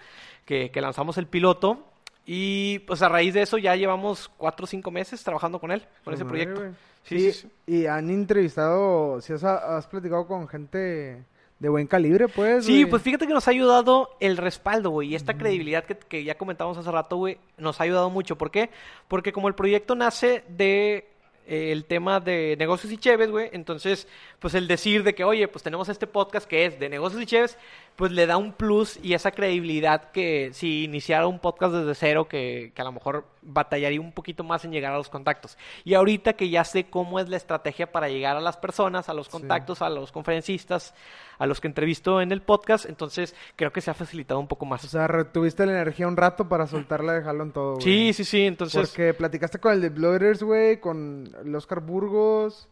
que, 0.45 0.71
que 0.71 0.81
lanzamos 0.81 1.19
el 1.19 1.27
piloto. 1.27 1.87
Y 2.27 2.81
pues 2.81 3.03
a 3.03 3.09
raíz 3.09 3.35
de 3.35 3.43
eso 3.43 3.59
ya 3.59 3.77
llevamos 3.77 4.31
cuatro 4.37 4.65
o 4.65 4.67
cinco 4.67 4.91
meses 4.91 5.23
trabajando 5.23 5.61
con 5.61 5.71
él, 5.71 5.85
con 6.05 6.15
ese 6.15 6.25
proyecto. 6.25 6.61
Sí, 6.63 6.75
Sí, 7.05 7.19
sí, 7.19 7.33
sí. 7.33 7.51
Y 7.67 7.87
han 7.87 8.11
entrevistado, 8.11 9.21
si 9.21 9.33
has, 9.33 9.43
has 9.43 9.87
platicado 9.89 10.27
con 10.27 10.47
gente 10.47 11.25
de 11.59 11.69
buen 11.69 11.87
calibre, 11.87 12.29
pues. 12.29 12.65
Sí, 12.65 12.87
pues 12.87 13.03
fíjate 13.03 13.27
que 13.27 13.33
nos 13.33 13.47
ha 13.49 13.51
ayudado 13.53 14.11
el 14.21 14.37
respaldo, 14.37 14.91
güey, 14.91 15.11
y 15.11 15.15
esta 15.15 15.35
credibilidad 15.35 15.85
que, 15.85 15.97
que 15.97 16.25
ya 16.25 16.37
comentamos 16.37 16.77
hace 16.77 16.91
rato, 16.91 17.17
güey, 17.17 17.39
nos 17.57 17.81
ha 17.81 17.85
ayudado 17.85 18.11
mucho. 18.11 18.37
¿Por 18.37 18.51
qué? 18.51 18.71
Porque 19.09 19.33
como 19.33 19.49
el 19.49 19.55
proyecto 19.55 19.95
nace 19.95 20.45
de 20.49 21.12
eh, 21.47 21.72
el 21.72 21.84
tema 21.84 22.20
de 22.20 22.57
negocios 22.59 22.93
y 22.93 22.99
cheves, 22.99 23.30
güey, 23.30 23.51
entonces, 23.53 24.07
pues 24.38 24.55
el 24.55 24.68
decir 24.68 25.03
de 25.03 25.14
que, 25.14 25.24
oye, 25.24 25.49
pues 25.49 25.62
tenemos 25.62 25.88
este 25.88 26.07
podcast 26.07 26.47
que 26.47 26.66
es 26.66 26.78
de 26.78 26.88
negocios 26.88 27.22
y 27.22 27.26
cheves, 27.26 27.59
pues 27.97 28.12
le 28.12 28.26
da 28.26 28.36
un 28.36 28.53
plus 28.53 28.99
y 29.03 29.14
esa 29.14 29.30
credibilidad 29.30 30.11
que 30.11 30.51
si 30.53 30.84
iniciara 30.84 31.26
un 31.26 31.38
podcast 31.38 31.74
desde 31.74 31.95
cero, 31.95 32.26
que, 32.28 32.72
que 32.74 32.82
a 32.82 32.84
lo 32.84 32.93
mejor 32.93 33.26
batallaría 33.43 34.01
un 34.01 34.12
poquito 34.12 34.45
más 34.45 34.64
en 34.64 34.72
llegar 34.72 34.93
a 34.93 34.97
los 34.97 35.09
contactos. 35.09 35.59
Y 35.84 35.95
ahorita 35.95 36.32
que 36.34 36.49
ya 36.49 36.64
sé 36.64 36.84
cómo 36.84 37.20
es 37.20 37.28
la 37.28 37.36
estrategia 37.36 37.90
para 37.93 38.09
llegar 38.09 38.36
a 38.36 38.40
las 38.40 38.57
personas, 38.57 39.09
a 39.09 39.14
los 39.14 39.28
contactos, 39.28 39.82
a 39.82 39.90
los 39.90 40.12
conferencistas, 40.12 40.95
a 41.38 41.47
los 41.47 41.61
que 41.61 41.68
entrevisto 41.68 42.20
en 42.20 42.32
el 42.32 42.40
podcast, 42.43 42.86
entonces 42.86 43.34
creo 43.57 43.72
que 43.72 43.80
se 43.80 43.90
ha 43.90 43.95
facilitado 43.95 44.38
un 44.40 44.49
poco 44.49 44.64
O 44.64 44.68
más. 44.68 44.82
sea, 44.82 45.07
retuviste 45.09 45.66
la 45.66 45.72
energía 45.72 46.07
un 46.07 46.16
rato 46.16 46.49
para 46.49 46.66
soltarla, 46.66 47.14
dejarlo 47.14 47.43
en 47.45 47.53
todo, 47.53 47.74
güey. 47.74 47.82
Sí, 47.84 48.12
sí, 48.12 48.24
sí, 48.24 48.43
entonces... 48.43 48.88
Porque 48.88 49.12
platicaste 49.12 49.59
con 49.59 49.72
el 49.72 49.80
de 49.80 49.88
Bloggers, 49.90 50.43
güey, 50.43 50.80
con 50.80 51.30
el 51.45 51.55
Oscar 51.55 51.80
Burgos, 51.80 52.68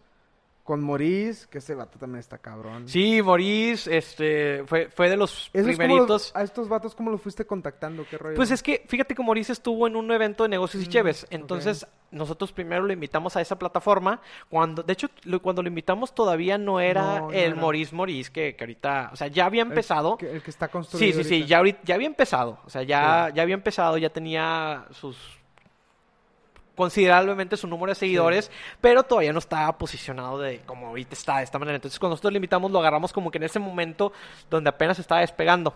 con 0.70 0.84
Maurice, 0.84 1.48
que 1.50 1.58
ese 1.58 1.74
vato 1.74 1.98
también 1.98 2.20
está 2.20 2.38
cabrón. 2.38 2.88
Sí, 2.88 3.20
Maurice, 3.22 3.96
este, 3.96 4.62
fue, 4.66 4.88
fue 4.88 5.10
de 5.10 5.16
los 5.16 5.50
Esos 5.52 5.66
primeritos. 5.66 6.08
los- 6.08 6.36
a 6.36 6.44
estos 6.44 6.68
vatos, 6.68 6.94
¿cómo 6.94 7.10
los 7.10 7.20
fuiste 7.20 7.44
contactando? 7.44 8.06
¿Qué 8.08 8.16
rollo? 8.16 8.36
Pues 8.36 8.52
es 8.52 8.62
que, 8.62 8.84
fíjate 8.86 9.16
que 9.16 9.20
Maurice 9.24 9.50
estuvo 9.52 9.88
en 9.88 9.96
un 9.96 10.08
evento 10.12 10.44
de 10.44 10.48
negocios 10.48 10.84
y 10.84 10.86
Mm, 10.86 10.90
cheves. 10.90 11.26
Entonces, 11.30 11.84
nosotros 12.12 12.52
primero 12.52 12.82
lo 12.84 12.92
invitamos 12.92 13.36
a 13.36 13.40
esa 13.40 13.58
plataforma. 13.58 14.20
Cuando, 14.48 14.84
de 14.84 14.92
hecho, 14.92 15.08
lo- 15.24 15.42
cuando 15.42 15.60
lo 15.60 15.66
invitamos 15.68 16.14
todavía 16.14 16.56
no 16.56 16.78
era 16.78 17.02
No, 17.18 17.26
no 17.26 17.32
el. 17.32 17.56
Maurice 17.56 17.92
Maurice, 17.96 18.30
que, 18.30 18.54
que 18.54 18.62
ahorita, 18.62 19.10
o 19.12 19.16
sea, 19.16 19.26
ya 19.26 19.46
había 19.46 19.62
El 19.62 19.68
empezado. 19.70 20.18
que- 20.18 20.30
el 20.30 20.40
que 20.40 20.50
está 20.50 20.66
Sí, 20.66 20.72
construido 20.72 21.18
sí, 21.24 21.24
sí, 21.24 21.34
ahorita. 21.34 21.48
ya, 21.48 21.58
ahorita- 21.58 21.80
ya 21.82 21.94
había 21.96 22.06
empezado. 22.06 22.58
O 22.64 22.70
sea, 22.70 22.84
ya, 22.84 23.32
ya 23.34 23.42
había 23.42 23.54
empezado, 23.56 23.98
ya 23.98 24.10
tenía 24.10 24.84
sus 24.92 25.16
considerablemente 26.80 27.58
su 27.58 27.66
número 27.66 27.90
de 27.90 27.94
seguidores, 27.94 28.50
pero 28.80 29.02
todavía 29.02 29.34
no 29.34 29.38
estaba 29.38 29.76
posicionado 29.76 30.38
de 30.38 30.60
como 30.60 30.86
ahorita 30.86 31.12
está 31.12 31.36
de 31.36 31.44
esta 31.44 31.58
manera. 31.58 31.76
Entonces, 31.76 32.00
cuando 32.00 32.14
nosotros 32.14 32.32
le 32.32 32.38
invitamos, 32.38 32.70
lo 32.70 32.78
agarramos 32.78 33.12
como 33.12 33.30
que 33.30 33.36
en 33.36 33.42
ese 33.42 33.58
momento 33.58 34.14
donde 34.48 34.70
apenas 34.70 34.98
estaba 34.98 35.20
despegando. 35.20 35.74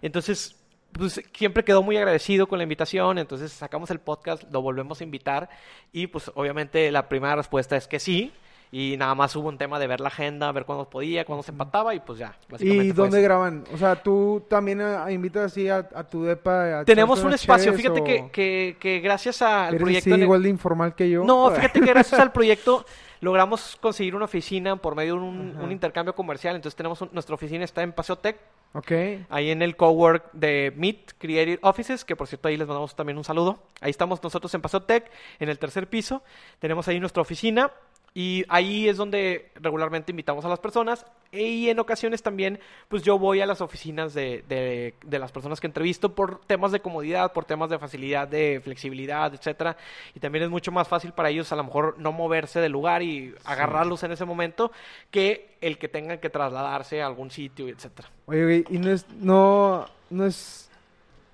Entonces, 0.00 0.56
pues 0.90 1.20
siempre 1.34 1.64
quedó 1.64 1.82
muy 1.82 1.98
agradecido 1.98 2.46
con 2.46 2.58
la 2.58 2.62
invitación, 2.62 3.18
entonces 3.18 3.52
sacamos 3.52 3.90
el 3.90 3.98
podcast, 3.98 4.44
lo 4.50 4.62
volvemos 4.62 5.02
a 5.02 5.04
invitar 5.04 5.50
y 5.92 6.06
pues 6.06 6.30
obviamente 6.34 6.90
la 6.90 7.10
primera 7.10 7.36
respuesta 7.36 7.76
es 7.76 7.86
que 7.86 8.00
sí. 8.00 8.32
Y 8.74 8.96
nada 8.96 9.14
más 9.14 9.36
hubo 9.36 9.50
un 9.50 9.58
tema 9.58 9.78
de 9.78 9.86
ver 9.86 10.00
la 10.00 10.08
agenda, 10.08 10.50
ver 10.50 10.64
cuándo 10.64 10.88
podía, 10.88 11.26
cuándo 11.26 11.42
se 11.42 11.50
empataba 11.50 11.94
y 11.94 12.00
pues 12.00 12.18
ya. 12.18 12.34
básicamente 12.48 12.86
¿Y 12.86 12.92
dónde 12.92 13.18
eso. 13.18 13.24
graban? 13.24 13.64
O 13.70 13.76
sea, 13.76 14.02
tú 14.02 14.42
también 14.48 14.80
ah, 14.80 15.12
invitas 15.12 15.52
así 15.52 15.68
a, 15.68 15.86
a 15.94 16.04
tu 16.04 16.24
depa. 16.24 16.80
a 16.80 16.84
Tenemos 16.86 17.22
un 17.22 17.34
espacio, 17.34 17.74
fíjate 17.74 18.00
o 18.00 18.04
que, 18.04 18.30
que, 18.32 18.76
que 18.80 19.00
gracias 19.00 19.42
al 19.42 19.74
eres 19.74 19.82
proyecto... 19.82 20.16
ne- 20.16 20.22
igual 20.24 20.42
de 20.42 20.48
informal 20.48 20.94
que 20.94 21.10
yo? 21.10 21.22
No, 21.22 21.50
fíjate 21.54 21.80
que 21.80 21.86
gracias 21.86 22.18
al 22.18 22.32
proyecto 22.32 22.86
logramos 23.20 23.76
conseguir 23.78 24.16
una 24.16 24.24
oficina 24.24 24.74
por 24.76 24.96
medio 24.96 25.16
de 25.16 25.20
un, 25.20 25.54
un 25.62 25.70
intercambio 25.70 26.14
comercial. 26.14 26.56
Entonces 26.56 26.74
tenemos 26.74 26.98
un- 27.02 27.10
nuestra 27.12 27.34
oficina 27.34 27.64
está 27.66 27.82
en 27.82 27.92
Paseo 27.92 28.16
Tech, 28.16 28.38
Ok. 28.72 28.90
ahí 29.28 29.50
en 29.50 29.60
el 29.60 29.76
cowork 29.76 30.32
de 30.32 30.72
Meet 30.76 31.12
Creative 31.18 31.58
Offices, 31.60 32.06
que 32.06 32.16
por 32.16 32.26
cierto 32.26 32.48
ahí 32.48 32.56
les 32.56 32.66
mandamos 32.66 32.96
también 32.96 33.18
un 33.18 33.24
saludo. 33.24 33.58
Ahí 33.82 33.90
estamos 33.90 34.22
nosotros 34.22 34.54
en 34.54 34.62
Paseo 34.62 34.80
Tech, 34.80 35.10
en 35.40 35.50
el 35.50 35.58
tercer 35.58 35.90
piso. 35.90 36.22
Tenemos 36.58 36.88
ahí 36.88 36.98
nuestra 36.98 37.20
oficina 37.20 37.70
y 38.14 38.44
ahí 38.48 38.88
es 38.88 38.96
donde 38.96 39.50
regularmente 39.54 40.12
invitamos 40.12 40.44
a 40.44 40.48
las 40.48 40.58
personas. 40.58 41.06
Y 41.34 41.70
en 41.70 41.78
ocasiones 41.78 42.22
también, 42.22 42.60
pues 42.88 43.02
yo 43.02 43.18
voy 43.18 43.40
a 43.40 43.46
las 43.46 43.62
oficinas 43.62 44.12
de, 44.12 44.44
de, 44.48 44.94
de 45.02 45.18
las 45.18 45.32
personas 45.32 45.60
que 45.60 45.66
entrevisto 45.66 46.14
por 46.14 46.40
temas 46.44 46.72
de 46.72 46.80
comodidad, 46.80 47.32
por 47.32 47.46
temas 47.46 47.70
de 47.70 47.78
facilidad, 47.78 48.28
de 48.28 48.60
flexibilidad, 48.62 49.32
etcétera. 49.32 49.78
Y 50.14 50.20
también 50.20 50.44
es 50.44 50.50
mucho 50.50 50.70
más 50.72 50.88
fácil 50.88 51.12
para 51.12 51.30
ellos 51.30 51.50
a 51.50 51.56
lo 51.56 51.64
mejor 51.64 51.94
no 51.98 52.12
moverse 52.12 52.60
del 52.60 52.72
lugar 52.72 53.02
y 53.02 53.34
agarrarlos 53.46 54.02
en 54.02 54.12
ese 54.12 54.26
momento 54.26 54.72
que 55.10 55.56
el 55.62 55.78
que 55.78 55.88
tengan 55.88 56.18
que 56.18 56.28
trasladarse 56.28 57.00
a 57.00 57.06
algún 57.06 57.30
sitio, 57.30 57.66
etcétera. 57.66 58.10
Oye, 58.26 58.64
y 58.68 58.78
no 58.78 58.90
es, 58.90 59.08
no, 59.08 59.86
no 60.10 60.26
es, 60.26 60.70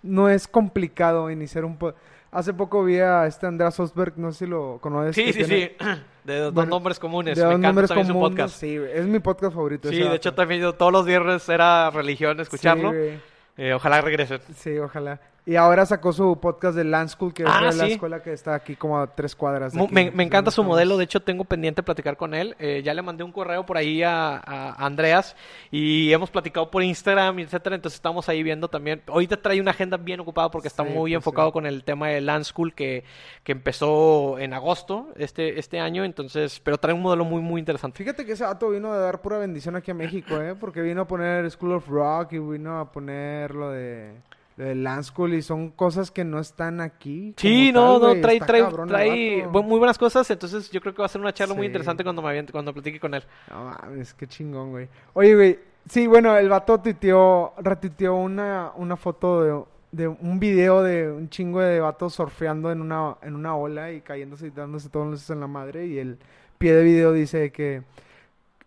no 0.04 0.28
es 0.28 0.46
complicado 0.46 1.28
iniciar 1.28 1.64
un 1.64 1.76
po- 1.76 1.94
Hace 2.30 2.52
poco 2.52 2.84
vi 2.84 2.98
a 2.98 3.26
este 3.26 3.46
Andreas 3.46 3.78
Osberg, 3.80 4.14
no 4.18 4.32
sé 4.32 4.40
si 4.40 4.46
lo 4.46 4.78
conoces. 4.80 5.14
Sí, 5.16 5.32
sí, 5.32 5.44
tiene- 5.44 5.76
sí. 5.78 5.84
De 6.24 6.38
dos 6.40 6.52
Bueno, 6.52 6.70
nombres 6.70 6.98
comunes. 6.98 7.36
De 7.38 7.42
Me 7.42 7.46
dos 7.46 7.52
encanta 7.58 7.68
nombres 7.68 7.88
también 7.88 8.06
su 8.06 8.12
comunes, 8.12 8.30
podcast. 8.36 8.60
Sí, 8.60 8.76
es 8.76 9.06
mi 9.06 9.18
podcast 9.18 9.54
favorito. 9.54 9.88
Sí, 9.88 9.98
de 9.98 10.14
hecho 10.14 10.34
también 10.34 10.60
yo 10.60 10.74
todos 10.74 10.92
los 10.92 11.06
viernes 11.06 11.48
era 11.48 11.90
religión 11.90 12.38
escucharlo. 12.40 12.92
Sí. 12.92 13.18
Eh, 13.56 13.72
ojalá 13.72 14.02
regresen. 14.02 14.40
Sí, 14.54 14.76
ojalá. 14.78 15.20
Y 15.48 15.56
ahora 15.56 15.86
sacó 15.86 16.12
su 16.12 16.38
podcast 16.38 16.76
de 16.76 16.84
Land 16.84 17.08
School, 17.08 17.32
que 17.32 17.42
Ah, 17.46 17.68
es 17.70 17.78
de 17.78 17.82
la 17.86 17.88
escuela 17.88 18.22
que 18.22 18.34
está 18.34 18.54
aquí 18.54 18.76
como 18.76 18.98
a 19.00 19.06
tres 19.14 19.34
cuadras. 19.34 19.72
de 19.72 19.78
Mu- 19.78 19.86
aquí, 19.86 19.94
Me, 19.94 20.10
me 20.10 20.22
encanta 20.24 20.50
su 20.50 20.62
modelo, 20.62 20.98
de 20.98 21.04
hecho 21.04 21.20
tengo 21.20 21.44
pendiente 21.44 21.82
platicar 21.82 22.18
con 22.18 22.34
él. 22.34 22.54
Eh, 22.58 22.82
ya 22.84 22.92
le 22.92 23.00
mandé 23.00 23.24
un 23.24 23.32
correo 23.32 23.64
por 23.64 23.78
ahí 23.78 24.02
a, 24.02 24.36
a 24.36 24.84
Andreas 24.84 25.36
y 25.70 26.12
hemos 26.12 26.30
platicado 26.30 26.70
por 26.70 26.82
Instagram, 26.82 27.38
etcétera. 27.38 27.76
Entonces 27.76 27.96
estamos 27.96 28.28
ahí 28.28 28.42
viendo 28.42 28.68
también. 28.68 29.00
Ahorita 29.06 29.40
trae 29.40 29.58
una 29.58 29.70
agenda 29.70 29.96
bien 29.96 30.20
ocupada 30.20 30.50
porque 30.50 30.68
está 30.68 30.84
Sí, 30.84 30.90
muy 30.90 31.12
pues, 31.12 31.14
enfocado 31.14 31.48
sí. 31.48 31.52
con 31.54 31.64
el 31.64 31.82
tema 31.82 32.08
de 32.08 32.20
Land 32.20 32.44
School 32.44 32.74
que, 32.74 33.04
que 33.42 33.52
empezó 33.52 34.38
en 34.38 34.52
agosto 34.52 35.08
este, 35.16 35.58
este 35.58 35.80
año. 35.80 36.04
Entonces, 36.04 36.60
pero 36.62 36.76
trae 36.76 36.92
un 36.94 37.00
modelo 37.00 37.24
muy, 37.24 37.40
muy 37.40 37.58
interesante. 37.58 37.96
Fíjate 37.96 38.26
que 38.26 38.32
ese 38.32 38.44
vato 38.44 38.68
vino 38.68 38.92
a 38.92 38.98
dar 38.98 39.22
pura 39.22 39.38
bendición 39.38 39.76
aquí 39.76 39.92
a 39.92 39.94
México, 39.94 40.36
¿eh? 40.42 40.54
Porque 40.60 40.82
vino 40.82 41.00
a 41.00 41.06
poner 41.06 41.50
School 41.50 41.72
of 41.72 41.88
Rock 41.88 42.34
y 42.34 42.38
vino 42.38 42.78
a 42.78 42.92
poner 42.92 43.54
lo 43.54 43.70
de, 43.70 44.12
lo 44.58 44.64
de 44.64 44.74
Land 44.74 45.04
School 45.04 45.34
y 45.34 45.42
son 45.42 45.70
cosas 45.70 46.10
que 46.10 46.24
no 46.24 46.40
están 46.40 46.80
aquí. 46.80 47.32
Sí, 47.36 47.70
no, 47.72 48.00
tal, 48.00 48.16
no, 48.16 48.20
trae, 48.20 48.40
trae, 48.40 48.60
cabrón 48.60 48.88
trae 48.88 49.46
muy 49.46 49.78
buenas 49.78 49.96
cosas. 49.96 50.28
Entonces, 50.30 50.70
yo 50.70 50.80
creo 50.80 50.92
que 50.92 51.00
va 51.00 51.06
a 51.06 51.08
ser 51.08 51.20
una 51.20 51.32
charla 51.32 51.54
muy 51.54 51.66
interesante 51.66 52.02
cuando 52.02 52.20
me 52.20 52.44
cuando 52.46 52.72
platique 52.72 52.98
con 52.98 53.14
él. 53.14 53.22
No 53.50 53.64
mames, 53.64 54.12
qué 54.14 54.26
chingón, 54.26 54.70
güey. 54.70 54.88
Oye, 55.14 55.34
güey, 55.34 55.58
sí, 55.88 56.06
bueno, 56.06 56.36
el 56.36 56.48
vato 56.48 56.80
tuiteó, 56.80 57.54
retuiteó 57.58 58.16
una, 58.16 58.72
una 58.74 58.96
foto 58.96 59.42
de, 59.42 59.64
de 59.92 60.08
un 60.08 60.40
video 60.40 60.82
de 60.82 61.10
un 61.10 61.28
chingo 61.30 61.60
de 61.60 61.78
vatos 61.78 62.14
surfeando 62.14 62.72
en 62.72 62.80
una, 62.80 63.16
en 63.22 63.36
una 63.36 63.54
ola 63.54 63.92
y 63.92 64.00
cayéndose 64.00 64.48
y 64.48 64.50
dándose 64.50 64.88
todos 64.88 65.08
los 65.08 65.30
en 65.30 65.40
la 65.40 65.46
madre. 65.46 65.86
Y 65.86 65.98
el 65.98 66.18
pie 66.58 66.74
de 66.74 66.82
video 66.82 67.12
dice 67.12 67.52
que 67.52 67.82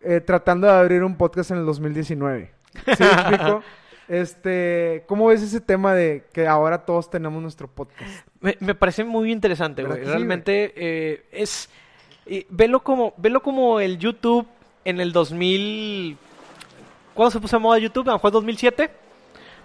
eh, 0.00 0.20
tratando 0.20 0.66
de 0.66 0.72
abrir 0.72 1.04
un 1.04 1.16
podcast 1.16 1.50
en 1.50 1.58
el 1.58 1.66
2019. 1.66 2.50
¿Sí 2.72 3.02
me 3.02 3.06
explico? 3.06 3.62
Este, 4.08 5.04
¿cómo 5.06 5.26
ves 5.28 5.42
ese 5.42 5.60
tema 5.60 5.94
de 5.94 6.24
que 6.32 6.46
ahora 6.46 6.84
todos 6.84 7.08
tenemos 7.10 7.40
nuestro 7.42 7.68
podcast? 7.68 8.26
Me, 8.40 8.56
me 8.60 8.74
parece 8.74 9.04
muy 9.04 9.30
interesante, 9.32 9.82
¿Verdad 9.82 9.96
güey. 9.96 10.06
sí, 10.06 10.12
Realmente 10.12 10.72
eh, 10.76 11.24
es... 11.32 11.70
eh, 12.26 12.46
velo, 12.50 12.80
como, 12.82 13.14
velo 13.16 13.42
como 13.42 13.80
el 13.80 13.98
YouTube 13.98 14.46
en 14.84 15.00
el 15.00 15.12
2000... 15.12 16.16
¿Cuándo 17.14 17.30
se 17.30 17.40
puso 17.40 17.56
de 17.56 17.62
moda 17.62 17.78
YouTube? 17.78 18.08
A 18.08 18.12
lo 18.12 18.16
mejor 18.16 18.32
2007, 18.32 18.90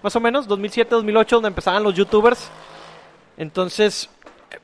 más 0.04 0.16
o 0.16 0.20
menos. 0.20 0.48
2007, 0.48 0.90
2008, 0.96 1.36
donde 1.38 1.48
empezaban 1.48 1.82
los 1.82 1.94
YouTubers. 1.96 2.50
Entonces, 3.38 4.10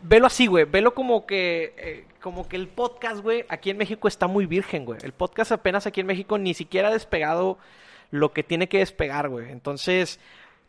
velo 0.01 0.27
así, 0.27 0.47
güey. 0.47 0.65
Velo 0.65 0.93
como 0.93 1.25
que... 1.25 1.73
eh, 1.77 2.05
como 2.21 2.47
que 2.47 2.55
el 2.55 2.69
podcast, 2.69 3.21
güey, 3.21 3.43
aquí 3.49 3.69
en 3.69 3.77
México 3.77 4.07
está 4.07 4.27
muy 4.27 4.45
virgen, 4.45 4.85
güey. 4.85 4.97
El 5.03 5.11
podcast 5.11 5.51
apenas 5.51 5.85
aquí 5.87 5.99
en 5.99 6.07
México 6.07 6.37
ni 6.37 6.53
siquiera 6.53 6.87
ha 6.87 6.91
despegado 6.91 7.57
lo 8.13 8.31
que 8.31 8.43
tiene 8.43 8.69
que 8.69 8.77
despegar, 8.77 9.27
güey. 9.27 9.51
Entonces, 9.51 10.19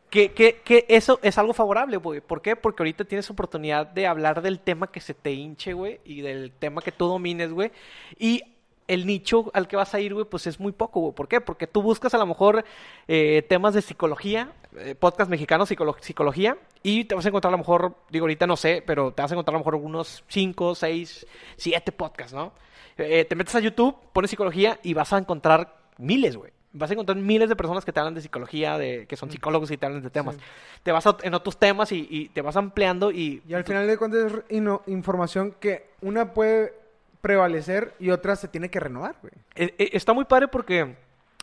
que, 0.09 0.33
que, 0.33 0.63
que 0.65 0.87
eso 0.89 1.19
es 1.23 1.37
algo 1.37 1.53
favorable, 1.53 1.99
güey. 1.99 2.23
¿Por 2.23 2.41
qué? 2.41 2.57
Porque 2.57 2.83
ahorita 2.83 3.05
tienes 3.05 3.29
oportunidad 3.29 3.87
de 3.87 4.07
hablar 4.07 4.41
del 4.41 4.61
tema 4.61 4.91
que 4.91 5.01
se 5.01 5.13
te 5.13 5.33
hinche, 5.33 5.75
güey, 5.75 6.01
y 6.07 6.23
del 6.23 6.53
tema 6.59 6.81
que 6.81 6.91
tú 6.91 7.07
domines, 7.07 7.53
güey. 7.53 7.71
Y 8.19 8.43
el 8.89 9.07
nicho 9.07 9.51
al 9.53 9.69
que 9.69 9.77
vas 9.77 9.93
a 9.95 10.01
ir, 10.01 10.15
güey, 10.15 10.25
pues 10.25 10.47
es 10.47 10.59
muy 10.59 10.73
poco, 10.73 11.01
güey. 11.01 11.13
¿Por 11.15 11.29
qué? 11.29 11.43
Porque 11.43 11.67
tú 11.67 11.83
buscas 11.83 12.15
a 12.15 12.19
lo 12.19 12.25
mejor 12.27 12.65
eh, 13.09 13.45
temas 13.47 13.75
de 13.75 13.83
psicología, 13.83 14.53
eh, 14.79 14.95
podcast 14.95 15.31
mexicano, 15.31 15.67
psicolo- 15.67 15.97
psicología, 16.01 16.57
y 16.83 17.05
te 17.05 17.15
vas 17.15 17.27
a 17.27 17.29
encontrar 17.29 17.51
a 17.51 17.57
lo 17.57 17.59
mejor, 17.59 17.95
digo 18.11 18.25
ahorita 18.25 18.47
no 18.47 18.57
sé, 18.57 18.83
pero 18.87 19.13
te 19.13 19.21
vas 19.21 19.31
a 19.31 19.35
encontrar 19.35 19.55
a 19.55 19.59
lo 19.59 19.65
mejor 19.65 19.75
unos 19.77 20.25
5, 20.29 20.75
6, 20.75 21.27
7 21.57 21.93
podcasts, 21.93 22.33
¿no? 22.35 22.53
Eh, 22.97 23.25
te 23.27 23.35
metes 23.35 23.55
a 23.55 23.61
YouTube, 23.61 23.97
pones 24.15 24.31
psicología 24.31 24.79
y 24.83 24.95
vas 24.95 25.13
a 25.13 25.19
encontrar 25.19 25.77
miles, 25.99 26.37
güey. 26.37 26.54
Vas 26.77 26.91
a 26.91 26.95
encontrar 26.95 27.17
miles 27.17 27.49
de 27.49 27.55
personas 27.57 27.85
que 27.85 27.93
te 27.93 28.01
hablan 28.01 28.15
de 28.15 28.21
psicología, 28.21 28.77
de 28.79 29.07
que 29.07 29.17
son 29.17 29.31
psicólogos 29.31 29.71
y 29.71 29.77
te 29.77 29.87
hablan 29.87 30.03
de 30.03 30.11
temas. 30.11 30.35
Sí. 30.35 30.41
Te 30.83 30.91
vas 30.93 31.07
a- 31.07 31.17
en 31.23 31.33
otros 31.33 31.57
temas 31.57 31.93
y, 31.93 32.07
y 32.11 32.29
te 32.31 32.43
vas 32.43 32.57
ampliando 32.57 33.11
y... 33.13 33.43
Y 33.49 33.55
al 33.55 33.63
final 33.65 33.87
de 33.87 33.97
cuentas 33.97 34.33
es 34.49 34.63
información 34.89 35.55
que 35.61 35.87
una 36.03 36.35
puede 36.35 36.75
prevalecer 37.21 37.95
y 37.99 38.11
otra 38.11 38.37
se 38.37 38.49
tiene 38.49 38.71
que 38.71 38.81
renovar, 38.81 39.15
güey. 39.23 39.33
Eh, 39.55 39.75
eh, 39.79 39.91
está 39.93 40.13
muy 40.13 40.25
padre 40.25 40.49
porque 40.49 40.97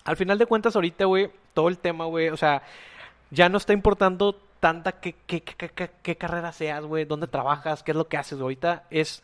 al 0.03 0.17
final 0.17 0.37
de 0.37 0.45
cuentas 0.45 0.75
ahorita, 0.75 1.05
güey, 1.05 1.31
todo 1.53 1.69
el 1.69 1.77
tema, 1.79 2.05
güey, 2.05 2.29
o 2.29 2.37
sea, 2.37 2.61
ya 3.29 3.49
no 3.49 3.57
está 3.57 3.73
importando 3.73 4.35
tanta 4.59 4.91
qué, 4.99 5.15
qué, 5.25 5.41
qué, 5.41 5.89
qué- 6.03 6.15
carrera 6.17 6.51
seas, 6.51 6.83
güey, 6.83 7.05
dónde 7.05 7.25
trabajas, 7.27 7.81
qué 7.83 7.91
es 7.91 7.97
lo 7.97 8.07
que 8.07 8.17
haces. 8.17 8.39
Ahorita 8.39 8.83
es 8.91 9.23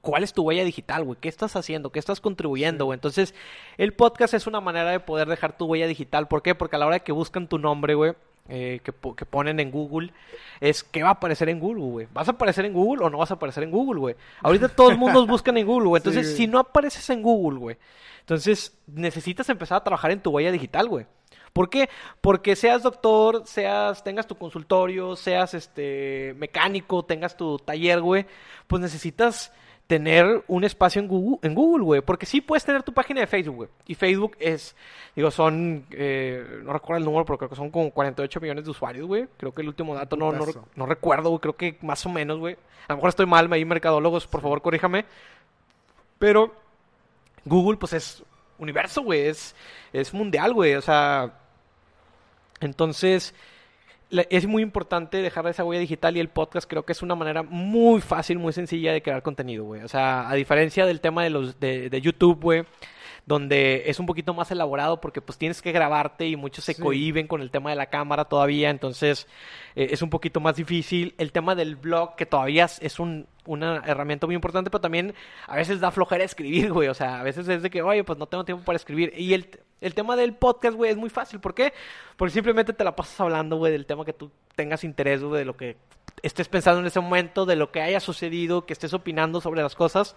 cuál 0.00 0.22
es 0.24 0.32
tu 0.32 0.42
huella 0.42 0.64
digital, 0.64 1.04
güey, 1.04 1.18
qué 1.20 1.28
estás 1.28 1.56
haciendo, 1.56 1.90
qué 1.90 1.98
estás 1.98 2.20
contribuyendo, 2.20 2.86
güey. 2.86 2.96
Entonces, 2.96 3.34
el 3.76 3.92
podcast 3.92 4.34
es 4.34 4.46
una 4.46 4.60
manera 4.60 4.90
de 4.90 5.00
poder 5.00 5.28
dejar 5.28 5.56
tu 5.56 5.66
huella 5.66 5.86
digital. 5.86 6.26
¿Por 6.28 6.42
qué? 6.42 6.54
Porque 6.54 6.76
a 6.76 6.78
la 6.78 6.86
hora 6.86 6.94
de 6.96 7.00
que 7.02 7.12
buscan 7.12 7.48
tu 7.48 7.58
nombre, 7.58 7.94
güey, 7.94 8.12
eh, 8.48 8.80
que, 8.82 8.92
po- 8.92 9.14
que 9.14 9.26
ponen 9.26 9.60
en 9.60 9.70
Google, 9.70 10.12
es 10.60 10.82
qué 10.82 11.02
va 11.02 11.10
a 11.10 11.12
aparecer 11.12 11.48
en 11.50 11.60
Google, 11.60 11.82
güey. 11.84 12.08
¿Vas 12.12 12.28
a 12.28 12.32
aparecer 12.32 12.64
en 12.64 12.72
Google 12.72 13.04
o 13.04 13.10
no 13.10 13.18
vas 13.18 13.30
a 13.30 13.34
aparecer 13.34 13.62
en 13.62 13.70
Google, 13.70 14.00
güey? 14.00 14.16
Ahorita 14.42 14.68
todo 14.74 14.90
el 14.90 14.98
mundo 14.98 15.26
buscan 15.26 15.56
en 15.58 15.66
Google, 15.66 15.88
güey. 15.88 16.00
Entonces, 16.00 16.34
si 16.36 16.46
no 16.46 16.58
apareces 16.58 17.08
en 17.10 17.22
Google, 17.22 17.58
güey, 17.58 17.76
entonces 18.20 18.76
necesitas 18.86 19.48
empezar 19.50 19.76
a 19.78 19.84
trabajar 19.84 20.10
en 20.10 20.20
tu 20.20 20.30
huella 20.30 20.50
digital, 20.50 20.88
güey. 20.88 21.06
¿Por 21.52 21.68
qué? 21.68 21.88
Porque 22.20 22.54
seas 22.54 22.82
doctor, 22.84 23.42
seas, 23.44 24.04
tengas 24.04 24.26
tu 24.26 24.36
consultorio, 24.36 25.16
seas 25.16 25.52
este 25.54 26.32
mecánico, 26.38 27.04
tengas 27.04 27.36
tu 27.36 27.58
taller, 27.58 28.00
güey, 28.00 28.24
pues 28.68 28.80
necesitas 28.80 29.52
tener 29.90 30.44
un 30.46 30.62
espacio 30.62 31.02
en 31.02 31.08
Google, 31.08 31.40
en 31.42 31.52
Google, 31.52 31.82
güey. 31.82 32.00
Porque 32.00 32.24
sí 32.24 32.40
puedes 32.40 32.64
tener 32.64 32.84
tu 32.84 32.94
página 32.94 33.22
de 33.22 33.26
Facebook, 33.26 33.56
güey. 33.56 33.68
Y 33.88 33.96
Facebook 33.96 34.36
es, 34.38 34.76
digo, 35.16 35.32
son, 35.32 35.84
eh, 35.90 36.60
no 36.62 36.72
recuerdo 36.72 36.98
el 36.98 37.04
número, 37.04 37.24
pero 37.24 37.38
creo 37.38 37.50
que 37.50 37.56
son 37.56 37.72
como 37.72 37.90
48 37.90 38.40
millones 38.40 38.64
de 38.64 38.70
usuarios, 38.70 39.08
güey. 39.08 39.26
Creo 39.36 39.52
que 39.52 39.62
el 39.62 39.66
último 39.66 39.96
dato 39.96 40.14
no, 40.14 40.30
no, 40.30 40.86
recuerdo, 40.86 41.30
güey. 41.30 41.40
Creo 41.40 41.56
que 41.56 41.76
más 41.82 42.06
o 42.06 42.08
menos, 42.08 42.38
güey. 42.38 42.54
A 42.86 42.92
lo 42.92 42.98
mejor 42.98 43.08
estoy 43.08 43.26
mal, 43.26 43.52
ahí 43.52 43.64
mercadólogos, 43.64 44.28
por 44.28 44.42
favor, 44.42 44.62
corríjame. 44.62 45.06
Pero 46.20 46.54
Google, 47.44 47.76
pues 47.76 47.92
es 47.92 48.22
universo, 48.58 49.02
güey. 49.02 49.22
Es, 49.22 49.56
es 49.92 50.14
mundial, 50.14 50.54
güey. 50.54 50.76
O 50.76 50.82
sea, 50.82 51.32
entonces 52.60 53.34
es 54.10 54.46
muy 54.46 54.62
importante 54.62 55.18
dejar 55.18 55.46
esa 55.46 55.64
huella 55.64 55.80
digital 55.80 56.16
y 56.16 56.20
el 56.20 56.28
podcast 56.28 56.68
creo 56.68 56.84
que 56.84 56.92
es 56.92 57.02
una 57.02 57.14
manera 57.14 57.42
muy 57.42 58.00
fácil, 58.00 58.38
muy 58.38 58.52
sencilla 58.52 58.92
de 58.92 59.02
crear 59.02 59.22
contenido, 59.22 59.64
güey. 59.64 59.82
O 59.82 59.88
sea, 59.88 60.28
a 60.28 60.34
diferencia 60.34 60.86
del 60.86 61.00
tema 61.00 61.22
de 61.22 61.30
los 61.30 61.60
de, 61.60 61.90
de 61.90 62.00
YouTube, 62.00 62.40
güey, 62.40 62.64
donde 63.26 63.84
es 63.86 64.00
un 64.00 64.06
poquito 64.06 64.34
más 64.34 64.50
elaborado 64.50 65.00
porque 65.00 65.20
pues 65.20 65.38
tienes 65.38 65.62
que 65.62 65.72
grabarte 65.72 66.26
y 66.26 66.36
muchos 66.36 66.64
se 66.64 66.74
Sí. 66.74 66.82
cohiben 66.82 67.26
con 67.26 67.40
el 67.42 67.50
tema 67.50 67.70
de 67.70 67.76
la 67.76 67.86
cámara 67.86 68.24
todavía, 68.24 68.70
entonces 68.70 69.26
eh, 69.76 69.88
es 69.90 70.02
un 70.02 70.10
poquito 70.10 70.40
más 70.40 70.56
difícil. 70.56 71.14
El 71.18 71.32
tema 71.32 71.54
del 71.54 71.76
blog, 71.76 72.16
que 72.16 72.26
todavía 72.26 72.64
es- 72.80 72.98
un, 72.98 73.26
una 73.46 73.82
herramienta 73.86 74.26
muy 74.26 74.34
importante, 74.34 74.70
pero 74.70 74.80
también 74.80 75.14
a 75.46 75.56
veces 75.56 75.80
da 75.80 75.90
flojera 75.90 76.24
escribir, 76.24 76.72
güey. 76.72 76.88
O 76.88 76.94
sea, 76.94 77.20
a 77.20 77.22
veces 77.22 77.48
es 77.48 77.62
de 77.62 77.70
que, 77.70 77.82
oye, 77.82 78.04
pues 78.04 78.18
no 78.18 78.26
tengo 78.26 78.44
tiempo 78.44 78.64
para 78.64 78.76
escribir. 78.76 79.12
Y 79.16 79.32
el, 79.34 79.48
el 79.80 79.94
tema 79.94 80.16
del 80.16 80.34
podcast, 80.34 80.76
güey, 80.76 80.90
es 80.90 80.96
muy 80.96 81.08
fácil. 81.10 81.40
¿Por 81.40 81.54
qué? 81.54 81.72
Porque 82.16 82.32
simplemente 82.34 82.72
te 82.72 82.84
la 82.84 82.94
pasas 82.96 83.18
hablando, 83.20 83.56
güey, 83.56 83.72
del 83.72 83.86
tema 83.86 84.04
que 84.04 84.12
tú 84.12 84.30
tengas 84.56 84.84
interés, 84.84 85.22
güey, 85.22 85.38
de 85.40 85.44
lo 85.44 85.56
que 85.56 85.76
estés 86.22 86.48
pensando 86.48 86.80
en 86.80 86.86
ese 86.86 87.00
momento, 87.00 87.46
de 87.46 87.56
lo 87.56 87.70
que 87.72 87.80
haya 87.80 87.98
sucedido, 88.00 88.66
que 88.66 88.72
estés 88.74 88.92
opinando 88.92 89.40
sobre 89.40 89.62
las 89.62 89.74
cosas. 89.74 90.16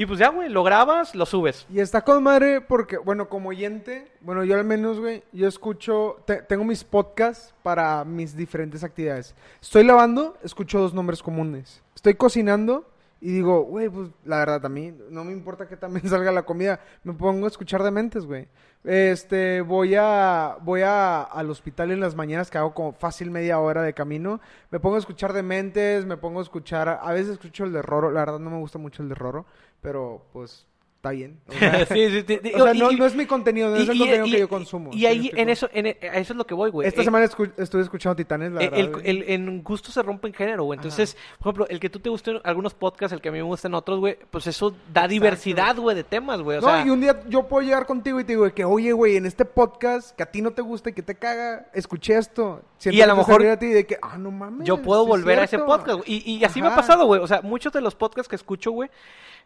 Y 0.00 0.06
pues 0.06 0.18
ya, 0.18 0.30
güey, 0.30 0.48
lo 0.48 0.64
grabas, 0.64 1.14
lo 1.14 1.26
subes. 1.26 1.66
Y 1.68 1.78
está 1.78 2.00
con 2.00 2.22
madre 2.22 2.62
porque, 2.62 2.96
bueno, 2.96 3.28
como 3.28 3.50
oyente, 3.50 4.10
bueno, 4.22 4.44
yo 4.44 4.54
al 4.54 4.64
menos, 4.64 4.98
güey, 4.98 5.22
yo 5.30 5.46
escucho, 5.46 6.22
te- 6.24 6.40
tengo 6.40 6.64
mis 6.64 6.82
podcasts 6.84 7.52
para 7.62 8.02
mis 8.06 8.34
diferentes 8.34 8.82
actividades. 8.82 9.34
Estoy 9.60 9.84
lavando, 9.84 10.38
escucho 10.42 10.80
dos 10.80 10.94
nombres 10.94 11.22
comunes. 11.22 11.82
Estoy 11.94 12.14
cocinando 12.14 12.86
y 13.20 13.32
digo, 13.32 13.64
güey, 13.64 13.88
pues 13.90 14.08
la 14.24 14.38
verdad, 14.38 14.64
a 14.64 14.68
mí 14.70 14.94
no 15.10 15.24
me 15.24 15.32
importa 15.32 15.68
que 15.68 15.76
también 15.76 16.08
salga 16.08 16.32
la 16.32 16.44
comida. 16.44 16.80
Me 17.04 17.12
pongo 17.12 17.44
a 17.44 17.48
escuchar 17.48 17.82
dementes, 17.82 18.24
güey. 18.24 18.48
Este, 18.82 19.60
voy 19.60 19.94
a, 19.94 20.56
voy 20.62 20.80
a, 20.80 21.22
al 21.22 21.50
hospital 21.50 21.90
en 21.90 22.00
las 22.00 22.14
mañanas 22.14 22.50
que 22.50 22.56
hago 22.56 22.72
como 22.72 22.92
fácil 22.94 23.30
media 23.30 23.58
hora 23.58 23.82
de 23.82 23.92
camino. 23.92 24.40
Me 24.70 24.80
pongo 24.80 24.96
a 24.96 25.00
escuchar 25.00 25.34
dementes, 25.34 26.06
me 26.06 26.16
pongo 26.16 26.38
a 26.38 26.42
escuchar, 26.42 26.88
a 27.02 27.12
veces 27.12 27.32
escucho 27.32 27.64
el 27.64 27.72
de 27.74 27.82
Roro, 27.82 28.10
la 28.10 28.20
verdad 28.20 28.38
no 28.38 28.48
me 28.50 28.58
gusta 28.58 28.78
mucho 28.78 29.02
el 29.02 29.10
de 29.10 29.14
Roro, 29.14 29.44
pero 29.82 30.24
pues 30.32 30.66
está 31.00 31.10
bien. 31.12 31.40
O 31.48 31.52
sea, 31.58 31.86
sí, 31.86 32.10
sí, 32.10 32.24
sí, 32.28 32.52
o 32.54 32.62
sea, 32.62 32.74
y- 32.74 32.78
no, 32.78 33.06
es 33.06 33.14
mi 33.16 33.24
contenido, 33.24 33.70
no 33.70 33.76
es 33.76 33.88
el 33.88 33.98
contenido 33.98 34.26
y- 34.26 34.30
que 34.32 34.38
yo 34.40 34.48
consumo. 34.50 34.90
Y 34.92 34.98
¿sí 34.98 35.00
me 35.02 35.08
ahí, 35.08 35.30
en 35.34 35.48
eso, 35.48 35.68
en, 35.72 35.86
eso 35.86 35.96
es 36.32 36.36
lo 36.36 36.44
que 36.46 36.52
voy, 36.52 36.70
güey. 36.70 36.86
Esta 36.86 37.00
Eh, 37.00 37.04
semana 37.04 37.24
escu- 37.24 37.52
estuve 37.56 37.80
escuchando 37.82 38.16
Titanes, 38.16 38.52
la 38.52 38.60
el, 38.60 38.70
verdad. 38.70 38.78
el- 38.80 38.90
güey. 38.92 39.08
el- 39.10 39.24
en 39.30 39.62
gusto 39.62 39.90
se 39.90 40.02
rompe 40.02 40.28
en 40.28 40.34
género, 40.34 40.64
güey. 40.64 40.76
Entonces, 40.76 41.16
por 41.38 41.48
ejemplo, 41.48 41.66
el 41.70 41.80
que 41.80 41.88
tú 41.88 42.00
te 42.00 42.10
gusten 42.10 42.38
algunos 42.44 42.74
podcasts, 42.74 43.14
el 43.14 43.22
que 43.22 43.30
a 43.30 43.32
mí 43.32 43.38
me 43.38 43.44
gustan 43.44 43.72
otros, 43.74 43.98
güey, 43.98 44.18
pues 44.30 44.46
eso 44.46 44.74
da 44.92 45.08
diversidad, 45.08 45.74
güey, 45.76 45.96
de 45.96 46.04
temas, 46.04 46.42
güey. 46.42 46.58
O 46.58 46.60
no, 46.60 46.66
sea, 46.68 46.84
y 46.86 46.90
un 46.90 47.00
día 47.00 47.18
yo 47.28 47.48
puedo 47.48 47.62
llegar 47.66 47.86
contigo 47.86 48.20
y 48.20 48.24
te 48.24 48.32
digo 48.34 48.52
que, 48.52 48.64
oye, 48.66 48.92
güey, 48.92 49.16
en 49.16 49.24
este 49.24 49.46
podcast 49.46 50.14
que 50.14 50.22
a 50.22 50.26
ti 50.30 50.42
no 50.42 50.50
te 50.50 50.60
gusta 50.60 50.90
y 50.90 50.92
que 50.92 51.02
te 51.02 51.14
caga, 51.14 51.66
escuché 51.72 52.18
esto. 52.18 52.60
Siento 52.76 52.98
Y 52.98 53.00
a 53.00 53.06
lo 53.06 53.16
mejor 53.16 53.44
a 53.46 53.58
ti 53.58 53.66
de 53.68 53.86
que, 53.86 53.96
ah, 54.02 54.18
no 54.18 54.30
mames. 54.30 54.66
yo 54.66 54.82
puedo 54.82 55.06
volver 55.06 55.38
a 55.40 55.44
ese 55.44 55.58
podcast, 55.58 55.98
güey. 56.00 56.22
Y, 56.26 56.36
y 56.36 56.44
así 56.44 56.60
me 56.60 56.68
ha 56.68 56.74
pasado, 56.74 57.06
güey. 57.06 57.22
O 57.22 57.26
sea, 57.26 57.40
muchos 57.42 57.72
de 57.72 57.80
los 57.80 57.94
podcasts 57.94 58.28
que 58.28 58.36
escucho, 58.36 58.70
güey, 58.70 58.90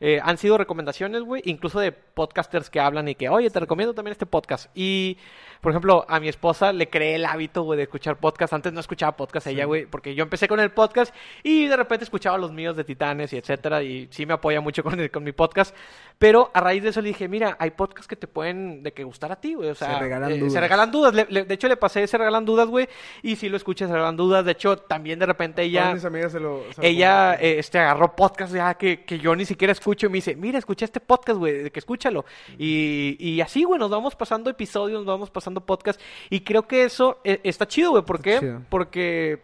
eh, 0.00 0.20
han 0.22 0.38
sido 0.38 0.58
recomendaciones, 0.58 1.22
güey, 1.22 1.42
incluso 1.44 1.80
de 1.80 1.92
podcasters 1.92 2.70
que 2.70 2.80
hablan 2.80 3.08
y 3.08 3.14
que, 3.14 3.28
oye, 3.28 3.50
te 3.50 3.60
recomiendo 3.60 3.94
también 3.94 4.12
este 4.12 4.26
podcast. 4.26 4.70
Y, 4.74 5.18
por 5.64 5.72
ejemplo, 5.72 6.04
a 6.08 6.20
mi 6.20 6.28
esposa 6.28 6.72
le 6.72 6.88
creé 6.88 7.16
el 7.16 7.24
hábito, 7.24 7.62
güey, 7.62 7.76
de 7.78 7.82
escuchar 7.84 8.16
podcast. 8.18 8.52
Antes 8.52 8.72
no 8.72 8.78
escuchaba 8.80 9.16
podcast 9.16 9.46
ella, 9.48 9.64
güey, 9.64 9.86
porque 9.86 10.14
yo 10.14 10.22
empecé 10.22 10.46
con 10.46 10.60
el 10.60 10.70
podcast 10.70 11.12
y 11.42 11.66
de 11.66 11.76
repente 11.76 12.04
escuchaba 12.04 12.38
los 12.38 12.52
míos 12.52 12.76
de 12.76 12.84
Titanes 12.84 13.32
y 13.32 13.38
etcétera. 13.38 13.82
Y 13.82 14.06
sí 14.12 14.26
me 14.26 14.34
apoya 14.34 14.60
mucho 14.60 14.82
con, 14.84 15.00
el- 15.00 15.10
con 15.10 15.24
mi 15.24 15.32
podcast. 15.32 15.74
Pero 16.18 16.50
a 16.54 16.60
raíz 16.60 16.82
de 16.84 16.90
eso 16.90 17.00
le 17.00 17.08
dije, 17.08 17.26
mira, 17.28 17.56
hay 17.58 17.72
podcasts 17.72 18.06
que 18.06 18.14
te 18.14 18.28
pueden 18.28 18.84
de 18.84 18.92
que 18.92 19.02
gustar 19.02 19.32
a 19.32 19.40
ti, 19.40 19.54
güey. 19.54 19.70
O 19.70 19.74
sea, 19.74 19.94
Se 19.94 19.98
regalan 20.00 20.30
eh, 20.32 20.38
dudas. 20.38 20.52
se 20.52 20.60
regalan 20.60 20.90
dudas. 20.92 21.12
Le- 21.14 21.26
le- 21.28 21.44
de 21.44 21.54
hecho, 21.54 21.66
le 21.66 21.76
pasé 21.76 22.06
se 22.06 22.18
regalan 22.18 22.44
dudas, 22.44 22.68
güey. 22.68 22.86
Y 23.22 23.36
si 23.36 23.48
lo 23.48 23.56
escuchas, 23.56 23.88
se 23.88 23.94
regalan 23.94 24.16
dudas. 24.16 24.44
De 24.44 24.52
hecho, 24.52 24.76
también 24.76 25.18
de 25.18 25.26
repente 25.26 25.62
ella 25.62 25.94
mis 25.94 26.04
amigas 26.04 26.30
se 26.32 26.40
lo... 26.40 26.62
se 26.74 26.82
lo 26.82 26.86
ella 26.86 27.34
eh, 27.34 27.58
este, 27.58 27.78
agarró 27.78 28.14
podcast 28.14 28.54
ya 28.54 28.74
que, 28.74 29.04
que 29.04 29.18
yo 29.18 29.34
ni 29.34 29.44
siquiera 29.44 29.72
escucho 29.72 30.06
y 30.06 30.10
me 30.10 30.16
dice, 30.18 30.36
mira, 30.36 30.58
escuché 30.58 30.84
este 30.84 31.00
podcast, 31.00 31.38
güey, 31.38 31.62
de 31.64 31.70
que 31.72 31.78
escúchalo. 31.80 32.24
Y, 32.58 33.16
y 33.18 33.40
así, 33.40 33.64
güey, 33.64 33.78
nos 33.80 33.90
vamos 33.90 34.14
pasando 34.14 34.50
episodios, 34.50 35.00
nos 35.00 35.06
vamos 35.06 35.30
pasando 35.30 35.53
podcast. 35.60 36.00
Y 36.30 36.40
creo 36.40 36.66
que 36.66 36.84
eso 36.84 37.18
eh, 37.24 37.40
está 37.44 37.66
chido, 37.68 37.90
güey. 37.90 38.02
¿Por 38.04 38.16
Está 38.16 38.30
qué? 38.30 38.38
chido. 38.40 38.62
Porque, 38.68 39.42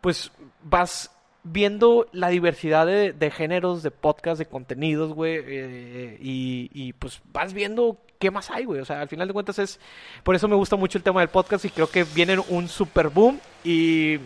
pues, 0.00 0.30
vas 0.62 1.10
viendo 1.44 2.08
la 2.12 2.28
diversidad 2.28 2.86
de, 2.86 3.12
de 3.12 3.30
géneros, 3.30 3.82
de 3.82 3.90
podcast, 3.92 4.38
de 4.38 4.46
contenidos, 4.46 5.12
güey. 5.12 5.36
eh, 5.46 6.18
y, 6.20 6.70
y, 6.74 6.92
pues 6.94 7.20
vas 7.32 7.52
viendo 7.52 7.98
qué 8.18 8.30
más 8.30 8.50
hay, 8.50 8.64
güey. 8.64 8.80
O 8.80 8.84
sea, 8.84 9.00
al 9.00 9.08
final 9.08 9.28
de 9.28 9.34
cuentas 9.34 9.58
es... 9.60 9.78
Por 10.24 10.34
eso 10.34 10.48
me 10.48 10.56
gusta 10.56 10.74
mucho 10.76 10.98
el 10.98 11.04
tema 11.04 11.20
del 11.20 11.28
podcast 11.28 11.64
y 11.64 11.70
creo 11.70 11.88
que 11.88 12.02
viene 12.02 12.38
un 12.48 12.68
super 12.68 13.08
boom 13.10 13.38
y 13.62 14.18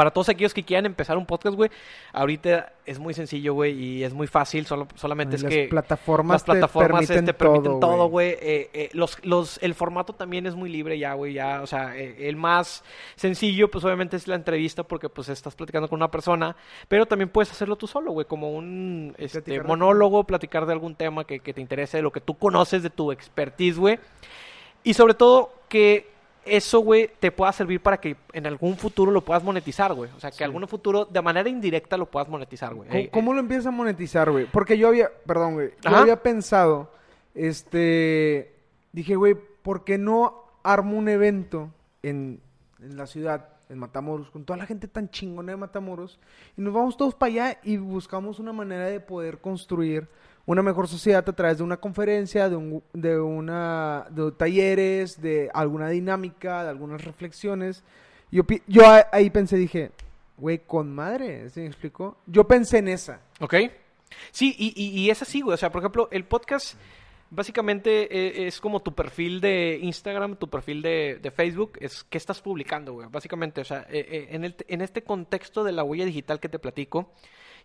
para 0.00 0.12
todos 0.12 0.30
aquellos 0.30 0.54
que 0.54 0.62
quieran 0.62 0.86
empezar 0.86 1.18
un 1.18 1.26
podcast, 1.26 1.54
güey, 1.54 1.70
ahorita 2.14 2.72
es 2.86 2.98
muy 2.98 3.12
sencillo, 3.12 3.52
güey, 3.52 3.78
y 3.78 4.02
es 4.02 4.14
muy 4.14 4.26
fácil, 4.26 4.64
solo, 4.64 4.88
solamente 4.94 5.36
es 5.36 5.42
las 5.42 5.52
que 5.52 5.68
plataformas, 5.68 6.36
las 6.36 6.44
plataformas 6.44 7.00
te 7.02 7.08
permiten, 7.08 7.28
este, 7.28 7.34
permiten 7.34 7.80
todo, 7.80 8.06
güey. 8.08 8.30
Eh, 8.40 8.70
eh, 8.72 8.88
los, 8.94 9.22
los, 9.26 9.58
el 9.62 9.74
formato 9.74 10.14
también 10.14 10.46
es 10.46 10.54
muy 10.54 10.70
libre 10.70 10.98
ya, 10.98 11.12
güey, 11.12 11.34
ya, 11.34 11.60
o 11.60 11.66
sea, 11.66 11.94
eh, 11.98 12.16
el 12.30 12.36
más 12.36 12.82
sencillo, 13.14 13.70
pues 13.70 13.84
obviamente 13.84 14.16
es 14.16 14.26
la 14.26 14.36
entrevista 14.36 14.84
porque 14.84 15.10
pues 15.10 15.28
estás 15.28 15.54
platicando 15.54 15.86
con 15.86 15.98
una 15.98 16.10
persona, 16.10 16.56
pero 16.88 17.04
también 17.04 17.28
puedes 17.28 17.50
hacerlo 17.50 17.76
tú 17.76 17.86
solo, 17.86 18.12
güey, 18.12 18.24
como 18.24 18.52
un 18.52 19.14
este, 19.18 19.42
Platicar 19.42 19.66
monólogo, 19.66 20.24
platicar 20.24 20.64
de 20.64 20.72
algún 20.72 20.94
tema 20.94 21.26
que, 21.26 21.40
que 21.40 21.52
te 21.52 21.60
interese, 21.60 21.98
de 21.98 22.02
lo 22.02 22.10
que 22.10 22.22
tú 22.22 22.38
conoces, 22.38 22.82
de 22.82 22.88
tu 22.88 23.12
expertise, 23.12 23.76
güey. 23.76 23.98
Y 24.82 24.94
sobre 24.94 25.12
todo 25.12 25.52
que 25.68 26.08
eso, 26.44 26.80
güey, 26.80 27.10
te 27.20 27.30
pueda 27.30 27.52
servir 27.52 27.80
para 27.80 27.98
que 27.98 28.16
en 28.32 28.46
algún 28.46 28.76
futuro 28.76 29.10
lo 29.10 29.22
puedas 29.24 29.42
monetizar, 29.44 29.92
güey. 29.94 30.10
O 30.16 30.20
sea, 30.20 30.30
que 30.30 30.38
Sí. 30.38 30.44
algún 30.44 30.66
futuro 30.68 31.04
de 31.04 31.20
manera 31.22 31.48
indirecta 31.48 31.96
lo 31.96 32.06
puedas 32.10 32.28
monetizar, 32.28 32.74
güey. 32.74 32.88
¿Cómo, 32.88 33.00
Eh, 33.00 33.10
cómo 33.12 33.34
lo 33.34 33.40
empiezas 33.40 33.66
a 33.66 33.70
monetizar, 33.70 34.30
güey? 34.30 34.46
Porque 34.46 34.76
yo 34.78 34.88
había, 34.88 35.10
perdón, 35.26 35.54
güey, 35.54 35.70
yo 35.82 35.90
Ajá. 35.90 36.00
había 36.00 36.22
pensado, 36.22 36.90
este, 37.34 38.54
dije, 38.92 39.16
güey, 39.16 39.34
¿por 39.62 39.84
qué 39.84 39.98
no 39.98 40.44
armo 40.62 40.96
un 40.96 41.08
evento 41.08 41.70
en, 42.02 42.40
en 42.80 42.96
la 42.96 43.06
ciudad, 43.06 43.48
en 43.68 43.78
Matamoros, 43.78 44.30
con 44.30 44.44
toda 44.44 44.56
la 44.56 44.66
gente 44.66 44.88
tan 44.88 45.10
chingona 45.10 45.52
de 45.52 45.56
Matamoros, 45.56 46.18
y 46.56 46.60
nos 46.62 46.72
vamos 46.74 46.96
todos 46.96 47.14
para 47.14 47.30
allá 47.32 47.58
y 47.62 47.76
buscamos 47.76 48.38
una 48.38 48.52
manera 48.52 48.86
de 48.86 49.00
poder 49.00 49.38
construir 49.38 50.08
una 50.46 50.62
mejor 50.62 50.88
sociedad 50.88 51.28
a 51.28 51.32
través 51.32 51.58
de 51.58 51.64
una 51.64 51.76
conferencia, 51.78 52.48
de, 52.48 52.56
un, 52.56 52.82
de 52.92 53.18
una, 53.18 54.06
de 54.10 54.32
talleres, 54.32 55.20
de 55.20 55.50
alguna 55.54 55.88
dinámica, 55.88 56.64
de 56.64 56.70
algunas 56.70 57.04
reflexiones. 57.04 57.84
Yo, 58.30 58.42
yo 58.66 58.82
ahí 59.12 59.30
pensé, 59.30 59.56
dije, 59.56 59.92
güey, 60.36 60.58
con 60.58 60.94
madre, 60.94 61.50
¿se 61.50 61.60
me 61.60 61.66
explicó? 61.66 62.16
Yo 62.26 62.46
pensé 62.46 62.78
en 62.78 62.88
esa. 62.88 63.20
Ok. 63.40 63.54
Sí, 64.32 64.54
y, 64.58 64.72
y, 64.74 65.00
y 65.00 65.10
es 65.10 65.22
así, 65.22 65.40
güey. 65.40 65.54
O 65.54 65.56
sea, 65.56 65.70
por 65.70 65.82
ejemplo, 65.82 66.08
el 66.10 66.24
podcast 66.24 66.76
básicamente 67.30 68.08
eh, 68.10 68.46
es 68.46 68.60
como 68.60 68.80
tu 68.82 68.94
perfil 68.94 69.40
de 69.40 69.78
Instagram, 69.80 70.36
tu 70.36 70.50
perfil 70.50 70.82
de, 70.82 71.18
de 71.22 71.30
Facebook, 71.30 71.78
es 71.80 72.04
qué 72.04 72.18
estás 72.18 72.40
publicando, 72.42 72.92
güey. 72.92 73.08
Básicamente, 73.10 73.60
o 73.60 73.64
sea, 73.64 73.86
eh, 73.88 74.06
eh, 74.10 74.28
en, 74.30 74.44
el, 74.44 74.56
en 74.68 74.80
este 74.80 75.02
contexto 75.02 75.64
de 75.64 75.72
la 75.72 75.84
huella 75.84 76.04
digital 76.04 76.40
que 76.40 76.48
te 76.48 76.58
platico 76.58 77.12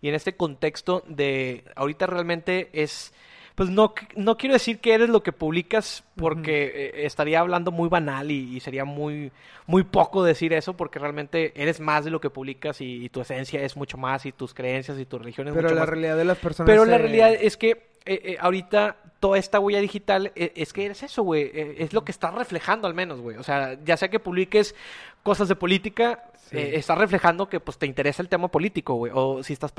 y 0.01 0.09
en 0.09 0.15
este 0.15 0.35
contexto 0.35 1.03
de 1.07 1.63
ahorita 1.75 2.07
realmente 2.07 2.69
es... 2.73 3.13
Pues 3.55 3.69
no, 3.69 3.93
no 4.17 4.35
quiero 4.35 4.51
decir 4.51 4.79
que 4.79 4.93
eres 4.93 5.07
lo 5.07 5.23
que 5.23 5.31
publicas 5.31 6.03
porque 6.17 6.65
eh, 6.65 7.05
estaría 7.05 7.39
hablando 7.39 7.71
muy 7.71 7.87
banal 7.87 8.29
y, 8.29 8.53
y 8.53 8.59
sería 8.59 8.83
muy, 8.83 9.31
muy 9.65 9.83
poco 9.83 10.25
decir 10.25 10.51
eso 10.51 10.75
porque 10.75 10.99
realmente 10.99 11.53
eres 11.55 11.79
más 11.79 12.03
de 12.03 12.11
lo 12.11 12.19
que 12.19 12.29
publicas 12.29 12.81
y, 12.81 13.05
y 13.05 13.07
tu 13.07 13.21
esencia 13.21 13.61
es 13.61 13.77
mucho 13.77 13.97
más 13.97 14.25
y 14.25 14.33
tus 14.33 14.53
creencias 14.53 14.99
y 14.99 15.05
tu 15.05 15.19
religión 15.19 15.47
es 15.47 15.53
Pero 15.53 15.69
mucho 15.69 15.75
la 15.75 15.81
más. 15.83 15.89
realidad 15.89 16.17
de 16.17 16.25
las 16.25 16.37
personas. 16.37 16.69
Pero 16.69 16.83
la 16.83 16.97
realidad 16.97 17.33
es 17.33 17.55
que 17.55 17.94
eh, 18.05 18.21
eh, 18.23 18.37
ahorita 18.39 18.97
toda 19.19 19.37
esta 19.39 19.59
huella 19.59 19.79
digital 19.79 20.31
eh, 20.35 20.53
es 20.55 20.71
que 20.73 20.85
eres 20.85 21.01
eso, 21.01 21.23
güey. 21.23 21.49
es 21.53 21.93
lo 21.93 22.03
que 22.05 22.11
estás 22.11 22.33
reflejando 22.33 22.87
al 22.87 22.93
menos, 22.93 23.19
güey. 23.19 23.37
O 23.37 23.43
sea, 23.43 23.77
ya 23.83 23.97
sea 23.97 24.09
que 24.09 24.19
publiques 24.19 24.75
cosas 25.23 25.47
de 25.47 25.55
política, 25.55 26.29
Sí. 26.45 26.57
estás 26.59 26.99
reflejando 26.99 27.49
que 27.49 27.59
pues 27.59 27.79
te 27.79 27.87
interesa 27.87 28.21
el 28.21 28.29
tema 28.29 28.49
político, 28.49 28.93
güey. 28.93 29.11
O 29.15 29.41
si 29.41 29.53
estás 29.53 29.73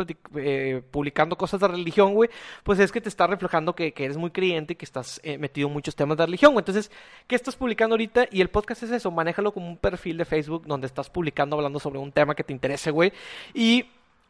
publicando 0.90 1.36
cosas 1.38 1.60
de 1.60 1.68
religión, 1.68 2.14
güey, 2.14 2.28
pues 2.64 2.80
es 2.80 2.90
que 2.90 3.00
te 3.00 3.08
está 3.08 3.28
reflejando 3.28 3.76
que, 3.76 3.92
que 3.92 4.04
eres 4.04 4.16
muy 4.16 4.32
creyente 4.32 4.72
y 4.72 4.76
que 4.76 4.84
estás 4.84 5.20
metido 5.38 5.68
en 5.68 5.74
muchos 5.74 5.94
temas 5.94 6.18
de 6.18 6.26
religión, 6.26 6.54
güey. 6.54 6.62
Entonces, 6.62 6.90
¿qué 7.28 7.36
estás 7.36 7.54
publicando 7.54 7.94
ahorita? 7.94 8.26
Y 8.32 8.40
el 8.40 8.48
podcast 8.48 8.82
es 8.82 8.90
eso, 8.90 9.12
manéjalo 9.12 9.52
como 9.52 9.68
un 9.68 9.76
perfil 9.76 10.16
de 10.16 10.24
Facebook 10.24 10.66
donde 10.66 10.88
estás 10.88 11.08
publicando, 11.08 11.54
hablando 11.54 11.78
sobre 11.78 12.00
un 12.00 12.10
tema 12.10 12.34
que 12.34 12.42
te 12.42 12.52
interese, 12.52 12.90
güey. 12.90 13.12
Y 13.54 13.84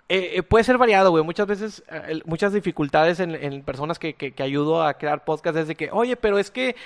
eh, 0.09 0.35
eh, 0.37 0.43
puede 0.43 0.65
ser 0.65 0.79
variado, 0.79 1.11
güey. 1.11 1.25
Muchas 1.25 1.47
veces, 1.47 1.83
eh, 1.91 2.21
muchas 2.25 2.53
dificultades 2.53 3.19
en, 3.21 3.35
en 3.35 3.63
personas 3.63 3.99
que, 3.99 4.15
que, 4.15 4.33
que 4.33 4.43
ayudo 4.43 4.83
a 4.83 4.95
crear 4.95 5.25
podcast 5.25 5.57
es 5.59 5.69
de 5.69 5.75
que, 5.75 5.91
oye, 5.91 6.17
pero 6.17 6.39
es 6.39 6.51
que 6.51 6.77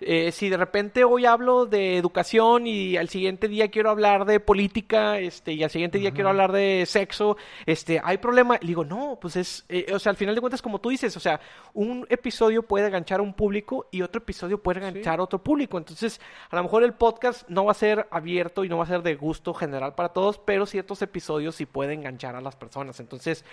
eh, 0.00 0.32
si 0.32 0.48
de 0.48 0.56
repente 0.56 1.04
hoy 1.04 1.26
hablo 1.26 1.66
de 1.66 1.96
educación 1.96 2.66
y 2.66 2.96
al 2.96 3.08
siguiente 3.08 3.48
día 3.48 3.70
quiero 3.70 3.90
hablar 3.90 4.24
de 4.24 4.40
política, 4.40 5.18
este, 5.18 5.52
y 5.52 5.62
al 5.62 5.70
siguiente 5.70 5.98
día 5.98 6.12
quiero 6.12 6.30
hablar 6.30 6.52
de 6.52 6.84
sexo, 6.86 7.36
este, 7.66 8.00
¿hay 8.02 8.18
problema? 8.18 8.58
Le 8.60 8.68
digo, 8.68 8.84
no, 8.84 9.18
pues 9.20 9.36
es, 9.36 9.64
eh, 9.68 9.92
o 9.92 9.98
sea, 9.98 10.10
al 10.10 10.16
final 10.16 10.34
de 10.34 10.40
cuentas, 10.40 10.62
como 10.62 10.80
tú 10.80 10.88
dices, 10.88 11.16
o 11.16 11.20
sea, 11.20 11.40
un 11.74 12.06
episodio 12.08 12.62
puede 12.62 12.86
enganchar 12.86 13.20
a 13.20 13.22
un 13.22 13.34
público 13.34 13.88
y 13.90 14.02
otro 14.02 14.22
episodio 14.22 14.62
puede 14.62 14.80
enganchar 14.80 15.20
a 15.20 15.22
otro 15.22 15.42
público. 15.42 15.78
Entonces, 15.78 16.20
a 16.50 16.56
lo 16.56 16.62
mejor 16.62 16.82
el 16.82 16.94
podcast 16.94 17.48
no 17.48 17.64
va 17.66 17.72
a 17.72 17.74
ser 17.74 18.08
abierto 18.10 18.64
y 18.64 18.68
no 18.68 18.78
va 18.78 18.84
a 18.84 18.88
ser 18.88 19.02
de 19.02 19.14
gusto 19.16 19.52
general 19.54 19.94
para 19.94 20.10
todos, 20.10 20.38
pero 20.38 20.66
ciertos 20.66 21.02
episodios 21.02 21.54
sí 21.56 21.66
pueden 21.66 22.00
enganchar 22.00 22.34
a 22.36 22.40
las 22.40 22.56
personas. 22.56 23.00
Entonces, 23.00 23.44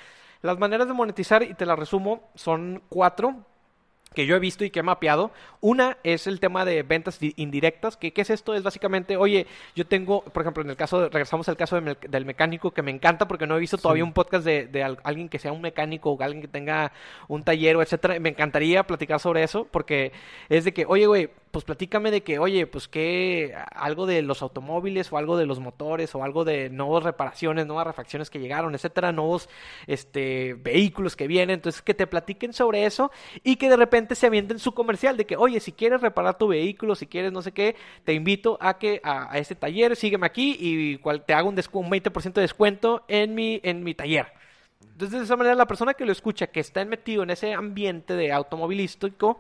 las 0.42 0.58
maneras 0.60 0.88
de 0.88 0.94
monetizar, 0.94 1.44
y 1.44 1.54
te 1.54 1.66
las 1.66 1.80
resumo, 1.80 2.30
son 2.36 2.84
cuatro 2.90 3.46
que 4.14 4.26
yo 4.26 4.36
he 4.36 4.40
visto 4.40 4.66
y 4.66 4.70
que 4.72 4.80
he 4.80 4.84
mapeado. 4.84 5.32
Una 5.62 5.98
es 6.04 6.26
el 6.28 6.40
tema 6.40 6.66
de 6.66 6.82
ventas 6.84 7.20
di- 7.20 7.34
indirectas. 7.38 7.98
que 7.98 8.14
¿Qué 8.14 8.22
es 8.22 8.30
esto? 8.30 8.56
Es 8.56 8.64
básicamente, 8.64 9.16
oye, 9.18 9.46
yo 9.76 9.86
tengo, 9.86 10.24
por 10.24 10.42
ejemplo, 10.42 10.64
en 10.64 10.70
el 10.70 10.76
caso, 10.76 11.02
de- 11.02 11.10
regresamos 11.10 11.48
al 11.50 11.58
caso 11.58 11.76
de 11.76 11.82
me- 11.82 11.98
del 12.08 12.26
mecánico, 12.26 12.72
que 12.72 12.82
me 12.82 12.92
encanta 12.92 13.28
porque 13.28 13.46
no 13.46 13.56
he 13.58 13.60
visto 13.60 13.78
todavía 13.78 14.04
un 14.04 14.14
podcast 14.14 14.44
de, 14.46 14.66
de 14.68 14.84
al- 14.84 14.98
alguien 15.04 15.30
que 15.30 15.40
sea 15.40 15.52
un 15.52 15.62
mecánico 15.62 16.12
o 16.12 16.22
alguien 16.24 16.42
que 16.42 16.48
tenga 16.48 16.92
un 17.28 17.44
taller 17.44 17.76
o 17.76 17.82
etcétera. 17.82 18.20
Me 18.20 18.30
encantaría 18.30 18.84
platicar 18.88 19.20
sobre 19.20 19.44
eso 19.44 19.68
porque 19.70 20.12
es 20.50 20.66
de 20.66 20.74
que, 20.74 20.86
oye, 20.88 21.06
güey, 21.06 21.30
pues 21.58 21.66
platícame 21.66 22.12
de 22.12 22.22
que, 22.22 22.38
oye, 22.38 22.68
pues 22.68 22.88
que 22.88 23.56
algo 23.72 24.06
de 24.06 24.22
los 24.22 24.44
automóviles 24.44 25.12
o 25.12 25.18
algo 25.18 25.38
de 25.38 25.48
los 25.48 25.60
motores 25.60 26.14
o 26.14 26.24
algo 26.24 26.46
de 26.46 26.70
nuevas 26.70 27.02
reparaciones, 27.04 27.66
nuevas 27.66 27.88
refacciones 27.88 28.30
que 28.30 28.38
llegaron, 28.38 28.76
etcétera, 28.76 29.12
nuevos 29.12 29.50
este, 29.88 30.54
vehículos 30.54 31.16
que 31.16 31.26
vienen. 31.26 31.56
Entonces, 31.56 31.82
que 31.82 31.96
te 31.96 32.06
platiquen 32.06 32.54
sobre 32.54 32.86
eso 32.86 33.10
y 33.44 33.56
que 33.56 33.72
de 33.72 33.76
repente 33.76 34.14
se 34.14 34.28
avienten 34.28 34.60
su 34.60 34.76
comercial 34.76 35.18
de 35.18 35.26
que, 35.26 35.36
oye, 35.36 35.60
si 35.60 35.72
quieres 35.72 36.00
reparar 36.02 36.38
tu 36.38 36.48
vehículo, 36.48 36.94
si 36.94 37.08
quieres 37.08 37.32
no 37.32 37.42
sé 37.42 37.52
qué, 37.54 37.76
te 38.04 38.14
invito 38.14 38.60
a 38.62 38.78
que 38.78 39.02
a, 39.04 39.34
a 39.34 39.40
este 39.40 39.56
taller, 39.56 39.96
sígueme 39.96 40.28
aquí 40.28 40.56
y 40.60 40.98
cual, 41.00 41.26
te 41.26 41.34
hago 41.34 41.50
un, 41.50 41.56
un 41.56 41.90
20% 41.90 42.34
de 42.34 42.42
descuento 42.42 43.04
en 43.08 43.34
mi, 43.34 43.60
en 43.64 43.84
mi 43.84 43.96
taller. 43.96 44.28
Entonces, 44.82 45.20
de 45.20 45.26
esa 45.26 45.36
manera, 45.36 45.56
la 45.56 45.68
persona 45.68 45.94
que 45.94 46.06
lo 46.06 46.12
escucha, 46.12 46.48
que 46.48 46.60
está 46.60 46.84
metido 46.84 47.22
en 47.24 47.30
ese 47.30 47.54
ambiente 47.54 48.16
de 48.16 48.32
automovilístico, 48.32 49.40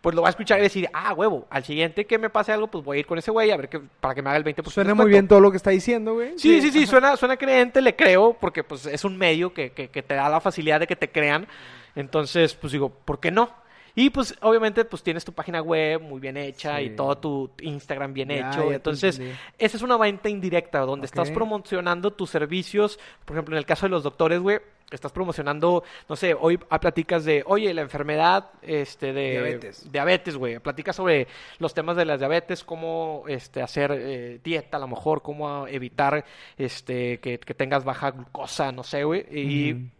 pues 0.00 0.14
lo 0.16 0.22
va 0.22 0.28
a 0.28 0.30
escuchar 0.30 0.58
y 0.58 0.62
decir, 0.62 0.88
ah, 0.92 1.12
huevo, 1.12 1.46
al 1.48 1.64
siguiente 1.64 2.06
que 2.06 2.18
me 2.18 2.28
pase 2.28 2.52
algo, 2.52 2.66
pues 2.66 2.84
voy 2.84 2.96
a 2.96 3.00
ir 3.00 3.06
con 3.06 3.18
ese 3.18 3.30
güey 3.30 3.50
a 3.50 3.56
ver 3.56 3.68
que, 3.68 3.80
para 4.00 4.14
que 4.14 4.22
me 4.22 4.30
haga 4.30 4.38
el 4.38 4.44
20% 4.44 4.64
de 4.64 4.70
Suena 4.70 4.94
muy 4.94 5.06
bien 5.06 5.28
todo 5.28 5.40
lo 5.40 5.50
que 5.50 5.56
está 5.58 5.70
diciendo, 5.70 6.14
güey. 6.14 6.38
Sí, 6.38 6.60
sí, 6.60 6.70
sí, 6.70 6.86
suena, 6.86 7.16
suena 7.16 7.36
creente, 7.36 7.80
le 7.80 7.94
creo, 7.94 8.36
porque 8.40 8.64
pues 8.64 8.86
es 8.86 9.04
un 9.04 9.16
medio 9.16 9.54
que, 9.54 9.70
que, 9.70 9.88
que 9.88 10.02
te 10.02 10.14
da 10.14 10.28
la 10.28 10.40
facilidad 10.40 10.80
de 10.80 10.86
que 10.86 10.96
te 10.96 11.10
crean. 11.10 11.46
Entonces, 11.94 12.54
pues 12.54 12.72
digo, 12.72 12.90
¿por 12.90 13.20
qué 13.20 13.30
no? 13.30 13.50
Y 13.98 14.10
pues 14.10 14.36
obviamente 14.42 14.84
pues 14.84 15.02
tienes 15.02 15.24
tu 15.24 15.32
página 15.32 15.62
web 15.62 16.02
muy 16.02 16.20
bien 16.20 16.36
hecha 16.36 16.82
y 16.82 16.90
todo 16.90 17.16
tu 17.16 17.50
Instagram 17.62 18.12
bien 18.12 18.28
Ya, 18.28 18.50
hecho. 18.50 18.68
ya 18.68 18.76
Entonces, 18.76 19.18
esa 19.58 19.76
es 19.76 19.82
una 19.82 19.96
venta 19.96 20.28
indirecta 20.28 20.80
donde 20.80 21.06
estás 21.06 21.30
promocionando 21.30 22.12
tus 22.12 22.28
servicios. 22.28 22.98
Por 23.24 23.36
ejemplo, 23.36 23.54
en 23.54 23.58
el 23.58 23.64
caso 23.64 23.86
de 23.86 23.90
los 23.90 24.02
doctores, 24.02 24.40
güey, 24.40 24.58
estás 24.90 25.12
promocionando, 25.12 25.82
no 26.08 26.16
sé, 26.16 26.34
hoy 26.38 26.58
platicas 26.58 27.24
de, 27.24 27.42
oye, 27.46 27.74
la 27.74 27.82
enfermedad 27.82 28.50
este, 28.62 29.12
de 29.12 29.30
Diabetes. 29.30 29.92
diabetes, 29.92 30.36
güey. 30.36 30.58
Platicas 30.58 30.96
sobre 30.96 31.26
los 31.58 31.74
temas 31.74 31.96
de 31.96 32.04
las 32.04 32.18
diabetes, 32.20 32.62
cómo 32.62 33.24
este, 33.26 33.62
hacer 33.62 33.92
eh, 33.92 34.40
dieta, 34.42 34.76
a 34.76 34.80
lo 34.80 34.88
mejor, 34.88 35.22
cómo 35.22 35.66
evitar 35.66 36.24
este, 36.56 37.18
que, 37.18 37.38
que 37.38 37.54
tengas 37.54 37.84
baja 37.84 38.12
glucosa, 38.12 38.70
no 38.72 38.82
sé, 38.82 39.04
güey. 39.04 39.26
Y. 39.30 39.90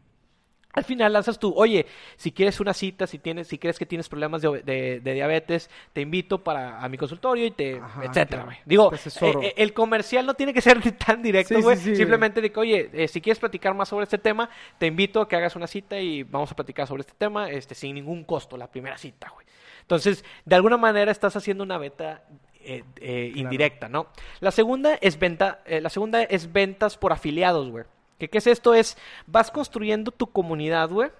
al 0.77 0.85
final 0.85 1.12
lanzas 1.12 1.39
tú, 1.39 1.53
oye, 1.57 1.86
si 2.16 2.31
quieres 2.31 2.61
una 2.61 2.73
cita, 2.74 3.07
si 3.07 3.19
tienes, 3.19 3.48
si 3.48 3.59
crees 3.59 3.78
que 3.78 3.86
tienes 3.86 4.09
problemas 4.09 4.43
de, 4.43 4.62
de- 4.62 5.01
de 5.01 5.12
diabetes, 5.15 5.69
te 5.93 6.03
invito 6.03 6.44
para 6.44 6.78
a 6.81 6.89
mi 6.89 6.97
consultorio 6.98 7.47
y 7.47 7.51
te, 7.51 7.78
Ajá, 7.78 8.05
etcétera, 8.05 8.44
güey. 8.44 8.59
Digo, 8.65 8.93
eh, 8.94 9.32
eh, 9.43 9.55
el 9.57 9.73
comercial 9.73 10.24
no 10.27 10.35
tiene 10.35 10.55
que 10.55 10.61
ser 10.61 10.81
tan 11.07 11.23
directo, 11.23 11.55
Sí, 11.55 11.57
sí, 11.57 11.62
güey. 11.62 11.77
sí. 11.78 11.97
Simplemente 11.97 12.40
de 12.40 12.53
que, 12.53 12.61
oye, 12.61 12.90
eh, 12.93 13.09
si 13.09 13.20
quieres 13.20 13.39
platicar 13.40 13.74
más 13.74 13.89
sobre 13.89 14.05
este 14.05 14.19
tema, 14.19 14.48
te 14.78 14.86
invito 14.86 15.20
a 15.20 15.28
que 15.28 15.35
hagas 15.36 15.57
una 15.57 15.66
cita 15.66 15.98
y 15.98 16.23
vamos 16.23 16.53
a 16.53 16.55
platicar 16.55 16.86
sobre 16.86 17.01
este 17.01 17.15
tema, 17.19 17.51
este, 17.51 17.74
sin 17.74 17.94
ningún 17.94 18.23
costo, 18.24 18.57
la 18.57 18.70
primera 18.70 18.97
cita, 18.98 19.31
güey. 19.35 19.47
Entonces, 19.81 20.24
de 20.44 20.55
alguna 20.57 20.77
manera 20.77 21.11
estás 21.11 21.35
haciendo 21.36 21.65
una 21.65 21.78
venta 21.78 22.23
eh, 22.61 22.82
Claro. 22.97 23.39
indirecta, 23.40 23.89
¿no? 23.89 24.09
La 24.40 24.51
segunda 24.51 24.94
es 25.01 25.19
venta, 25.19 25.62
la 25.69 25.89
segunda 25.89 26.23
es 26.24 26.53
ventas 26.53 26.98
por 26.98 27.12
afiliados, 27.12 27.70
güey. 27.70 27.85
¿Qué, 28.18 28.28
¿Qué 28.28 28.38
es 28.38 28.47
esto? 28.47 28.74
Es, 28.74 28.97
vas 29.26 29.51
construyendo 29.51 30.10
tu 30.10 30.26
comunidad, 30.28 30.88
güey, 30.88 31.10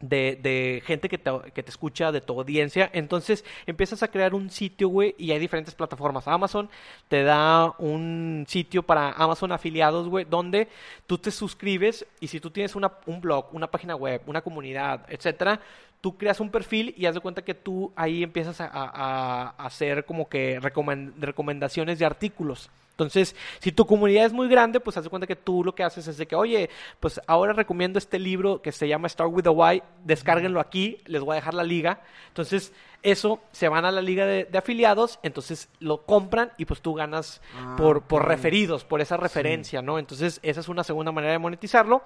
de, 0.00 0.38
de 0.40 0.80
gente 0.86 1.08
que 1.08 1.18
te, 1.18 1.30
que 1.52 1.62
te 1.62 1.70
escucha, 1.70 2.12
de 2.12 2.20
tu 2.20 2.38
audiencia. 2.38 2.88
Entonces 2.92 3.44
empiezas 3.66 4.02
a 4.02 4.08
crear 4.08 4.32
un 4.34 4.48
sitio, 4.48 4.88
güey, 4.88 5.14
y 5.18 5.32
hay 5.32 5.38
diferentes 5.40 5.74
plataformas. 5.74 6.28
Amazon 6.28 6.70
te 7.08 7.24
da 7.24 7.74
un 7.78 8.44
sitio 8.48 8.82
para 8.84 9.10
Amazon 9.12 9.50
afiliados, 9.52 10.08
güey, 10.08 10.24
donde 10.24 10.68
tú 11.06 11.18
te 11.18 11.30
suscribes 11.30 12.06
y 12.20 12.28
si 12.28 12.38
tú 12.40 12.50
tienes 12.50 12.76
una, 12.76 12.92
un 13.06 13.20
blog, 13.20 13.46
una 13.52 13.66
página 13.70 13.96
web, 13.96 14.22
una 14.26 14.40
comunidad, 14.40 15.04
etcétera, 15.08 15.60
tú 16.00 16.16
creas 16.16 16.38
un 16.38 16.50
perfil 16.50 16.94
y 16.96 17.06
haz 17.06 17.14
de 17.16 17.20
cuenta 17.20 17.42
que 17.42 17.54
tú 17.54 17.92
ahí 17.96 18.22
empiezas 18.22 18.60
a, 18.60 18.70
a- 18.72 19.48
hacer 19.58 20.04
como 20.04 20.28
que 20.28 20.60
recomen- 20.60 21.12
recomendaciones 21.18 21.98
de 21.98 22.06
artículos. 22.06 22.70
Entonces, 22.98 23.36
si 23.60 23.70
tu 23.70 23.86
comunidad 23.86 24.26
es 24.26 24.32
muy 24.32 24.48
grande, 24.48 24.80
pues 24.80 24.96
haz 24.96 25.08
cuenta 25.08 25.26
que 25.28 25.36
tú 25.36 25.62
lo 25.62 25.74
que 25.74 25.84
haces 25.84 26.08
es 26.08 26.16
de 26.16 26.26
que, 26.26 26.34
oye, 26.34 26.68
pues 26.98 27.20
ahora 27.28 27.52
recomiendo 27.52 27.98
este 27.98 28.18
libro 28.18 28.60
que 28.60 28.72
se 28.72 28.88
llama 28.88 29.08
Start 29.08 29.30
with 29.32 29.46
a 29.46 29.52
Why, 29.52 29.82
descárguenlo 30.04 30.58
aquí, 30.58 30.98
les 31.06 31.22
voy 31.22 31.32
a 31.32 31.36
dejar 31.36 31.54
la 31.54 31.62
liga. 31.62 32.02
Entonces, 32.26 32.72
eso 33.04 33.40
se 33.52 33.68
van 33.68 33.84
a 33.84 33.92
la 33.92 34.02
liga 34.02 34.26
de, 34.26 34.46
de 34.46 34.58
afiliados, 34.58 35.20
entonces 35.22 35.68
lo 35.78 36.04
compran 36.04 36.50
y 36.58 36.64
pues 36.64 36.80
tú 36.80 36.94
ganas 36.94 37.40
Ah, 37.54 37.74
por, 37.76 38.02
por 38.02 38.26
referidos, 38.26 38.84
por 38.84 39.00
esa 39.00 39.16
referencia, 39.16 39.82
¿no? 39.82 39.98
Entonces, 39.98 40.40
esa 40.42 40.60
es 40.60 40.68
una 40.68 40.84
segunda 40.84 41.12
manera 41.12 41.32
de 41.32 41.38
monetizarlo. 41.38 42.02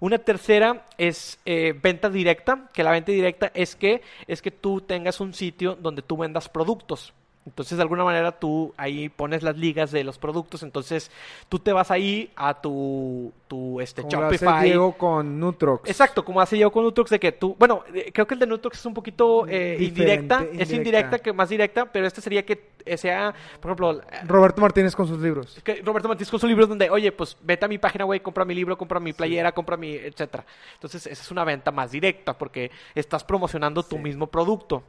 Una 0.00 0.18
tercera 0.18 0.86
es 0.98 1.38
eh, 1.44 1.74
venta 1.80 2.08
directa, 2.08 2.68
que 2.72 2.82
la 2.82 2.90
venta 2.90 3.12
directa 3.12 3.50
es 3.54 3.76
que, 3.76 4.02
es 4.26 4.42
que 4.42 4.50
tú 4.50 4.80
tengas 4.80 5.20
un 5.20 5.34
sitio 5.34 5.76
donde 5.76 6.02
tú 6.02 6.16
vendas 6.16 6.48
productos. 6.48 7.12
Entonces, 7.46 7.78
de 7.78 7.82
alguna 7.82 8.02
manera, 8.02 8.32
tú 8.32 8.74
ahí 8.76 9.08
pones 9.08 9.42
las 9.44 9.56
ligas 9.56 9.92
de 9.92 10.02
los 10.02 10.18
productos. 10.18 10.64
Entonces, 10.64 11.10
tú 11.48 11.60
te 11.60 11.72
vas 11.72 11.92
ahí 11.92 12.30
a 12.34 12.60
tu, 12.60 13.32
tu 13.46 13.80
este, 13.80 14.02
Como 14.02 14.22
hace. 14.24 14.46
Diego 14.64 14.92
con 14.98 15.38
Nutrox. 15.38 15.88
Exacto, 15.88 16.24
como 16.24 16.40
hace 16.40 16.58
yo 16.58 16.72
con 16.72 16.82
Nutrox, 16.82 17.10
de 17.10 17.20
que 17.20 17.30
tú, 17.30 17.54
bueno, 17.58 17.84
eh, 17.94 18.10
creo 18.12 18.26
que 18.26 18.34
el 18.34 18.40
de 18.40 18.46
Nutrox 18.46 18.78
es 18.78 18.86
un 18.86 18.94
poquito 18.94 19.46
eh, 19.46 19.76
indirecta, 19.80 20.44
es 20.58 20.72
indirecta. 20.72 21.20
que 21.20 21.32
más 21.32 21.48
directa, 21.48 21.86
pero 21.86 22.06
este 22.06 22.20
sería 22.20 22.44
que 22.44 22.76
eh, 22.84 22.96
sea, 22.96 23.34
por 23.60 23.70
ejemplo, 23.70 24.00
Roberto 24.26 24.60
Martínez 24.60 24.96
con 24.96 25.06
sus 25.06 25.18
libros. 25.18 25.60
que 25.62 25.82
Roberto 25.82 26.08
Martínez 26.08 26.30
con 26.30 26.40
su 26.40 26.46
libro 26.46 26.66
donde, 26.66 26.90
oye, 26.90 27.12
pues 27.12 27.36
vete 27.42 27.64
a 27.64 27.68
mi 27.68 27.78
página, 27.78 28.04
güey, 28.04 28.20
compra 28.20 28.44
mi 28.44 28.54
libro, 28.54 28.76
compra 28.76 28.98
mi 28.98 29.12
playera, 29.12 29.52
compra 29.52 29.76
mi, 29.76 29.94
etcétera. 29.94 30.44
Entonces, 30.74 31.06
esa 31.06 31.22
es 31.22 31.30
una 31.30 31.44
venta 31.44 31.70
más 31.70 31.92
directa 31.92 32.36
porque 32.36 32.70
estás 32.94 33.22
promocionando 33.22 33.82
tu 33.82 33.98
mismo 33.98 34.26
producto. 34.26 34.82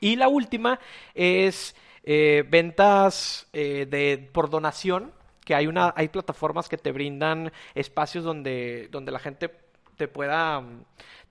Y 0.00 0.16
la 0.16 0.28
última 0.28 0.78
es 1.14 1.74
eh, 2.04 2.44
ventas 2.48 3.46
eh, 3.52 3.86
de 3.88 4.30
por 4.32 4.48
donación, 4.50 5.12
que 5.44 5.54
hay 5.54 5.66
una, 5.66 5.92
hay 5.96 6.08
plataformas 6.08 6.68
que 6.68 6.78
te 6.78 6.92
brindan 6.92 7.52
espacios 7.74 8.24
donde, 8.24 8.88
donde 8.90 9.12
la 9.12 9.18
gente 9.18 9.50
te 9.96 10.08
pueda 10.08 10.62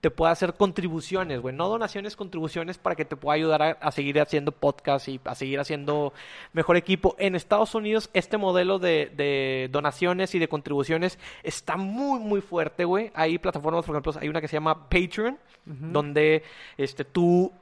te 0.00 0.12
pueda 0.12 0.30
hacer 0.30 0.54
contribuciones, 0.54 1.40
güey, 1.40 1.52
no 1.52 1.68
donaciones, 1.68 2.14
contribuciones 2.14 2.78
para 2.78 2.94
que 2.94 3.04
te 3.04 3.16
pueda 3.16 3.34
ayudar 3.34 3.62
a, 3.62 3.70
a 3.70 3.90
seguir 3.90 4.20
haciendo 4.20 4.52
podcast 4.52 5.08
y 5.08 5.20
a 5.24 5.34
seguir 5.34 5.58
haciendo 5.58 6.12
mejor 6.52 6.76
equipo. 6.76 7.16
En 7.18 7.34
Estados 7.34 7.74
Unidos 7.74 8.08
este 8.12 8.36
modelo 8.36 8.78
de, 8.78 9.10
de 9.16 9.68
donaciones 9.72 10.36
y 10.36 10.38
de 10.38 10.48
contribuciones 10.48 11.18
está 11.42 11.76
muy 11.76 12.20
muy 12.20 12.40
fuerte, 12.40 12.84
güey. 12.84 13.10
Hay 13.14 13.38
plataformas, 13.38 13.84
por 13.84 13.96
ejemplo, 13.96 14.12
hay 14.20 14.28
una 14.28 14.40
que 14.40 14.46
se 14.46 14.56
llama 14.56 14.88
Patreon, 14.88 15.38
donde 15.64 16.44
este 16.76 17.04
tú 17.04 17.52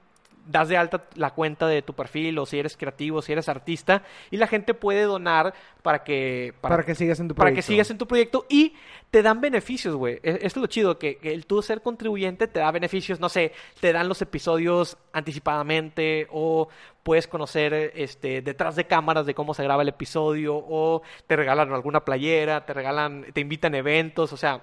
das 0.46 0.68
de 0.68 0.76
alta 0.76 1.04
la 1.14 1.30
cuenta 1.30 1.66
de 1.66 1.82
tu 1.82 1.92
perfil 1.92 2.38
o 2.38 2.46
si 2.46 2.58
eres 2.58 2.76
creativo, 2.76 3.20
si 3.22 3.32
eres 3.32 3.48
artista 3.48 4.02
y 4.30 4.36
la 4.36 4.46
gente 4.46 4.74
puede 4.74 5.02
donar 5.02 5.54
para 5.82 6.04
que 6.04 6.54
Para, 6.60 6.84
que 6.84 6.94
sigas 6.94 7.18
en 7.20 7.28
tu 7.28 7.34
para 7.34 7.46
proyecto. 7.46 7.56
que 7.58 7.62
sigas 7.72 7.90
en 7.90 7.98
tu 7.98 8.06
proyecto 8.06 8.46
y 8.48 8.74
te 9.10 9.22
dan 9.22 9.40
beneficios, 9.40 9.94
güey. 9.94 10.14
E- 10.22 10.38
Esto 10.42 10.46
es 10.46 10.56
lo 10.56 10.66
chido, 10.66 10.98
que, 10.98 11.16
que 11.16 11.32
el 11.34 11.46
tú 11.46 11.62
ser 11.62 11.82
contribuyente 11.82 12.46
te 12.48 12.60
da 12.60 12.70
beneficios, 12.70 13.18
no 13.20 13.28
sé, 13.28 13.52
te 13.80 13.92
dan 13.92 14.08
los 14.08 14.22
episodios 14.22 14.96
anticipadamente 15.12 16.26
o 16.30 16.68
puedes 17.02 17.28
conocer 17.28 17.92
este 17.94 18.42
detrás 18.42 18.74
de 18.76 18.84
cámaras 18.86 19.26
de 19.26 19.34
cómo 19.34 19.54
se 19.54 19.62
graba 19.62 19.82
el 19.82 19.88
episodio 19.88 20.56
o 20.56 21.02
te 21.26 21.36
regalan 21.36 21.72
alguna 21.72 22.04
playera, 22.04 22.66
te 22.66 22.72
regalan, 22.74 23.26
te 23.32 23.40
invitan 23.40 23.74
a 23.74 23.78
eventos, 23.78 24.32
o 24.32 24.36
sea, 24.36 24.60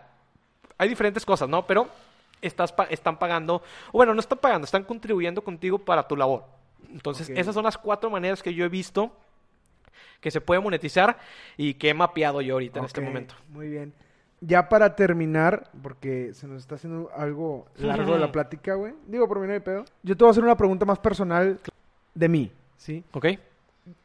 hay 0.78 0.90
diferentes 0.90 1.26
cosas, 1.26 1.48
¿no? 1.48 1.66
Pero 1.66 1.88
estás 2.44 2.72
pa- 2.72 2.86
están 2.86 3.18
pagando, 3.18 3.56
o 3.92 3.94
bueno, 3.94 4.14
no 4.14 4.20
están 4.20 4.38
pagando, 4.38 4.66
están 4.66 4.84
contribuyendo 4.84 5.44
contigo 5.44 5.80
para 5.80 6.08
tu 6.08 6.16
labor. 6.16 6.44
Entonces, 6.92 7.30
esas 7.30 7.56
son 7.56 7.64
las 7.64 7.78
cuatro 7.78 8.10
maneras 8.10 8.44
que 8.44 8.54
yo 8.54 8.66
he 8.66 8.70
visto 8.70 9.12
que 10.20 10.32
se 10.32 10.40
puede 10.42 10.62
monetizar 10.62 11.18
y 11.58 11.74
que 11.74 11.90
he 11.90 11.94
mapeado 11.94 12.40
yo 12.42 12.54
ahorita 12.56 12.80
en 12.80 12.86
este 12.86 13.02
momento. 13.02 13.36
Muy 13.50 13.68
bien. 13.68 13.94
Ya 14.42 14.68
para 14.70 14.96
terminar, 14.96 15.70
porque 15.82 16.34
se 16.34 16.48
nos 16.48 16.60
está 16.60 16.76
haciendo 16.76 17.10
algo 17.16 17.66
largo 17.78 18.14
de 18.14 18.20
la 18.20 18.32
plática, 18.32 18.76
güey. 18.76 18.94
Digo, 19.08 19.28
por 19.28 19.40
mí 19.40 19.48
no 19.48 19.54
hay 19.54 19.60
pedo. 19.62 19.86
Yo 20.04 20.16
te 20.18 20.24
voy 20.24 20.30
a 20.30 20.32
hacer 20.32 20.44
una 20.44 20.58
pregunta 20.58 20.86
más 20.86 21.00
personal 21.00 21.60
de 22.14 22.30
mí, 22.30 22.52
¿sí? 22.78 23.04
¿Ok? 23.14 23.28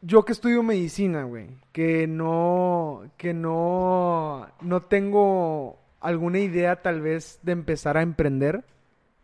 Yo 0.01 0.25
que 0.25 0.33
estudio 0.33 0.63
medicina, 0.63 1.23
güey, 1.25 1.49
que 1.73 2.07
no, 2.09 3.03
que 3.17 3.33
no, 3.35 4.47
no 4.61 4.83
tengo 4.83 5.79
alguna 6.01 6.39
idea 6.39 6.83
tal 6.83 7.01
vez 7.01 7.41
de 7.43 7.53
empezar 7.53 7.97
a 7.97 8.03
emprender, 8.03 8.65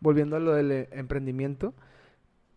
volviendo 0.00 0.36
a 0.36 0.40
lo 0.40 0.52
del 0.52 0.72
eh, 0.72 0.88
emprendimiento, 0.92 1.74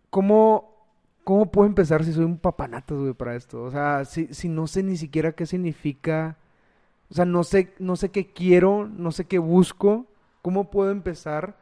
¿cómo, 0.10 0.76
cómo 1.24 1.52
puedo 1.52 1.68
empezar 1.68 2.04
si 2.04 2.14
soy 2.14 2.26
un 2.26 2.38
papanato, 2.38 3.00
güey, 3.00 3.14
para 3.14 3.36
esto? 3.36 3.64
O 3.64 3.72
sea, 3.72 4.06
si, 4.06 4.34
si 4.34 4.50
no 4.50 4.68
sé 4.68 4.84
ni 4.84 4.98
siquiera 4.98 5.34
qué 5.34 5.46
significa, 5.46 6.38
o 7.10 7.14
sea, 7.14 7.26
no 7.26 7.44
sé, 7.44 7.74
no 7.80 7.96
sé 7.96 8.10
qué 8.10 8.32
quiero, 8.32 8.88
no 8.88 9.12
sé 9.12 9.26
qué 9.26 9.40
busco, 9.40 10.06
¿cómo 10.42 10.70
puedo 10.70 10.92
empezar 10.92 11.58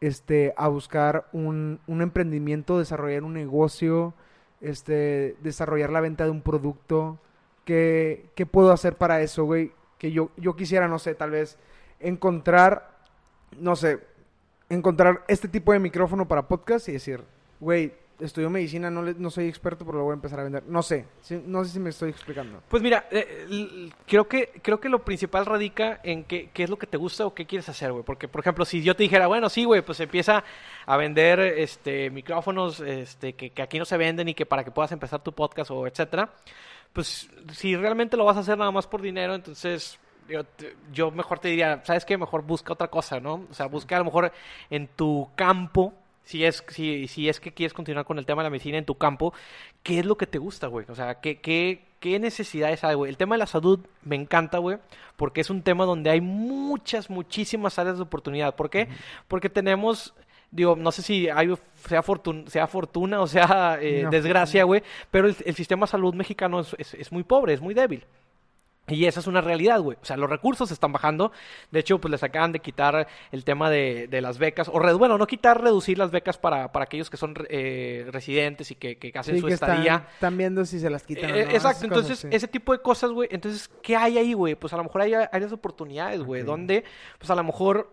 este, 0.00 0.54
a 0.56 0.68
buscar 0.68 1.28
un, 1.32 1.80
un 1.86 2.02
emprendimiento, 2.02 2.78
desarrollar 2.78 3.24
un 3.24 3.34
negocio, 3.34 4.14
este, 4.60 5.36
desarrollar 5.42 5.90
la 5.90 6.00
venta 6.00 6.24
de 6.24 6.30
un 6.30 6.42
producto? 6.42 7.18
¿Qué, 7.64 8.30
qué 8.36 8.46
puedo 8.46 8.70
hacer 8.72 8.96
para 8.96 9.20
eso, 9.20 9.44
güey? 9.44 9.72
Que 9.98 10.12
yo, 10.12 10.30
yo 10.36 10.54
quisiera, 10.56 10.88
no 10.88 10.98
sé, 10.98 11.14
tal 11.14 11.30
vez 11.30 11.58
encontrar, 12.08 12.90
no 13.58 13.76
sé, 13.76 14.00
encontrar 14.68 15.24
este 15.28 15.48
tipo 15.48 15.72
de 15.72 15.78
micrófono 15.78 16.26
para 16.28 16.46
podcast 16.48 16.88
y 16.88 16.92
decir, 16.92 17.22
güey, 17.60 17.92
estudio 18.18 18.48
medicina, 18.48 18.90
no, 18.90 19.02
le- 19.02 19.14
no 19.14 19.28
soy 19.28 19.46
experto, 19.46 19.84
pero 19.84 19.98
lo 19.98 20.04
voy 20.04 20.12
a 20.12 20.14
empezar 20.14 20.40
a 20.40 20.44
vender. 20.44 20.62
No 20.66 20.82
sé, 20.82 21.04
sí, 21.20 21.42
no 21.46 21.62
sé 21.64 21.72
si 21.72 21.78
me 21.80 21.90
estoy 21.90 22.10
explicando. 22.10 22.62
Pues 22.68 22.82
mira, 22.82 23.06
eh, 23.10 23.90
creo 24.06 24.26
que 24.26 24.52
creo 24.62 24.80
que 24.80 24.88
lo 24.88 25.04
principal 25.04 25.44
radica 25.44 26.00
en 26.02 26.24
qué, 26.24 26.48
qué 26.54 26.62
es 26.62 26.70
lo 26.70 26.78
que 26.78 26.86
te 26.86 26.96
gusta 26.96 27.26
o 27.26 27.34
qué 27.34 27.44
quieres 27.46 27.68
hacer, 27.68 27.92
güey. 27.92 28.04
Porque, 28.04 28.26
por 28.26 28.40
ejemplo, 28.40 28.64
si 28.64 28.82
yo 28.82 28.96
te 28.96 29.02
dijera, 29.02 29.26
bueno, 29.26 29.48
sí, 29.50 29.64
güey, 29.64 29.82
pues 29.82 30.00
empieza 30.00 30.44
a 30.86 30.96
vender 30.96 31.40
este 31.40 32.08
micrófonos 32.10 32.80
este, 32.80 33.34
que, 33.34 33.50
que 33.50 33.62
aquí 33.62 33.78
no 33.78 33.84
se 33.84 33.98
venden 33.98 34.28
y 34.30 34.34
que 34.34 34.46
para 34.46 34.64
que 34.64 34.70
puedas 34.70 34.92
empezar 34.92 35.22
tu 35.22 35.32
podcast 35.32 35.70
o 35.70 35.86
etcétera, 35.86 36.30
pues 36.94 37.28
si 37.52 37.76
realmente 37.76 38.16
lo 38.16 38.24
vas 38.24 38.38
a 38.38 38.40
hacer 38.40 38.56
nada 38.56 38.70
más 38.70 38.86
por 38.86 39.02
dinero, 39.02 39.34
entonces 39.34 39.98
yo, 40.92 41.10
mejor 41.10 41.38
te 41.38 41.48
diría, 41.48 41.82
¿sabes 41.84 42.04
qué? 42.04 42.16
Mejor 42.18 42.42
busca 42.42 42.72
otra 42.72 42.88
cosa, 42.88 43.20
¿no? 43.20 43.44
O 43.50 43.54
sea, 43.54 43.66
busca 43.66 43.96
a 43.96 43.98
lo 44.00 44.04
mejor 44.06 44.32
en 44.70 44.88
tu 44.88 45.28
campo, 45.36 45.92
si 46.24 46.44
es, 46.44 46.64
si, 46.68 47.06
si 47.08 47.28
es 47.28 47.38
que 47.40 47.52
quieres 47.52 47.72
continuar 47.72 48.04
con 48.04 48.18
el 48.18 48.26
tema 48.26 48.42
de 48.42 48.46
la 48.46 48.50
medicina 48.50 48.78
en 48.78 48.84
tu 48.84 48.96
campo, 48.96 49.32
¿qué 49.82 50.00
es 50.00 50.06
lo 50.06 50.16
que 50.16 50.26
te 50.26 50.38
gusta, 50.38 50.66
güey? 50.66 50.86
O 50.88 50.94
sea, 50.94 51.20
¿qué, 51.20 51.38
qué, 51.40 51.84
qué 52.00 52.18
necesidades 52.18 52.82
hay, 52.84 52.94
güey? 52.96 53.10
El 53.10 53.16
tema 53.16 53.34
de 53.36 53.40
la 53.40 53.46
salud 53.46 53.78
me 54.02 54.16
encanta, 54.16 54.58
güey, 54.58 54.78
porque 55.16 55.40
es 55.40 55.50
un 55.50 55.62
tema 55.62 55.84
donde 55.84 56.10
hay 56.10 56.20
muchas, 56.20 57.10
muchísimas 57.10 57.78
áreas 57.78 57.96
de 57.96 58.02
oportunidad. 58.02 58.56
¿Por 58.56 58.70
qué? 58.70 58.88
Porque 59.28 59.48
tenemos 59.50 60.14
digo, 60.50 60.74
no 60.76 60.90
sé 60.92 61.02
si 61.02 61.28
hay, 61.28 61.52
sea, 61.88 62.02
fortuna, 62.02 62.48
sea 62.48 62.66
fortuna 62.68 63.20
o 63.20 63.26
sea 63.26 63.78
eh, 63.80 64.02
No, 64.04 64.10
desgracia, 64.10 64.62
güey, 64.64 64.82
pero 65.10 65.26
el, 65.28 65.36
el 65.44 65.54
sistema 65.56 65.86
de 65.86 65.90
salud 65.90 66.14
mexicano 66.14 66.60
es, 66.60 66.74
es- 66.78 66.94
es 66.94 67.12
muy 67.12 67.24
pobre, 67.24 67.52
es 67.52 67.60
muy 67.60 67.74
débil. 67.74 68.04
Y 68.88 69.06
esa 69.06 69.18
es 69.20 69.26
una 69.26 69.40
realidad, 69.40 69.80
güey. 69.80 69.98
O 70.00 70.04
sea, 70.04 70.16
los 70.16 70.30
recursos 70.30 70.70
están 70.70 70.92
bajando. 70.92 71.32
De 71.72 71.80
hecho, 71.80 72.00
pues 72.00 72.10
les 72.10 72.22
acaban 72.22 72.52
de 72.52 72.60
quitar 72.60 73.08
el 73.32 73.44
tema 73.44 73.68
de, 73.68 74.06
de 74.08 74.20
las 74.20 74.38
becas. 74.38 74.68
O, 74.68 74.78
bueno, 74.96 75.18
no 75.18 75.26
quitar, 75.26 75.60
reducir 75.60 75.98
las 75.98 76.12
becas 76.12 76.38
para, 76.38 76.70
para 76.70 76.84
aquellos 76.84 77.10
que 77.10 77.16
son 77.16 77.34
eh, 77.48 78.06
residentes 78.12 78.70
y 78.70 78.76
que, 78.76 78.96
que 78.96 79.10
hacen 79.18 79.34
Sí, 79.34 79.40
su 79.40 79.48
que 79.48 79.54
estadía. 79.54 79.94
están, 79.96 80.12
están 80.14 80.38
viendo 80.38 80.64
si 80.64 80.78
se 80.78 80.88
las 80.88 81.02
quitan 81.02 81.32
o 81.32 81.34
Eh, 81.34 81.44
no, 81.46 81.50
exacto, 81.50 81.68
cosas, 81.68 81.82
entonces 81.82 82.18
sí. 82.20 82.28
ese 82.30 82.46
tipo 82.48 82.72
de 82.72 82.78
cosas, 82.80 83.10
güey. 83.10 83.28
Entonces, 83.32 83.68
¿qué 83.82 83.96
hay 83.96 84.18
ahí, 84.18 84.32
güey? 84.34 84.54
Pues 84.54 84.72
a 84.72 84.76
lo 84.76 84.84
mejor 84.84 85.00
hay 85.02 85.14
áreas 85.14 85.50
de 85.50 85.54
oportunidades, 85.54 86.22
güey. 86.22 86.42
Donde, 86.42 86.84
pues 87.18 87.28
a 87.30 87.34
lo 87.34 87.42
mejor 87.42 87.90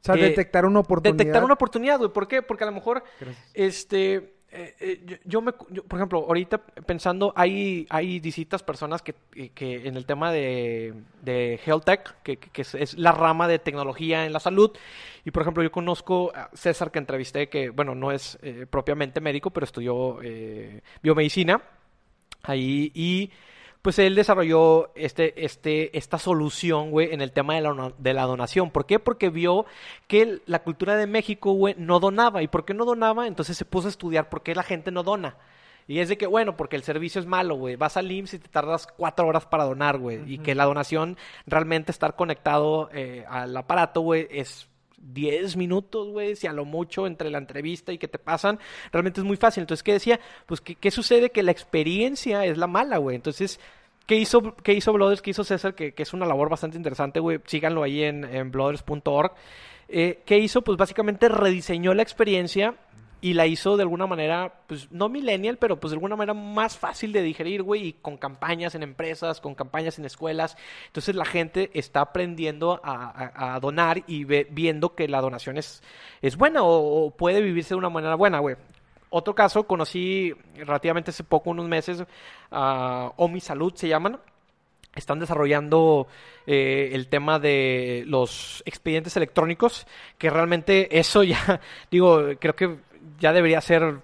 O 0.00 0.02
sea, 0.02 0.16
eh, 0.16 0.22
detectar 0.22 0.64
una 0.66 0.80
oportunidad. 0.80 1.18
detectar 1.18 1.44
una 1.44 1.54
oportunidad, 1.54 1.98
güey. 1.98 2.10
¿Por 2.12 2.26
qué? 2.26 2.42
Porque 2.42 2.64
a 2.64 2.66
lo 2.66 2.72
mejor, 2.72 3.04
Gracias. 3.20 3.50
este, 3.54 4.34
eh, 4.52 4.74
eh, 4.80 5.00
yo, 5.06 5.16
yo 5.24 5.40
me, 5.42 5.52
yo, 5.70 5.84
por 5.84 5.98
ejemplo, 5.98 6.18
ahorita 6.26 6.58
pensando, 6.58 7.32
hay, 7.36 7.86
hay 7.90 8.20
distintas 8.20 8.62
personas 8.62 9.02
que, 9.02 9.14
que- 9.32 9.50
que 9.50 9.86
en 9.88 9.96
el 9.96 10.06
tema 10.06 10.32
de, 10.32 10.94
de 11.22 11.60
Health 11.64 11.84
Tech, 11.84 12.16
que, 12.22 12.36
que- 12.38 12.62
es, 12.62 12.74
es 12.74 12.98
la 12.98 13.12
rama 13.12 13.46
de 13.48 13.58
tecnología 13.58 14.26
en 14.26 14.32
la 14.32 14.40
salud, 14.40 14.72
y 15.24 15.30
por 15.30 15.42
ejemplo, 15.42 15.62
yo 15.62 15.70
conozco 15.72 16.32
a 16.34 16.50
César 16.54 16.90
que 16.90 16.98
entrevisté, 16.98 17.48
que, 17.48 17.70
bueno, 17.70 17.94
no 17.94 18.12
es 18.12 18.38
eh, 18.42 18.66
propiamente 18.68 19.20
médico, 19.20 19.50
pero 19.50 19.64
estudió 19.64 20.20
eh, 20.22 20.82
biomedicina 21.02 21.60
ahí. 22.42 22.90
Y 22.94 23.30
pues 23.82 23.98
él 23.98 24.14
desarrolló 24.14 24.92
este, 24.94 25.44
este, 25.44 25.96
esta 25.96 26.18
solución, 26.18 26.90
güey, 26.90 27.12
en 27.12 27.20
el 27.20 27.32
tema 27.32 27.54
de 27.54 27.62
la, 27.62 27.92
de 27.96 28.14
la 28.14 28.24
donación. 28.24 28.70
¿Por 28.70 28.86
qué? 28.86 28.98
Porque 28.98 29.30
vio 29.30 29.64
que 30.06 30.40
la 30.46 30.62
cultura 30.62 30.96
de 30.96 31.06
México, 31.06 31.52
güey, 31.52 31.74
no 31.78 31.98
donaba. 31.98 32.42
¿Y 32.42 32.48
por 32.48 32.64
qué 32.64 32.74
no 32.74 32.84
donaba? 32.84 33.26
Entonces 33.26 33.56
se 33.56 33.64
puso 33.64 33.88
a 33.88 33.90
estudiar 33.90 34.28
por 34.28 34.42
qué 34.42 34.54
la 34.54 34.62
gente 34.62 34.90
no 34.90 35.02
dona. 35.02 35.36
Y 35.88 35.98
es 35.98 36.08
de 36.08 36.18
que, 36.18 36.26
bueno, 36.26 36.56
porque 36.56 36.76
el 36.76 36.84
servicio 36.84 37.20
es 37.20 37.26
malo, 37.26 37.56
güey. 37.56 37.76
Vas 37.76 37.96
al 37.96 38.12
IMSS 38.12 38.34
y 38.34 38.38
te 38.38 38.48
tardas 38.48 38.86
cuatro 38.86 39.26
horas 39.26 39.46
para 39.46 39.64
donar, 39.64 39.98
güey. 39.98 40.22
Y 40.32 40.38
que 40.38 40.54
la 40.54 40.64
donación, 40.64 41.16
realmente 41.46 41.90
estar 41.90 42.14
conectado 42.14 42.90
eh, 42.92 43.24
al 43.28 43.56
aparato, 43.56 44.02
güey, 44.02 44.28
es 44.30 44.68
10 45.00 45.56
minutos, 45.56 46.08
güey, 46.08 46.36
si 46.36 46.46
a 46.46 46.52
lo 46.52 46.64
mucho 46.64 47.06
entre 47.06 47.30
la 47.30 47.38
entrevista 47.38 47.92
y 47.92 47.98
que 47.98 48.08
te 48.08 48.18
pasan, 48.18 48.58
realmente 48.92 49.20
es 49.20 49.26
muy 49.26 49.36
fácil. 49.36 49.62
Entonces, 49.62 49.82
¿qué 49.82 49.92
decía? 49.92 50.20
Pues, 50.46 50.60
¿qué, 50.60 50.76
qué 50.76 50.90
sucede? 50.90 51.30
Que 51.30 51.42
la 51.42 51.50
experiencia 51.50 52.44
es 52.44 52.58
la 52.58 52.66
mala, 52.66 52.98
güey. 52.98 53.16
Entonces, 53.16 53.60
¿qué 54.06 54.16
hizo, 54.16 54.54
qué 54.56 54.74
hizo 54.74 54.92
Blooders? 54.92 55.22
¿Qué 55.22 55.30
hizo 55.30 55.44
César? 55.44 55.74
Que, 55.74 55.92
que 55.92 56.02
es 56.02 56.12
una 56.12 56.26
labor 56.26 56.48
bastante 56.48 56.76
interesante, 56.76 57.20
güey. 57.20 57.40
Síganlo 57.46 57.82
ahí 57.82 58.02
en, 58.02 58.24
en 58.24 58.50
blooders.org. 58.50 59.32
Eh, 59.88 60.20
¿Qué 60.24 60.38
hizo? 60.38 60.62
Pues 60.62 60.78
básicamente 60.78 61.28
rediseñó 61.28 61.94
la 61.94 62.02
experiencia 62.02 62.76
y 63.22 63.34
la 63.34 63.46
hizo 63.46 63.76
de 63.76 63.82
alguna 63.82 64.06
manera, 64.06 64.52
pues 64.66 64.90
no 64.90 65.08
millennial, 65.08 65.58
pero 65.58 65.78
pues 65.78 65.90
de 65.90 65.96
alguna 65.96 66.16
manera 66.16 66.34
más 66.34 66.78
fácil 66.78 67.12
de 67.12 67.22
digerir, 67.22 67.62
güey, 67.62 67.88
y 67.88 67.92
con 67.92 68.16
campañas 68.16 68.74
en 68.74 68.82
empresas, 68.82 69.40
con 69.40 69.54
campañas 69.54 69.98
en 69.98 70.06
escuelas. 70.06 70.56
Entonces 70.86 71.14
la 71.14 71.24
gente 71.26 71.70
está 71.74 72.00
aprendiendo 72.00 72.80
a, 72.82 73.54
a- 73.54 73.60
donar 73.60 74.02
y 74.06 74.24
ve- 74.24 74.46
viendo 74.50 74.94
que 74.94 75.06
la 75.08 75.20
donación 75.20 75.58
es, 75.58 75.82
es 76.22 76.36
buena 76.36 76.60
o, 76.62 77.10
puede 77.10 77.40
vivirse 77.42 77.74
de 77.74 77.78
una 77.78 77.90
manera 77.90 78.14
buena, 78.14 78.38
güey. 78.38 78.56
Otro 79.10 79.34
caso, 79.34 79.64
conocí 79.66 80.32
relativamente 80.54 81.10
hace 81.10 81.24
poco, 81.24 81.50
unos 81.50 81.66
meses, 81.66 82.04
a 82.50 83.12
Omi 83.16 83.40
Salud 83.40 83.74
se 83.74 83.88
llaman. 83.88 84.18
Están 84.94 85.20
desarrollando 85.20 86.08
eh, 86.48 86.90
el 86.94 87.06
tema 87.08 87.38
de 87.38 88.02
los 88.06 88.60
expedientes 88.66 89.16
electrónicos, 89.16 89.86
que 90.18 90.30
realmente 90.30 90.98
eso 90.98 91.22
ya, 91.22 91.60
digo, 91.92 92.22
creo 92.40 92.56
que 92.56 92.76
ya 93.18 93.32
debería 93.32 93.60
ser, 93.60 93.96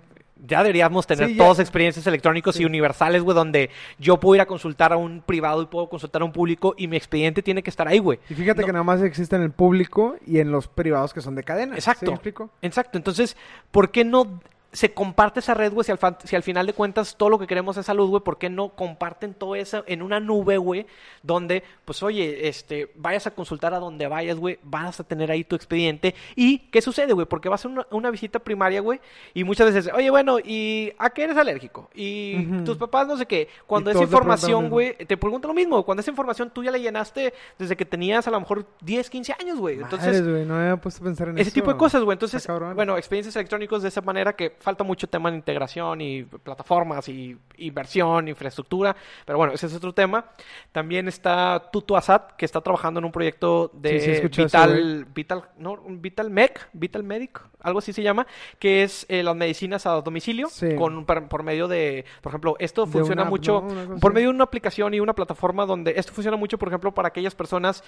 ya 0.46 0.62
deberíamos 0.62 1.06
tener 1.06 1.28
Sí, 1.28 1.34
ya. 1.34 1.44
todos 1.44 1.58
expedientes 1.60 2.06
electrónicos 2.06 2.56
Sí. 2.56 2.62
y 2.62 2.66
universales, 2.66 3.22
güey, 3.22 3.34
donde 3.34 3.70
yo 3.98 4.18
puedo 4.20 4.34
ir 4.36 4.40
a 4.42 4.46
consultar 4.46 4.92
a 4.92 4.96
un 4.96 5.22
privado 5.22 5.62
y 5.62 5.66
puedo 5.66 5.88
consultar 5.88 6.22
a 6.22 6.24
un 6.24 6.32
público 6.32 6.74
y 6.76 6.88
mi 6.88 6.96
expediente 6.96 7.42
tiene 7.42 7.62
que 7.62 7.70
estar 7.70 7.88
ahí, 7.88 7.98
güey. 7.98 8.18
Y 8.28 8.34
fíjate 8.34 8.60
No- 8.60 8.66
que 8.66 8.72
nada 8.72 8.84
más 8.84 9.00
existe 9.02 9.34
en 9.36 9.42
el 9.42 9.50
público 9.50 10.16
y 10.26 10.38
en 10.40 10.50
los 10.52 10.68
privados 10.68 11.14
que 11.14 11.20
son 11.20 11.34
de 11.34 11.42
cadena. 11.42 11.74
Exacto. 11.74 12.00
¿Sí 12.06 12.10
me 12.10 12.14
explico? 12.14 12.50
Exacto, 12.62 12.98
entonces, 12.98 13.36
¿por 13.70 13.90
qué 13.90 14.04
no 14.04 14.40
se 14.76 14.92
comparte 14.92 15.40
esa 15.40 15.54
red, 15.54 15.72
güey? 15.72 15.84
Si 15.84 15.92
al, 15.92 15.98
fan- 15.98 16.18
si 16.24 16.36
al 16.36 16.42
final 16.42 16.66
de 16.66 16.74
cuentas 16.74 17.16
todo 17.16 17.30
lo 17.30 17.38
que 17.38 17.46
queremos 17.46 17.76
es 17.78 17.86
salud, 17.86 18.08
güey, 18.10 18.22
¿por 18.22 18.36
qué 18.36 18.50
no 18.50 18.70
comparten 18.70 19.32
todo 19.32 19.54
eso 19.56 19.84
en 19.86 20.02
una 20.02 20.20
nube, 20.20 20.58
güey? 20.58 20.86
Donde, 21.22 21.62
pues, 21.84 22.02
oye, 22.02 22.48
este, 22.48 22.90
vayas 22.94 23.26
a 23.26 23.30
consultar 23.30 23.72
a 23.72 23.78
donde 23.78 24.06
vayas, 24.06 24.36
güey, 24.36 24.58
vas 24.62 25.00
a 25.00 25.04
tener 25.04 25.30
ahí 25.30 25.44
tu 25.44 25.56
expediente. 25.56 26.14
¿Y 26.34 26.58
qué 26.58 26.82
sucede, 26.82 27.14
güey? 27.14 27.26
Porque 27.26 27.48
vas 27.48 27.64
a 27.64 27.68
una, 27.68 27.86
una 27.90 28.10
visita 28.10 28.38
primaria, 28.38 28.80
güey, 28.80 29.00
y 29.32 29.44
muchas 29.44 29.72
veces, 29.72 29.92
oye, 29.94 30.10
bueno, 30.10 30.38
¿y 30.38 30.92
a 30.98 31.10
qué 31.10 31.24
eres 31.24 31.36
alérgico? 31.38 31.88
Y 31.94 32.44
tus 32.64 32.76
papás 32.76 33.06
no 33.06 33.16
sé 33.16 33.26
qué. 33.26 33.48
Cuando 33.66 33.92
lo 33.92 34.02
información, 34.02 34.68
güey, 34.68 34.94
te 35.06 35.16
preguntan 35.16 35.48
lo 35.48 35.54
mismo. 35.54 35.82
Cuando 35.84 36.00
esa 36.02 36.10
información 36.10 36.50
tú 36.50 36.62
ya 36.62 36.70
la 36.70 36.78
llenaste 36.78 37.32
desde 37.58 37.76
que 37.76 37.84
tenías 37.84 38.26
a 38.28 38.30
lo 38.30 38.40
mejor 38.40 38.66
10, 38.82 39.08
15 39.10 39.34
años, 39.40 39.58
güey. 39.58 39.76
Entonces, 39.80 40.08
Madres, 40.20 40.28
güey, 40.28 40.44
no 40.44 40.54
me 40.54 40.60
había 40.62 40.76
puesto 40.76 41.02
a 41.02 41.04
pensar 41.06 41.28
en 41.28 41.38
ese 41.38 41.48
eso. 41.48 41.54
tipo 41.54 41.72
de 41.72 41.78
cosas, 41.78 42.02
güey. 42.02 42.14
Entonces, 42.14 42.46
bueno, 42.74 42.96
experiencias 42.96 43.34
electrónicos 43.36 43.82
de 43.82 43.88
esa 43.88 44.00
manera 44.02 44.34
que 44.34 44.50
falta 44.66 44.82
mucho 44.82 45.06
tema 45.06 45.28
en 45.28 45.36
integración 45.36 46.00
y 46.00 46.24
plataformas 46.24 47.08
y 47.08 47.36
inversión, 47.58 48.26
infraestructura. 48.26 48.96
Pero 49.24 49.38
bueno, 49.38 49.52
ese 49.52 49.66
es 49.66 49.74
otro 49.76 49.92
tema. 49.92 50.24
También 50.72 51.06
está 51.06 51.70
Tutu 51.72 51.94
Asad, 51.94 52.22
que 52.36 52.44
está 52.44 52.60
trabajando 52.60 52.98
en 52.98 53.04
un 53.04 53.12
proyecto 53.12 53.70
de 53.72 54.00
Sí, 54.00 54.04
sí, 54.06 54.10
escuché 54.10 54.42
eso, 54.42 54.58
Vital, 54.58 55.04
Vital, 55.14 55.44
no, 55.56 55.78
Vital 55.86 56.30
Mec, 56.30 56.68
Vital 56.72 57.04
Medic, 57.04 57.40
algo 57.60 57.78
así 57.78 57.92
se 57.92 58.02
llama, 58.02 58.26
que 58.58 58.82
es 58.82 59.06
eh, 59.08 59.22
las 59.22 59.36
medicinas 59.36 59.86
a 59.86 59.92
domicilio, 60.00 60.48
Sí. 60.48 60.74
con, 60.74 61.06
por, 61.06 61.28
por 61.28 61.44
medio 61.44 61.68
de, 61.68 62.04
por 62.20 62.30
ejemplo, 62.30 62.56
esto 62.58 62.86
De 62.86 62.92
funciona 62.92 63.22
app, 63.22 63.28
mucho 63.28 63.64
por 64.00 64.12
medio 64.12 64.30
de 64.30 64.34
una 64.34 64.44
aplicación 64.44 64.94
y 64.94 64.98
una 65.00 65.14
plataforma 65.14 65.64
donde 65.64 65.94
esto 65.96 66.12
funciona 66.12 66.36
mucho, 66.36 66.58
por 66.58 66.66
ejemplo, 66.66 66.92
para 66.92 67.06
aquellas 67.06 67.36
personas 67.36 67.84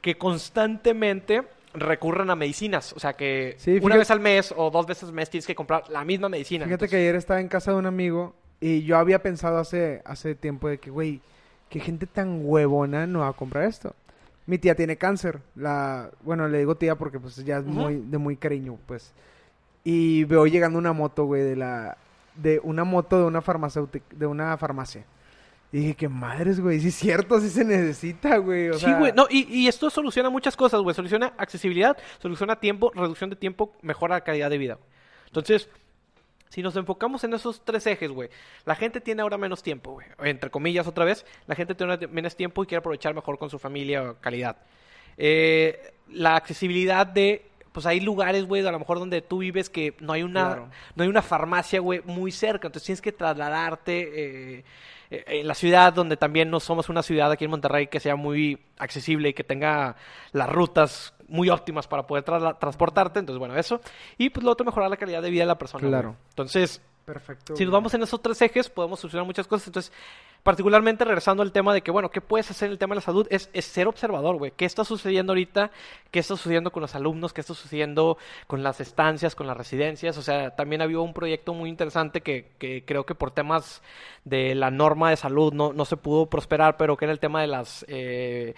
que 0.00 0.18
constantemente 0.18 1.42
recurren 1.76 2.30
a 2.30 2.36
medicinas. 2.36 2.92
O 2.92 2.98
sea 2.98 3.14
que 3.14 3.54
Sí, 3.58 3.78
una 3.82 3.96
vez 3.96 4.10
al 4.10 4.20
mes 4.20 4.52
o 4.56 4.70
dos 4.70 4.86
veces 4.86 5.04
al 5.08 5.14
mes 5.14 5.30
tienes 5.30 5.46
que 5.46 5.54
comprar 5.54 5.84
la 5.88 6.04
misma 6.04 6.28
medicina. 6.28 6.64
Fíjate 6.64 6.88
que 6.88 6.96
ayer 6.96 7.14
estaba 7.14 7.40
en 7.40 7.48
casa 7.48 7.72
de 7.72 7.78
un 7.78 7.86
amigo 7.86 8.34
y 8.60 8.82
yo 8.84 8.96
había 8.96 9.22
pensado 9.22 9.58
hace, 9.58 10.02
hace 10.04 10.34
tiempo 10.34 10.68
de 10.68 10.78
que, 10.78 10.90
güey, 10.90 11.20
qué 11.68 11.80
gente 11.80 12.06
tan 12.06 12.40
huevona 12.42 13.06
no 13.06 13.20
va 13.20 13.28
a 13.28 13.32
comprar 13.32 13.64
esto. 13.64 13.94
Mi 14.46 14.58
tía 14.58 14.74
tiene 14.74 14.96
cáncer. 14.96 15.40
La, 15.54 16.10
bueno, 16.22 16.48
le 16.48 16.58
digo 16.58 16.76
tía 16.76 16.94
porque 16.96 17.18
pues 17.18 17.36
ya 17.44 17.58
es 17.58 17.64
muy, 17.64 17.96
de 17.96 18.18
muy 18.18 18.36
cariño, 18.36 18.78
pues. 18.86 19.12
Y 19.84 20.24
veo 20.24 20.46
llegando 20.46 20.78
una 20.78 20.92
moto, 20.92 21.24
güey, 21.24 21.42
de 21.42 21.56
la, 21.56 21.96
de 22.34 22.60
una 22.62 22.84
moto 22.84 23.18
de 23.18 23.24
una 23.24 23.40
farmacéutica, 23.42 24.06
de 24.10 24.26
una 24.26 24.56
farmacia. 24.56 25.04
Y 25.72 25.78
dije, 25.78 25.94
qué 25.94 26.08
madres, 26.08 26.60
güey, 26.60 26.80
sí 26.80 26.88
es 26.88 26.94
cierto, 26.94 27.40
sí 27.40 27.50
se 27.50 27.64
necesita, 27.64 28.36
güey. 28.38 28.68
O 28.70 28.74
Sí, 28.74 28.80
sea, 28.86 28.98
güey. 28.98 29.12
No, 29.12 29.26
y, 29.28 29.42
y 29.52 29.68
esto 29.68 29.90
soluciona 29.90 30.30
muchas 30.30 30.56
cosas, 30.56 30.80
güey. 30.80 30.94
Soluciona 30.94 31.32
accesibilidad, 31.36 31.96
soluciona 32.20 32.56
tiempo, 32.56 32.92
reducción 32.94 33.30
de 33.30 33.36
tiempo, 33.36 33.74
mejora 33.82 34.14
la 34.16 34.20
calidad 34.22 34.48
de 34.48 34.58
vida. 34.58 34.78
Entonces, 35.26 35.68
si 36.48 36.62
nos 36.62 36.76
enfocamos 36.76 37.24
en 37.24 37.34
esos 37.34 37.62
tres 37.64 37.86
ejes, 37.88 38.10
güey, 38.12 38.30
la 38.64 38.76
gente 38.76 39.00
tiene 39.00 39.22
ahora 39.22 39.36
menos 39.36 39.62
tiempo, 39.62 39.92
güey. 39.92 40.06
Entre 40.20 40.50
comillas, 40.50 40.86
otra 40.86 41.04
vez, 41.04 41.26
la 41.46 41.56
gente 41.56 41.74
tiene 41.74 41.98
menos 42.06 42.36
tiempo 42.36 42.62
y 42.62 42.66
quiere 42.66 42.78
aprovechar 42.78 43.12
mejor 43.14 43.36
con 43.36 43.50
su 43.50 43.58
familia 43.58 44.10
o 44.10 44.14
calidad. 44.20 44.56
Eh, 45.18 45.92
la 46.08 46.36
accesibilidad 46.36 47.06
de, 47.06 47.44
pues 47.72 47.84
hay 47.86 48.00
lugares, 48.00 48.46
güey, 48.46 48.64
a 48.66 48.70
lo 48.70 48.78
mejor 48.78 48.98
donde 49.00 49.20
tú 49.20 49.38
vives 49.38 49.68
que 49.68 49.94
no 50.00 50.12
hay 50.12 50.22
una, 50.22 50.46
Claro. 50.46 50.68
no 50.94 51.02
hay 51.02 51.08
una 51.10 51.22
farmacia, 51.22 51.80
güey, 51.80 52.00
muy 52.04 52.30
cerca. 52.30 52.68
Entonces 52.68 52.86
tienes 52.86 53.02
que 53.02 53.12
trasladarte 53.12 54.58
eh, 54.58 54.64
en 55.10 55.46
la 55.46 55.54
ciudad, 55.54 55.92
donde 55.92 56.16
también 56.16 56.50
no 56.50 56.60
somos 56.60 56.88
una 56.88 57.02
ciudad 57.02 57.30
aquí 57.30 57.44
en 57.44 57.50
Monterrey 57.50 57.86
que 57.86 58.00
sea 58.00 58.16
muy 58.16 58.58
accesible 58.78 59.30
y 59.30 59.34
que 59.34 59.44
tenga 59.44 59.96
las 60.32 60.48
rutas 60.48 61.14
muy 61.28 61.48
óptimas 61.50 61.86
para 61.86 62.06
poder 62.06 62.24
transportarte. 62.24 63.20
Entonces, 63.20 63.38
bueno, 63.38 63.56
eso. 63.56 63.80
Y 64.18 64.30
pues 64.30 64.44
lo 64.44 64.52
otro, 64.52 64.64
mejorar 64.64 64.90
la 64.90 64.96
calidad 64.96 65.22
de 65.22 65.30
vida 65.30 65.42
de 65.42 65.48
la 65.48 65.58
persona. 65.58 65.86
Claro. 65.86 66.10
güey. 66.10 66.20
Entonces, 66.30 66.82
Perfecto. 67.06 67.54
si 67.54 67.64
nos 67.64 67.72
vamos 67.72 67.94
en 67.94 68.02
esos 68.02 68.20
tres 68.20 68.42
ejes, 68.42 68.68
podemos 68.68 68.98
solucionar 68.98 69.24
muchas 69.24 69.46
cosas. 69.46 69.68
Entonces, 69.68 69.92
particularmente 70.42 71.04
regresando 71.04 71.44
al 71.44 71.52
tema 71.52 71.72
de 71.72 71.80
que, 71.80 71.92
bueno, 71.92 72.10
¿qué 72.10 72.20
puedes 72.20 72.50
hacer 72.50 72.66
en 72.66 72.72
el 72.72 72.78
tema 72.78 72.94
de 72.94 72.96
la 72.96 73.02
salud? 73.02 73.28
Es, 73.30 73.48
es 73.52 73.64
ser 73.64 73.86
observador, 73.86 74.36
güey. 74.38 74.52
¿Qué 74.56 74.64
está 74.64 74.84
sucediendo 74.84 75.30
ahorita? 75.30 75.70
¿Qué 76.10 76.18
está 76.18 76.36
sucediendo 76.36 76.72
con 76.72 76.80
los 76.80 76.96
alumnos? 76.96 77.32
¿Qué 77.32 77.42
está 77.42 77.54
sucediendo 77.54 78.18
con 78.48 78.64
las 78.64 78.80
estancias, 78.80 79.36
con 79.36 79.46
las 79.46 79.56
residencias? 79.56 80.18
O 80.18 80.22
sea, 80.22 80.50
también 80.56 80.82
había 80.82 80.98
un 80.98 81.14
proyecto 81.14 81.54
muy 81.54 81.70
interesante 81.70 82.22
que, 82.22 82.48
que 82.58 82.82
creo 82.84 83.06
que 83.06 83.14
por 83.14 83.30
temas 83.30 83.82
de 84.24 84.56
la 84.56 84.72
norma 84.72 85.10
de 85.10 85.16
salud 85.16 85.52
no, 85.52 85.72
no 85.72 85.84
se 85.84 85.96
pudo 85.96 86.26
prosperar, 86.26 86.76
pero 86.76 86.96
que 86.96 87.04
era 87.04 87.12
el 87.12 87.20
tema 87.20 87.40
de 87.40 87.46
las 87.46 87.84
eh, 87.86 88.54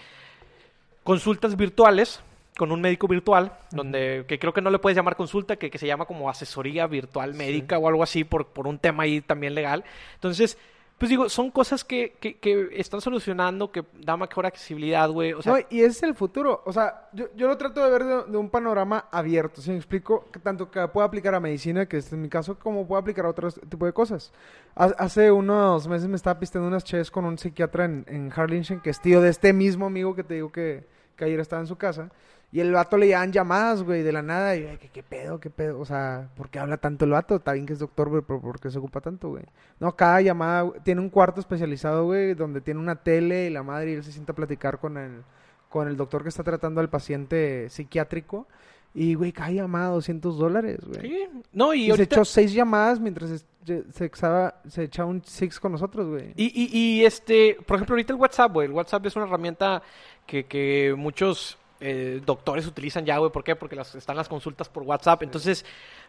consultas 1.04 1.54
virtuales 1.54 2.22
con 2.58 2.70
un 2.72 2.82
médico 2.82 3.08
virtual, 3.08 3.52
donde 3.70 4.26
que 4.28 4.38
creo 4.38 4.52
que 4.52 4.60
no 4.60 4.68
le 4.68 4.78
puedes 4.78 4.96
llamar 4.96 5.16
consulta, 5.16 5.56
que, 5.56 5.70
que 5.70 5.78
se 5.78 5.86
llama 5.86 6.04
como 6.04 6.28
asesoría 6.28 6.86
virtual 6.86 7.32
médica 7.32 7.78
o 7.78 7.88
algo 7.88 8.02
así 8.02 8.24
por, 8.24 8.48
por 8.48 8.66
un 8.66 8.78
tema 8.78 9.04
ahí 9.04 9.22
también 9.22 9.54
legal. 9.54 9.82
Entonces, 10.16 10.58
pues 10.98 11.10
digo, 11.10 11.28
son 11.28 11.52
cosas 11.52 11.84
que, 11.84 12.16
que, 12.18 12.38
que 12.38 12.70
están 12.72 13.00
solucionando, 13.00 13.70
que 13.70 13.84
da 14.00 14.16
mejor 14.16 14.46
accesibilidad, 14.46 15.08
güey. 15.08 15.32
O 15.32 15.40
sea, 15.40 15.52
no, 15.52 15.58
y 15.70 15.78
ese 15.82 15.86
es 15.90 16.02
el 16.02 16.16
futuro. 16.16 16.60
O 16.66 16.72
sea, 16.72 17.08
yo, 17.12 17.26
yo 17.36 17.46
lo 17.46 17.56
trato 17.56 17.84
de 17.84 17.88
ver 17.88 18.02
de, 18.04 18.24
de 18.32 18.36
un 18.36 18.50
panorama 18.50 19.04
abierto. 19.12 19.60
Si 19.62 19.70
me 19.70 19.76
explico, 19.76 20.26
que 20.32 20.40
tanto 20.40 20.72
que 20.72 20.88
pueda 20.88 21.06
aplicar 21.06 21.36
a 21.36 21.38
medicina, 21.40 21.86
que 21.86 21.98
este 21.98 22.16
es 22.16 22.20
mi 22.20 22.28
caso, 22.28 22.58
como 22.58 22.84
puede 22.88 23.00
aplicar 23.02 23.26
a 23.26 23.28
otro 23.28 23.48
tipo 23.52 23.86
de 23.86 23.92
cosas. 23.92 24.32
Ha- 24.74 24.86
Hace 24.98 25.30
unos 25.30 25.86
meses 25.86 26.08
me 26.08 26.16
estaba 26.16 26.40
pisteando 26.40 26.66
unas 26.66 26.82
ches 26.82 27.12
con 27.12 27.24
un 27.26 27.38
psiquiatra 27.38 27.84
en, 27.84 28.04
en 28.08 28.32
Harlingen, 28.34 28.80
que 28.80 28.90
es 28.90 29.00
tío 29.00 29.20
de 29.20 29.28
este 29.28 29.52
mismo 29.52 29.86
amigo 29.86 30.16
que 30.16 30.24
te 30.24 30.34
digo 30.34 30.50
que, 30.50 30.84
que 31.14 31.24
ayer 31.26 31.38
estaba 31.38 31.62
en 31.62 31.68
su 31.68 31.76
casa. 31.76 32.10
Y 32.50 32.60
el 32.60 32.72
vato 32.72 32.96
le 32.96 33.06
llevaban 33.08 33.30
llamadas, 33.30 33.82
güey, 33.82 34.02
de 34.02 34.10
la 34.10 34.22
nada. 34.22 34.56
Y 34.56 34.64
"Ay, 34.64 34.78
¿qué, 34.78 34.88
qué 34.88 35.02
pedo, 35.02 35.38
qué 35.38 35.50
pedo? 35.50 35.78
O 35.80 35.84
sea, 35.84 36.30
¿por 36.34 36.48
qué 36.48 36.58
habla 36.58 36.78
tanto 36.78 37.04
el 37.04 37.10
vato? 37.10 37.36
Está 37.36 37.52
bien 37.52 37.66
que 37.66 37.74
es 37.74 37.78
doctor, 37.78 38.08
güey, 38.08 38.22
pero 38.26 38.40
¿por 38.40 38.58
qué 38.58 38.70
se 38.70 38.78
ocupa 38.78 39.02
tanto, 39.02 39.28
güey? 39.28 39.44
No, 39.80 39.94
cada 39.94 40.22
llamada 40.22 40.62
güey, 40.62 40.80
tiene 40.80 41.02
un 41.02 41.10
cuarto 41.10 41.40
especializado, 41.40 42.06
güey, 42.06 42.32
donde 42.34 42.62
tiene 42.62 42.80
una 42.80 42.96
tele 42.96 43.46
y 43.46 43.50
la 43.50 43.62
madre 43.62 43.90
y 43.90 43.94
él 43.94 44.04
se 44.04 44.12
sienta 44.12 44.32
a 44.32 44.36
platicar 44.36 44.78
con 44.78 44.96
el, 44.96 45.22
con 45.68 45.88
el 45.88 45.96
doctor 45.98 46.22
que 46.22 46.30
está 46.30 46.42
tratando 46.42 46.80
al 46.80 46.88
paciente 46.88 47.68
psiquiátrico. 47.68 48.46
Y, 48.94 49.12
güey, 49.14 49.30
cada 49.32 49.50
llamada 49.50 49.90
200 49.90 50.38
dólares, 50.38 50.78
güey. 50.86 51.00
sí. 51.02 51.28
No, 51.52 51.74
y, 51.74 51.90
Y 51.92 51.96
se 51.96 52.04
echó 52.04 52.24
seis 52.24 52.54
llamadas 52.54 52.98
mientras 52.98 53.44
se, 53.92 54.04
echaba, 54.06 54.54
se 54.66 54.84
echaba 54.84 55.10
un 55.10 55.22
six 55.22 55.60
con 55.60 55.72
nosotros, 55.72 56.06
güey. 56.08 56.32
Y, 56.34 56.46
y, 56.46 56.70
y, 56.72 57.04
este, 57.04 57.58
por 57.66 57.76
ejemplo, 57.76 57.92
ahorita 57.92 58.14
el 58.14 58.18
WhatsApp, 58.18 58.50
güey. 58.54 58.66
El 58.66 58.72
WhatsApp 58.72 59.04
es 59.04 59.14
una 59.16 59.26
herramienta 59.26 59.82
que, 60.26 60.46
que 60.46 60.94
muchos 60.96 61.58
eh, 61.80 62.20
doctores 62.24 62.66
utilizan 62.66 63.04
ya, 63.04 63.18
güey. 63.18 63.30
¿Por 63.30 63.44
qué? 63.44 63.56
Porque 63.56 63.76
las, 63.76 63.94
están 63.94 64.16
las 64.16 64.28
consultas 64.28 64.68
por 64.68 64.82
WhatsApp. 64.82 65.22
Entonces, 65.22 65.64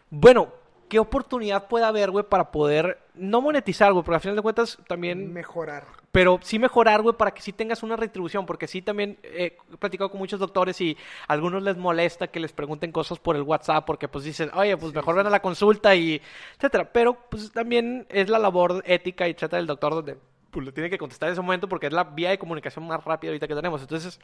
bueno, 0.09 0.49
¿qué 0.89 0.99
oportunidad 0.99 1.67
puede 1.67 1.85
haber, 1.85 2.11
güey, 2.11 2.25
para 2.25 2.51
poder 2.51 2.99
no 3.13 3.41
monetizar, 3.41 3.93
güey? 3.93 4.03
Porque 4.03 4.15
al 4.15 4.21
final 4.21 4.35
de 4.35 4.41
cuentas 4.41 4.77
también 4.87 5.31
Mejorar. 5.31 5.85
pero 6.11 6.39
sí 6.41 6.57
mejorar, 6.57 7.01
güey, 7.03 7.15
para 7.15 7.31
que 7.31 7.41
sí 7.41 7.53
tengas 7.53 7.83
una 7.83 7.95
retribución, 7.95 8.45
porque 8.45 8.67
sí 8.67 8.81
también 8.81 9.19
eh, 9.21 9.57
he 9.71 9.77
platicado 9.77 10.09
con 10.09 10.17
muchos 10.17 10.39
doctores 10.39 10.81
y 10.81 10.97
a 11.27 11.33
algunos 11.33 11.61
les 11.61 11.77
molesta 11.77 12.27
que 12.27 12.39
les 12.39 12.51
pregunten 12.51 12.91
cosas 12.91 13.19
por 13.19 13.35
el 13.35 13.43
WhatsApp, 13.43 13.85
porque 13.85 14.07
pues 14.07 14.23
dicen, 14.25 14.49
oye, 14.55 14.75
pues 14.77 14.93
mejor 14.93 15.15
ven 15.15 15.27
a 15.27 15.29
la 15.29 15.41
consulta 15.41 15.95
y 15.95 16.19
etcétera. 16.57 16.91
Pero 16.91 17.15
pues 17.29 17.51
también 17.51 18.07
es 18.09 18.27
la 18.27 18.39
labor 18.39 18.81
ética 18.85 19.27
y 19.27 19.31
etcétera 19.31 19.57
del 19.57 19.67
doctor 19.67 19.93
donde 19.93 20.17
pues 20.49 20.65
le 20.65 20.71
tiene 20.71 20.89
que 20.89 20.97
contestar 20.97 21.29
en 21.29 21.33
ese 21.33 21.41
momento 21.43 21.69
porque 21.69 21.85
es 21.85 21.93
la 21.93 22.03
vía 22.03 22.31
de 22.31 22.39
comunicación 22.39 22.87
más 22.87 23.03
rápida 23.03 23.29
ahorita 23.29 23.47
que 23.47 23.55
tenemos. 23.55 23.81
Entonces, 23.81 24.19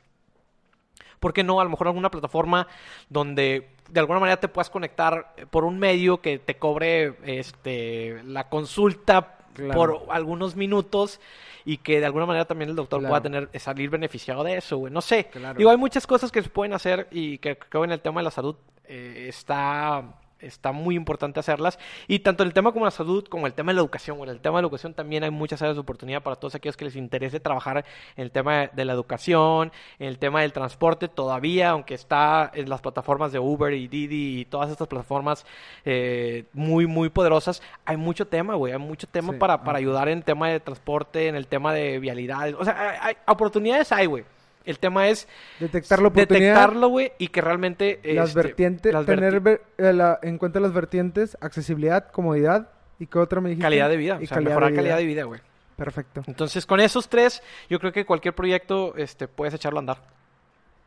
¿por 1.20 1.34
qué 1.34 1.44
no? 1.44 1.60
A 1.60 1.64
lo 1.64 1.70
mejor 1.70 1.88
alguna 1.88 2.10
plataforma 2.12 2.68
donde 3.10 3.70
de 3.90 4.00
alguna 4.00 4.20
manera 4.20 4.40
te 4.40 4.48
puedas 4.48 4.70
conectar 4.70 5.34
eh, 5.38 5.46
por 5.46 5.64
un 5.64 5.78
medio 5.78 6.20
que 6.22 6.40
te 6.40 6.58
cobre 6.58 7.16
este 7.24 8.22
la 8.24 8.50
consulta 8.50 9.32
Claro. 9.56 9.74
por 9.74 10.04
algunos 10.14 10.58
minutos 10.58 11.22
y 11.64 11.78
que 11.78 12.02
de 12.02 12.06
alguna 12.06 12.26
manera 12.26 12.44
también 12.44 12.70
el 12.72 12.76
doctor 12.76 13.00
Claro. 13.00 13.12
pueda 13.14 13.22
tener 13.24 13.50
eh, 13.54 13.60
salir 13.60 13.90
beneficiado 13.90 14.44
de 14.44 14.58
eso, 14.58 14.76
güey. 14.78 14.92
No 14.92 15.00
sé. 15.00 15.28
Claro. 15.32 15.58
Digo, 15.58 15.70
hay 15.70 15.78
muchas 15.78 16.06
cosas 16.06 16.30
que 16.30 16.42
se 16.44 16.50
pueden 16.50 16.74
hacer 16.74 17.08
y 17.10 17.38
que 17.38 17.58
creo 17.58 17.86
en 17.86 17.92
el 17.94 18.02
tema 18.02 18.20
de 18.20 18.26
la 18.26 18.32
salud 18.32 18.56
eh, 18.84 19.28
está 19.30 20.04
está 20.40 20.72
muy 20.72 20.95
importante 20.95 21.40
hacerlas. 21.40 21.80
Y 22.07 22.20
tanto 22.20 22.44
en 22.44 22.48
el 22.48 22.53
tema 22.53 22.72
como 22.72 22.86
la 22.86 22.91
salud 22.91 23.26
como 23.28 23.48
el 23.48 23.53
tema 23.53 23.72
de 23.72 23.76
la 23.76 23.82
educación, 23.82 24.18
güey. 24.18 24.30
En 24.30 24.36
el 24.36 24.41
tema 24.41 24.57
de 24.57 24.64
la 24.64 24.68
educación 24.68 24.94
también 24.94 25.24
hay 25.24 25.32
muchas 25.32 25.62
áreas 25.62 25.76
de 25.76 25.82
oportunidad 25.82 26.22
para 26.22 26.36
todos 26.36 26.56
aquellos 26.56 26.78
que 26.78 26.86
les 26.86 26.95
interese 26.95 27.40
trabajar 27.40 27.86
en 28.16 28.24
el 28.24 28.32
tema 28.32 28.68
de, 28.68 28.86
la 28.86 28.94
educación, 28.94 29.72
en 29.99 30.07
el 30.07 30.20
tema 30.20 30.41
del 30.41 30.53
transporte 30.53 31.07
todavía, 31.07 31.70
aunque 31.70 31.94
está 31.94 32.52
en 32.53 32.70
las 32.70 32.82
plataformas 32.82 33.32
de 33.32 33.40
Uber 33.40 33.74
y 33.74 33.88
Didi 33.88 34.41
y 34.41 34.45
todas 34.45 34.70
estas 34.70 34.88
plataformas 34.88 35.45
eh, 35.86 36.45
muy, 36.53 36.86
muy 36.88 37.10
poderosas, 37.10 37.62
hay 37.86 37.98
mucho 37.98 38.28
tema, 38.28 38.56
güey, 38.56 38.74
hay 38.74 38.80
mucho 38.80 39.07
tema 39.07 39.34
Sí, 39.34 39.40
para, 39.40 39.64
para 39.64 39.78
ayudar 39.78 40.10
en 40.10 40.20
el 40.20 40.24
tema 40.24 40.49
de 40.49 40.60
transporte, 40.60 41.28
en 41.28 41.36
el 41.36 41.48
tema 41.48 41.74
de 41.74 41.99
vialidades, 41.99 42.56
o 42.57 42.64
sea, 42.64 42.90
hay, 42.91 42.98
hay- 43.02 43.18
oportunidades 43.28 43.91
hay, 43.91 44.06
güey. 44.06 44.26
El 44.66 44.80
tema 44.80 45.08
es 45.10 45.28
Detectar 45.60 46.02
la 46.02 46.08
oportunidad. 46.10 46.40
detectarlo, 46.54 46.88
güey, 46.90 47.12
y 47.18 47.28
que 47.28 47.42
realmente... 47.42 48.00
las 48.04 48.30
este, 48.30 48.42
vertientes, 48.42 48.94
las 48.94 49.06
tener 49.06 49.40
ver- 49.40 49.62
eh, 49.78 49.94
la- 49.94 50.20
en 50.22 50.38
cuenta 50.38 50.60
las 50.60 50.74
vertientes, 50.74 51.38
accesibilidad, 51.42 52.10
comodidad 52.12 52.70
y 53.00 53.08
qué 53.08 53.20
otra 53.20 53.42
me 53.42 53.50
dijiste? 53.50 53.64
calidad 53.66 53.90
de 53.90 53.98
vida, 53.98 54.18
Y 54.20 54.26
o 54.26 54.28
sea, 54.28 54.42
mejorar 54.42 54.74
calidad 54.74 54.98
de 54.98 55.06
vida, 55.06 55.24
güey. 55.24 55.42
Perfecto. 55.76 56.24
Entonces, 56.28 56.66
con 56.66 56.80
esos 56.80 57.10
tres, 57.10 57.44
yo 57.70 57.80
creo 57.80 57.92
que 57.92 58.06
cualquier 58.06 58.34
proyecto 58.34 58.94
este, 58.96 59.28
puedes 59.28 59.54
echarlo 59.54 59.80
a 59.80 59.82
andar. 59.82 59.98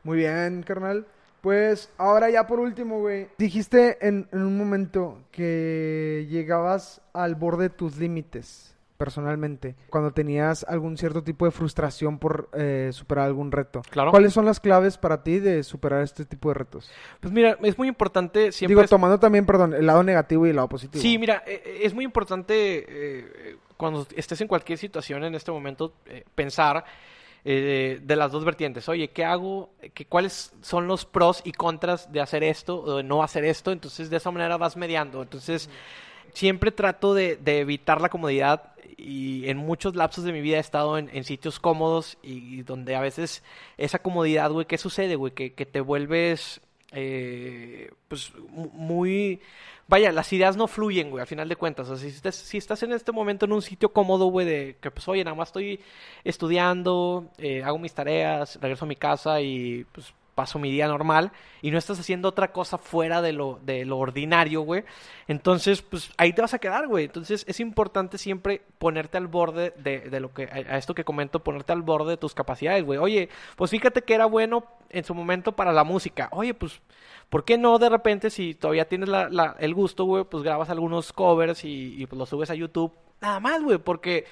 Muy 0.03 0.17
bien, 0.19 0.63
carnal. 0.63 1.05
Pues 1.43 1.91
ahora 1.99 2.31
ya 2.31 2.47
por 2.47 2.59
último, 2.59 2.99
güey. 3.01 3.29
Dijiste 3.39 3.99
en, 4.07 4.27
en 4.33 4.43
un 4.43 4.57
momento 4.59 5.19
que 5.31 6.27
llegabas 6.31 7.01
al 7.13 7.35
borde 7.37 7.65
de 7.65 7.71
tus 7.71 7.97
límites, 7.97 8.75
personalmente, 8.99 9.77
cuando 9.89 10.11
tenías 10.13 10.65
algún 10.69 10.99
cierto 10.99 11.23
tipo 11.23 11.45
de 11.47 11.53
frustración 11.53 12.19
por 12.19 12.51
eh, 12.53 12.91
superar 12.93 13.27
algún 13.27 13.51
reto. 13.53 13.81
Claro. 13.89 14.11
¿Cuáles 14.11 14.33
son 14.35 14.45
las 14.45 14.61
claves 14.61 14.99
para 14.99 15.23
ti 15.23 15.39
de 15.39 15.63
superar 15.63 16.03
este 16.03 16.25
tipo 16.27 16.49
de 16.51 16.55
retos? 16.55 16.91
Pues 17.21 17.33
mira, 17.33 17.57
es 17.63 17.79
muy 17.79 17.89
importante 17.89 18.53
siempre... 18.53 18.73
Digo, 18.73 18.83
es- 18.83 18.91
tomando 18.91 19.19
también, 19.19 19.47
perdón, 19.47 19.73
el 19.73 19.87
lado 19.87 20.03
negativo 20.03 20.47
y 20.47 20.51
el 20.51 20.57
lado 20.57 20.69
positivo. 20.69 21.01
Sí, 21.01 21.17
mira, 21.17 21.45
eh, 21.47 21.63
eh, 21.65 21.79
es 21.85 21.95
muy 21.95 22.05
importante 22.05 22.85
eh, 22.89 23.57
cuando 23.77 24.07
estés 24.17 24.41
en 24.41 24.49
cualquier 24.49 24.79
situación 24.79 25.23
en 25.25 25.35
este 25.37 25.53
momento 25.53 25.95
eh, 26.07 26.25
pensar 26.35 26.85
eh, 27.45 28.01
de 28.03 28.17
las 28.17 28.33
dos 28.33 28.45
vertientes. 28.45 28.89
Oye, 28.89 29.11
¿qué 29.11 29.25
hago? 29.25 29.71
¿Qué, 29.95 30.07
¿Cuáles 30.07 30.53
son 30.61 30.89
los 30.89 31.05
pros 31.07 31.41
y 31.45 31.53
contras 31.53 32.11
de 32.13 32.21
hacer 32.21 32.43
esto 32.43 32.83
o 32.83 32.97
de 32.97 33.05
no 33.05 33.23
hacer 33.23 33.45
esto? 33.45 33.71
Entonces, 33.71 34.11
de 34.11 34.17
esa 34.17 34.33
manera 34.33 34.57
vas 34.57 34.77
mediando. 34.77 35.23
Entonces, 35.23 35.71
siempre 36.35 36.73
trato 36.73 37.15
de, 37.15 37.37
de 37.37 37.61
evitar 37.61 38.01
la 38.01 38.09
comodidad 38.09 38.73
y 38.97 39.49
en 39.49 39.57
muchos 39.59 39.95
lapsos 39.95 40.25
de 40.25 40.33
mi 40.33 40.41
vida 40.41 40.57
he 40.57 40.61
estado 40.61 40.99
en, 40.99 41.09
en 41.13 41.25
sitios 41.25 41.61
cómodos 41.61 42.19
y, 42.23 42.63
donde 42.63 42.97
a 42.97 43.01
veces 43.01 43.45
esa 43.77 44.01
comodidad, 44.01 44.51
güey, 44.51 44.67
¿qué 44.67 44.77
sucede, 44.79 45.15
güey? 45.15 45.33
Que, 45.33 45.53
que 45.55 45.67
te 45.67 45.81
vuelves, 45.81 46.61
eh, 46.93 47.91
pues, 48.09 48.33
mu- 48.51 48.71
muy... 48.73 49.41
Vaya, 49.91 50.13
las 50.13 50.31
ideas 50.35 50.55
no 50.57 50.67
fluyen, 50.67 51.09
güey, 51.11 51.23
al 51.23 51.27
final 51.27 51.49
de 51.49 51.57
cuentas. 51.57 51.89
Si 51.99 52.09
estás, 52.09 52.35
si 52.35 52.59
estás 52.59 52.83
en 52.83 52.93
este 52.93 53.11
momento 53.11 53.47
en 53.47 53.53
un 53.53 53.63
sitio 53.63 53.91
cómodo, 53.91 54.27
güey, 54.27 54.47
de 54.47 54.77
que, 54.83 54.91
pues, 54.91 55.09
oye, 55.09 55.25
nada 55.25 55.35
más 55.35 55.49
estoy 55.49 55.81
estudiando, 56.25 57.31
eh, 57.39 57.63
hago 57.63 57.79
mis 57.79 57.95
tareas, 57.95 58.59
regreso 58.61 58.85
a 58.85 58.89
mi 58.89 58.97
casa 58.97 59.41
y, 59.41 59.85
pues, 59.93 60.13
paso 60.39 60.61
mi 60.61 60.71
día 60.71 60.87
normal 60.87 61.33
y 61.63 61.73
no 61.73 61.79
estás 61.79 61.99
haciendo 61.99 62.29
otra 62.29 62.53
cosa 62.53 62.79
fuera 62.79 63.21
de 63.23 63.33
lo, 63.33 63.59
de 63.65 63.85
lo 63.85 63.99
ordinario, 63.99 64.61
güey. 64.61 64.85
Entonces, 65.27 65.83
pues 65.83 66.13
ahí 66.17 66.33
te 66.33 66.43
vas 66.43 66.55
a 66.55 66.61
quedar, 66.61 66.87
güey. 66.87 67.07
Entonces 67.07 67.45
es 67.49 67.59
importante 67.59 68.19
siempre 68.19 68.63
ponerte 68.79 69.17
al 69.19 69.27
borde 69.27 69.73
de, 69.77 69.99
de 70.11 70.21
lo 70.21 70.33
que, 70.33 70.45
a, 70.45 70.79
esto 70.79 70.95
que 70.95 71.03
comento, 71.03 71.43
ponerte 71.43 71.73
al 71.73 71.83
borde 71.83 72.13
de 72.13 72.17
tus 72.19 72.35
capacidades, 72.35 72.85
güey. 72.85 73.01
Oye, 73.01 73.29
pues 73.57 73.73
fíjate 73.73 74.03
que 74.03 74.15
era 74.15 74.27
bueno 74.27 74.63
en 74.91 75.03
su 75.03 75.13
momento 75.13 75.57
para 75.57 75.73
la 75.73 75.83
música. 75.83 76.29
Oye, 76.31 76.55
pues, 76.55 76.81
¿por 77.31 77.45
qué 77.45 77.59
no 77.59 77.81
de 77.81 77.89
repente 77.89 78.31
si 78.31 78.55
todavía 78.55 78.87
tienes 78.89 79.09
la, 79.09 79.29
la- 79.29 79.57
el 79.59 79.75
gusto, 79.75 80.05
güey, 80.05 80.23
pues 80.23 80.45
grabas 80.45 80.71
algunos 80.71 81.13
covers 81.13 81.65
y, 81.65 82.01
y, 82.01 82.07
pues 82.07 82.17
los 82.17 82.29
subes 82.29 82.51
a 82.51 82.55
YouTube? 82.55 82.93
Nada 83.21 83.41
más, 83.41 83.61
güey, 83.61 83.79
porque, 83.79 84.25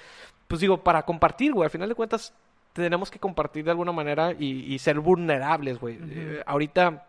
pues 0.46 0.60
digo, 0.60 0.84
para 0.84 1.02
compartir, 1.04 1.52
güey, 1.52 1.64
al 1.64 1.70
final 1.72 1.88
de 1.88 1.96
cuentas 1.96 2.32
tenemos 2.82 3.10
que 3.10 3.18
compartir 3.18 3.64
de 3.64 3.70
alguna 3.72 3.92
manera 3.92 4.32
y, 4.38 4.72
y 4.72 4.78
ser 4.78 5.00
vulnerables, 5.00 5.78
güey. 5.78 5.98
Eh, 6.00 6.42
ahorita 6.46 7.06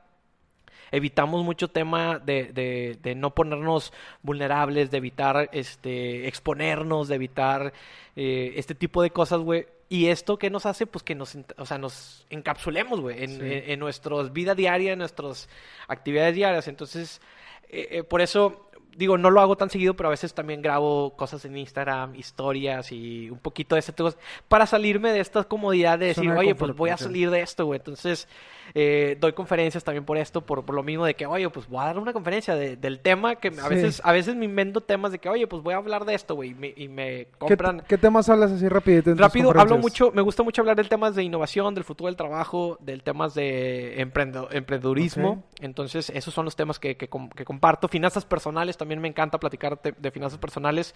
evitamos 0.92 1.44
mucho 1.44 1.68
tema 1.70 2.20
de, 2.20 2.46
de, 2.54 2.98
de 3.02 3.16
no 3.16 3.34
ponernos 3.36 3.92
vulnerables, 4.22 4.90
de 4.92 4.98
evitar 4.98 5.50
este 5.52 6.28
exponernos, 6.28 7.08
de 7.08 7.16
evitar 7.16 7.74
eh, 8.16 8.54
este 8.56 8.76
tipo 8.76 9.02
de 9.02 9.12
cosas, 9.12 9.42
güey. 9.42 9.68
Y 9.90 10.08
esto 10.08 10.38
que 10.38 10.50
nos 10.50 10.66
hace, 10.66 10.86
pues 10.86 11.04
que 11.04 11.16
nos, 11.16 11.38
o 11.58 11.66
sea, 11.66 11.78
nos 11.78 12.26
encapsulemos, 12.30 13.00
güey, 13.00 13.24
en, 13.24 13.30
Sí. 13.32 13.40
en, 13.42 13.72
en 13.72 13.80
nuestra 13.80 14.22
vida 14.24 14.54
diaria, 14.54 14.94
en 14.94 15.00
nuestras 15.00 15.48
actividades 15.88 16.36
diarias. 16.36 16.68
Entonces, 16.68 17.22
eh, 17.70 17.88
eh, 17.92 18.04
por 18.04 18.22
eso 18.22 18.67
digo, 18.98 19.18
no 19.18 19.30
lo 19.30 19.40
hago 19.42 19.56
tan 19.56 19.70
seguido, 19.70 19.94
pero 19.96 20.08
a 20.08 20.12
veces 20.12 20.34
también 20.34 20.62
grabo 20.62 21.16
cosas 21.16 21.46
en 21.46 21.56
Instagram, 21.56 22.16
historias 22.16 22.92
y 22.92 23.30
un 23.30 23.40
poquito 23.40 23.76
de 23.76 23.80
ese 23.80 23.94
tipo, 23.94 24.12
para 24.48 24.66
salirme 24.66 25.12
de 25.14 25.20
esta 25.20 25.44
comodidad 25.44 26.00
de 26.00 26.08
decir, 26.08 26.30
oye, 26.32 26.56
pues 26.56 26.76
voy 26.76 26.90
a 26.90 26.98
salir 26.98 27.30
de 27.30 27.42
esto, 27.42 27.66
güey. 27.66 27.78
Entonces, 27.78 28.28
eh, 28.74 29.16
doy 29.22 29.32
conferencias 29.34 29.84
también 29.84 30.04
por 30.04 30.18
esto, 30.18 30.42
por, 30.42 30.66
por 30.66 30.76
lo 30.76 30.84
mismo 30.84 31.06
de 31.06 31.14
que, 31.14 31.26
oye, 31.26 31.50
pues 31.50 31.68
voy 31.70 31.80
a 31.82 31.86
dar 31.86 32.00
una 32.00 32.12
conferencia 32.12 32.56
de- 32.56 32.76
del 32.76 33.00
tema 33.00 33.36
que 33.36 33.48
a 33.50 33.52
Sí. 33.52 33.70
veces 33.70 34.02
a 34.04 34.12
veces 34.12 34.36
me 34.36 34.46
invento 34.46 34.82
temas 34.82 35.12
de 35.12 35.20
que, 35.20 35.30
oye, 35.30 35.48
pues 35.48 35.62
voy 35.64 35.74
a 35.74 35.78
hablar 35.78 36.04
de 36.04 36.16
esto, 36.16 36.36
güey, 36.36 36.50
y 36.52 36.54
me, 36.56 36.74
y 36.76 36.88
me 36.90 37.06
¿Qué, 37.06 37.28
compran... 37.38 37.84
¿Qué 37.88 37.98
temas 37.98 38.28
hablas 38.30 38.52
así 38.52 38.68
rapidito? 38.68 39.12
en 39.12 39.18
Rápido, 39.20 39.54
hablo 39.58 39.78
mucho, 39.78 40.12
me 40.12 40.22
gusta 40.22 40.44
mucho 40.44 40.62
hablar 40.64 40.76
del 40.76 40.90
temas 40.90 41.16
de 41.16 41.24
innovación, 41.24 41.76
del 41.76 41.84
futuro 41.84 42.08
del 42.08 42.16
trabajo, 42.18 42.78
del 42.82 43.04
temas 43.04 43.34
de 43.36 44.02
emprendo- 44.02 44.50
emprendedurismo. 44.52 45.30
Ok. 45.32 45.40
Entonces, 45.62 46.10
esos 46.10 46.34
son 46.34 46.46
los 46.46 46.56
temas 46.56 46.80
que, 46.80 46.98
que 46.98 47.08
que 47.36 47.46
comparto. 47.46 47.88
Finanzas 47.88 48.26
personales, 48.26 48.76
también 48.78 48.87
me 48.88 49.08
encanta 49.08 49.40
platicar 49.40 49.82
de, 49.82 49.94
de 49.98 50.12
finanzas 50.12 50.40
personales. 50.40 50.96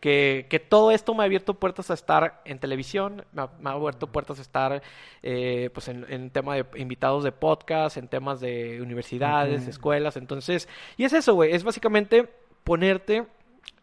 Que, 0.00 0.46
que 0.48 0.60
todo 0.60 0.90
esto 0.90 1.14
me 1.14 1.22
ha 1.22 1.26
abierto 1.26 1.54
puertas 1.54 1.90
a 1.90 1.94
estar 1.94 2.42
en 2.44 2.58
televisión, 2.58 3.24
me 3.32 3.42
ha, 3.42 3.50
me 3.60 3.70
ha 3.70 3.72
abierto 3.72 4.06
puertas 4.06 4.38
a 4.38 4.42
estar 4.42 4.82
eh, 5.22 5.70
pues 5.74 5.88
en, 5.88 6.06
en 6.08 6.30
tema 6.30 6.54
de 6.54 6.66
invitados 6.76 7.24
de 7.24 7.32
podcast, 7.32 7.96
en 7.96 8.08
temas 8.08 8.40
de 8.40 8.80
universidades, 8.80 9.66
escuelas. 9.66 10.16
Entonces, 10.16 10.68
y 10.96 11.04
es 11.04 11.12
eso, 11.12 11.34
güey, 11.34 11.52
es 11.52 11.64
básicamente 11.64 12.28
ponerte 12.64 13.26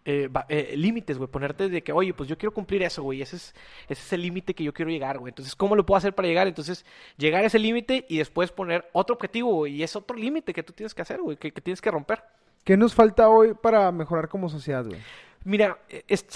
eh, 0.06 0.30
eh, 0.48 0.74
límites, 0.76 1.18
güey. 1.18 1.30
Ponerte 1.30 1.70
de 1.70 1.84
que, 1.84 1.92
oye, 1.92 2.14
pues 2.14 2.28
yo 2.28 2.38
quiero 2.38 2.54
cumplir 2.54 2.82
eso, 2.82 3.04
güey. 3.04 3.22
Ese 3.22 3.36
es, 3.36 3.54
ese 3.88 4.02
es 4.02 4.14
el 4.14 4.22
límite 4.22 4.54
que 4.54 4.64
yo 4.64 4.74
quiero 4.74 4.90
llegar, 4.90 5.20
güey. 5.20 5.30
Entonces, 5.30 5.56
¿cómo 5.56 5.76
lo 5.76 5.86
puedo 5.86 5.98
hacer 5.98 6.16
para 6.16 6.28
llegar? 6.28 6.48
Entonces, 6.48 6.86
llegar 7.18 7.44
a 7.44 7.48
ese 7.48 7.60
límite 7.60 8.06
y 8.10 8.18
después 8.18 8.52
poner 8.52 8.90
otro 8.94 9.16
objetivo, 9.16 9.54
güey. 9.54 9.76
Y 9.76 9.84
es 9.84 9.96
otro 9.96 10.18
límite 10.18 10.54
que 10.54 10.64
tú 10.64 10.74
tienes 10.74 10.94
que 10.94 11.02
hacer, 11.02 11.22
güey, 11.22 11.38
que, 11.38 11.52
que 11.52 11.62
tienes 11.62 11.82
que 11.82 11.92
romper. 11.92 12.24
¿Qué 12.64 12.78
nos 12.78 12.94
falta 12.94 13.30
hoy 13.30 13.54
para 13.54 13.92
mejorar 13.92 14.30
como 14.30 14.50
sociedad, 14.50 14.86
güey? 14.86 15.00
Mira, 15.44 15.80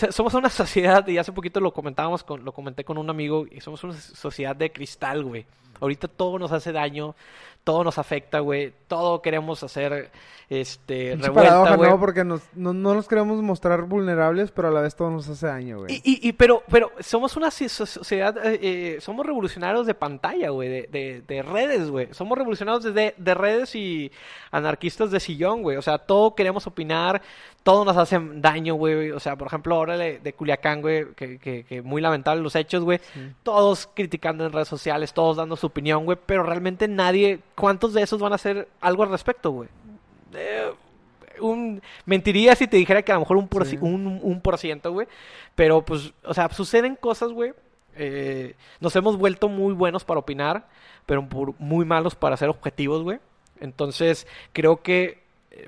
somos 0.10 0.34
una 0.34 0.50
sociedad, 0.52 1.08
y 1.08 1.18
hace 1.18 1.32
poquito 1.32 1.60
lo 1.60 1.74
comentábamos, 1.74 2.24
con, 2.24 2.44
lo 2.44 2.54
comenté 2.54 2.84
con 2.84 2.98
un 2.98 3.10
amigo, 3.10 3.46
y 3.50 3.60
somos 3.60 3.84
una 3.84 3.94
sociedad 3.94 4.56
de 4.56 4.72
cristal, 4.72 5.24
güey. 5.24 5.46
Ahorita 5.80 6.08
todo 6.08 6.40
nos 6.40 6.52
hace 6.52 6.72
daño, 6.72 7.16
todo 7.64 7.84
nos 7.84 7.98
afecta, 7.98 8.40
güey. 8.40 8.74
Todo 8.88 9.22
queremos 9.22 9.64
hacer, 9.64 10.12
este, 10.50 11.16
revuelta, 11.20 11.34
paradoja, 11.34 11.76
güey. 11.78 11.90
¿no? 11.90 12.00
Porque 12.00 12.24
nos- 12.24 12.42
no, 12.54 12.74
no 12.74 12.94
nos 12.94 13.08
queremos 13.08 13.42
mostrar 13.42 13.84
vulnerables, 13.84 14.52
pero 14.52 14.68
a 14.68 14.72
la 14.72 14.82
vez 14.82 14.96
todo 14.96 15.10
nos 15.10 15.28
hace 15.30 15.48
daño, 15.48 15.80
güey. 15.80 15.96
Y, 15.96 16.02
y, 16.26 16.30
y- 16.30 16.34
pero, 16.34 16.64
pero 16.70 16.92
somos 17.00 17.36
una 17.38 17.50
sociedad, 17.52 18.38
eh, 18.46 18.60
eh, 18.62 18.98
somos 19.02 19.26
revolucionarios 19.26 19.88
de 19.88 19.94
pantalla, 19.96 20.50
güey, 20.50 20.70
de, 20.70 20.90
de, 20.92 21.22
de 21.28 21.42
redes, 21.42 21.90
güey. 21.90 22.10
Somos 22.14 22.38
revolucionarios 22.38 22.84
de, 22.84 22.92
de, 22.92 23.16
de 23.18 23.34
redes 23.34 23.76
y 23.76 24.12
anarquistas 24.52 25.12
de 25.12 25.20
sillón, 25.20 25.64
güey. 25.64 25.78
O 25.78 25.82
sea, 25.82 25.98
todo 25.98 26.36
queremos 26.36 26.68
opinar, 26.68 27.22
todo 27.64 27.86
nos 27.86 27.96
hace 27.98 28.20
daño, 28.36 28.76
güey. 28.76 29.12
O 29.12 29.20
sea, 29.22 29.36
por 29.38 29.48
ejemplo, 29.48 29.76
ahora 29.76 29.98
de, 29.98 30.20
de 30.20 30.34
Culiacán, 30.34 30.82
güey, 30.82 31.06
que, 31.16 31.40
que, 31.40 31.64
que 31.64 31.82
muy 31.82 32.02
lamentable 32.02 32.42
los 32.44 32.56
hechos, 32.56 32.84
güey. 32.84 33.00
Todos 33.42 33.90
criticando 33.94 34.46
en 34.46 34.52
redes 34.52 34.68
sociales, 34.68 35.14
todos 35.14 35.38
dando 35.38 35.56
su 35.64 35.68
opinión, 35.68 36.04
güey. 36.04 36.18
Pero 36.26 36.44
realmente 36.44 36.88
nadie, 36.90 37.40
¿cuántos 37.56 37.94
de 37.94 38.02
esos 38.02 38.20
van 38.20 38.34
a 38.34 38.36
hacer 38.36 38.68
algo 38.82 39.04
al 39.04 39.10
respecto, 39.10 39.52
güey? 39.52 39.70
Eh, 40.34 40.72
un, 41.40 41.82
mentiría 42.06 42.56
si 42.56 42.68
te 42.68 42.76
dijera 42.78 43.02
que 43.02 43.12
a 43.12 43.16
lo 43.16 43.22
mejor 43.22 43.38
un 43.38 43.48
por, 43.48 43.66
Sí. 43.66 43.78
un, 43.80 44.20
un 44.22 44.42
por 44.42 44.58
ciento, 44.58 44.92
güey. 44.92 45.08
Pero 45.56 45.82
pues, 45.84 46.14
o 46.24 46.34
sea, 46.34 46.50
suceden 46.50 46.96
cosas, 46.96 47.32
güey. 47.32 47.54
Eh, 47.96 48.56
nos 48.82 48.96
hemos 48.96 49.18
vuelto 49.18 49.48
muy 49.48 49.74
buenos 49.74 50.04
para 50.04 50.20
opinar, 50.20 50.68
pero 51.06 51.26
muy 51.60 51.86
malos 51.86 52.16
para 52.16 52.36
ser 52.38 52.50
objetivos, 52.50 53.04
güey. 53.04 53.20
Entonces, 53.62 54.28
creo 54.52 54.82
que 54.82 55.23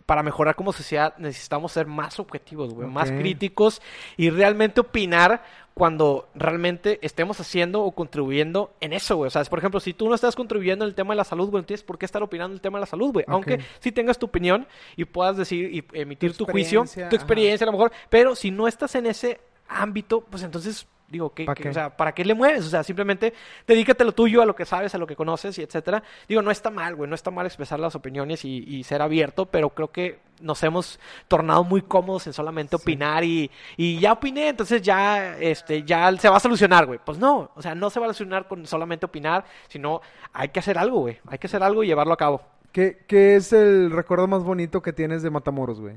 para 0.05 0.23
mejorar 0.23 0.55
como 0.55 0.73
sociedad 0.73 1.15
necesitamos 1.17 1.71
ser 1.71 1.85
más 1.85 2.19
objetivos, 2.19 2.73
güey, 2.73 2.87
más 2.87 3.11
críticos 3.11 3.81
y 4.17 4.29
realmente 4.29 4.81
opinar 4.81 5.43
cuando 5.73 6.29
realmente 6.33 6.99
estemos 7.01 7.39
haciendo 7.39 7.83
o 7.83 7.91
contribuyendo 7.91 8.73
en 8.79 8.93
eso, 8.93 9.17
güey. 9.17 9.27
O 9.27 9.29
sea, 9.29 9.41
es, 9.41 9.49
por 9.49 9.59
ejemplo, 9.59 9.79
si 9.79 9.93
tú 9.93 10.07
no 10.07 10.15
estás 10.15 10.35
contribuyendo 10.35 10.85
en 10.85 10.89
el 10.89 10.95
tema 10.95 11.13
de 11.13 11.17
la 11.17 11.23
salud, 11.25 11.49
güey, 11.49 11.61
no 11.61 11.65
tienes 11.67 11.83
por 11.83 11.97
qué 11.97 12.05
estar 12.05 12.23
opinando 12.23 12.53
en 12.53 12.57
el 12.57 12.61
tema 12.61 12.77
de 12.77 12.81
la 12.81 12.87
salud, 12.87 13.11
güey. 13.11 13.25
Aunque 13.27 13.59
sí 13.79 13.91
tengas 13.91 14.17
tu 14.17 14.25
opinión 14.27 14.67
y 14.95 15.05
puedas 15.05 15.35
decir 15.37 15.73
y 15.73 15.85
emitir 15.93 16.31
Tu 16.31 16.45
tu, 16.45 16.51
juicio, 16.51 16.81
experiencia, 16.81 17.09
tu 17.09 17.15
ajá. 17.15 17.23
experiencia 17.23 17.65
a 17.65 17.67
lo 17.67 17.73
mejor, 17.73 17.91
pero 18.09 18.35
si 18.35 18.51
no 18.51 18.67
estás 18.67 18.95
en 18.95 19.05
ese 19.05 19.41
ámbito, 19.67 20.21
pues 20.21 20.43
entonces 20.43 20.87
digo, 21.07 21.34
¿qué, 21.34 21.45
¿Pa 21.45 21.53
qué- 21.56 21.69
o 21.69 21.73
sea, 21.73 21.95
¿para 21.95 22.14
qué 22.14 22.26
le 22.26 22.34
mueves? 22.34 22.65
O 22.65 22.69
sea, 22.69 22.84
simplemente 22.84 23.34
dedícate 23.68 24.03
a 24.03 24.06
lo 24.07 24.11
tuyo, 24.14 24.41
a 24.41 24.45
lo 24.45 24.56
que 24.56 24.65
sabes, 24.65 24.94
a 24.95 24.98
lo 24.98 25.06
que 25.07 25.15
conoces 25.15 25.57
y 25.60 25.61
etcétera. 25.61 26.02
Digo, 26.27 26.41
no 26.41 26.52
está 26.52 26.69
mal, 26.69 26.95
güey, 26.95 27.10
no 27.10 27.15
está 27.15 27.32
mal 27.32 27.45
expresar 27.45 27.80
las 27.80 27.95
opiniones 27.95 28.44
y, 28.45 28.64
y 28.68 28.84
ser 28.84 29.02
abierto, 29.02 29.45
pero 29.45 29.69
creo 29.69 29.91
que 29.91 30.19
nos 30.41 30.61
hemos 30.64 30.99
tornado 31.27 31.64
muy 31.64 31.82
cómodos 31.84 32.27
en 32.27 32.34
solamente 32.34 32.76
opinar 32.76 33.23
y, 33.23 33.49
y 33.77 33.99
ya 33.99 34.14
opiné, 34.14 34.49
entonces 34.49 34.82
ya, 34.82 35.38
este, 35.40 35.84
ya 35.84 36.11
se 36.18 36.27
va 36.27 36.38
a 36.38 36.41
solucionar, 36.41 36.86
güey. 36.86 36.99
Pues 37.06 37.18
no, 37.18 37.52
o 37.56 37.61
sea, 37.61 37.73
no 37.76 37.90
se 37.90 37.99
va 37.99 38.07
a 38.07 38.10
solucionar 38.14 38.48
con 38.48 38.65
solamente 38.65 39.06
opinar, 39.06 39.45
sino 39.69 40.02
hay 40.34 40.49
que 40.49 40.60
hacer 40.60 40.77
algo, 40.77 41.02
güey. 41.02 41.19
Hay 41.27 41.38
que 41.38 41.48
hacer 41.48 41.64
algo 41.64 41.84
y 41.84 41.88
llevarlo 41.88 42.14
a 42.14 42.18
cabo. 42.18 42.41
¿Qué, 42.72 43.03
qué 43.07 43.38
es 43.38 43.53
el 43.53 43.91
recuerdo 43.91 44.27
más 44.27 44.44
bonito 44.44 44.82
que 44.82 44.91
tienes 44.91 45.23
de 45.23 45.30
Matamoros, 45.30 45.80
güey? 45.80 45.95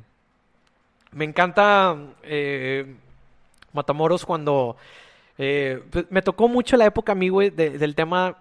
Me 1.10 1.24
encanta 1.24 1.96
eh, 2.22 2.94
Matamoros 3.78 4.26
cuando... 4.26 4.76
eh, 5.38 5.80
pues, 5.90 6.06
me 6.10 6.20
tocó 6.22 6.48
mucho 6.48 6.76
la 6.76 6.84
época 6.86 7.12
a 7.12 7.14
mí, 7.14 7.28
güey, 7.28 7.50
de- 7.50 7.78
del 7.78 7.94
tema 7.94 8.38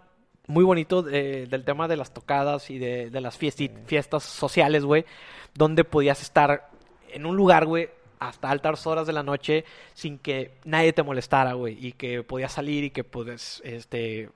muy 0.47 0.63
bonito, 0.63 1.01
de- 1.03 1.45
del 1.47 1.63
tema 1.65 1.87
de 1.87 1.97
las 1.97 2.11
tocadas 2.13 2.69
y 2.69 2.79
de, 2.79 3.09
de 3.09 3.21
las 3.21 3.37
fiestas 3.37 4.23
sociales, 4.23 4.83
güey, 4.83 5.05
donde 5.53 5.83
podías 5.83 6.21
estar 6.21 6.69
en 7.09 7.25
un 7.25 7.35
lugar, 7.35 7.65
güey, 7.65 7.89
hasta 8.19 8.49
altas 8.49 8.87
horas 8.87 9.05
de 9.05 9.13
la 9.13 9.21
noche 9.23 9.63
sin 9.93 10.17
que 10.17 10.51
nadie 10.65 10.91
te 10.93 11.03
molestara, 11.03 11.53
güey, 11.53 11.77
y 11.85 11.91
que 11.91 12.23
podías 12.23 12.51
salir 12.53 12.83
y 12.85 12.89
que 12.91 13.03
puedes, 13.03 13.61
este, 13.63 14.29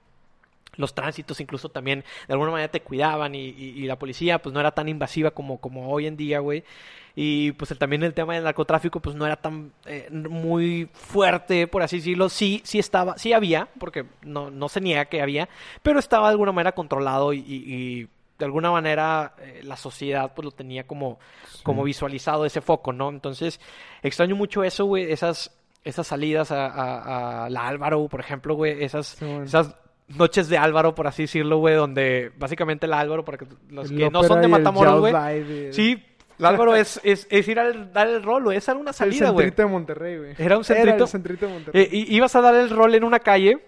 los 0.77 0.93
tránsitos 0.95 1.39
incluso 1.41 1.69
también 1.69 2.03
de 2.27 2.33
alguna 2.33 2.51
manera 2.51 2.71
te 2.71 2.81
cuidaban 2.81 3.35
y, 3.35 3.49
y- 3.49 3.73
y 3.83 3.87
la 3.87 3.97
policía 3.99 4.41
pues 4.41 4.53
no 4.53 4.59
era 4.59 4.71
tan 4.71 4.87
invasiva 4.87 5.31
como, 5.31 5.59
como 5.59 5.89
hoy 5.91 6.07
en 6.07 6.15
día, 6.17 6.39
güey. 6.39 6.63
Y 7.13 7.51
pues 7.53 7.69
el- 7.71 7.77
también 7.77 8.03
el 8.03 8.13
tema 8.13 8.35
del 8.35 8.45
narcotráfico 8.45 9.01
pues 9.01 9.15
no 9.17 9.25
era 9.25 9.35
tan 9.35 9.73
eh, 9.85 10.07
muy 10.11 10.89
fuerte, 10.93 11.67
por 11.67 11.81
así 11.83 11.97
decirlo. 11.97 12.29
Sí, 12.29 12.61
sí 12.63 12.79
estaba, 12.79 13.17
sí 13.17 13.33
había, 13.33 13.67
porque 13.79 14.05
no, 14.21 14.49
no 14.49 14.69
se 14.69 14.79
niega 14.79 15.05
que 15.05 15.21
había, 15.21 15.49
pero 15.83 15.99
estaba 15.99 16.27
de 16.27 16.31
alguna 16.31 16.53
manera 16.53 16.71
controlado 16.73 17.33
y, 17.33 18.07
de 18.39 18.45
alguna 18.45 18.71
manera 18.71 19.35
eh, 19.39 19.59
la 19.63 19.75
sociedad 19.77 20.31
pues 20.33 20.45
lo 20.45 20.51
tenía 20.51 20.87
como, 20.87 21.19
como 21.63 21.83
visualizado 21.83 22.43
ese 22.45 22.61
foco, 22.61 22.91
¿no? 22.93 23.09
Entonces 23.09 23.59
extraño 24.01 24.35
mucho 24.35 24.63
eso, 24.63 24.85
güey, 24.85 25.11
esas, 25.11 25.55
esas 25.83 26.07
salidas 26.07 26.49
a, 26.51 26.65
a- 26.67 27.45
a 27.45 27.49
la 27.51 27.67
Álvaro, 27.67 28.07
por 28.07 28.19
ejemplo, 28.21 28.55
güey, 28.55 28.83
esas, 28.83 29.05
Sí, 29.07 29.25
bueno. 29.25 29.43
esas 29.43 29.75
noches 30.17 30.49
de 30.49 30.57
Álvaro, 30.57 30.95
por 30.95 31.07
así 31.07 31.23
decirlo, 31.23 31.57
güey, 31.57 31.75
donde 31.75 32.31
básicamente 32.37 32.85
el 32.85 32.93
Álvaro, 32.93 33.23
para 33.25 33.37
que 33.37 33.45
los 33.69 33.89
El 33.91 33.97
que 33.97 34.09
no 34.09 34.23
son 34.23 34.39
de 34.39 34.45
el 34.45 34.51
Matamoros, 34.51 34.99
güey. 34.99 35.13
y- 35.69 35.73
Sí, 35.73 36.03
el 36.39 36.45
Álvaro 36.45 36.75
es, 36.75 36.99
es, 37.03 37.27
es 37.29 37.47
ir 37.47 37.59
a 37.59 37.71
dar 37.71 38.07
el 38.07 38.23
rol, 38.23 38.43
güey, 38.43 38.57
esa 38.57 38.71
era 38.71 38.79
una 38.81 38.91
el 38.91 38.95
salida, 38.95 39.29
güey. 39.29 39.45
centrito 39.45 39.61
de 39.61 39.67
Monterrey, 39.67 40.17
güey. 40.17 40.29
Era 40.37 40.57
un 40.57 40.63
Era 40.67 40.75
centrito. 40.75 41.03
el 41.03 41.09
centrito 41.09 41.45
de 41.47 41.53
Monterrey. 41.53 41.81
Eh, 41.83 41.89
y- 41.91 42.15
ibas 42.15 42.35
a 42.35 42.41
dar 42.41 42.55
el 42.55 42.69
rol 42.69 42.95
en 42.95 43.03
una 43.03 43.19
calle, 43.19 43.59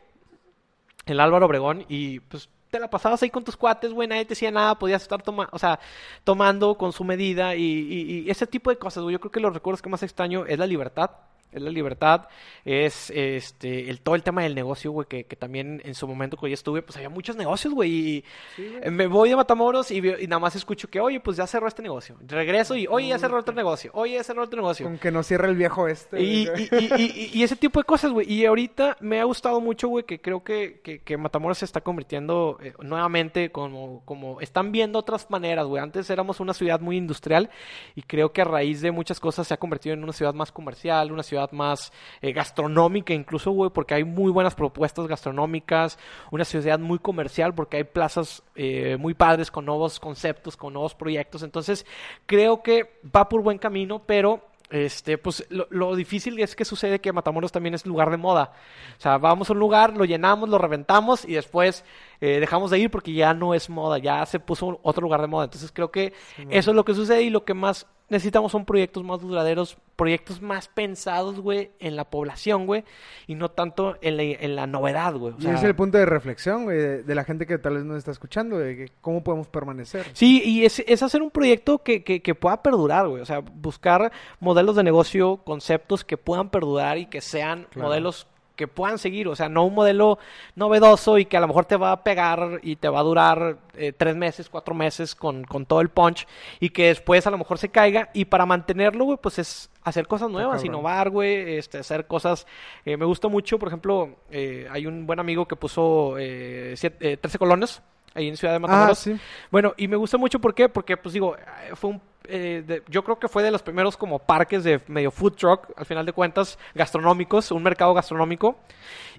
el 1.06 1.20
Álvaro 1.20 1.46
Obregón, 1.46 1.86
y 1.90 2.20
pues 2.22 2.50
te 2.72 2.80
la 2.80 2.90
pasabas 2.90 3.22
ahí 3.22 3.30
con 3.30 3.44
tus 3.44 3.56
cuates, 3.56 3.94
güey, 3.94 4.08
nadie 4.08 4.26
te 4.26 4.30
decía 4.30 4.50
nada, 4.50 4.80
podías 4.80 5.04
estar 5.04 5.22
toma 5.22 5.48
o 5.52 5.60
sea, 5.60 5.80
tomando 6.24 6.76
con 6.76 6.92
su 6.92 7.04
medida 7.04 7.56
y, 7.56 7.62
y- 7.62 8.20
y 8.26 8.30
ese 8.32 8.48
tipo 8.48 8.72
de 8.72 8.78
cosas, 8.78 9.04
güey. 9.04 9.14
Yo 9.14 9.20
creo 9.20 9.32
que 9.32 9.40
los 9.40 9.54
recuerdos 9.54 9.82
que 9.82 9.90
más 9.90 10.02
extraño 10.02 10.46
es 10.48 10.58
la 10.58 10.66
libertad. 10.66 11.12
Es 11.54 11.62
la 11.62 11.70
libertad, 11.70 12.28
es 12.66 13.10
este 13.12 13.90
el 13.90 14.02
todo 14.02 14.16
el 14.16 14.24
tema 14.24 14.44
del 14.44 14.56
negocio, 14.56 14.92
güey, 14.92 15.08
que, 15.08 15.26
que 15.26 15.36
también 15.36 15.82
en 15.86 15.96
su 15.96 16.08
momento 16.08 16.38
cuando 16.38 16.50
yo 16.50 16.54
estuve, 16.56 16.82
pues 16.82 16.96
había 16.98 17.10
muchos 17.10 17.36
negocios, 17.36 17.74
güey, 17.74 17.92
y 17.92 18.24
eh, 18.58 18.90
me 18.92 19.08
voy 19.08 19.30
de 19.30 19.36
Matamoros 19.36 19.92
y, 19.92 19.98
y 19.98 20.28
nada 20.28 20.40
más 20.40 20.56
escucho 20.56 20.90
que, 20.90 21.00
oye, 21.00 21.20
pues 21.20 21.38
ya 21.38 21.48
cerró 21.48 21.68
este 21.68 21.82
negocio. 21.82 22.18
Regreso 22.28 22.76
y, 22.76 22.88
oye, 22.88 23.08
ya 23.10 23.20
cerró 23.20 23.40
otro 23.40 23.54
negocio, 23.54 23.92
oye, 23.94 24.16
ya 24.16 24.24
cerró 24.24 24.44
otro 24.44 24.58
negocio. 24.62 24.86
Con 24.86 24.98
que 24.98 25.12
no 25.12 25.24
cierra 25.24 25.48
el 25.48 25.56
viejo 25.56 25.88
este. 25.88 26.22
Y, 26.22 26.46
güey. 26.48 26.64
y- 26.72 27.02
y- 27.04 27.30
y- 27.34 27.40
y 27.40 27.44
ese 27.44 27.56
tipo 27.56 27.80
de 27.80 27.84
cosas, 27.86 28.12
güey. 28.12 28.32
Y 28.32 28.46
ahorita 28.46 28.98
me 29.00 29.20
ha 29.20 29.24
gustado 29.24 29.60
mucho, 29.62 29.88
güey, 29.88 30.04
que 30.06 30.20
creo 30.22 30.44
que, 30.44 30.80
que, 30.84 31.00
que 31.00 31.18
Matamoros 31.18 31.58
se 31.60 31.66
está 31.66 31.82
convirtiendo 31.82 32.58
eh, 32.62 32.74
nuevamente 32.82 33.52
como, 33.52 34.02
como... 34.06 34.42
Están 34.42 34.72
viendo 34.72 35.00
otras 35.00 35.30
maneras, 35.30 35.66
güey. 35.66 35.82
Antes 35.84 36.10
éramos 36.10 36.40
una 36.40 36.54
ciudad 36.54 36.80
muy 36.80 36.98
industrial 36.98 37.50
y 37.96 38.02
creo 38.04 38.32
que 38.34 38.42
a 38.42 38.46
raíz 38.46 38.82
de 38.82 38.92
muchas 38.92 39.20
cosas 39.20 39.48
se 39.48 39.54
ha 39.54 39.58
convertido 39.58 39.94
en 39.94 40.04
una 40.04 40.14
ciudad 40.14 40.34
más 40.34 40.52
comercial, 40.52 41.12
una 41.12 41.24
ciudad 41.24 41.43
más 41.52 41.92
eh, 42.22 42.32
gastronómica 42.32 43.14
incluso, 43.14 43.52
güey, 43.52 43.72
porque 43.72 43.96
hay 43.96 44.04
muy 44.04 44.32
buenas 44.32 44.56
propuestas 44.56 45.08
gastronómicas, 45.08 45.98
una 46.32 46.46
ciudad 46.46 46.80
muy 46.80 47.00
comercial 47.00 47.54
porque 47.54 47.78
hay 47.78 47.84
plazas 47.84 48.44
eh, 48.56 48.98
muy 49.00 49.14
padres 49.14 49.52
con 49.52 49.66
nuevos 49.66 50.00
conceptos, 50.00 50.56
con 50.56 50.74
nuevos 50.74 50.96
proyectos. 50.96 51.44
Entonces, 51.44 51.86
creo 52.26 52.64
que 52.64 53.00
va 53.16 53.28
por 53.28 53.42
buen 53.42 53.58
camino, 53.58 54.04
pero 54.06 54.54
este, 54.74 55.20
pues 55.20 55.46
lo, 55.50 55.68
lo 55.70 55.96
difícil 55.96 56.40
es 56.40 56.56
que 56.56 56.66
sucede 56.66 57.00
que 57.00 57.14
Matamoros 57.14 57.52
también 57.52 57.76
es 57.76 57.86
lugar 57.86 58.10
de 58.10 58.18
moda. 58.18 58.54
O 58.98 59.02
sea, 59.02 59.20
vamos 59.20 59.50
a 59.50 59.54
un 59.54 59.60
lugar, 59.60 59.96
lo 59.96 60.04
llenamos, 60.04 60.50
lo 60.50 60.58
reventamos 60.58 61.26
y 61.26 61.34
después 61.34 61.86
eh, 62.26 62.40
dejamos 62.40 62.72
de 62.72 62.80
ir 62.80 62.90
porque 62.90 63.12
ya 63.14 63.34
no 63.34 63.54
es 63.54 63.70
moda, 63.70 63.98
ya 63.98 64.26
se 64.26 64.40
puso 64.40 64.80
otro 64.82 65.02
lugar 65.04 65.20
de 65.22 65.28
moda. 65.28 65.44
Entonces 65.46 65.72
creo 65.74 65.92
que 65.92 66.14
eso 66.50 66.72
es 66.72 66.76
lo 66.76 66.86
que 66.86 66.94
sucede 66.94 67.24
y 67.24 67.30
lo 67.30 67.44
que 67.44 67.54
más 67.54 67.86
necesitamos 68.10 68.52
son 68.52 68.64
proyectos 68.66 69.04
más 69.04 69.20
duraderos, 69.22 69.76
proyectos 69.96 70.40
más 70.42 70.68
pensados, 70.68 71.40
güey, 71.40 71.72
en 71.80 71.96
la 71.96 72.04
población, 72.10 72.66
güey, 72.68 72.84
y 73.28 73.34
no 73.36 73.50
tanto 73.50 73.96
en 74.02 74.18
la, 74.18 74.24
en 74.24 74.56
la 74.56 74.68
novedad, 74.68 75.16
güey. 75.16 75.34
O 75.34 75.42
sea, 75.42 75.52
ese 75.52 75.60
es 75.60 75.70
el 75.70 75.76
punto 75.76 75.98
de 75.98 76.06
reflexión, 76.06 76.66
güey, 76.66 76.78
de, 76.78 77.04
de 77.04 77.16
la 77.16 77.24
gente 77.24 77.48
que 77.48 77.58
tal 77.58 77.76
vez 77.76 77.84
nos 77.86 77.98
está 77.98 78.12
escuchando, 78.12 78.60
de 78.60 78.76
que 78.76 78.92
cómo 79.02 79.24
podemos 79.24 79.48
permanecer. 79.48 80.06
Sí, 80.14 80.42
y 80.46 80.64
es, 80.66 80.80
es 80.86 81.02
hacer 81.02 81.22
un 81.24 81.32
proyecto 81.32 81.80
que, 81.80 82.04
que, 82.04 82.22
que 82.22 82.36
pueda 82.36 82.62
perdurar, 82.62 83.08
güey. 83.08 83.22
O 83.22 83.26
sea, 83.26 83.40
buscar 83.40 84.12
modelos 84.40 84.76
de 84.76 84.84
negocio, 84.84 85.38
conceptos 85.38 86.04
que 86.06 86.18
puedan 86.18 86.50
perdurar 86.50 86.98
y 87.00 87.08
que 87.08 87.20
sean 87.22 87.68
Claro. 87.72 87.88
modelos 87.88 88.28
que 88.56 88.68
puedan 88.68 88.98
seguir. 88.98 89.28
O 89.28 89.36
sea, 89.36 89.50
no 89.50 89.66
un 89.66 89.74
modelo 89.74 90.20
novedoso 90.56 91.18
y 91.18 91.26
que 91.26 91.38
a 91.38 91.40
lo 91.40 91.48
mejor 91.48 91.66
te 91.66 91.76
va 91.78 91.92
a 91.92 92.04
pegar 92.04 92.60
y 92.62 92.76
te 92.76 92.90
va 92.90 93.00
a 93.00 93.04
durar 93.04 93.58
eh, 93.76 93.94
tres 93.94 94.16
meses, 94.16 94.50
cuatro 94.50 94.76
meses 94.76 95.16
con, 95.16 95.44
con 95.44 95.66
todo 95.66 95.82
el 95.82 95.90
punch 95.90 96.28
y 96.60 96.70
que 96.70 96.88
después 96.88 97.26
a 97.28 97.32
lo 97.32 97.38
mejor 97.38 97.58
se 97.58 97.70
caiga. 97.70 98.10
Y 98.14 98.26
para 98.26 98.46
mantenerlo, 98.46 99.06
güey, 99.06 99.18
pues 99.22 99.40
es 99.40 99.70
hacer 99.84 100.08
cosas 100.08 100.30
nuevas, 100.30 100.64
innovar, 100.64 101.10
güey, 101.10 101.58
este, 101.58 101.80
hacer 101.80 102.08
cosas. 102.08 102.46
eh, 102.86 102.96
me 102.98 103.06
gusta 103.06 103.28
mucho, 103.28 103.60
por 103.60 103.68
ejemplo, 103.70 104.18
eh, 104.32 104.68
hay 104.72 104.86
un 104.86 105.06
buen 105.06 105.20
amigo 105.20 105.46
que 105.48 105.56
puso 105.56 106.16
eh, 106.18 106.74
siete- 106.78 107.14
eh, 107.14 107.18
13 107.18 107.38
colones 107.38 107.82
ahí 108.16 108.28
en 108.30 108.38
Ciudad 108.38 108.54
de 108.54 108.58
Ah, 108.58 108.60
Matamoros. 108.60 109.00
sí. 109.00 109.18
Bueno, 109.50 109.74
y 109.76 109.88
me 109.88 109.96
gusta 109.98 110.18
mucho, 110.18 110.40
¿por 110.40 110.54
qué? 110.54 110.70
Porque, 110.70 110.96
pues 110.98 111.14
digo, 111.14 111.36
fue 111.74 111.90
un, 111.90 112.02
eh, 112.28 112.64
de- 112.66 112.84
yo 112.88 113.04
creo 113.04 113.20
que 113.20 113.28
fue 113.28 113.44
de 113.44 113.52
los 113.52 113.62
primeros 113.62 113.98
como 113.98 114.20
parques 114.20 114.64
de 114.64 114.82
medio 114.88 115.12
food 115.12 115.34
truck, 115.34 115.68
al 115.76 115.86
final 115.86 116.06
de 116.06 116.14
cuentas, 116.14 116.58
gastronómicos, 116.74 117.52
un 117.52 117.64
mercado 117.64 117.94
gastronómico. 117.94 118.58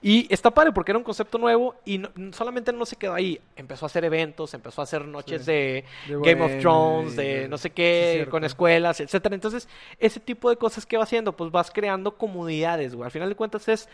Y 0.03 0.27
está 0.33 0.51
padre 0.51 0.73
porque 0.73 0.93
era 0.93 0.99
un 0.99 1.05
concepto 1.05 1.39
nuevo 1.39 1.77
y 1.85 1.99
no- 1.99 2.11
solamente 2.33 2.73
no 2.73 2.85
se 2.85 2.97
quedó 2.97 3.15
ahí. 3.15 3.41
Empezó 3.57 3.87
a 3.87 3.89
hacer 3.89 4.05
eventos, 4.05 4.53
empezó 4.53 4.83
a 4.83 4.85
hacer 4.85 5.05
noches 5.07 5.45
Sí. 5.45 5.51
de, 5.53 5.85
De 6.09 6.15
Game 6.15 6.33
of 6.35 6.39
bohemia 6.39 6.61
Thrones, 6.61 7.17
de 7.17 7.25
de- 7.41 7.49
no 7.49 7.57
sé 7.57 7.69
Sí, 7.69 7.75
qué, 7.75 8.11
cierto. 8.15 8.31
con 8.31 8.45
escuelas, 8.45 9.01
etcétera. 9.01 9.35
Entonces, 9.35 9.69
ese 9.99 10.21
tipo 10.21 10.51
de 10.51 10.57
cosas 10.57 10.85
que 10.85 10.97
va 10.99 11.05
haciendo, 11.05 11.33
pues 11.37 11.51
vas 11.51 11.71
creando 11.71 12.17
comunidades, 12.19 12.95
güey. 12.95 13.07
Al 13.07 13.11
final 13.13 13.29
de 13.31 13.35
cuentas 13.35 13.67
es 13.69 13.89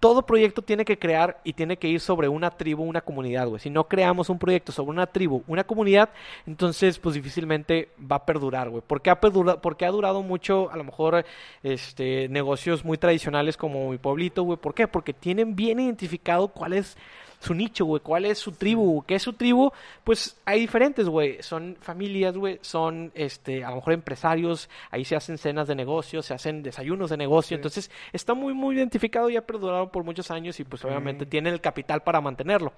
todo 0.00 0.22
proyecto 0.22 0.62
tiene 0.62 0.84
que 0.84 0.98
crear 0.98 1.40
y 1.44 1.52
tiene 1.52 1.76
que 1.76 1.88
ir 1.88 2.00
sobre 2.00 2.28
una 2.28 2.50
tribu, 2.50 2.82
una 2.82 3.00
comunidad, 3.00 3.48
güey. 3.48 3.60
Si 3.60 3.70
no 3.70 3.84
creamos 3.84 4.28
un 4.28 4.38
proyecto 4.38 4.72
sobre 4.72 4.90
una 4.90 5.06
tribu, 5.06 5.42
una 5.46 5.64
comunidad, 5.64 6.10
entonces 6.46 6.98
pues 6.98 7.14
difícilmente 7.14 7.90
va 8.00 8.16
a 8.16 8.26
perdurar, 8.26 8.68
güey. 8.68 8.82
Porque 8.86 9.10
ha 9.10 9.20
perdurado, 9.20 9.60
porque 9.60 9.86
ha 9.86 9.90
durado 9.90 10.22
mucho, 10.22 10.70
a 10.70 10.76
lo 10.76 10.84
mejor, 10.84 11.24
este, 11.62 12.28
negocios 12.28 12.84
muy 12.84 12.98
tradicionales 12.98 13.56
como 13.56 13.90
mi 13.90 13.98
pueblito, 13.98 14.42
güey. 14.42 14.58
¿Por 14.58 14.74
qué? 14.74 14.86
Porque 14.86 15.12
tienen 15.12 15.56
bien 15.56 15.80
identificado 15.80 16.48
cuál 16.48 16.74
es 16.74 16.96
su 17.40 17.54
nicho, 17.54 17.84
güey, 17.84 18.00
cuál 18.02 18.24
es 18.24 18.38
su 18.38 18.52
tribu, 18.52 19.02
qué 19.06 19.16
es 19.16 19.22
su 19.22 19.32
tribu, 19.34 19.70
pues 20.04 20.36
hay 20.44 20.60
diferentes, 20.60 21.08
güey, 21.08 21.42
son 21.42 21.76
familias, 21.80 22.36
güey, 22.36 22.58
son, 22.62 23.12
este, 23.14 23.64
a 23.64 23.70
lo 23.70 23.76
mejor 23.76 23.92
empresarios, 23.92 24.68
ahí 24.90 25.04
se 25.04 25.16
hacen 25.16 25.38
cenas 25.38 25.68
de 25.68 25.74
negocio, 25.74 26.22
se 26.22 26.34
hacen 26.34 26.62
desayunos 26.62 27.10
de 27.10 27.16
negocio, 27.16 27.48
Sí. 27.48 27.54
entonces 27.56 27.90
está 28.12 28.34
muy, 28.34 28.54
muy 28.54 28.76
identificado 28.76 29.28
y 29.30 29.36
ha 29.36 29.46
perdurado 29.46 29.90
por 29.92 30.02
muchos 30.04 30.30
años 30.30 30.58
y 30.60 30.64
pues 30.64 30.84
obviamente 30.84 31.26
tiene 31.26 31.50
el 31.50 31.60
capital 31.60 32.02
para 32.02 32.20
mantenerlo. 32.20 32.72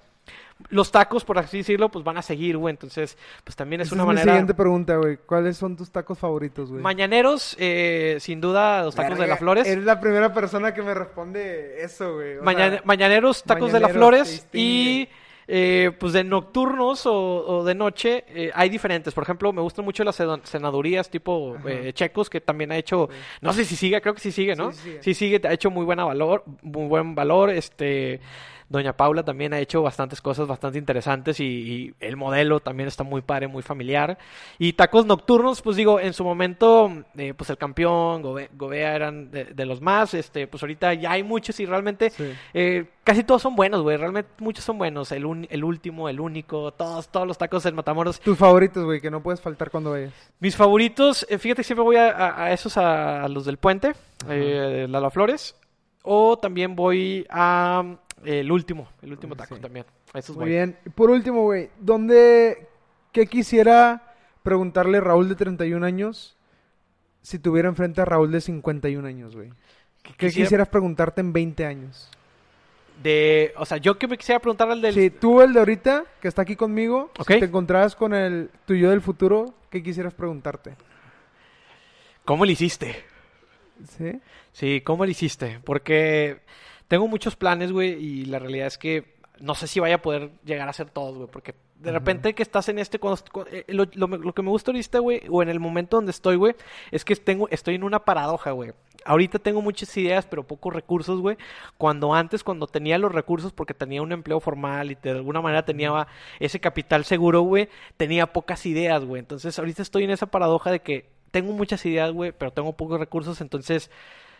Los 0.70 0.90
tacos, 0.90 1.24
por 1.24 1.38
así 1.38 1.58
decirlo, 1.58 1.88
pues 1.88 2.04
van 2.04 2.16
a 2.18 2.22
seguir, 2.22 2.56
güey, 2.56 2.72
entonces 2.72 3.16
pues 3.44 3.54
también 3.54 3.80
es 3.80 3.86
Esa 3.88 3.94
una 3.94 4.02
es 4.02 4.06
mi 4.08 4.14
manera... 4.14 4.32
siguiente 4.32 4.54
pregunta, 4.54 4.96
güey. 4.96 5.16
¿Cuáles 5.24 5.56
son 5.56 5.76
tus 5.76 5.90
tacos 5.90 6.18
favoritos, 6.18 6.70
güey? 6.70 6.82
Mañaneros, 6.82 7.54
eh, 7.60 8.16
sin 8.20 8.40
duda, 8.40 8.82
los 8.82 8.94
tacos 8.94 9.18
de 9.18 9.26
las 9.28 9.38
flores. 9.38 9.66
Eres 9.68 9.84
la 9.84 10.00
primera 10.00 10.34
persona 10.34 10.74
que 10.74 10.82
me 10.82 10.94
responde 10.94 11.82
eso, 11.82 12.14
güey. 12.14 12.38
Sea, 12.56 12.82
mañaneros, 12.84 13.42
tacos 13.44 13.72
de 13.72 13.80
las 13.80 13.92
flores 13.92 14.48
y 14.52 15.08
eh, 15.50 15.92
pues 15.98 16.12
de 16.12 16.24
nocturnos 16.24 17.06
o, 17.06 17.14
o 17.14 17.64
de 17.64 17.74
noche 17.74 18.24
eh, 18.28 18.50
hay 18.52 18.68
diferentes. 18.68 19.14
Por 19.14 19.22
ejemplo, 19.22 19.52
me 19.52 19.62
gustan 19.62 19.84
mucho 19.84 20.04
las 20.04 20.16
sena- 20.16 20.40
senadurías 20.44 21.08
tipo 21.08 21.56
eh, 21.66 21.92
checos 21.94 22.28
que 22.28 22.40
también 22.42 22.70
ha 22.72 22.76
hecho, 22.76 23.08
no 23.40 23.52
sé 23.54 23.64
si 23.64 23.74
sigue, 23.76 23.98
creo 24.02 24.12
que 24.12 24.20
sí 24.20 24.30
sigue, 24.32 24.54
¿no? 24.56 24.72
Sí, 24.72 24.78
sí 24.78 24.82
sigue. 24.90 25.02
Sí 25.02 25.14
sigue, 25.14 25.48
ha 25.48 25.52
hecho 25.52 25.70
muy 25.70 25.84
buena 25.86 26.04
valor, 26.04 26.42
muy 26.62 26.86
buen 26.88 27.14
valor, 27.14 27.48
este 27.48 28.20
Doña 28.68 28.92
Paula 28.92 29.22
también 29.24 29.54
ha 29.54 29.58
hecho 29.60 29.80
bastantes 29.82 30.20
cosas 30.20 30.46
bastante 30.46 30.76
interesantes 30.78 31.40
y, 31.40 31.44
y 31.44 31.94
el 32.00 32.16
modelo 32.16 32.60
también 32.60 32.86
está 32.88 33.02
muy 33.02 33.22
padre, 33.22 33.48
muy 33.48 33.62
familiar. 33.62 34.18
Y 34.58 34.74
tacos 34.74 35.06
nocturnos, 35.06 35.62
pues 35.62 35.76
digo, 35.76 35.98
en 36.00 36.12
su 36.12 36.22
momento, 36.22 36.92
eh, 37.16 37.32
pues 37.34 37.48
el 37.50 37.56
campeón, 37.56 38.22
Gobe- 38.22 38.50
Gobea 38.54 38.94
eran 38.94 39.30
de, 39.30 39.46
de 39.46 39.64
los 39.66 39.80
más, 39.80 40.12
este, 40.14 40.46
pues 40.46 40.62
ahorita 40.62 40.92
ya 40.94 41.12
hay 41.12 41.22
muchos 41.22 41.58
y 41.60 41.66
realmente 41.66 42.10
Sí. 42.10 42.30
eh, 42.52 42.84
casi 43.04 43.24
todos 43.24 43.40
son 43.40 43.56
buenos, 43.56 43.80
güey, 43.82 43.96
realmente 43.96 44.30
muchos 44.38 44.64
son 44.64 44.76
buenos. 44.76 45.12
El, 45.12 45.24
un- 45.24 45.46
el 45.48 45.64
último, 45.64 46.08
el 46.10 46.20
único, 46.20 46.70
todos, 46.72 47.08
todos 47.08 47.26
los 47.26 47.38
tacos 47.38 47.64
en 47.64 47.74
Matamoros. 47.74 48.20
Tus 48.20 48.36
favoritos, 48.36 48.84
güey, 48.84 49.00
que 49.00 49.10
no 49.10 49.22
puedes 49.22 49.40
faltar 49.40 49.70
cuando 49.70 49.92
vayas. 49.92 50.12
Mis 50.40 50.54
favoritos, 50.56 51.26
eh, 51.30 51.38
fíjate 51.38 51.60
que 51.60 51.64
siempre 51.64 51.84
voy 51.84 51.96
a, 51.96 52.10
a- 52.10 52.44
a 52.44 52.52
esos, 52.52 52.76
a, 52.76 53.24
a 53.24 53.28
los 53.28 53.46
del 53.46 53.56
puente, 53.56 53.94
Lala 54.28 55.10
Flores, 55.10 55.56
o 56.02 56.38
también 56.38 56.76
voy 56.76 57.26
a 57.30 57.96
el 58.24 58.50
último, 58.52 58.88
el 59.02 59.12
último 59.12 59.36
taco 59.36 59.56
Sí. 59.56 59.60
también. 59.60 59.84
A 60.12 60.18
esos 60.18 60.36
Muy 60.36 60.48
bien. 60.48 60.76
Por 60.94 61.10
último, 61.10 61.42
güey, 61.42 61.70
¿dónde... 61.80 62.66
¿Qué 63.12 63.26
quisiera 63.26 64.14
preguntarle 64.42 65.00
Raúl 65.00 65.28
de 65.28 65.34
31 65.34 65.84
años 65.84 66.36
si 67.22 67.38
tuviera 67.38 67.68
enfrente 67.68 68.00
a 68.00 68.04
Raúl 68.04 68.30
de 68.30 68.40
51 68.40 69.06
años, 69.06 69.34
güey? 69.34 69.50
¿Qué 70.02 70.12
Quisiera- 70.14 70.44
quisieras 70.46 70.68
preguntarte 70.68 71.20
en 71.20 71.32
20 71.32 71.66
años? 71.66 72.08
De, 73.02 73.52
o 73.56 73.64
sea, 73.66 73.76
yo 73.78 73.96
que 73.98 74.08
me 74.08 74.18
quisiera 74.18 74.40
preguntar 74.40 74.70
al 74.70 74.80
del... 74.82 74.92
Si 74.94 75.10
tú, 75.10 75.40
el 75.40 75.52
de 75.52 75.58
ahorita, 75.60 76.04
que 76.20 76.28
está 76.28 76.42
aquí 76.42 76.56
conmigo, 76.56 77.10
si 77.26 77.38
te 77.38 77.44
encontrabas 77.46 77.94
con 77.94 78.12
el 78.14 78.50
tuyo 78.66 78.90
del 78.90 79.00
futuro, 79.00 79.54
¿qué 79.70 79.82
quisieras 79.82 80.14
preguntarte? 80.14 80.74
¿Cómo 82.24 82.44
le 82.44 82.52
hiciste? 82.52 82.96
¿Sí? 83.96 84.20
Sí, 84.52 84.80
¿cómo 84.84 85.04
le 85.04 85.12
hiciste? 85.12 85.60
Porque 85.64 86.40
tengo 86.88 87.06
muchos 87.08 87.36
planes, 87.36 87.70
güey, 87.72 87.92
y 87.92 88.24
la 88.24 88.38
realidad 88.38 88.66
es 88.66 88.78
que 88.78 89.16
no 89.40 89.54
sé 89.54 89.68
si 89.68 89.78
vaya 89.78 89.96
a 89.96 90.02
poder 90.02 90.30
llegar 90.44 90.66
a 90.66 90.72
hacer 90.72 90.90
todos, 90.90 91.16
güey, 91.16 91.28
porque 91.30 91.54
de 91.76 91.92
repente 91.92 92.34
que 92.34 92.42
estás 92.42 92.68
en 92.70 92.80
este... 92.80 92.98
cuando- 92.98 93.22
cu- 93.30 93.44
eh, 93.52 93.64
lo, 93.68 93.86
lo- 93.94 94.08
lo 94.08 94.32
que 94.32 94.42
me 94.42 94.50
gusta 94.50 94.72
ahorita, 94.72 94.98
güey, 94.98 95.22
o 95.30 95.42
en 95.44 95.48
el 95.48 95.60
momento 95.60 95.96
donde 95.96 96.10
estoy, 96.10 96.34
güey, 96.34 96.56
es 96.90 97.04
que 97.04 97.14
tengo, 97.14 97.48
estoy 97.50 97.76
en 97.76 97.84
una 97.84 98.00
paradoja, 98.00 98.50
güey. 98.50 98.72
Ahorita 99.04 99.38
tengo 99.38 99.62
muchas 99.62 99.96
ideas, 99.96 100.26
pero 100.26 100.42
pocos 100.44 100.74
recursos, 100.74 101.20
güey. 101.20 101.36
Cuando 101.76 102.12
antes, 102.14 102.42
cuando 102.42 102.66
tenía 102.66 102.98
los 102.98 103.12
recursos, 103.12 103.52
porque 103.52 103.74
tenía 103.74 104.02
un 104.02 104.10
empleo 104.10 104.40
formal 104.40 104.90
y 104.90 104.96
de 105.00 105.10
alguna 105.10 105.40
manera 105.40 105.64
tenía 105.64 106.08
ese 106.40 106.58
capital 106.58 107.04
seguro, 107.04 107.42
güey, 107.42 107.68
tenía 107.96 108.32
pocas 108.32 108.66
ideas, 108.66 109.04
güey. 109.04 109.20
Entonces, 109.20 109.56
ahorita 109.56 109.82
estoy 109.82 110.02
en 110.02 110.10
esa 110.10 110.26
paradoja 110.26 110.72
de 110.72 110.80
que 110.80 111.06
tengo 111.30 111.52
muchas 111.52 111.86
ideas, 111.86 112.10
güey, 112.10 112.32
pero 112.32 112.52
tengo 112.52 112.72
pocos 112.76 112.98
recursos, 112.98 113.40
entonces... 113.40 113.88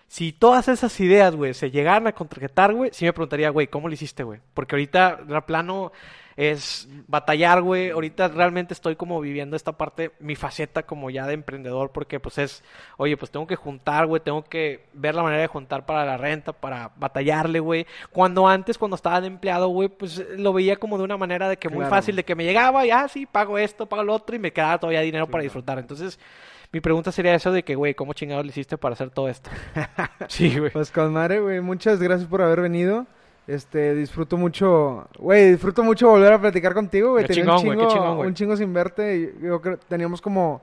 Si 0.09 0.33
todas 0.33 0.69
esas 0.69 0.99
ideas, 1.01 1.37
güey, 1.37 1.53
se 1.53 1.71
llegaran 1.71 2.07
a 2.07 2.13
concretar, 2.13 2.73
güey, 2.73 2.91
sí 2.95 3.05
me 3.05 3.13
preguntaría, 3.13 3.51
güey, 3.51 3.67
¿cómo 3.69 3.89
lo 3.89 3.95
hiciste, 3.95 4.23
güey? 4.23 4.41
Porque 4.55 4.75
ahorita, 4.75 5.17
de 5.17 5.43
plano, 5.43 5.93
es 6.35 6.89
batallar, 7.09 7.61
güey. 7.61 7.91
Ahorita 7.91 8.29
realmente 8.29 8.73
estoy 8.73 8.97
como 8.97 9.21
viviendo 9.21 9.55
esta 9.55 9.73
parte, 9.73 10.13
mi 10.21 10.35
faceta 10.35 10.85
como 10.85 11.11
ya 11.11 11.27
de 11.27 11.35
emprendedor, 11.35 11.91
porque 11.91 12.21
pues 12.21 12.39
es, 12.39 12.65
oye, 12.97 13.17
pues 13.19 13.31
tengo 13.31 13.47
que 13.47 13.57
juntar, 13.57 14.07
güey, 14.07 14.23
tengo 14.23 14.45
que 14.45 14.87
ver 14.95 15.15
la 15.15 15.25
manera 15.25 15.43
de 15.43 15.49
juntar 15.49 15.85
para 15.85 16.07
la 16.07 16.17
renta, 16.17 16.53
para 16.53 16.93
batallarle, 16.97 17.59
güey. 17.61 17.87
Cuando 18.11 18.49
antes, 18.49 18.79
cuando 18.79 18.95
estaba 18.95 19.21
de 19.21 19.27
empleado, 19.27 19.69
güey, 19.69 19.89
pues 19.89 20.25
lo 20.39 20.53
veía 20.55 20.77
como 20.77 20.97
de 20.97 21.05
una 21.05 21.17
manera 21.19 21.49
de 21.51 21.59
que 21.59 21.69
muy 21.69 21.79
Claro. 21.81 21.91
fácil, 21.91 22.17
de 22.17 22.25
que 22.25 22.35
me 22.35 22.45
llegaba 22.45 22.87
y, 22.87 22.91
ah, 22.93 23.09
sí, 23.09 23.27
pago 23.27 23.59
esto, 23.59 23.87
pago 23.87 24.05
lo 24.05 24.15
otro 24.15 24.37
y 24.37 24.39
me 24.39 24.53
quedaba 24.53 24.79
todavía 24.79 25.01
dinero 25.01 25.27
para 25.27 25.43
disfrutar. 25.43 25.79
Entonces, 25.79 26.19
mi 26.73 26.81
pregunta 26.81 27.13
sería 27.13 27.35
eso 27.35 27.51
de 27.51 27.63
que, 27.63 27.75
güey, 27.75 27.95
¿cómo 27.95 28.13
chingados 28.13 28.45
le 28.45 28.51
hiciste 28.51 28.77
para 28.77 28.93
hacer 28.93 29.11
todo 29.11 29.29
esto? 29.29 29.51
sí, 30.29 30.59
güey. 30.59 30.71
Pues 30.71 30.91
con 30.91 31.13
madre, 31.13 31.41
güey, 31.41 31.61
muchas 31.61 32.01
gracias 32.01 32.29
por 32.29 32.43
haber 32.43 32.61
venido. 32.61 33.07
Este, 33.47 33.95
disfruto 33.95 34.37
mucho, 34.37 35.09
güey, 35.19 35.53
disfruto 35.53 35.83
mucho 35.83 36.11
volver 36.11 36.35
a 36.35 36.41
platicar 36.41 36.75
contigo, 36.75 37.13
güey. 37.13 37.25
Tenía 37.25 37.45
un 37.45 37.59
chingón, 37.59 37.79
qué 37.79 37.81
chingo, 37.81 37.95
chingón, 37.95 38.17
güey. 38.17 38.29
un 38.29 38.35
chingo 38.35 38.57
sin 38.57 38.73
verte. 38.75 39.17
y 39.17 39.47
Yo 39.47 39.63
creo 39.63 39.79
teníamos 39.79 40.21
como 40.21 40.61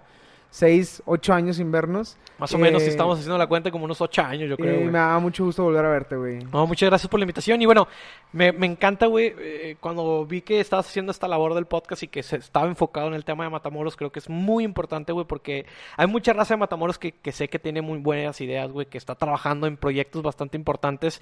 seis, 0.50 1.02
ocho 1.06 1.34
años 1.34 1.58
sin 1.58 1.72
vernos. 1.72 2.18
Más 2.38 2.54
o 2.54 2.58
menos, 2.58 2.82
si 2.82 2.90
Eh, 2.90 2.92
estamos 2.92 3.18
haciendo 3.18 3.38
la 3.38 3.48
cuenta, 3.48 3.72
como 3.72 3.86
unos 3.86 4.02
ocho 4.02 4.22
años, 4.22 4.50
yo 4.50 4.58
creo, 4.58 4.74
y 4.74 4.78
güey. 4.80 4.90
me 4.90 5.00
da 5.00 5.18
mucho 5.20 5.46
gusto 5.46 5.64
volver 5.64 5.86
a 5.86 5.90
verte, 5.90 6.18
güey. 6.18 6.40
No, 6.52 6.68
muchas 6.68 6.90
gracias 6.90 7.10
por 7.10 7.18
la 7.20 7.24
invitación. 7.24 7.62
Y 7.62 7.66
bueno, 7.66 7.88
me, 8.34 8.52
me 8.52 8.66
encanta, 8.68 9.06
güey, 9.06 9.34
eh, 9.40 9.78
cuando 9.80 10.26
vi 10.26 10.42
que 10.42 10.60
estabas 10.60 10.88
haciendo 10.88 11.12
esta 11.14 11.30
labor 11.30 11.54
del 11.54 11.66
podcast 11.66 12.04
y 12.04 12.10
que 12.10 12.24
se 12.24 12.36
estaba 12.36 12.68
enfocado 12.68 13.08
en 13.08 13.14
el 13.14 13.24
tema 13.24 13.46
de 13.46 13.50
Matamoros, 13.52 13.96
creo 13.96 14.12
que 14.12 14.20
es 14.20 14.30
muy 14.30 14.66
importante, 14.66 15.14
güey, 15.14 15.26
porque 15.26 15.66
hay 15.96 16.08
mucha 16.08 16.34
raza 16.34 16.56
de 16.56 16.60
Matamoros 16.60 17.00
que, 17.00 17.14
que 17.14 17.32
sé 17.32 17.48
que 17.48 17.58
tiene 17.60 17.82
muy 17.82 18.00
buenas 18.00 18.42
ideas, 18.42 18.70
güey, 18.70 18.88
que 18.88 18.98
está 18.98 19.16
trabajando 19.16 19.68
en 19.68 19.78
proyectos 19.78 20.22
bastante 20.24 20.58
importantes. 20.58 21.22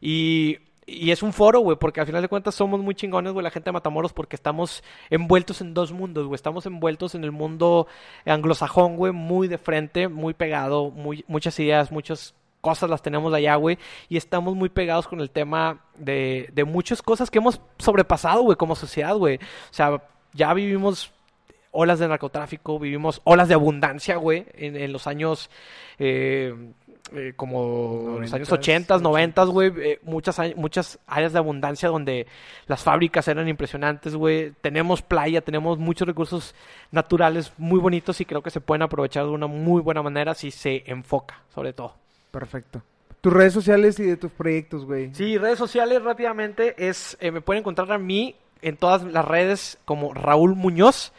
Y, 0.00 0.58
y 0.86 1.10
es 1.10 1.22
un 1.22 1.32
foro, 1.32 1.60
güey, 1.60 1.78
porque 1.78 2.00
al 2.00 2.06
final 2.06 2.22
de 2.22 2.28
cuentas 2.28 2.54
somos 2.54 2.80
muy 2.80 2.94
chingones, 2.94 3.32
güey, 3.32 3.42
la 3.42 3.50
gente 3.50 3.66
de 3.66 3.72
Matamoros, 3.72 4.12
porque 4.12 4.36
estamos 4.36 4.82
envueltos 5.10 5.60
en 5.60 5.74
dos 5.74 5.92
mundos, 5.92 6.26
güey. 6.26 6.36
Estamos 6.36 6.66
envueltos 6.66 7.14
en 7.14 7.24
el 7.24 7.32
mundo 7.32 7.86
anglosajón, 8.26 8.96
güey, 8.96 9.12
muy 9.12 9.48
de 9.48 9.58
frente, 9.58 10.08
muy 10.08 10.34
pegado, 10.34 10.90
muy, 10.90 11.24
muchas 11.26 11.58
ideas, 11.58 11.90
muchas 11.90 12.34
cosas 12.60 12.88
las 12.88 13.02
tenemos 13.02 13.32
allá, 13.34 13.56
güey, 13.56 13.78
y 14.08 14.16
estamos 14.16 14.54
muy 14.54 14.70
pegados 14.70 15.06
con 15.06 15.20
el 15.20 15.30
tema 15.30 15.84
de, 15.98 16.48
de 16.52 16.64
muchas 16.64 17.02
cosas 17.02 17.30
que 17.30 17.38
hemos 17.38 17.60
sobrepasado, 17.78 18.42
güey, 18.42 18.56
como 18.56 18.74
sociedad, 18.74 19.16
güey. 19.16 19.36
O 19.36 19.72
sea, 19.74 20.02
ya 20.32 20.52
vivimos 20.54 21.12
olas 21.70 21.98
de 21.98 22.08
narcotráfico, 22.08 22.78
vivimos 22.78 23.20
olas 23.24 23.48
de 23.48 23.54
abundancia, 23.54 24.16
güey, 24.16 24.46
en, 24.54 24.76
en 24.76 24.92
los 24.92 25.06
años 25.06 25.50
eh, 25.98 26.54
eh, 27.12 27.34
como 27.36 28.18
los 28.20 28.32
años 28.32 28.50
80, 28.50 28.98
90, 28.98 29.44
güey, 29.44 29.72
eh, 29.76 29.98
muchas, 30.02 30.38
muchas 30.56 30.98
áreas 31.06 31.32
de 31.32 31.38
abundancia 31.38 31.88
donde 31.88 32.26
las 32.66 32.82
fábricas 32.82 33.28
eran 33.28 33.46
impresionantes, 33.46 34.16
güey. 34.16 34.52
Tenemos 34.62 35.02
playa, 35.02 35.42
tenemos 35.42 35.78
muchos 35.78 36.08
recursos 36.08 36.54
naturales 36.90 37.52
muy 37.58 37.78
bonitos 37.78 38.20
y 38.20 38.24
creo 38.24 38.42
que 38.42 38.50
se 38.50 38.60
pueden 38.60 38.82
aprovechar 38.82 39.24
de 39.24 39.30
una 39.30 39.46
muy 39.46 39.82
buena 39.82 40.02
manera 40.02 40.34
si 40.34 40.50
se 40.50 40.82
enfoca, 40.86 41.42
sobre 41.54 41.72
todo. 41.72 41.94
Perfecto. 42.30 42.82
Tus 43.20 43.32
redes 43.32 43.52
sociales 43.52 43.98
y 44.00 44.04
de 44.04 44.16
tus 44.16 44.32
proyectos, 44.32 44.84
güey. 44.84 45.14
Sí, 45.14 45.38
redes 45.38 45.58
sociales 45.58 46.02
rápidamente 46.02 46.74
es, 46.88 47.16
eh, 47.20 47.30
me 47.30 47.40
pueden 47.40 47.60
encontrar 47.60 47.92
a 47.92 47.98
mí 47.98 48.34
en 48.60 48.76
todas 48.76 49.02
las 49.02 49.24
redes 49.24 49.78
como 49.84 50.14
Raúl 50.14 50.54
Muñoz. 50.54 51.12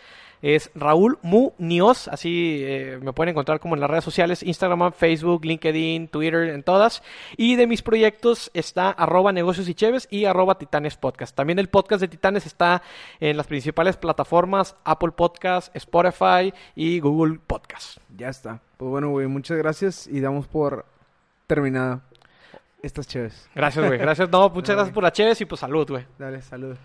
Es 0.46 0.70
Raúl 0.76 1.18
Muñoz, 1.24 2.08
así 2.08 2.62
eh, 2.64 3.00
me 3.02 3.14
pueden 3.14 3.32
encontrar 3.32 3.60
como 3.60 3.74
en 3.74 3.82
las 3.82 3.90
redes 3.90 4.04
sociales, 4.04 4.44
Instagram, 4.44 4.94
Facebook, 4.94 5.44
LinkedIn, 5.44 6.08
Twitter, 6.08 6.50
en 6.50 6.62
todas. 6.62 7.02
Y 7.36 7.56
de 7.56 7.66
mis 7.66 7.82
proyectos 7.82 8.52
está 8.54 8.92
arroba 8.92 9.32
negocios 9.32 9.68
y 9.68 9.74
cheves 9.74 10.08
y 10.12 10.26
arroba 10.26 10.60
titanes 10.60 10.98
podcast. 10.98 11.36
También 11.36 11.58
el 11.58 11.68
podcast 11.68 12.00
de 12.02 12.10
Titanes 12.10 12.46
está 12.46 12.84
en 13.20 13.38
las 13.38 13.48
principales 13.48 13.98
plataformas 13.98 14.76
Apple 14.84 15.14
Podcast, 15.14 15.76
Spotify 15.76 16.54
y 16.76 17.00
Google 17.00 17.40
Podcast. 17.48 17.98
Ya 18.16 18.30
está. 18.30 18.62
Pues 18.78 18.92
bueno, 18.92 19.10
güey, 19.10 19.26
muchas 19.26 19.58
gracias 19.58 20.06
y 20.06 20.20
damos 20.20 20.46
por 20.46 20.86
terminada 21.48 22.02
estas 22.84 23.08
chéves. 23.08 23.50
Gracias, 23.56 23.84
güey. 23.84 23.98
Gracias. 24.06 24.30
No, 24.30 24.48
muchas 24.52 24.76
gracias 24.76 24.94
por 24.94 25.02
la 25.02 25.12
cheves 25.12 25.42
y 25.42 25.46
pues 25.46 25.62
salud, 25.62 25.90
güey. 25.90 26.06
Dale, 26.20 26.44
salud. 26.44 26.78